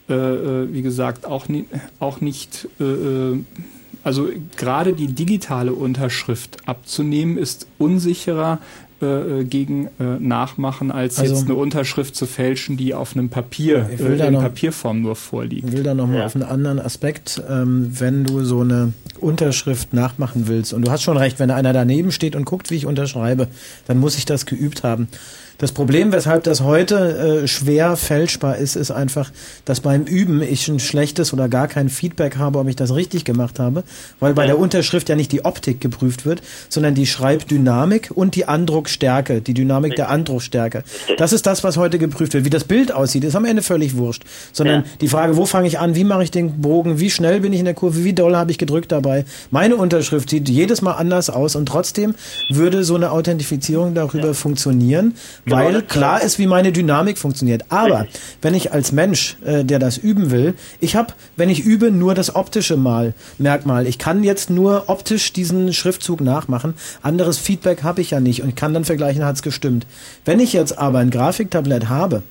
[0.08, 1.65] äh, äh, wie gesagt, auch, ni
[2.00, 3.39] auch nicht, äh, äh,
[4.05, 8.58] also gerade die digitale Unterschrift abzunehmen, ist unsicherer
[9.01, 13.89] äh, gegen äh, Nachmachen, als Also- jetzt eine Unterschrift zu fälschen, die auf einem Papier,
[13.93, 15.68] Ich will äh, da in noch- Papierform nur vorliegt.
[15.68, 20.49] Ich will da nochmal auf einen anderen Aspekt, ähm, wenn du so eine Unterschrift nachmachen
[20.49, 20.73] willst.
[20.73, 23.49] Und du hast schon recht, wenn einer daneben steht und guckt, wie ich unterschreibe,
[23.86, 25.09] dann muss ich das geübt haben.
[25.61, 29.33] Das Problem, weshalb das heute äh, schwer fälschbar ist, ist einfach,
[29.65, 33.25] dass beim Üben ich ein schlechtes oder gar kein Feedback habe, ob ich das richtig
[33.25, 33.83] gemacht habe,
[34.20, 38.45] weil bei der Unterschrift ja nicht die Optik geprüft wird, sondern die Schreibdynamik und die
[38.45, 40.85] Andruckstärke, die Dynamik der Andruckstärke.
[41.17, 42.45] Das ist das, was heute geprüft wird.
[42.45, 44.23] Wie das Bild aussieht, ist am Ende völlig wurscht,
[44.53, 47.53] sondern die Frage, wo fange ich an, wie mache ich den Bogen, wie schnell bin
[47.53, 49.25] ich in der Kurve, wie doll habe ich gedrückt dabei.
[49.51, 52.15] Meine Unterschrift sieht jedes Mal anders aus und trotzdem
[52.49, 55.15] würde so eine Authentifizierung darüber funktionieren,
[55.51, 57.65] weil das- klar ist, wie meine Dynamik funktioniert.
[57.70, 58.07] Aber
[58.43, 62.15] wenn ich als Mensch, äh, der das üben will, ich habe, wenn ich übe, nur
[62.15, 63.86] das optische Mal Merkmal.
[63.86, 66.75] Ich kann jetzt nur optisch diesen Schriftzug nachmachen.
[67.02, 69.86] Anderes Feedback habe ich ja nicht und ich kann dann vergleichen, hat es gestimmt.
[70.25, 72.23] Wenn ich jetzt aber ein Grafiktablett habe,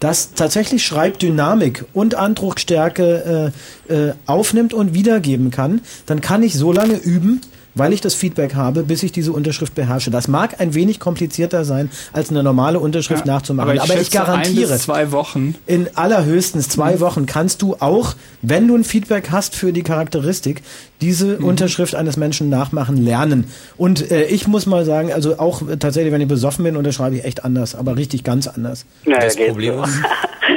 [0.00, 3.52] das tatsächlich Schreibdynamik und Andruckstärke
[3.88, 7.40] äh, äh, aufnimmt und wiedergeben kann, dann kann ich so lange üben,
[7.74, 10.10] weil ich das Feedback habe, bis ich diese Unterschrift beherrsche.
[10.10, 13.78] Das mag ein wenig komplizierter sein, als eine normale Unterschrift nachzumachen.
[13.78, 15.54] Aber ich, schätze, ein garantiere, bis zwei Wochen.
[15.66, 20.62] in allerhöchstens zwei Wochen kannst du auch, wenn du ein Feedback hast für die Charakteristik,
[21.00, 23.44] diese Unterschrift eines Menschen nachmachen lernen.
[23.76, 27.16] Und äh, ich muss mal sagen, also auch äh, tatsächlich, wenn ich besoffen bin, unterschreibe
[27.16, 28.86] ich echt anders, aber richtig ganz anders.
[29.04, 29.92] das, Problem ist,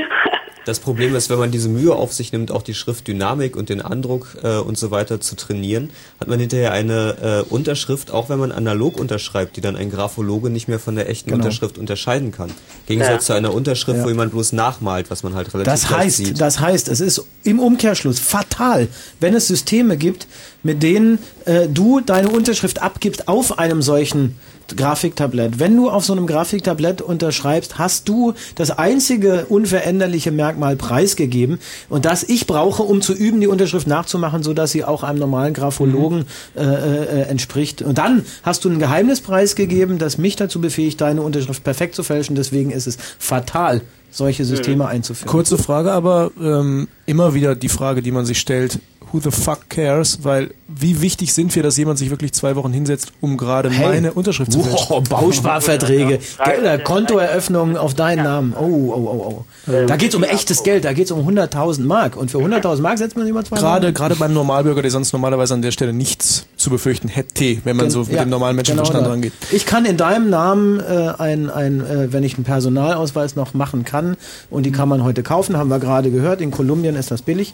[0.67, 3.81] das Problem ist, wenn man diese Mühe auf sich nimmt, auch die Schriftdynamik und den
[3.81, 5.89] Andruck äh, und so weiter zu trainieren,
[6.19, 10.49] hat man hinterher eine äh, Unterschrift, auch wenn man analog unterschreibt, die dann ein Graphologe
[10.49, 11.43] nicht mehr von der echten Genau.
[11.43, 12.49] Unterschrift unterscheiden kann.
[12.49, 12.55] Im
[12.87, 13.27] Gegensatz Ja.
[13.27, 14.03] zu einer Unterschrift, Ja.
[14.03, 16.41] wo jemand bloß nachmalt, was man halt relativ Das heißt, sieht.
[16.41, 18.89] das heißt, es ist im Umkehrschluss fatal,
[19.21, 20.27] wenn es Systeme gibt,
[20.63, 24.35] mit denen äh, du deine Unterschrift abgibst auf einem solchen
[24.75, 25.59] Grafiktablett.
[25.59, 32.05] Wenn du auf so einem Grafiktablett unterschreibst, hast du das einzige unveränderliche Merkmal preisgegeben und
[32.05, 35.53] das ich brauche, um zu üben, die Unterschrift nachzumachen, so dass sie auch einem normalen
[35.53, 37.81] Graphologen äh, äh, entspricht.
[37.81, 42.03] Und dann hast du ein Geheimnis preisgegeben, das mich dazu befähigt, deine Unterschrift perfekt zu
[42.03, 42.35] fälschen.
[42.35, 43.81] Deswegen ist es fatal,
[44.11, 45.29] solche Systeme einzuführen.
[45.29, 48.79] Kurze Frage, aber ähm, immer wieder die Frage, die man sich stellt,
[49.11, 50.19] who the fuck cares?
[50.23, 53.87] Weil wie wichtig sind wir, dass jemand sich wirklich zwei Wochen hinsetzt, um gerade Hey.
[53.87, 54.85] meine Unterschrift zu fälschen?
[54.89, 58.53] Wow, Bausparverträge, Gelder, Kontoeröffnungen auf deinen Namen.
[58.53, 59.71] Oh, oh, oh, oh.
[59.87, 62.15] Da geht's um echtes Geld, da geht's um 100.000 Mark.
[62.17, 63.93] Und für 100.000 Mark setzt man sich mal zwei Gerade, Wochen.
[63.93, 67.85] gerade beim Normalbürger, der sonst normalerweise an der Stelle nichts zu befürchten hätte, wenn man
[67.85, 69.31] Gen- so mit ja, dem normalen Menschenverstand genau rangeht.
[69.51, 73.85] Ich kann in deinem Namen äh, ein, ein äh, wenn ich einen Personalausweis noch machen
[73.85, 74.17] kann,
[74.49, 77.53] und die kann man heute kaufen, haben wir gerade gehört, in Kolumbien ist das billig.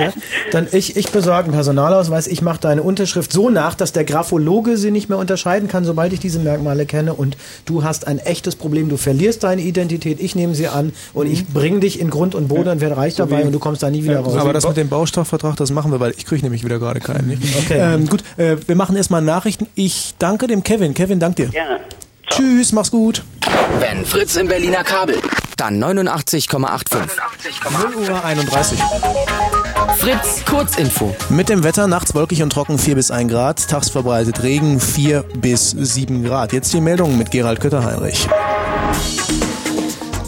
[0.00, 0.12] Ja,
[0.52, 4.78] dann ich, ich besorge einen Personalausweis, ich mache deine Unterschrift so nach, dass der Graphologe
[4.78, 7.36] sie nicht mehr unterscheiden kann, sobald ich diese Merkmale kenne und
[7.66, 11.46] du hast ein echtes Problem, du verlierst deine Identität, ich nehme sie an und ich
[11.48, 14.02] bringe dich in Grund und Boden und werde reich dabei und du kommst da nie
[14.04, 14.36] wieder raus.
[14.36, 17.28] Aber das mit dem Baustoffvertrag, das machen wir, weil ich kriege nämlich wieder gerade keinen.
[17.28, 17.42] Nicht?
[17.66, 17.78] Okay.
[17.80, 19.66] Ähm, gut, äh, wir machen erstmal Nachrichten.
[19.74, 20.94] Ich danke dem Kevin.
[20.94, 21.48] Kevin, dank dir.
[21.48, 21.80] Gerne.
[22.28, 23.22] Tschüss, mach's gut.
[23.78, 25.20] Wenn Fritz im Berliner Kabel,
[25.56, 26.98] dann 89,85.
[27.82, 28.78] 0 Uhr 31.
[29.98, 31.14] Fritz, Kurzinfo.
[31.28, 35.24] Mit dem Wetter nachts wolkig und trocken 4 bis 1 Grad, tags verbreitet Regen 4
[35.40, 36.52] bis 7 Grad.
[36.52, 38.28] Jetzt die Meldung mit Gerald Kötterheinrich.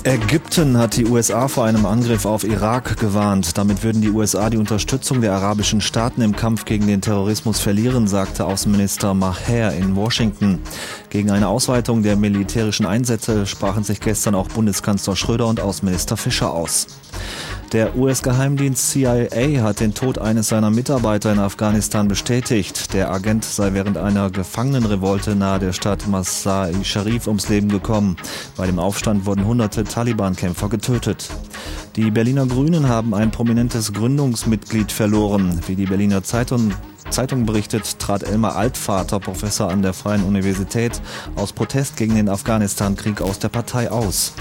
[0.09, 3.59] Ägypten hat die USA vor einem Angriff auf Irak gewarnt.
[3.59, 8.09] Damit würden die USA die Unterstützung der arabischen Staaten im Kampf gegen den Terrorismus verlieren,
[8.09, 10.61] sagte Außenminister Maher in Washington.
[11.11, 16.55] Gegen eine Ausweitung der militärischen Einsätze sprachen sich gestern auch Bundeskanzler Schröder und Außenminister Fischer
[16.55, 16.87] aus.
[17.73, 22.95] Der US-Geheimdienst CIA hat den Tod eines seiner Mitarbeiter in Afghanistan bestätigt.
[22.95, 28.17] Der Agent sei während einer Gefangenenrevolte nahe der Stadt Masai Sharif ums Leben gekommen.
[28.57, 31.29] Bei dem Aufstand wurden hunderte Taliban-Kämpfer getötet.
[31.95, 35.61] Die Berliner Grünen haben ein prominentes Gründungsmitglied verloren.
[35.67, 36.73] Wie die Berliner Zeitung
[37.11, 41.01] Zeitung berichtet, trat Elmar Altvater, Professor an der Freien Universität,
[41.37, 44.35] aus Protest gegen den Afghanistan-Krieg aus der Partei aus.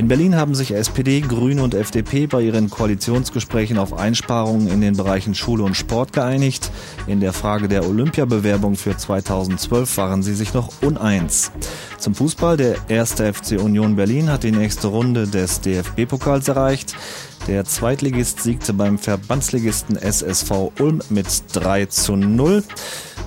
[0.00, 4.96] In Berlin haben sich SPD, Grüne und FDP bei ihren Koalitionsgesprächen auf Einsparungen in den
[4.96, 6.70] Bereichen Schule und Sport geeinigt.
[7.06, 11.52] In der Frage der Olympiabewerbung für 2012 waren sie sich noch uneins.
[11.98, 16.96] Zum Fußball, der erste FC Union Berlin hat die nächste Runde des DFB-Pokals erreicht.
[17.46, 22.64] Der Zweitligist siegte beim Verbandsligisten SSV Ulm mit 3 zu 0.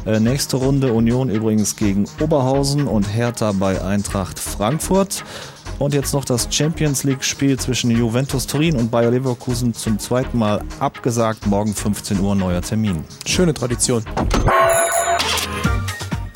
[0.06, 5.24] Äh, nächste Runde Union übrigens gegen Oberhausen und Hertha bei Eintracht Frankfurt.
[5.80, 10.61] Und jetzt noch das Champions League-Spiel zwischen Juventus Turin und Bayer Leverkusen zum zweiten Mal
[10.80, 11.45] abgesagt.
[11.48, 13.03] Morgen 15 Uhr neuer Termin.
[13.26, 14.03] Schöne Tradition.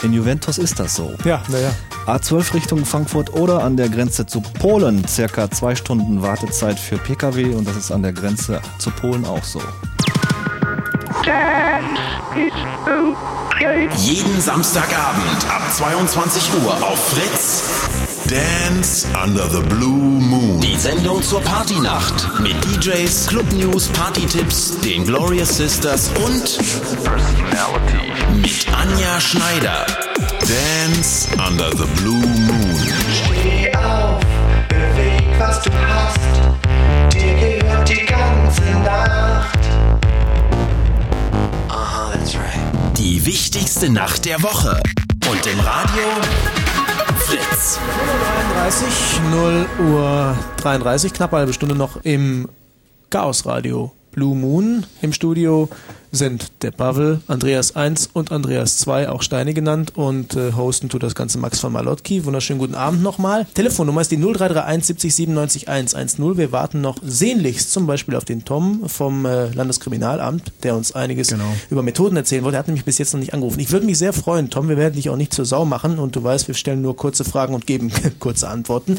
[0.04, 1.12] In Juventus ist das so.
[1.24, 1.72] Ja, naja.
[2.06, 5.06] A12 Richtung Frankfurt oder an der Grenze zu Polen.
[5.08, 9.44] Circa zwei Stunden Wartezeit für Pkw und das ist an der Grenze zu Polen auch
[9.44, 9.62] so.
[13.98, 17.97] Jeden Samstagabend ab 22 Uhr auf Fritz.
[18.28, 20.60] Dance under the Blue Moon.
[20.60, 26.58] Die Sendung zur Partynacht mit DJs, Club News, Partytipps, den Glorious Sisters und
[27.06, 29.86] Personality mit Anja Schneider.
[30.42, 32.76] Dance under the Blue Moon.
[33.10, 34.20] Steh auf,
[34.68, 36.20] beweg, was du hast.
[37.14, 39.60] Dir gehört die ganze Nacht.
[41.70, 42.98] Aha, that's right.
[42.98, 44.82] Die wichtigste Nacht der Woche.
[45.30, 46.04] Und im Radio
[47.28, 47.78] Fritz.
[48.54, 52.48] 33, 0 Uhr 33, knapp eine halbe Stunde noch im
[53.10, 54.86] Chaos Radio Blue Moon.
[55.02, 55.68] Im Studio
[56.12, 59.94] sind der Pavel, Andreas 1 und Andreas 2, auch Steine genannt.
[59.96, 62.24] Und äh, hosten tut das Ganze Max von Malotki.
[62.26, 63.46] Wunderschönen guten Abend nochmal.
[63.54, 66.38] Telefonnummer ist die 0331 70 97 110.
[66.38, 71.36] Wir warten noch sehnlichst zum Beispiel auf den Tom vom äh, Landeskriminalamt, der uns einiges
[71.70, 72.56] über Methoden erzählen wollte.
[72.56, 73.60] Er hat nämlich bis jetzt noch nicht angerufen.
[73.60, 74.70] Ich würde mich sehr freuen, Tom.
[74.70, 76.00] Wir werden dich auch nicht zur Sau machen.
[76.00, 78.98] Und du weißt, wir stellen nur kurze Fragen und geben kurze Antworten.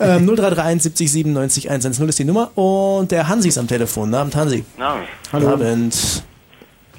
[0.00, 2.56] Ähm, 0331 70 97 110 ist die Nummer.
[2.56, 4.06] Und der Hansi ist am Telefon.
[4.06, 4.64] Guten Abend, Hansi.
[4.78, 5.00] Na,
[5.32, 5.48] Hallo.
[5.48, 6.22] Abend.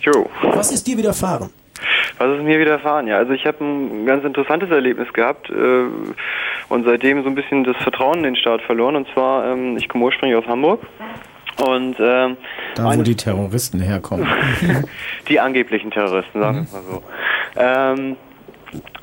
[0.07, 0.29] Jo.
[0.53, 1.49] Was ist dir widerfahren?
[2.17, 3.07] Was ist mir widerfahren?
[3.07, 5.85] Ja, also ich habe ein ganz interessantes Erlebnis gehabt äh,
[6.69, 8.95] und seitdem so ein bisschen das Vertrauen in den Staat verloren.
[8.95, 10.81] Und zwar, ähm, ich komme ursprünglich aus Hamburg
[11.57, 12.37] und ähm,
[12.75, 14.27] Da, wo die Terroristen herkommen.
[15.27, 17.03] die angeblichen Terroristen, sagen wir es mal so.
[17.57, 18.15] Ähm,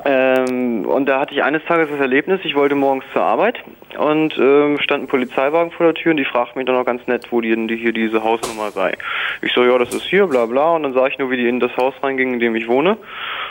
[0.05, 3.63] ähm, und da hatte ich eines Tages das Erlebnis, ich wollte morgens zur Arbeit
[3.97, 7.05] und ähm, stand ein Polizeiwagen vor der Tür und die fragten mich dann auch ganz
[7.07, 8.97] nett, wo die, die hier diese Hausnummer sei.
[9.41, 10.75] Ich so, ja, das ist hier, bla bla.
[10.75, 12.97] Und dann sah ich nur, wie die in das Haus reingingen, in dem ich wohne.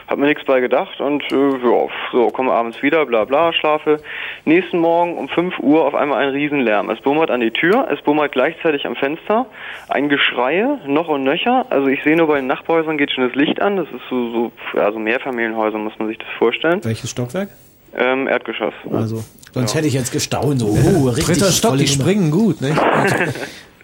[0.07, 4.00] Hab mir nichts bei gedacht und äh, ja, so, komme abends wieder, bla bla, schlafe.
[4.44, 6.91] Nächsten Morgen um 5 Uhr auf einmal ein Riesenlärm.
[6.91, 9.47] Es bummert an die Tür, es bummert gleichzeitig am Fenster.
[9.89, 11.66] Ein Geschreie, noch und nöcher.
[11.70, 13.76] Also ich sehe nur bei den Nachbarhäusern geht schon das Licht an.
[13.76, 16.84] Das ist so, so, ja, so Mehrfamilienhäuser, muss man sich das vorstellen.
[16.84, 17.49] Welches Stockwerk?
[17.97, 18.74] Ähm, Erdgeschoss.
[18.92, 20.60] Also, sonst hätte ich jetzt gestaunt.
[20.60, 22.76] So, oh, richtig Dritter Stock, die springen gut, nicht?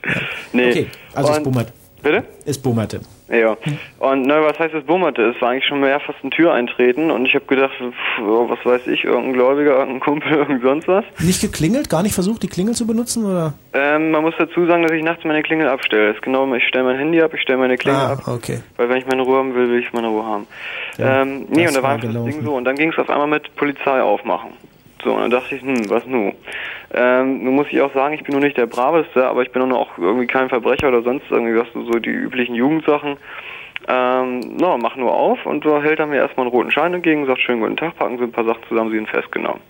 [0.52, 0.70] Nee.
[0.70, 1.72] Okay, also es Und- bummert.
[2.02, 2.24] Bitte?
[2.44, 3.00] Es bummerte.
[3.30, 3.56] Ja.
[4.00, 5.22] Und na, was heißt es bummerte?
[5.22, 8.48] Es war eigentlich schon mehr fast ein Tür eintreten und ich habe gedacht, pff, oh,
[8.48, 11.04] was weiß ich, irgendein Gläubiger, irgendein Kumpel, irgend sonst was.
[11.20, 11.88] Nicht geklingelt?
[11.88, 13.24] Gar nicht versucht, die Klingel zu benutzen?
[13.24, 13.54] Oder?
[13.72, 16.08] Ähm, man muss dazu sagen, dass ich nachts meine Klingel abstelle.
[16.08, 18.22] Das ist genau, ich stelle mein Handy ab, ich stelle meine Klingel Ah, ab.
[18.26, 18.60] okay.
[18.76, 20.46] Weil wenn ich meine Ruhe haben will, will ich meine Ruhe haben.
[20.98, 22.24] Ja, ähm, nee, und da war einfach das.
[22.24, 22.54] Ding so.
[22.56, 24.50] Und dann ging es auf einmal mit Polizei aufmachen.
[25.02, 26.32] So, und dann dachte ich, hm, was nu?
[26.92, 29.62] Ähm, nun muss ich auch sagen, ich bin nur nicht der Braveste, aber ich bin
[29.72, 33.16] auch irgendwie kein Verbrecher oder sonst irgendwie was, so die üblichen Jugendsachen.
[33.88, 37.26] Ähm, na, mach nur auf und da hält er mir erstmal einen roten Schein entgegen,
[37.26, 39.60] sagt schönen guten Tag, packen Sie ein paar Sachen zusammen, Sie sind festgenommen.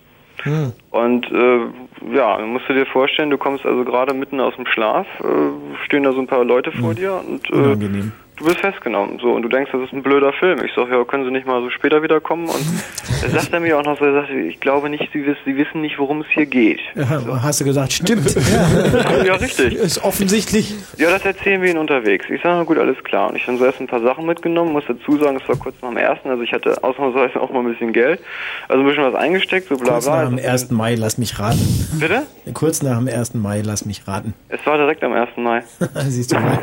[0.42, 0.73] Hm.
[0.91, 4.67] Und äh, ja, dann musst du dir vorstellen, du kommst also gerade mitten aus dem
[4.67, 8.12] Schlaf, äh, stehen da so ein paar Leute vor dir und äh, Unangenehm.
[8.41, 9.19] Du bist festgenommen.
[9.20, 10.65] So, und du denkst, das ist ein blöder Film.
[10.65, 12.49] Ich sag, ja, können Sie nicht mal so später wiederkommen?
[12.49, 12.65] Und
[13.23, 15.57] er sagt er mir auch noch so, er sagt, ich glaube nicht, Sie, wiss, Sie
[15.57, 16.81] wissen nicht, worum es hier geht.
[16.94, 18.35] Ja, hast du gesagt, stimmt.
[19.25, 19.75] ja, richtig.
[19.75, 20.75] Ist offensichtlich.
[20.97, 22.27] Ja, das erzählen wir Ihnen unterwegs.
[22.31, 23.31] Ich sage, gut, alles klar.
[23.31, 25.77] Und ich habe so erst ein paar Sachen mitgenommen, muss dazu sagen, es war kurz
[25.83, 28.20] nach dem ersten, also ich hatte ausnahmsweise auch mal ein bisschen Geld.
[28.69, 30.23] Also ein bisschen was eingesteckt, so bla Kurz bla.
[30.23, 30.70] nach dem 1.
[30.70, 31.60] Mai, lass mich raten.
[32.01, 32.23] Bitte?
[32.55, 33.35] Kurz nach dem 1.
[33.35, 34.33] Mai, lass mich raten.
[34.49, 35.28] Es war direkt am 1.
[35.36, 35.62] Mai.
[36.09, 36.59] Siehst du mal.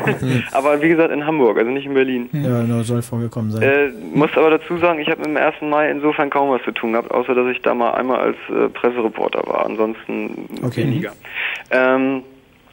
[0.52, 2.28] Aber wie gesagt in Hamburg, also nicht in Berlin.
[2.32, 3.62] Ja, genau, soll vorgekommen sein.
[3.62, 5.56] Äh, muss aber dazu sagen, ich habe mit dem 1.
[5.62, 8.68] Mai insofern kaum was zu tun gehabt, außer dass ich da mal einmal als äh,
[8.68, 9.64] Pressereporter war.
[9.66, 10.82] Ansonsten Okay.
[10.84, 11.12] weniger.
[11.70, 12.22] Ähm,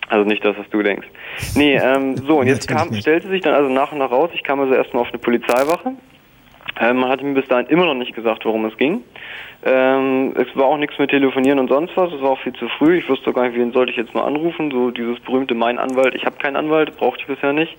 [0.10, 1.08] also nicht das, was du denkst.
[1.56, 4.44] Nee, ähm, so, und jetzt kam, stellte sich dann also nach und nach raus, ich
[4.44, 5.94] kam also erstmal auf eine Polizeiwache.
[6.80, 9.02] Ähm, man hatte mir bis dahin immer noch nicht gesagt, worum es ging.
[9.64, 12.68] Ähm, es war auch nichts mit Telefonieren und sonst was, es war auch viel zu
[12.78, 12.98] früh.
[12.98, 14.70] Ich wusste gar nicht, wen sollte ich jetzt mal anrufen.
[14.72, 17.76] So dieses berühmte Mein Anwalt, ich habe keinen Anwalt, brauchte ich bisher nicht.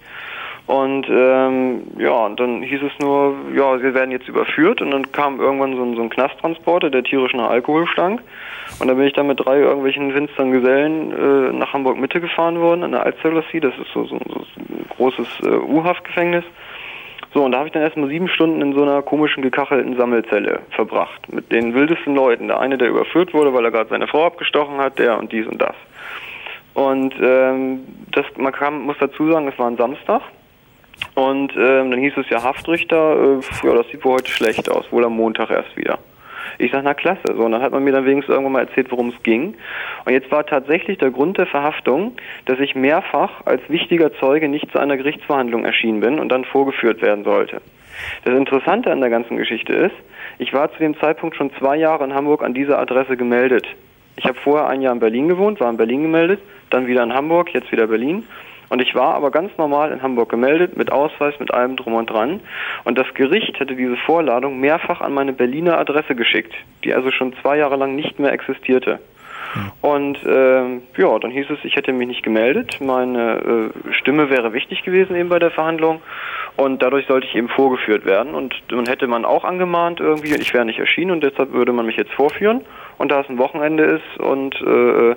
[0.66, 5.12] Und ähm, ja, und dann hieß es nur, ja, wir werden jetzt überführt und dann
[5.12, 8.20] kam irgendwann so ein, so ein Knasttransporter, der tierisch nach Alkohol stank.
[8.80, 12.60] Und dann bin ich dann mit drei irgendwelchen finsteren Gesellen äh, nach Hamburg Mitte gefahren
[12.60, 16.44] worden, an der Alsterglassie, das ist so, so, so ein großes äh, U-Haftgefängnis.
[17.32, 20.60] So, und da habe ich dann erstmal sieben Stunden in so einer komischen gekachelten Sammelzelle
[20.70, 21.32] verbracht.
[21.32, 22.48] Mit den wildesten Leuten.
[22.48, 25.46] Der eine, der überführt wurde, weil er gerade seine Frau abgestochen hat, der und dies
[25.46, 25.74] und das.
[26.74, 27.80] Und ähm,
[28.12, 30.22] das, man kann, muss dazu sagen, es war ein Samstag.
[31.14, 34.90] Und ähm, dann hieß es ja Haftrichter, äh, ja, das sieht wohl heute schlecht aus,
[34.90, 35.98] wohl am Montag erst wieder.
[36.58, 37.34] Ich sag, na klasse.
[37.34, 39.54] So, und dann hat man mir dann wenigstens irgendwann mal erzählt, worum es ging.
[40.04, 42.12] Und jetzt war tatsächlich der Grund der Verhaftung,
[42.46, 47.02] dass ich mehrfach als wichtiger Zeuge nicht zu einer Gerichtsverhandlung erschienen bin und dann vorgeführt
[47.02, 47.60] werden sollte.
[48.24, 49.94] Das Interessante an der ganzen Geschichte ist,
[50.38, 53.66] ich war zu dem Zeitpunkt schon zwei Jahre in Hamburg an dieser Adresse gemeldet.
[54.16, 57.12] Ich habe vorher ein Jahr in Berlin gewohnt, war in Berlin gemeldet, dann wieder in
[57.12, 58.24] Hamburg, jetzt wieder Berlin.
[58.68, 62.10] Und ich war aber ganz normal in Hamburg gemeldet, mit Ausweis, mit allem drum und
[62.10, 62.40] dran.
[62.84, 66.54] Und das Gericht hätte diese Vorladung mehrfach an meine Berliner Adresse geschickt,
[66.84, 68.98] die also schon zwei Jahre lang nicht mehr existierte.
[69.80, 72.78] Und ähm, ja, dann hieß es, ich hätte mich nicht gemeldet.
[72.80, 76.00] Meine äh, Stimme wäre wichtig gewesen eben bei der Verhandlung.
[76.56, 78.34] Und dadurch sollte ich eben vorgeführt werden.
[78.34, 81.86] Und dann hätte man auch angemahnt irgendwie, ich wäre nicht erschienen und deshalb würde man
[81.86, 82.62] mich jetzt vorführen.
[82.98, 85.14] Und da es ein Wochenende ist und äh,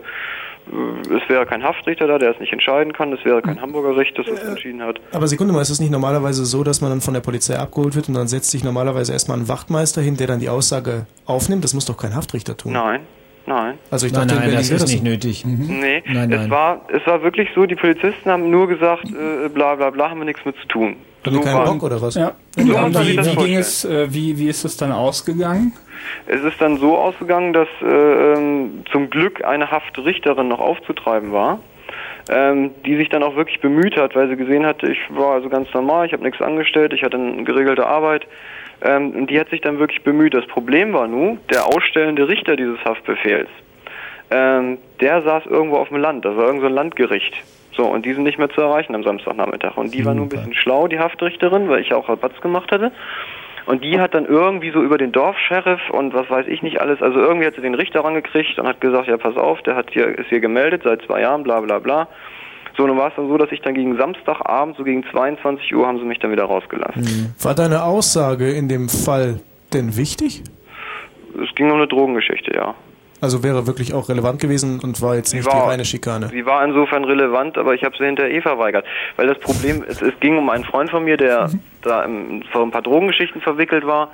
[0.69, 4.17] es wäre kein Haftrichter da, der es nicht entscheiden kann, es wäre kein Hamburger Gericht,
[4.17, 4.99] das es entschieden hat.
[5.11, 7.95] Aber Sekunde mal, ist es nicht normalerweise so, dass man dann von der Polizei abgeholt
[7.95, 11.63] wird und dann setzt sich normalerweise erstmal ein Wachtmeister hin, der dann die Aussage aufnimmt?
[11.63, 12.73] Das muss doch kein Haftrichter tun.
[12.73, 13.01] Nein,
[13.49, 13.77] nein.
[13.91, 15.03] Also ich Nein, dachte, in nein, Berlin das ist nicht so.
[15.03, 15.45] nötig.
[15.45, 16.49] Nee, Nein, es nein.
[16.49, 20.19] war es war wirklich so, die Polizisten haben nur gesagt, äh, bla bla bla, haben
[20.19, 20.95] wir nichts mit zu tun.
[21.25, 22.15] Haben die keinen Bock oder was?
[22.15, 22.31] Ja.
[22.55, 25.73] So wie, das wie ging es, äh, wie, wie ist es dann ausgegangen?
[26.27, 31.59] Es ist dann so ausgegangen, dass äh, ähm, zum Glück eine Haftrichterin noch aufzutreiben war,
[32.29, 35.49] ähm, die sich dann auch wirklich bemüht hat, weil sie gesehen hatte, ich war also
[35.49, 38.25] ganz normal, ich habe nichts angestellt, ich hatte eine geregelte Arbeit.
[38.81, 40.33] Ähm, und die hat sich dann wirklich bemüht.
[40.33, 43.49] Das Problem war nun, der ausstellende Richter dieses Haftbefehls,
[44.31, 47.33] ähm, der saß irgendwo auf dem Land, das war irgend so ein Landgericht.
[47.71, 49.77] So, und die sind nicht mehr zu erreichen am Samstagnachmittag.
[49.77, 52.71] Und die war nun ein bisschen schlau, die Haftrichterin, weil ich ja auch Rabatz gemacht
[52.71, 52.91] hatte.
[53.65, 57.01] Und die hat dann irgendwie so über den Dorfscheriff und was weiß ich nicht alles,
[57.01, 59.91] also irgendwie hat sie den Richter rangekriegt und hat gesagt, ja pass auf, der hat
[59.91, 62.07] hier, ist hier gemeldet seit zwei Jahren, bla bla bla.
[62.79, 65.85] So, nun war es dann so, dass ich dann gegen Samstagabend, so gegen 22 Uhr,
[65.85, 67.35] haben sie mich dann wieder rausgelassen.
[67.41, 69.41] War deine Aussage in dem Fall
[69.73, 70.43] denn wichtig?
[71.43, 72.73] Es ging um eine Drogengeschichte, ja.
[73.19, 76.29] Also wäre wirklich auch relevant gewesen und war jetzt nicht die war- reine Schikane.
[76.29, 78.85] Sie war insofern relevant, aber ich habe sie hinter eh verweigert.
[79.17, 81.49] Weil das Problem, es, es ging um einen Freund von mir, der
[81.81, 84.11] da im, vor ein paar Drogengeschichten verwickelt war.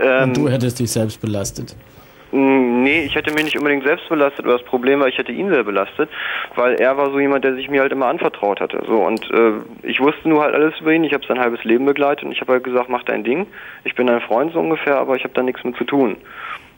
[0.00, 1.74] Ähm, Und du hättest dich selbst belastet.
[2.36, 5.50] Nee, ich hätte mich nicht unbedingt selbst belastet, aber das Problem war, ich hätte ihn
[5.50, 6.10] sehr belastet,
[6.56, 8.82] weil er war so jemand, der sich mir halt immer anvertraut hatte.
[8.88, 9.52] So und äh,
[9.84, 11.04] ich wusste nur halt alles über ihn.
[11.04, 13.46] Ich habe sein halbes Leben begleitet und ich habe halt gesagt, mach dein Ding.
[13.84, 16.16] Ich bin dein Freund so ungefähr, aber ich habe da nichts mit zu tun.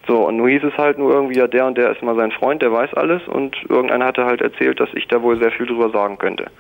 [0.07, 2.33] So und nur hieß es halt nur irgendwie, ja, der und der ist mal sein
[2.33, 5.65] Freund, der weiß alles und irgendeiner hatte halt erzählt, dass ich da wohl sehr viel
[5.65, 6.51] drüber sagen könnte.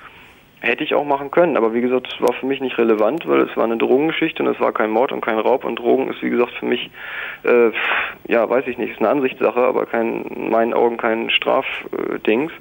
[0.66, 3.42] Hätte ich auch machen können, aber wie gesagt, es war für mich nicht relevant, weil
[3.42, 6.22] es war eine Drogengeschichte und es war kein Mord und kein Raub und Drogen ist
[6.22, 6.90] wie gesagt für mich,
[7.44, 7.70] äh,
[8.26, 12.52] ja, weiß ich nicht, ist eine Ansichtssache, aber kein, in meinen Augen kein Strafdings.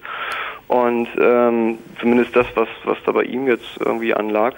[0.68, 4.54] Und ähm, zumindest das, was, was da bei ihm jetzt irgendwie anlag.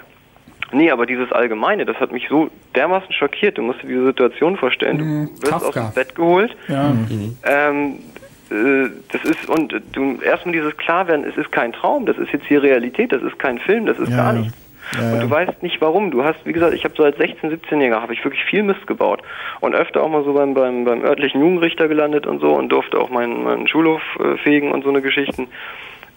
[0.72, 3.56] Nee, aber dieses Allgemeine, das hat mich so dermaßen schockiert.
[3.56, 4.98] Du musst dir diese Situation vorstellen.
[4.98, 6.54] Du wirst aus dem Bett geholt.
[6.68, 6.90] Ja.
[6.90, 8.17] Ähm, äh,
[8.48, 12.46] das ist, und äh, du erstmal dieses Klarwerden, es ist kein Traum, das ist jetzt
[12.46, 14.54] hier Realität, das ist kein Film, das ist Ja, gar nichts.
[14.96, 15.20] Ja, Und ja.
[15.20, 16.10] du weißt nicht warum.
[16.10, 18.86] Du hast, wie gesagt, ich habe so als 16, 17-Jähriger habe ich wirklich viel Mist
[18.86, 19.22] gebaut
[19.60, 22.98] und öfter auch mal so beim beim, beim örtlichen Jugendrichter gelandet und so und durfte
[22.98, 25.48] auch meinen, meinen Schulhof äh, fegen und so eine Geschichten.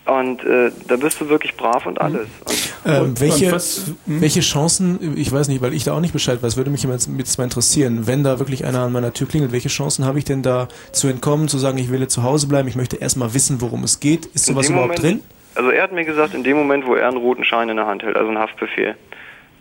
[0.05, 2.27] Und äh, da bist du wirklich brav und alles.
[2.45, 4.21] Und, Ähm, welche, und was- hm?
[4.21, 7.07] welche Chancen, ich weiß nicht, weil ich da auch nicht Bescheid weiß, würde mich jetzt,
[7.17, 10.25] jetzt mal interessieren, wenn da wirklich einer an meiner Tür klingelt, welche Chancen habe ich
[10.25, 13.35] denn da zu entkommen, zu sagen, ich will jetzt zu Hause bleiben, ich möchte erstmal
[13.35, 14.25] wissen, worum es geht.
[14.27, 15.19] Ist sowas überhaupt Moment, drin?
[15.53, 17.85] Also er hat mir gesagt, in dem Moment, wo er einen roten Schein in der
[17.85, 18.95] Hand hält, also einen Haftbefehl,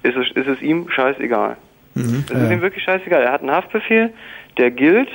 [0.02, 1.58] ist es, ist es ihm scheißegal.
[1.94, 2.24] Mhm.
[2.32, 3.22] Es ist ihm wirklich scheißegal.
[3.22, 4.10] Er hat einen Haftbefehl,
[4.56, 5.08] der gilt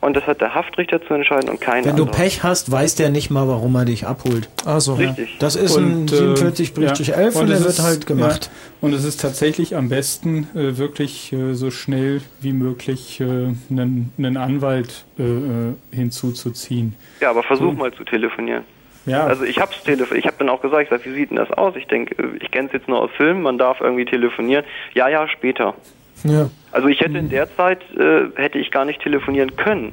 [0.00, 2.18] und das hat der Haftrichter zu entscheiden und kein Wenn du anderer.
[2.22, 4.48] Pech hast, weiß der nicht mal, warum er dich abholt.
[4.64, 4.94] Ach so.
[4.94, 5.36] Richtig.
[5.38, 8.50] Das ist ein Und, äh, 47 Brief durch 11 und, und der wird halt gemacht.
[8.52, 13.24] Ja, und es ist tatsächlich am besten, äh, wirklich äh, so schnell wie möglich äh,
[13.24, 16.94] einen, einen Anwalt äh, äh, hinzuzuziehen.
[17.20, 17.78] Ja, aber versuch So.
[17.78, 18.64] mal zu telefonieren.
[19.06, 19.24] Ja.
[19.26, 21.50] Also ich hab's telefoniert, ich habe dann auch gesagt, ich sag, wie sieht denn das
[21.50, 21.74] aus?
[21.76, 24.64] Ich denke, ich kenne es jetzt nur aus Filmen, man darf irgendwie telefonieren.
[24.94, 25.74] Ja, ja, später.
[26.24, 26.50] Ja.
[26.72, 29.92] Also ich hätte in der Zeit, äh, hätte ich gar nicht telefonieren können.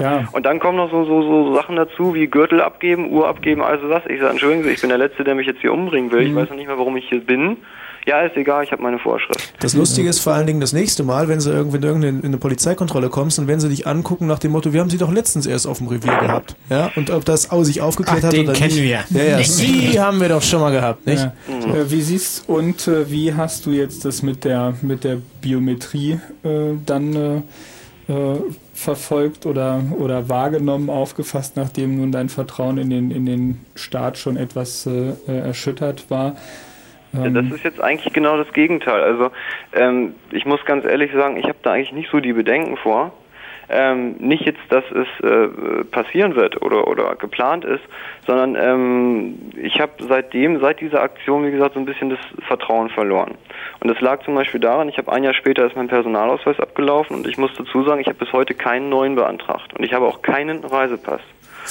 [0.00, 0.26] Ja.
[0.32, 3.90] Und dann kommen noch so, so, so Sachen dazu, wie Gürtel abgeben, Uhr abgeben, also
[3.90, 4.02] was.
[4.06, 6.22] Ich sage, entschuldigen Sie, ich bin der Letzte, der mich jetzt hier umbringen will.
[6.22, 6.36] Ich Mhm.
[6.36, 7.58] weiß noch nicht mal, warum ich hier bin.
[8.06, 9.54] Ja, ist egal, ich habe meine Vorschrift.
[9.60, 12.26] Das Lustige ist vor allen Dingen das nächste Mal, wenn sie irgendwie in irgendeine in
[12.26, 15.10] eine Polizeikontrolle kommst und wenn sie dich angucken nach dem Motto, wir haben sie doch
[15.10, 16.54] letztens erst auf dem Revier gehabt.
[16.68, 18.82] Ja, und ob das au sich aufgeklärt Ach, hat den oder kennen nicht.
[18.82, 19.04] wir.
[19.08, 21.22] Ja, ja, sie haben wir doch schon mal gehabt, nicht?
[21.22, 21.74] Ja.
[21.74, 26.20] Äh, wie siehst und äh, wie hast du jetzt das mit der mit der Biometrie
[26.42, 26.48] äh,
[26.84, 28.38] dann äh, äh,
[28.74, 34.36] verfolgt oder oder wahrgenommen, aufgefasst, nachdem nun dein Vertrauen in den in den Staat schon
[34.36, 36.36] etwas äh, erschüttert war?
[37.14, 39.02] Ja, Ähm, das ist jetzt eigentlich genau das Gegenteil.
[39.02, 39.30] Also
[39.72, 43.12] ähm, ich muss ganz ehrlich sagen, ich habe da eigentlich nicht so die Bedenken vor.
[43.70, 47.82] Ähm, nicht jetzt, dass es äh, passieren wird oder, oder geplant ist,
[48.26, 52.90] sondern ähm, ich habe seitdem, seit dieser Aktion, wie gesagt, so ein bisschen das Vertrauen
[52.90, 53.36] verloren.
[53.80, 57.16] Und das lag zum Beispiel daran, ich habe ein Jahr später ist mein Personalausweis abgelaufen
[57.16, 60.06] und ich muss dazu sagen, ich habe bis heute keinen neuen beantragt und ich habe
[60.06, 61.22] auch keinen Reisepass.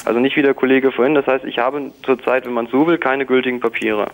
[0.03, 2.97] Also nicht wie der Kollege vorhin, das heißt, ich habe zurzeit, wenn man so will,
[2.97, 4.07] keine gültigen Papiere.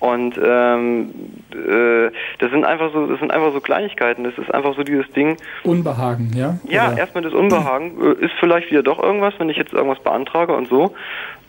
[0.00, 1.10] Und ähm,
[1.52, 4.24] äh, das sind einfach so, das sind einfach so Kleinigkeiten.
[4.24, 5.36] Das ist einfach so dieses Ding.
[5.64, 6.58] Unbehagen, ja?
[6.68, 10.00] Ja, Oder- erstmal das Unbehagen äh, ist vielleicht wieder doch irgendwas, wenn ich jetzt irgendwas
[10.00, 10.94] beantrage und so.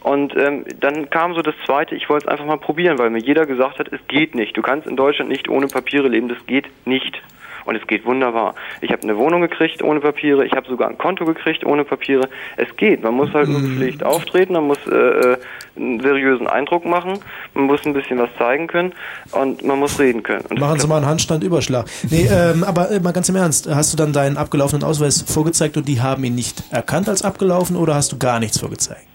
[0.01, 3.19] Und ähm, dann kam so das Zweite, ich wollte es einfach mal probieren, weil mir
[3.19, 4.55] jeder gesagt hat, es geht nicht.
[4.55, 7.21] Du kannst in Deutschland nicht ohne Papiere leben, das geht nicht.
[7.67, 8.55] Und es geht wunderbar.
[8.79, 12.29] Ich habe eine Wohnung gekriegt ohne Papiere, ich habe sogar ein Konto gekriegt ohne Papiere.
[12.55, 13.03] Es geht.
[13.03, 15.37] Man muss halt nur gepflegt auftreten, man muss äh, äh,
[15.75, 17.19] einen seriösen Eindruck machen,
[17.53, 18.93] man muss ein bisschen was zeigen können
[19.33, 20.45] und man muss reden können.
[20.49, 21.87] Und Machen Sie mal einen Handstandüberschlag.
[22.09, 25.75] Nee, ähm, aber äh, mal ganz im Ernst, hast du dann deinen abgelaufenen Ausweis vorgezeigt
[25.75, 29.05] und die haben ihn nicht erkannt als abgelaufen oder hast du gar nichts vorgezeigt?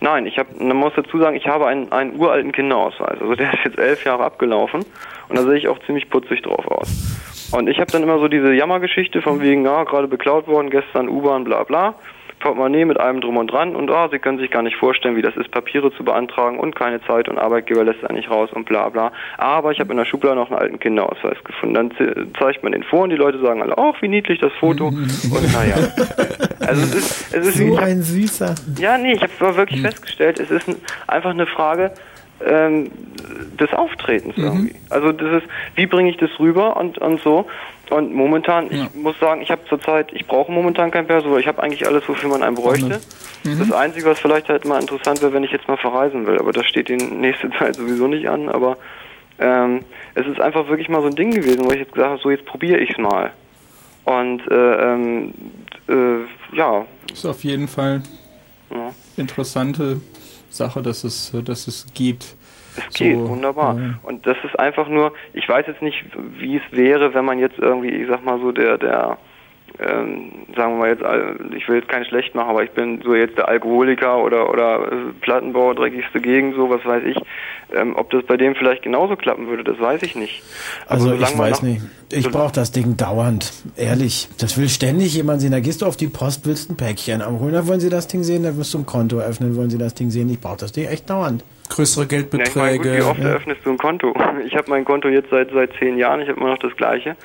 [0.00, 3.18] Nein, ich habe, man muss dazu sagen, ich habe einen, einen uralten Kinderausweis.
[3.22, 4.84] Also der ist jetzt elf Jahre abgelaufen
[5.30, 6.90] und da sehe ich auch ziemlich putzig drauf aus.
[7.56, 11.08] Und ich habe dann immer so diese Jammergeschichte von wegen, ja, gerade beklaut worden, gestern
[11.08, 11.94] U-Bahn, bla bla.
[12.40, 15.22] Portemonnaie mit allem drum und dran und ah, Sie können sich gar nicht vorstellen, wie
[15.22, 18.66] das ist, Papiere zu beantragen und keine Zeit und Arbeitgeber lässt einen nicht raus und
[18.66, 19.12] bla bla.
[19.38, 21.74] Aber ich habe in der Schublade noch einen alten Kinderausweis gefunden.
[21.74, 24.52] Dann ze- zeigt man den vor und die Leute sagen alle, ach, wie niedlich das
[24.60, 24.88] Foto.
[24.88, 25.76] und naja.
[26.66, 28.54] Also es ist, es ist so ein süßer.
[28.78, 30.76] ja, nee, ich habe wirklich festgestellt, es ist ein,
[31.06, 31.92] einfach eine Frage
[32.46, 32.90] ähm,
[33.58, 34.74] des Auftretens irgendwie.
[34.90, 37.46] Also das ist, wie bringe ich das rüber und, und so.
[37.90, 41.62] Und momentan, ich muss sagen, ich habe zurzeit, ich brauche momentan kein Perso, ich habe
[41.62, 43.00] eigentlich alles, wofür man einen bräuchte.
[43.58, 46.52] Das Einzige, was vielleicht halt mal interessant wäre, wenn ich jetzt mal verreisen will, aber
[46.52, 48.78] das steht die nächste Zeit sowieso nicht an, aber
[49.38, 49.80] ähm,
[50.14, 52.30] es ist einfach wirklich mal so ein Ding gewesen, wo ich jetzt gesagt habe, so
[52.30, 53.32] jetzt probiere ich's mal.
[54.04, 55.34] Und äh, ähm,
[55.88, 58.02] äh, ja, Ist auf jeden Fall
[58.70, 58.92] Ja.
[59.16, 60.00] interessante
[60.54, 62.36] Sache, dass es, dass es geht.
[62.76, 63.78] Es geht, wunderbar.
[64.02, 66.04] Und das ist einfach nur, ich weiß jetzt nicht,
[66.38, 69.18] wie es wäre, wenn man jetzt irgendwie, ich sag mal so, der, der,
[69.80, 71.02] ähm, sagen wir mal jetzt,
[71.56, 74.92] ich will jetzt keinen schlecht machen, aber ich bin so jetzt der Alkoholiker oder, oder
[74.92, 77.16] äh, Plattenbau, dreckigste Gegend, so, was weiß ich.
[77.74, 80.42] Ähm, ob das bei dem vielleicht genauso klappen würde, das weiß ich nicht.
[80.86, 81.82] Aber Also ich weiß noch- nicht.
[82.12, 83.52] Ich brauche das Ding dauernd.
[83.76, 84.28] Ehrlich.
[84.38, 85.50] Das will ständig jemand sehen.
[85.50, 87.54] Da gehst du auf die Post, willst ein Päckchen abholen.
[87.54, 88.44] Da wollen sie das Ding sehen.
[88.44, 90.30] Da wirst du ein Konto öffnen, wollen sie das Ding sehen.
[90.30, 91.42] Ich brauche das Ding echt dauernd.
[91.70, 94.14] Größere Ja, ich meine, gut, wie oft eröffnest du ein Konto?
[94.46, 97.16] Ich habe mein Konto jetzt seit seit zehn Jahren, ich habe immer noch das gleiche.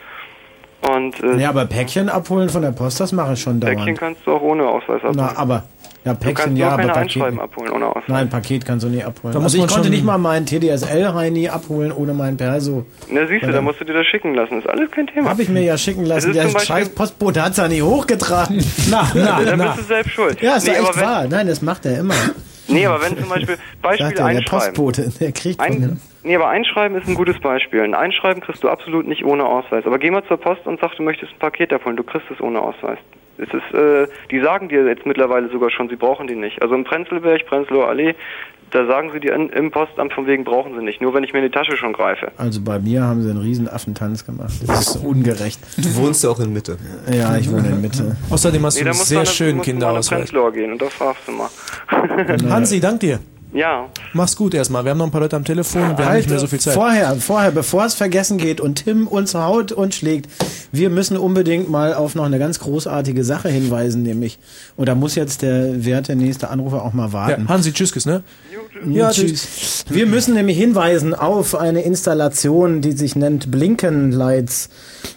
[0.82, 3.78] Und äh, Ja, aber Päckchen abholen von der Post, das mache ich schon dauernd.
[3.78, 5.16] Päckchen kannst du auch ohne Ausweis abholen.
[5.18, 5.64] Na, aber
[6.06, 7.40] ja, Päckchen ja, aber keine Paket.
[7.40, 8.04] Abholen ohne Ausweis.
[8.08, 9.34] Nein, Paket kannst du nie abholen.
[9.34, 12.86] Da muss also ich konnte nicht mal meinen TDSL-Heini abholen ohne meinen Perso.
[13.12, 14.60] Na siehst du, da dann- musst du dir das schicken lassen.
[14.60, 15.30] Ist alles kein Thema.
[15.32, 16.32] Habe ich mir ja schicken Es lassen.
[16.34, 18.64] ist Der scheiß Postbote hat's ja nicht hochgetragen.
[18.90, 19.66] Na, na, Dann na.
[19.68, 20.42] bist du selbst schuld.
[20.42, 21.26] Ja, ist Nee, echt wahr.
[21.30, 22.16] Nein, das macht er immer.
[22.70, 24.74] Nee, aber wenn zum Beispiel Beispiel Sagt er, der einschreiben.
[24.76, 25.60] Postbote, der kriegt.
[25.60, 27.82] Ein, nee, aber einschreiben ist ein gutes Beispiel.
[27.82, 29.86] Ein Einschreiben kriegst du absolut nicht ohne Ausweis.
[29.86, 31.98] Aber geh mal zur Post und sag, du möchtest ein Paket abholen.
[31.98, 33.00] Du kriegst es ohne Ausweis.
[33.38, 36.62] Es ist, äh, die sagen dir jetzt mittlerweile sogar schon, sie brauchen die nicht.
[36.62, 38.16] Also im Prenzlberg, Prenzlauer Allee,
[38.72, 41.02] da sagen sie dir im Postamt von wegen brauchen sie nicht.
[41.02, 42.32] Nur wenn ich mir in die Tasche schon greife.
[42.38, 44.54] Also bei mir haben sie einen riesen Affentanz gemacht.
[44.68, 45.60] Das ist ungerecht.
[45.78, 46.78] Du wohnst ja auch in Mitte.
[47.12, 48.16] Ja, ich wohne in Mitte.
[48.30, 50.20] Außerdem hast Nee, du einen sehr du schönen du Kinderausweis.
[50.20, 51.50] Prenzlauer gehen und da fragst du mal.
[52.50, 53.20] Hansi, dank dir.
[53.52, 53.88] Ja.
[54.14, 54.84] Mach's gut erstmal.
[54.84, 56.46] Wir haben noch ein paar Leute am Telefon und wir haben Halt, nicht mehr so
[56.46, 56.76] viel Zeit.
[56.76, 60.30] Vorher, vorher, bevor es vergessen geht und Tim uns haut und schlägt,
[60.72, 64.38] wir müssen unbedingt mal auf noch eine ganz großartige Sache hinweisen, nämlich,
[64.78, 67.46] und da muss jetzt der werte nächste Anrufer auch mal warten.
[67.48, 68.22] Ja, Hansi, tschüss, ne?
[68.90, 69.86] Ja, tschüss.
[69.90, 74.70] Wir müssen nämlich hinweisen auf eine Installation, die sich nennt Blinkenlights.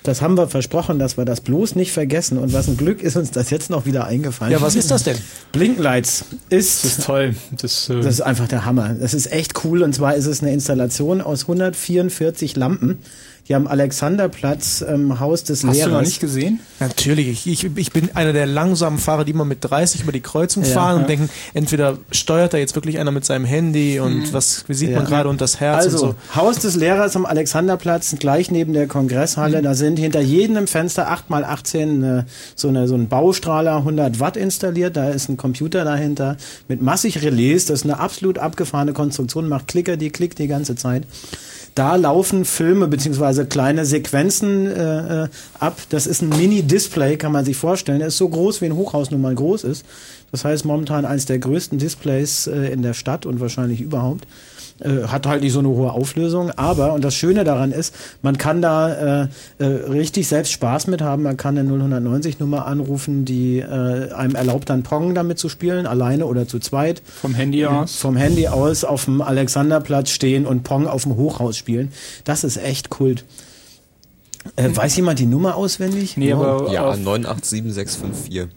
[0.02, 2.38] Das haben wir versprochen, dass wir das bloß nicht vergessen.
[2.38, 4.52] Und was ein Glück ist uns das jetzt noch wieder eingefallen.
[4.52, 5.16] Ja, was ist das denn?
[5.52, 7.34] Blinkenlights ist, Das ist toll.
[7.60, 8.94] Das, äh, das ist einfach der Hammer.
[8.94, 9.82] Das ist echt cool.
[9.82, 12.98] Und zwar ist es eine Installation aus 144 Lampen.
[13.52, 15.78] Hier am Alexanderplatz, ähm, Haus des Lehrers.
[15.80, 16.60] Hast du noch nicht gesehen?
[16.80, 17.46] Natürlich.
[17.46, 20.62] Ich, ich, ich bin einer der langsamen Fahrer, die immer mit 30 über die Kreuzung
[20.62, 20.70] Ja.
[20.70, 21.06] fahren und Ja.
[21.08, 24.32] denken, entweder steuert da jetzt wirklich einer mit seinem Handy und Mhm.
[24.32, 24.96] was wie sieht Ja.
[24.96, 28.86] man gerade und das Herz Also, und Haus des Lehrers am Alexanderplatz, gleich neben der
[28.86, 29.58] Kongresshalle.
[29.58, 29.64] Mhm.
[29.64, 32.24] Da sind hinter jedem Fenster 8x18 äh,
[32.56, 34.96] so, eine, so ein Baustrahler 100 Watt installiert.
[34.96, 37.66] Da ist ein Computer dahinter mit massig Relais.
[37.66, 41.02] Das ist eine absolut abgefahrene Konstruktion, macht Klicker, die klickt die ganze Zeit.
[41.74, 45.28] Da laufen Filme beziehungsweise kleine Sequenzen äh, äh,
[45.58, 45.78] ab.
[45.88, 48.02] Das ist ein Mini-Display, kann man sich vorstellen.
[48.02, 49.86] Er ist so groß, wie ein Hochhaus nun mal groß ist.
[50.30, 54.26] Das heißt momentan eines der größten Displays äh, in der Stadt und wahrscheinlich überhaupt.
[54.82, 58.36] Äh, hat halt nicht so eine hohe Auflösung, aber, und das Schöne daran ist, man
[58.36, 59.28] kann da äh,
[59.58, 61.22] äh, richtig selbst Spaß mit haben.
[61.22, 66.26] Man kann eine 090-Nummer anrufen, die äh, einem erlaubt, dann Pong damit zu spielen, alleine
[66.26, 67.00] oder zu zweit.
[67.04, 67.96] Vom Handy aus?
[67.96, 71.92] Vom Handy aus auf dem Alexanderplatz stehen und Pong auf dem Hochhaus spielen.
[72.24, 73.24] Das ist echt Kult.
[74.56, 76.16] Äh, weiß jemand die Nummer auswendig?
[76.16, 78.48] Nee, aber Ja, auf- 987654.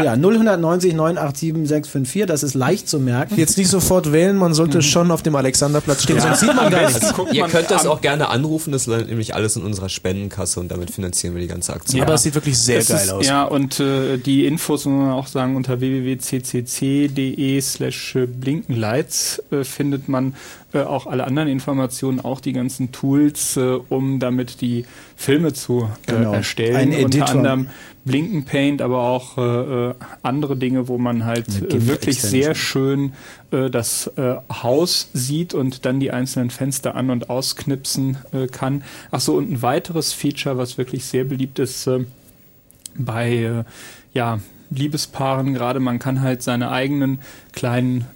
[0.00, 3.34] Oh ja, 090 987 654, das ist leicht zu merken.
[3.36, 6.86] Jetzt nicht sofort wählen, man sollte schon auf dem Alexanderplatz stehen, sonst sieht man gar
[6.88, 7.12] nichts.
[7.32, 10.90] Ihr könnt das auch gerne anrufen, das landet nämlich alles in unserer Spendenkasse und damit
[10.90, 12.02] finanzieren wir die ganze Aktion.
[12.02, 13.26] Aber es sieht wirklich sehr Es geil ist, aus.
[13.26, 20.08] Ja, und äh, die Infos muss man auch sagen, unter www.ccc.de slash blinkenlights äh, findet
[20.08, 20.34] man
[20.72, 24.84] äh, auch alle anderen Informationen, auch die ganzen Tools, äh, um damit die
[25.16, 26.32] Filme zu äh, Genau.
[26.32, 26.76] erstellen.
[26.76, 27.30] Ein Unter Editor.
[27.30, 27.66] anderem
[28.04, 33.12] Blinken Paint, aber auch äh, äh, andere Dinge, wo man halt äh, wirklich sehr schön
[33.52, 38.16] äh, das äh, Haus sieht und dann die einzelnen Fenster an- und ausknipsen
[38.50, 38.82] kann.
[39.10, 41.88] Ach so, und ein weiteres Feature, was wirklich sehr beliebt ist
[42.96, 43.64] bei
[44.12, 44.40] ja,
[44.70, 47.20] Liebespaaren gerade, man kann halt seine eigenen
[47.52, 48.06] kleinen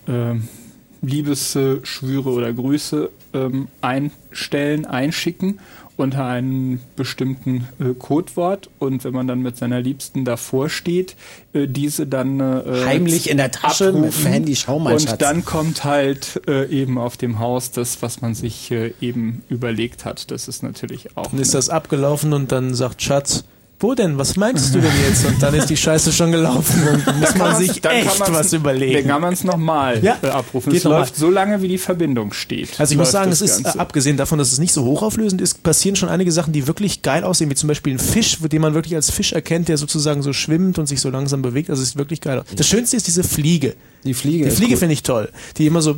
[1.02, 5.60] Liebesschwüre oder Grüße ähm, einstellen, einschicken
[5.97, 11.16] unter einem bestimmten äh, Codewort und wenn man dann mit seiner Liebsten davor steht,
[11.52, 15.18] äh, diese dann äh, Heimlich in der Tasche mit dem Handy, schau mal, und Schatz.
[15.18, 20.05] dann kommt halt äh, eben auf dem Haus das, was man sich äh, eben überlegt
[20.05, 20.31] hat.
[20.31, 23.44] Das ist natürlich auch Dann ist das abgelaufen und dann sagt Schatz,
[23.78, 24.16] wo denn?
[24.16, 25.26] Was meinst du denn jetzt?
[25.26, 28.94] Und dann ist die Scheiße schon gelaufen und dann muss man sich echt was überlegen.
[28.94, 30.70] Dann kann man es nochmal Ja, äh, abrufen.
[30.72, 30.98] geht Es noch mal.
[31.00, 32.80] läuft so lange, wie die Verbindung steht.
[32.80, 33.80] Also ich muss läuft sagen, es ist, äh, Ganze.
[33.80, 37.22] abgesehen davon, dass es nicht so hochauflösend ist, passieren schon einige Sachen, die wirklich geil
[37.24, 40.32] aussehen, wie zum Beispiel ein Fisch, den man wirklich als Fisch erkennt, der sozusagen so
[40.32, 41.68] schwimmt und sich so langsam bewegt.
[41.68, 42.42] Also es ist wirklich geil.
[42.56, 43.74] Das Schönste ist diese Fliege.
[44.05, 44.44] Die Fliege.
[44.44, 44.78] Die Fliege cool.
[44.78, 45.28] finde ich toll.
[45.58, 45.96] Die immer so,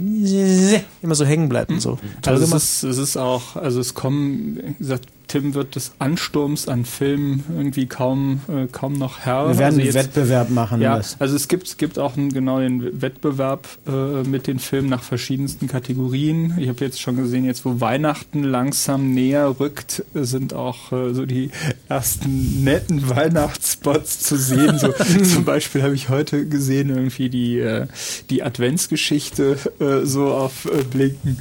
[1.03, 1.99] immer so hängen bleibt und so.
[2.23, 2.63] Toll Also es gemacht.
[2.63, 7.45] ist, es ist auch, also es kommen, wie gesagt, Tim wird des Ansturms an Filmen
[7.49, 9.49] irgendwie kaum, äh, kaum noch Herr.
[9.49, 10.81] Wir werden also einen Wettbewerb machen.
[10.81, 14.59] Ja, das- also es gibt, es gibt auch einen, genau den Wettbewerb äh, mit den
[14.59, 16.55] Filmen nach verschiedensten Kategorien.
[16.59, 21.27] Ich habe jetzt schon gesehen, jetzt wo Weihnachten langsam näher rückt, sind auch äh, so
[21.27, 21.51] die
[21.89, 24.79] ersten netten Weihnachtsspots zu sehen.
[24.79, 24.93] So,
[25.35, 27.87] zum Beispiel habe ich heute gesehen irgendwie die, äh,
[28.31, 31.39] die Adventsgeschichte äh, so auf äh, Blinken.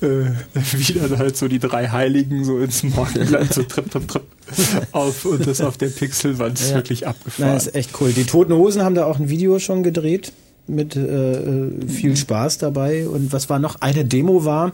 [0.00, 0.30] Äh,
[0.76, 2.82] wieder halt so die drei Heiligen so ins
[3.30, 4.22] Morgenland so tripp, tripp, tripp
[4.92, 6.76] auf und das auf der Pixelwand ist Ja.
[6.76, 7.48] wirklich abgefahren.
[7.50, 8.12] Nein, ist echt cool.
[8.12, 10.32] Die Toten Hosen haben da auch ein Video schon gedreht
[10.66, 11.00] mit äh,
[11.32, 13.08] äh, viel Spaß dabei.
[13.08, 13.80] Und was war noch?
[13.80, 14.72] Eine Demo war,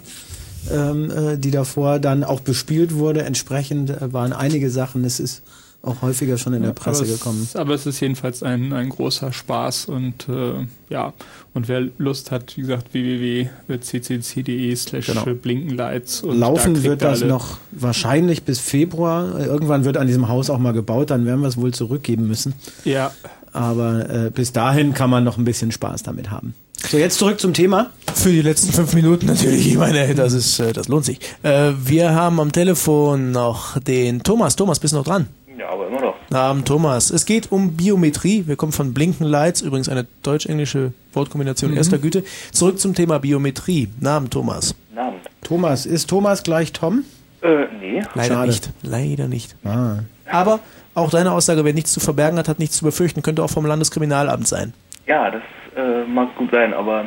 [0.71, 3.23] ähm, äh, die davor dann auch bespielt wurde.
[3.23, 5.05] Entsprechend äh, waren einige Sachen.
[5.05, 5.43] Es ist
[5.83, 7.43] auch häufiger schon in der Presse aber gekommen.
[7.45, 11.13] Es, aber es ist jedenfalls ein, ein großer Spaß und äh, ja,
[11.57, 15.25] und wer Lust hat, wie gesagt, www.ccc.de slash Genau.
[15.25, 19.41] blinkenlights und da Laufen kriegt wird das noch wahrscheinlich bis Februar.
[19.41, 22.53] Irgendwann wird an diesem Haus auch mal gebaut, dann werden wir es wohl zurückgeben müssen.
[22.85, 23.11] Ja.
[23.53, 26.55] Aber äh, bis dahin kann man noch ein bisschen Spaß damit haben.
[26.91, 27.89] So, jetzt zurück zum Thema.
[28.15, 29.67] Für die letzten fünf Minuten natürlich.
[29.67, 31.19] Ich meine, das ist, äh, das lohnt sich.
[31.43, 34.57] Äh, wir haben am Telefon noch den Thomas.
[34.57, 35.27] Thomas, bist du noch dran?
[35.59, 36.15] Ja, aber immer noch.
[36.33, 37.11] Abend, Thomas.
[37.11, 38.45] Es geht um Biometrie.
[38.47, 41.77] Wir kommen von Blinken Lights, übrigens eine deutsch-englische Wortkombination Mhm.
[41.79, 42.25] erster Güte.
[42.53, 43.89] Zurück zum Thema Biometrie.
[44.01, 44.75] Namen, Thomas.
[44.95, 45.17] Namen.
[45.43, 47.05] Thomas, ist Thomas gleich Tom?
[47.43, 48.03] Äh, nee.
[48.15, 48.47] Leider Schade.
[48.49, 48.71] nicht.
[48.83, 49.57] Leider nicht.
[49.65, 50.01] Ah.
[50.31, 50.61] Aber
[50.95, 53.65] auch deine Aussage, wer nichts zu verbergen hat, hat nichts zu befürchten, könnte auch vom
[53.67, 54.75] Landeskriminalamt sein.
[55.07, 55.43] Ja, das
[55.77, 57.05] äh, mag gut sein, aber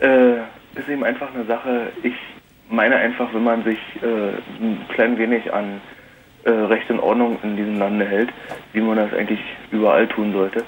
[0.00, 0.36] äh,
[0.78, 1.88] ist eben einfach eine Sache.
[2.02, 2.14] Ich
[2.70, 5.80] meine einfach, wenn man sich äh, ein klein wenig an
[6.44, 8.30] äh, Recht und Ordnung in diesem Lande hält,
[8.72, 9.40] wie man das eigentlich
[9.70, 10.64] überall tun sollte,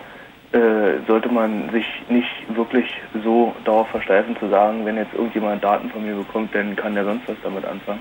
[0.52, 2.86] äh, sollte man sich nicht wirklich
[3.24, 7.04] so darauf versteifen zu sagen, wenn jetzt irgendjemand Daten von mir bekommt, dann kann der
[7.04, 8.00] sonst was damit anfangen.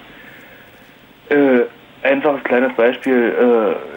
[1.29, 1.61] Äh,
[2.03, 3.33] einfaches kleines Beispiel,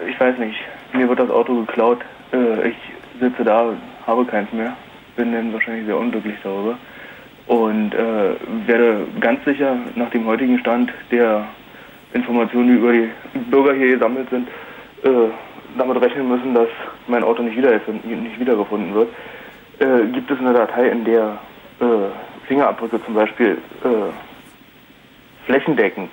[0.06, 0.58] äh, ich weiß nicht,
[0.92, 2.00] mir wird das Auto geklaut,
[2.32, 2.76] äh, ich
[3.20, 3.74] sitze da,
[4.06, 4.74] habe keins mehr,
[5.16, 6.78] bin dann wahrscheinlich sehr unglücklich darüber
[7.46, 8.34] und äh,
[8.66, 11.46] werde ganz sicher nach dem heutigen Stand der
[12.12, 13.10] Informationen, die über die
[13.50, 14.48] Bürger hier gesammelt sind,
[15.02, 15.30] äh,
[15.76, 16.68] damit rechnen müssen, dass
[17.06, 19.08] mein Auto nicht, wieder nicht wiedergefunden wird.
[19.78, 21.38] Äh, gibt es eine Datei, in der
[21.80, 21.84] äh,
[22.46, 23.88] Fingerabdrücke zum Beispiel äh,
[25.46, 26.12] flächendeckend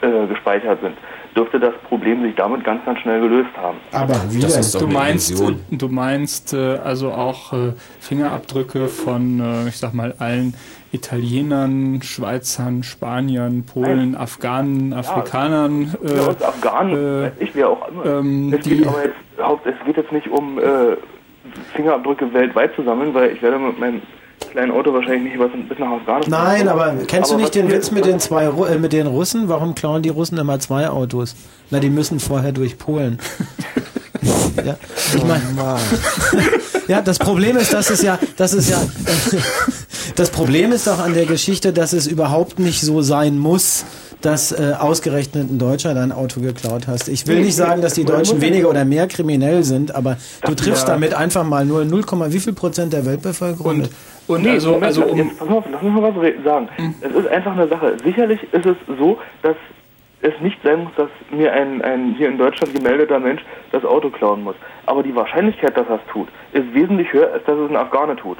[0.00, 0.96] äh, gespeichert sind,
[1.36, 3.78] dürfte das Problem sich damit ganz, ganz schnell gelöst haben.
[3.92, 9.94] Aber wie du meinst, du meinst äh, also auch äh, Fingerabdrücke von, äh, ich sag
[9.94, 10.54] mal, allen
[10.96, 14.16] Italienern, Schweizern, Spaniern, Polen, Nein.
[14.16, 15.94] Afghanen, Afrikanern.
[16.02, 18.04] Ja, und Afghanen, äh, ich wer auch immer.
[18.06, 20.96] ähm, es, die- geht aber jetzt, haupt- es geht jetzt nicht um äh,
[21.74, 24.02] Fingerabdrücke weltweit zu sammeln, weil ich werde mit meinem
[24.50, 26.44] kleinen Auto wahrscheinlich nicht was bis nach Afghanistan.
[26.44, 28.92] Nein, aber kennst du Aber nicht was den Witz mit den zwei Ru äh, mit
[28.92, 29.48] den Russen?
[29.48, 31.34] Warum klauen die Russen immer zwei Autos?
[31.70, 33.18] Na, die müssen vorher durch Polen.
[34.64, 34.76] ja,
[35.14, 35.42] ich meine,
[36.88, 38.80] ja, das Problem ist, dass es ja, das ist ja,
[40.16, 43.84] das Problem ist doch an der Geschichte, dass es überhaupt nicht so sein muss,
[44.20, 47.08] dass äh, ausgerechnet ein Deutscher dein Auto geklaut hast.
[47.08, 50.88] Ich will nicht sagen, dass die Deutschen weniger oder mehr kriminell sind, aber du triffst
[50.88, 50.94] Ja.
[50.94, 53.66] damit einfach mal nur 0, wie viel Prozent der Weltbevölkerung.
[53.82, 53.90] Und,
[54.26, 56.68] und Nee, also, Moment, also um, jetzt, pass auf, lass mich mal was sagen.
[57.00, 57.96] Es ist einfach eine Sache.
[58.02, 59.56] Sicherlich ist es so, dass
[60.22, 64.10] es nicht sein muss, dass mir ein, ein hier in Deutschland gemeldeter Mensch das Auto
[64.10, 64.56] klauen muss.
[64.86, 68.16] Aber die Wahrscheinlichkeit, dass er es tut, ist wesentlich höher, als dass es ein Afghane
[68.16, 68.38] tut.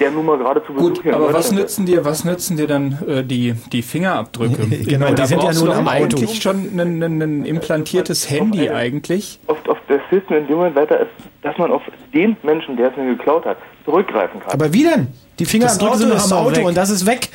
[0.00, 2.98] Der nun mal gerade zu Besuch Gut, aber was nützen dir, was nützen dir dann
[3.06, 4.66] äh, die, die Fingerabdrücke?
[4.84, 5.92] Genau, meine, die sind ja du am Auto.
[5.92, 9.38] eigentlich schon ein, ein, ein implantiertes Handy eigentlich.
[9.46, 11.10] Auf, auf das hilft mir in dem Moment weiter, ist,
[11.42, 14.50] dass man auf den Menschen, der es mir geklaut hat, zurückgreifen kann.
[14.52, 15.08] Aber wie denn?
[15.38, 16.66] Die Fingerabdrücke sind am Auto weg.
[16.66, 17.28] und das ist weg.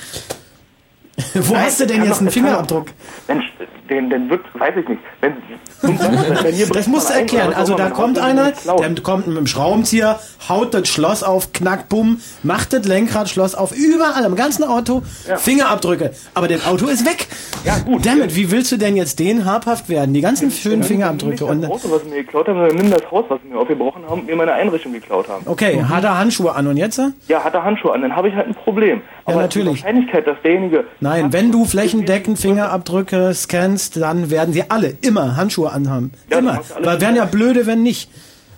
[1.34, 2.88] Wo Nein, hast du denn jetzt einen Fingerabdruck?
[3.28, 3.46] Mensch,
[3.90, 5.02] den, den wird, weiß ich nicht.
[5.22, 5.34] Wenn,
[5.82, 7.54] wenn Das musst du erklären.
[7.54, 12.22] Also da kommt einer, der kommt mit dem Schraubenzieher, haut das Schloss auf, knack, bumm,
[12.44, 15.02] macht das Lenkradschloss auf, überall am ganzen Auto,
[15.38, 16.12] Fingerabdrücke.
[16.34, 17.28] Aber das Auto ist weg.
[17.66, 18.06] Ja gut.
[18.06, 20.14] Damit, wie willst du denn jetzt den habhaft werden?
[20.14, 21.46] Die ganzen schönen Fingerabdrücke.
[21.46, 24.04] Und, das Auto, was sie mir geklaut haben, sondern nimm das Haus, was mir aufgebrochen
[24.08, 25.44] haben und mir meine Einrichtung geklaut haben.
[25.46, 27.02] okay, hat er Handschuhe an und jetzt?
[27.28, 29.02] Ja, hat er Handschuhe an, dann habe ich halt ein Problem.
[29.26, 29.80] Aber natürlich.
[29.80, 30.86] die Wahrscheinlichkeit, dass derjenige...
[31.10, 36.12] Nein, wenn du flächendeckend Fingerabdrücke scannst, dann werden sie alle immer Handschuhe anhaben.
[36.30, 36.60] immer.
[36.84, 38.12] Weil wären ja blöde, wenn nicht.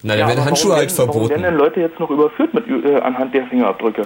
[0.04, 1.30] Na, dann Ja, werden Handschuhe halt werden, Warum verboten.
[1.32, 4.02] werden denn Leute jetzt noch überführt mit, äh, anhand der Fingerabdrücke?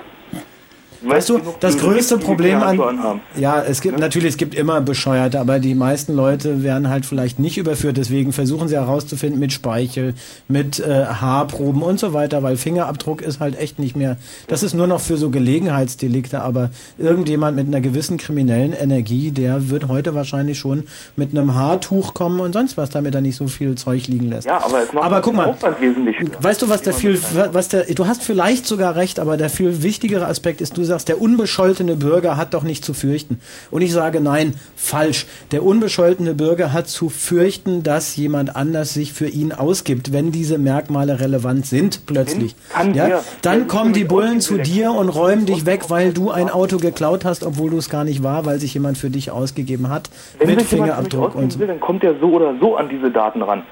[1.06, 5.60] Weißt du, das größte Problem an, ja, es gibt natürlich, es gibt immer Bescheuerte, aber
[5.60, 7.98] die meisten Leute werden halt vielleicht nicht überführt.
[7.98, 10.14] Deswegen versuchen sie herauszufinden mit Speichel,
[10.48, 14.18] mit äh, Haarproben und so weiter, weil Fingerabdruck ist halt echt nicht mehr.
[14.48, 19.70] Das ist nur noch für so Gelegenheitsdelikte, aber irgendjemand mit einer gewissen kriminellen Energie, der
[19.70, 20.84] wird heute wahrscheinlich schon
[21.16, 24.48] mit einem Haartuch kommen und sonst was, damit er nicht so viel Zeug liegen lässt.
[24.48, 26.16] Ja, aber es macht Aber guck mal, Aufwand wesentlich.
[26.40, 27.20] Weißt du, was der viel,
[27.52, 30.95] was der, du hast vielleicht sogar recht, aber der viel wichtigere Aspekt ist, du sagst,
[31.04, 33.42] der unbescholtene Bürger hat doch nicht zu fürchten.
[33.72, 35.26] Und ich sage nein, falsch.
[35.52, 40.58] Der unbescholtene Bürger hat zu fürchten, dass jemand anders sich für ihn ausgibt, wenn diese
[40.58, 42.56] Merkmale relevant sind, plötzlich.
[42.94, 43.22] Ja?
[43.42, 47.26] Dann kommen die Bullen zu dir und räumen dich weg, weil du ein Auto geklaut
[47.26, 50.50] hast, obwohl du es gar nicht war, weil sich jemand für dich ausgegeben hat, Wenn
[50.50, 51.60] mit Fingerabdruck und so.
[51.60, 53.64] will, dann kommt er so oder so an diese Daten ran.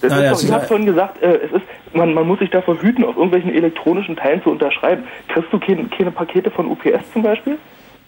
[0.00, 1.62] Das ist ja, doch, ich habe vorhin gesagt, äh, es ist,
[1.94, 5.04] man, man muss sich davor hüten, auf irgendwelchen elektronischen Teilen zu unterschreiben.
[5.28, 7.58] Kriegst du keine, keine Pakete von UPS zum Beispiel?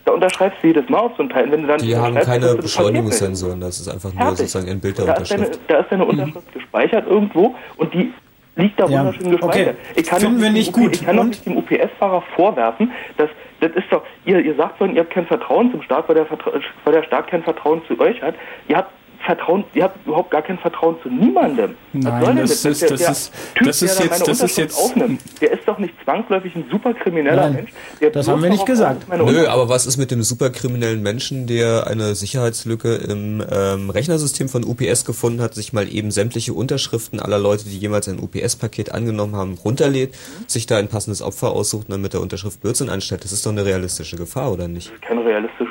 [0.05, 1.51] Da unterschreibst du jedes Mal auf so ein Teil.
[1.51, 4.39] Wenn du dann Die haben keine das Beschleunigungssensoren, das ist einfach nur Fertig.
[4.39, 5.71] sozusagen ein Bild der Da ist, deine, Unterschrift.
[5.71, 8.13] da ist deine Unterschrift gespeichert irgendwo und die
[8.55, 9.77] liegt da Ja, wunderschön gespeichert.
[9.77, 10.01] okay.
[10.01, 10.95] Ich kann Finden doch wir dem nicht gut.
[10.95, 11.29] Ich kann doch Und?
[11.31, 15.27] nicht dem UPS-Fahrer vorwerfen, dass das ist doch, ihr, ihr sagt vorhin, ihr habt kein
[15.27, 16.53] Vertrauen zum Staat, weil der, Vertra
[16.85, 18.35] weil der Staat kein Vertrauen zu euch hat.
[18.69, 18.91] Ihr habt
[19.27, 21.75] Vertrauen, ihr habt überhaupt gar kein Vertrauen zu niemandem.
[21.93, 24.07] Was Nein, soll denn das Der- ist- der, das der ist- Typ, das ist der
[24.07, 27.71] jetzt- das ist jetzt- aufnimmt, der ist doch nicht zwangsläufig ein superkrimineller Nein, Mensch.
[28.01, 29.07] Der das haben wir nicht gesagt.
[29.09, 34.65] Nö, aber was ist mit dem superkriminellen Menschen, der eine Sicherheitslücke im ähm, Rechnersystem von
[34.65, 39.35] UPS gefunden hat, sich mal eben sämtliche Unterschriften aller Leute, die jemals ein UPS-Paket angenommen
[39.37, 40.15] haben, runterlädt,
[40.47, 43.25] sich da ein passendes Opfer aussucht und dann mit der Unterschrift Blödsinn anstellt?
[43.25, 44.93] Das ist doch eine realistische Gefahr, oder nicht?
[45.03, 45.66] keine realistische Gefahr.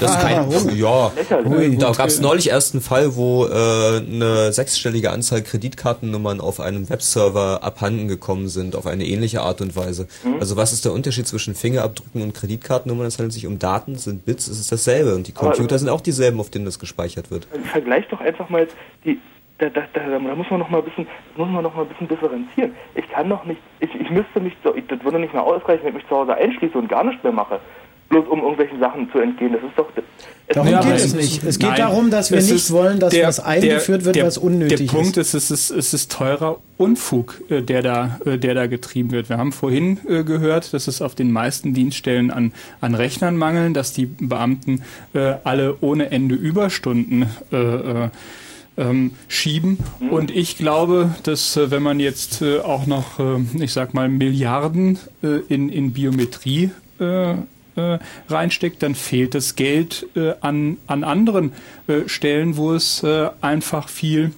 [0.00, 1.78] Das ist kein, ja, Lächerlich.
[1.78, 6.88] da gab es neulich erst einen Fall, wo äh, eine sechsstellige Anzahl Kreditkartennummern auf einem
[6.88, 10.08] Webserver abhanden gekommen sind, auf eine ähnliche Art und Weise.
[10.24, 10.36] Mhm.
[10.40, 13.06] Also was ist der Unterschied zwischen Fingerabdrücken und Kreditkartennummern?
[13.06, 15.78] Es handelt sich um Daten, es sind Bits, es ist dasselbe und die Aber- Computer
[15.78, 17.46] sind auch dieselben, auf denen das gespeichert wird.
[17.70, 19.18] Vergleich doch einfach mal jetzt die.
[19.58, 21.06] Da, da, da, da muss man noch mal ein bisschen,
[21.36, 22.72] muss man noch mal ein bisschen differenzieren.
[22.94, 25.82] Ich kann doch nicht, ich, ich müsste mich, so, ich, das würde nicht mehr ausreichen,
[25.82, 27.60] wenn ich mich zu Hause einschließe und gar nichts mehr mache.
[28.10, 29.52] Bloß um irgendwelchen Sachen zu entgehen.
[29.54, 29.88] Das ist doch.
[29.96, 31.44] Es Darum Ja, geht es nicht.
[31.44, 34.16] Es geht Nein, darum, dass wir nicht ist wollen, dass der- was eingeführt der- wird,
[34.16, 35.32] der, was unnötig Der Punkt ist.
[35.34, 39.28] ist, es ist, es ist teurer Unfug, äh, der da, äh, der da getrieben wird.
[39.28, 43.74] Wir haben vorhin äh, gehört, dass es auf den meisten Dienststellen an, an Rechnern mangeln,
[43.74, 44.82] dass die Beamten
[45.44, 48.08] alle ohne Ende Überstunden äh, äh,
[48.76, 49.78] ähm, schieben.
[50.10, 54.08] Und ich glaube, dass äh, wenn man jetzt äh, auch noch, äh, ich sag mal,
[54.08, 54.98] Milliarden
[55.48, 56.70] in, in Biometrie
[57.76, 61.52] äh, reinsteckt, dann fehlt das Geld äh, an, an anderen
[61.86, 64.32] äh, Stellen, wo es äh, einfach viel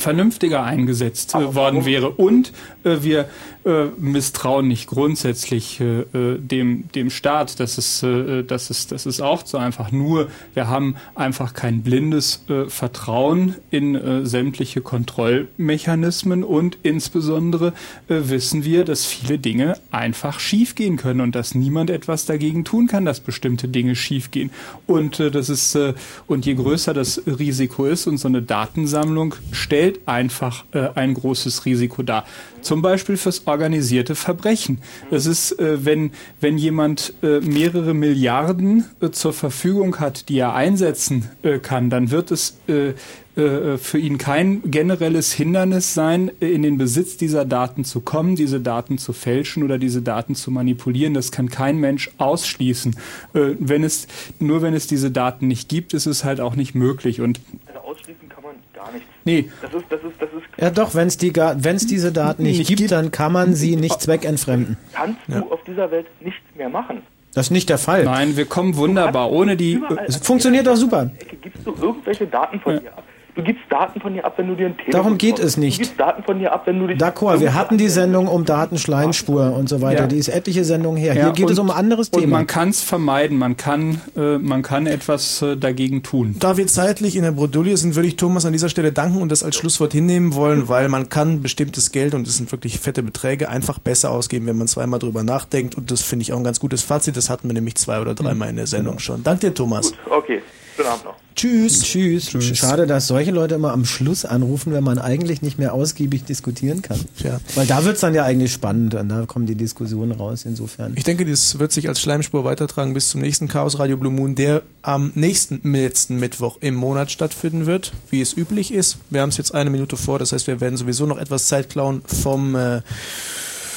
[0.00, 2.10] vernünftiger eingesetzt äh, worden wäre.
[2.10, 2.52] Und
[2.84, 3.28] äh, wir
[3.70, 7.60] äh, misstrauen nicht grundsätzlich äh, äh, dem, dem Staat.
[7.60, 9.92] Das ist, äh, das, ist, das ist auch so einfach.
[9.92, 17.72] Nur wir haben einfach kein blindes äh, Vertrauen in äh, sämtliche Kontrollmechanismen und insbesondere
[18.08, 23.04] wissen wir, dass viele Dinge einfach schiefgehen können und dass niemand etwas dagegen tun kann,
[23.04, 24.50] dass bestimmte Dinge schiefgehen.
[24.86, 25.78] Und das ist
[26.26, 32.02] und je größer das Risiko ist und so eine Datensammlung stellt einfach ein großes Risiko
[32.02, 32.24] dar.
[32.62, 34.78] Zum Beispiel fürs organisierte Verbrechen.
[35.10, 40.54] Es ist, äh, wenn, wenn jemand äh, mehrere Milliarden äh, zur Verfügung hat, die er
[40.54, 42.94] einsetzen äh, kann, dann wird es äh,
[43.36, 48.60] äh, für ihn kein generelles Hindernis sein, in den Besitz dieser Daten zu kommen, diese
[48.60, 51.12] Daten zu fälschen oder diese Daten zu manipulieren.
[51.12, 52.96] Das kann kein Mensch ausschließen.
[53.32, 54.08] Wenn es,
[54.38, 57.20] nur wenn es diese Daten nicht gibt, ist es halt auch nicht möglich.
[57.20, 59.08] Und Also ausschließen kann man gar nichts.
[59.24, 59.50] Nee.
[59.62, 60.60] Das ist, das ist, das ist.
[60.60, 63.76] Ja doch, wenn es die, wenn's diese Daten nicht, Nicht gibt, dann kann man sie
[63.76, 64.76] nicht zweckentfremden.
[64.92, 67.02] Kannst du auf dieser Welt nichts mehr machen.
[67.34, 68.04] Das ist nicht der Fall.
[68.04, 69.80] Nein, wir kommen wunderbar ohne die.
[70.06, 71.10] Es funktioniert doch super.
[71.20, 73.04] Ecke gibst du irgendwelche Daten von dir ab.
[73.34, 75.44] Du gibst Daten von dir ab, wenn du dir ein Telefon Darum geht kaufst.
[75.44, 75.78] es nicht.
[75.78, 78.44] Du gibst Daten von dir ab, wenn du dich D'accord, wir hatten die Sendung um
[78.44, 80.02] Datenschleinspur und so weiter.
[80.02, 80.06] Ja.
[80.08, 81.14] Die ist etliche Sendungen her.
[81.14, 82.38] Ja, Hier geht und- es um ein anderes Und Thema.
[82.38, 86.36] man kann es vermeiden, man kann, äh, man kann etwas äh, dagegen tun.
[86.38, 89.30] Da wir zeitlich in der Bredouille sind, würde ich Thomas an dieser Stelle danken und
[89.30, 93.02] das als Schlusswort hinnehmen wollen, weil man kann bestimmtes Geld, und das sind wirklich fette
[93.02, 95.76] Beträge, einfach besser ausgeben, wenn man zweimal drüber nachdenkt.
[95.76, 97.16] Und das finde ich auch ein ganz gutes Fazit.
[97.16, 99.22] Das hatten wir nämlich zwei oder dreimal in der Sendung schon.
[99.22, 99.92] Danke dir, Thomas.
[100.08, 100.42] Okay,
[100.76, 101.14] schönen Abend noch.
[101.34, 101.82] Tschüss.
[101.82, 102.30] Tschüss.
[102.54, 106.82] Schade, dass solche Leute immer am Schluss anrufen, wenn man eigentlich nicht mehr ausgiebig diskutieren
[106.82, 107.00] kann.
[107.22, 107.40] Ja.
[107.54, 110.92] Weil da wird's dann ja eigentlich spannend und da kommen die Diskussionen raus insofern.
[110.96, 114.34] Ich denke, das wird sich als Schleimspur weitertragen bis zum nächsten Chaos Radio Blue Moon,
[114.34, 118.98] der am nächsten letzten Mittwoch im Monat stattfinden wird, wie es üblich ist.
[119.10, 121.68] Wir haben es jetzt eine Minute vor, das heißt, wir werden sowieso noch etwas Zeit
[121.68, 122.82] klauen vom äh,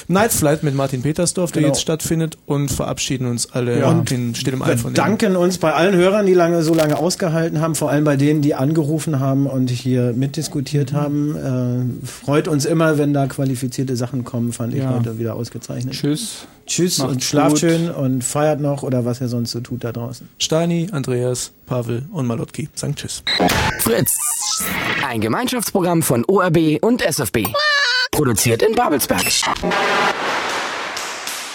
[0.08, 1.74] Night Flight mit Martin Petersdorf, der Genau.
[1.74, 3.92] jetzt stattfindet, und verabschieden uns alle Ja.
[4.12, 4.96] in stillem Wir Einvernehmen.
[4.96, 8.42] danken uns bei allen Hörern, die lange so lange ausgehalten haben, vor allem bei denen,
[8.42, 10.96] die angerufen haben und hier mitdiskutiert Mhm.
[10.98, 11.36] haben.
[12.04, 14.94] Äh, freut uns immer, wenn da qualifizierte Sachen kommen, fand ich Ja.
[14.96, 15.94] heute wieder ausgezeichnet.
[15.94, 16.46] Tschüss.
[16.66, 17.60] Tschüss Macht's und schlaft gut.
[17.60, 20.30] schön und feiert noch oder was ihr sonst so tut da draußen.
[20.40, 23.24] Steini, Andreas, Pavel und Malotki sagen Tschüss.
[23.80, 24.18] Fritz.
[25.06, 27.48] Ein Gemeinschaftsprogramm von ORB und SFB.
[28.12, 29.24] Produziert in Babelsberg.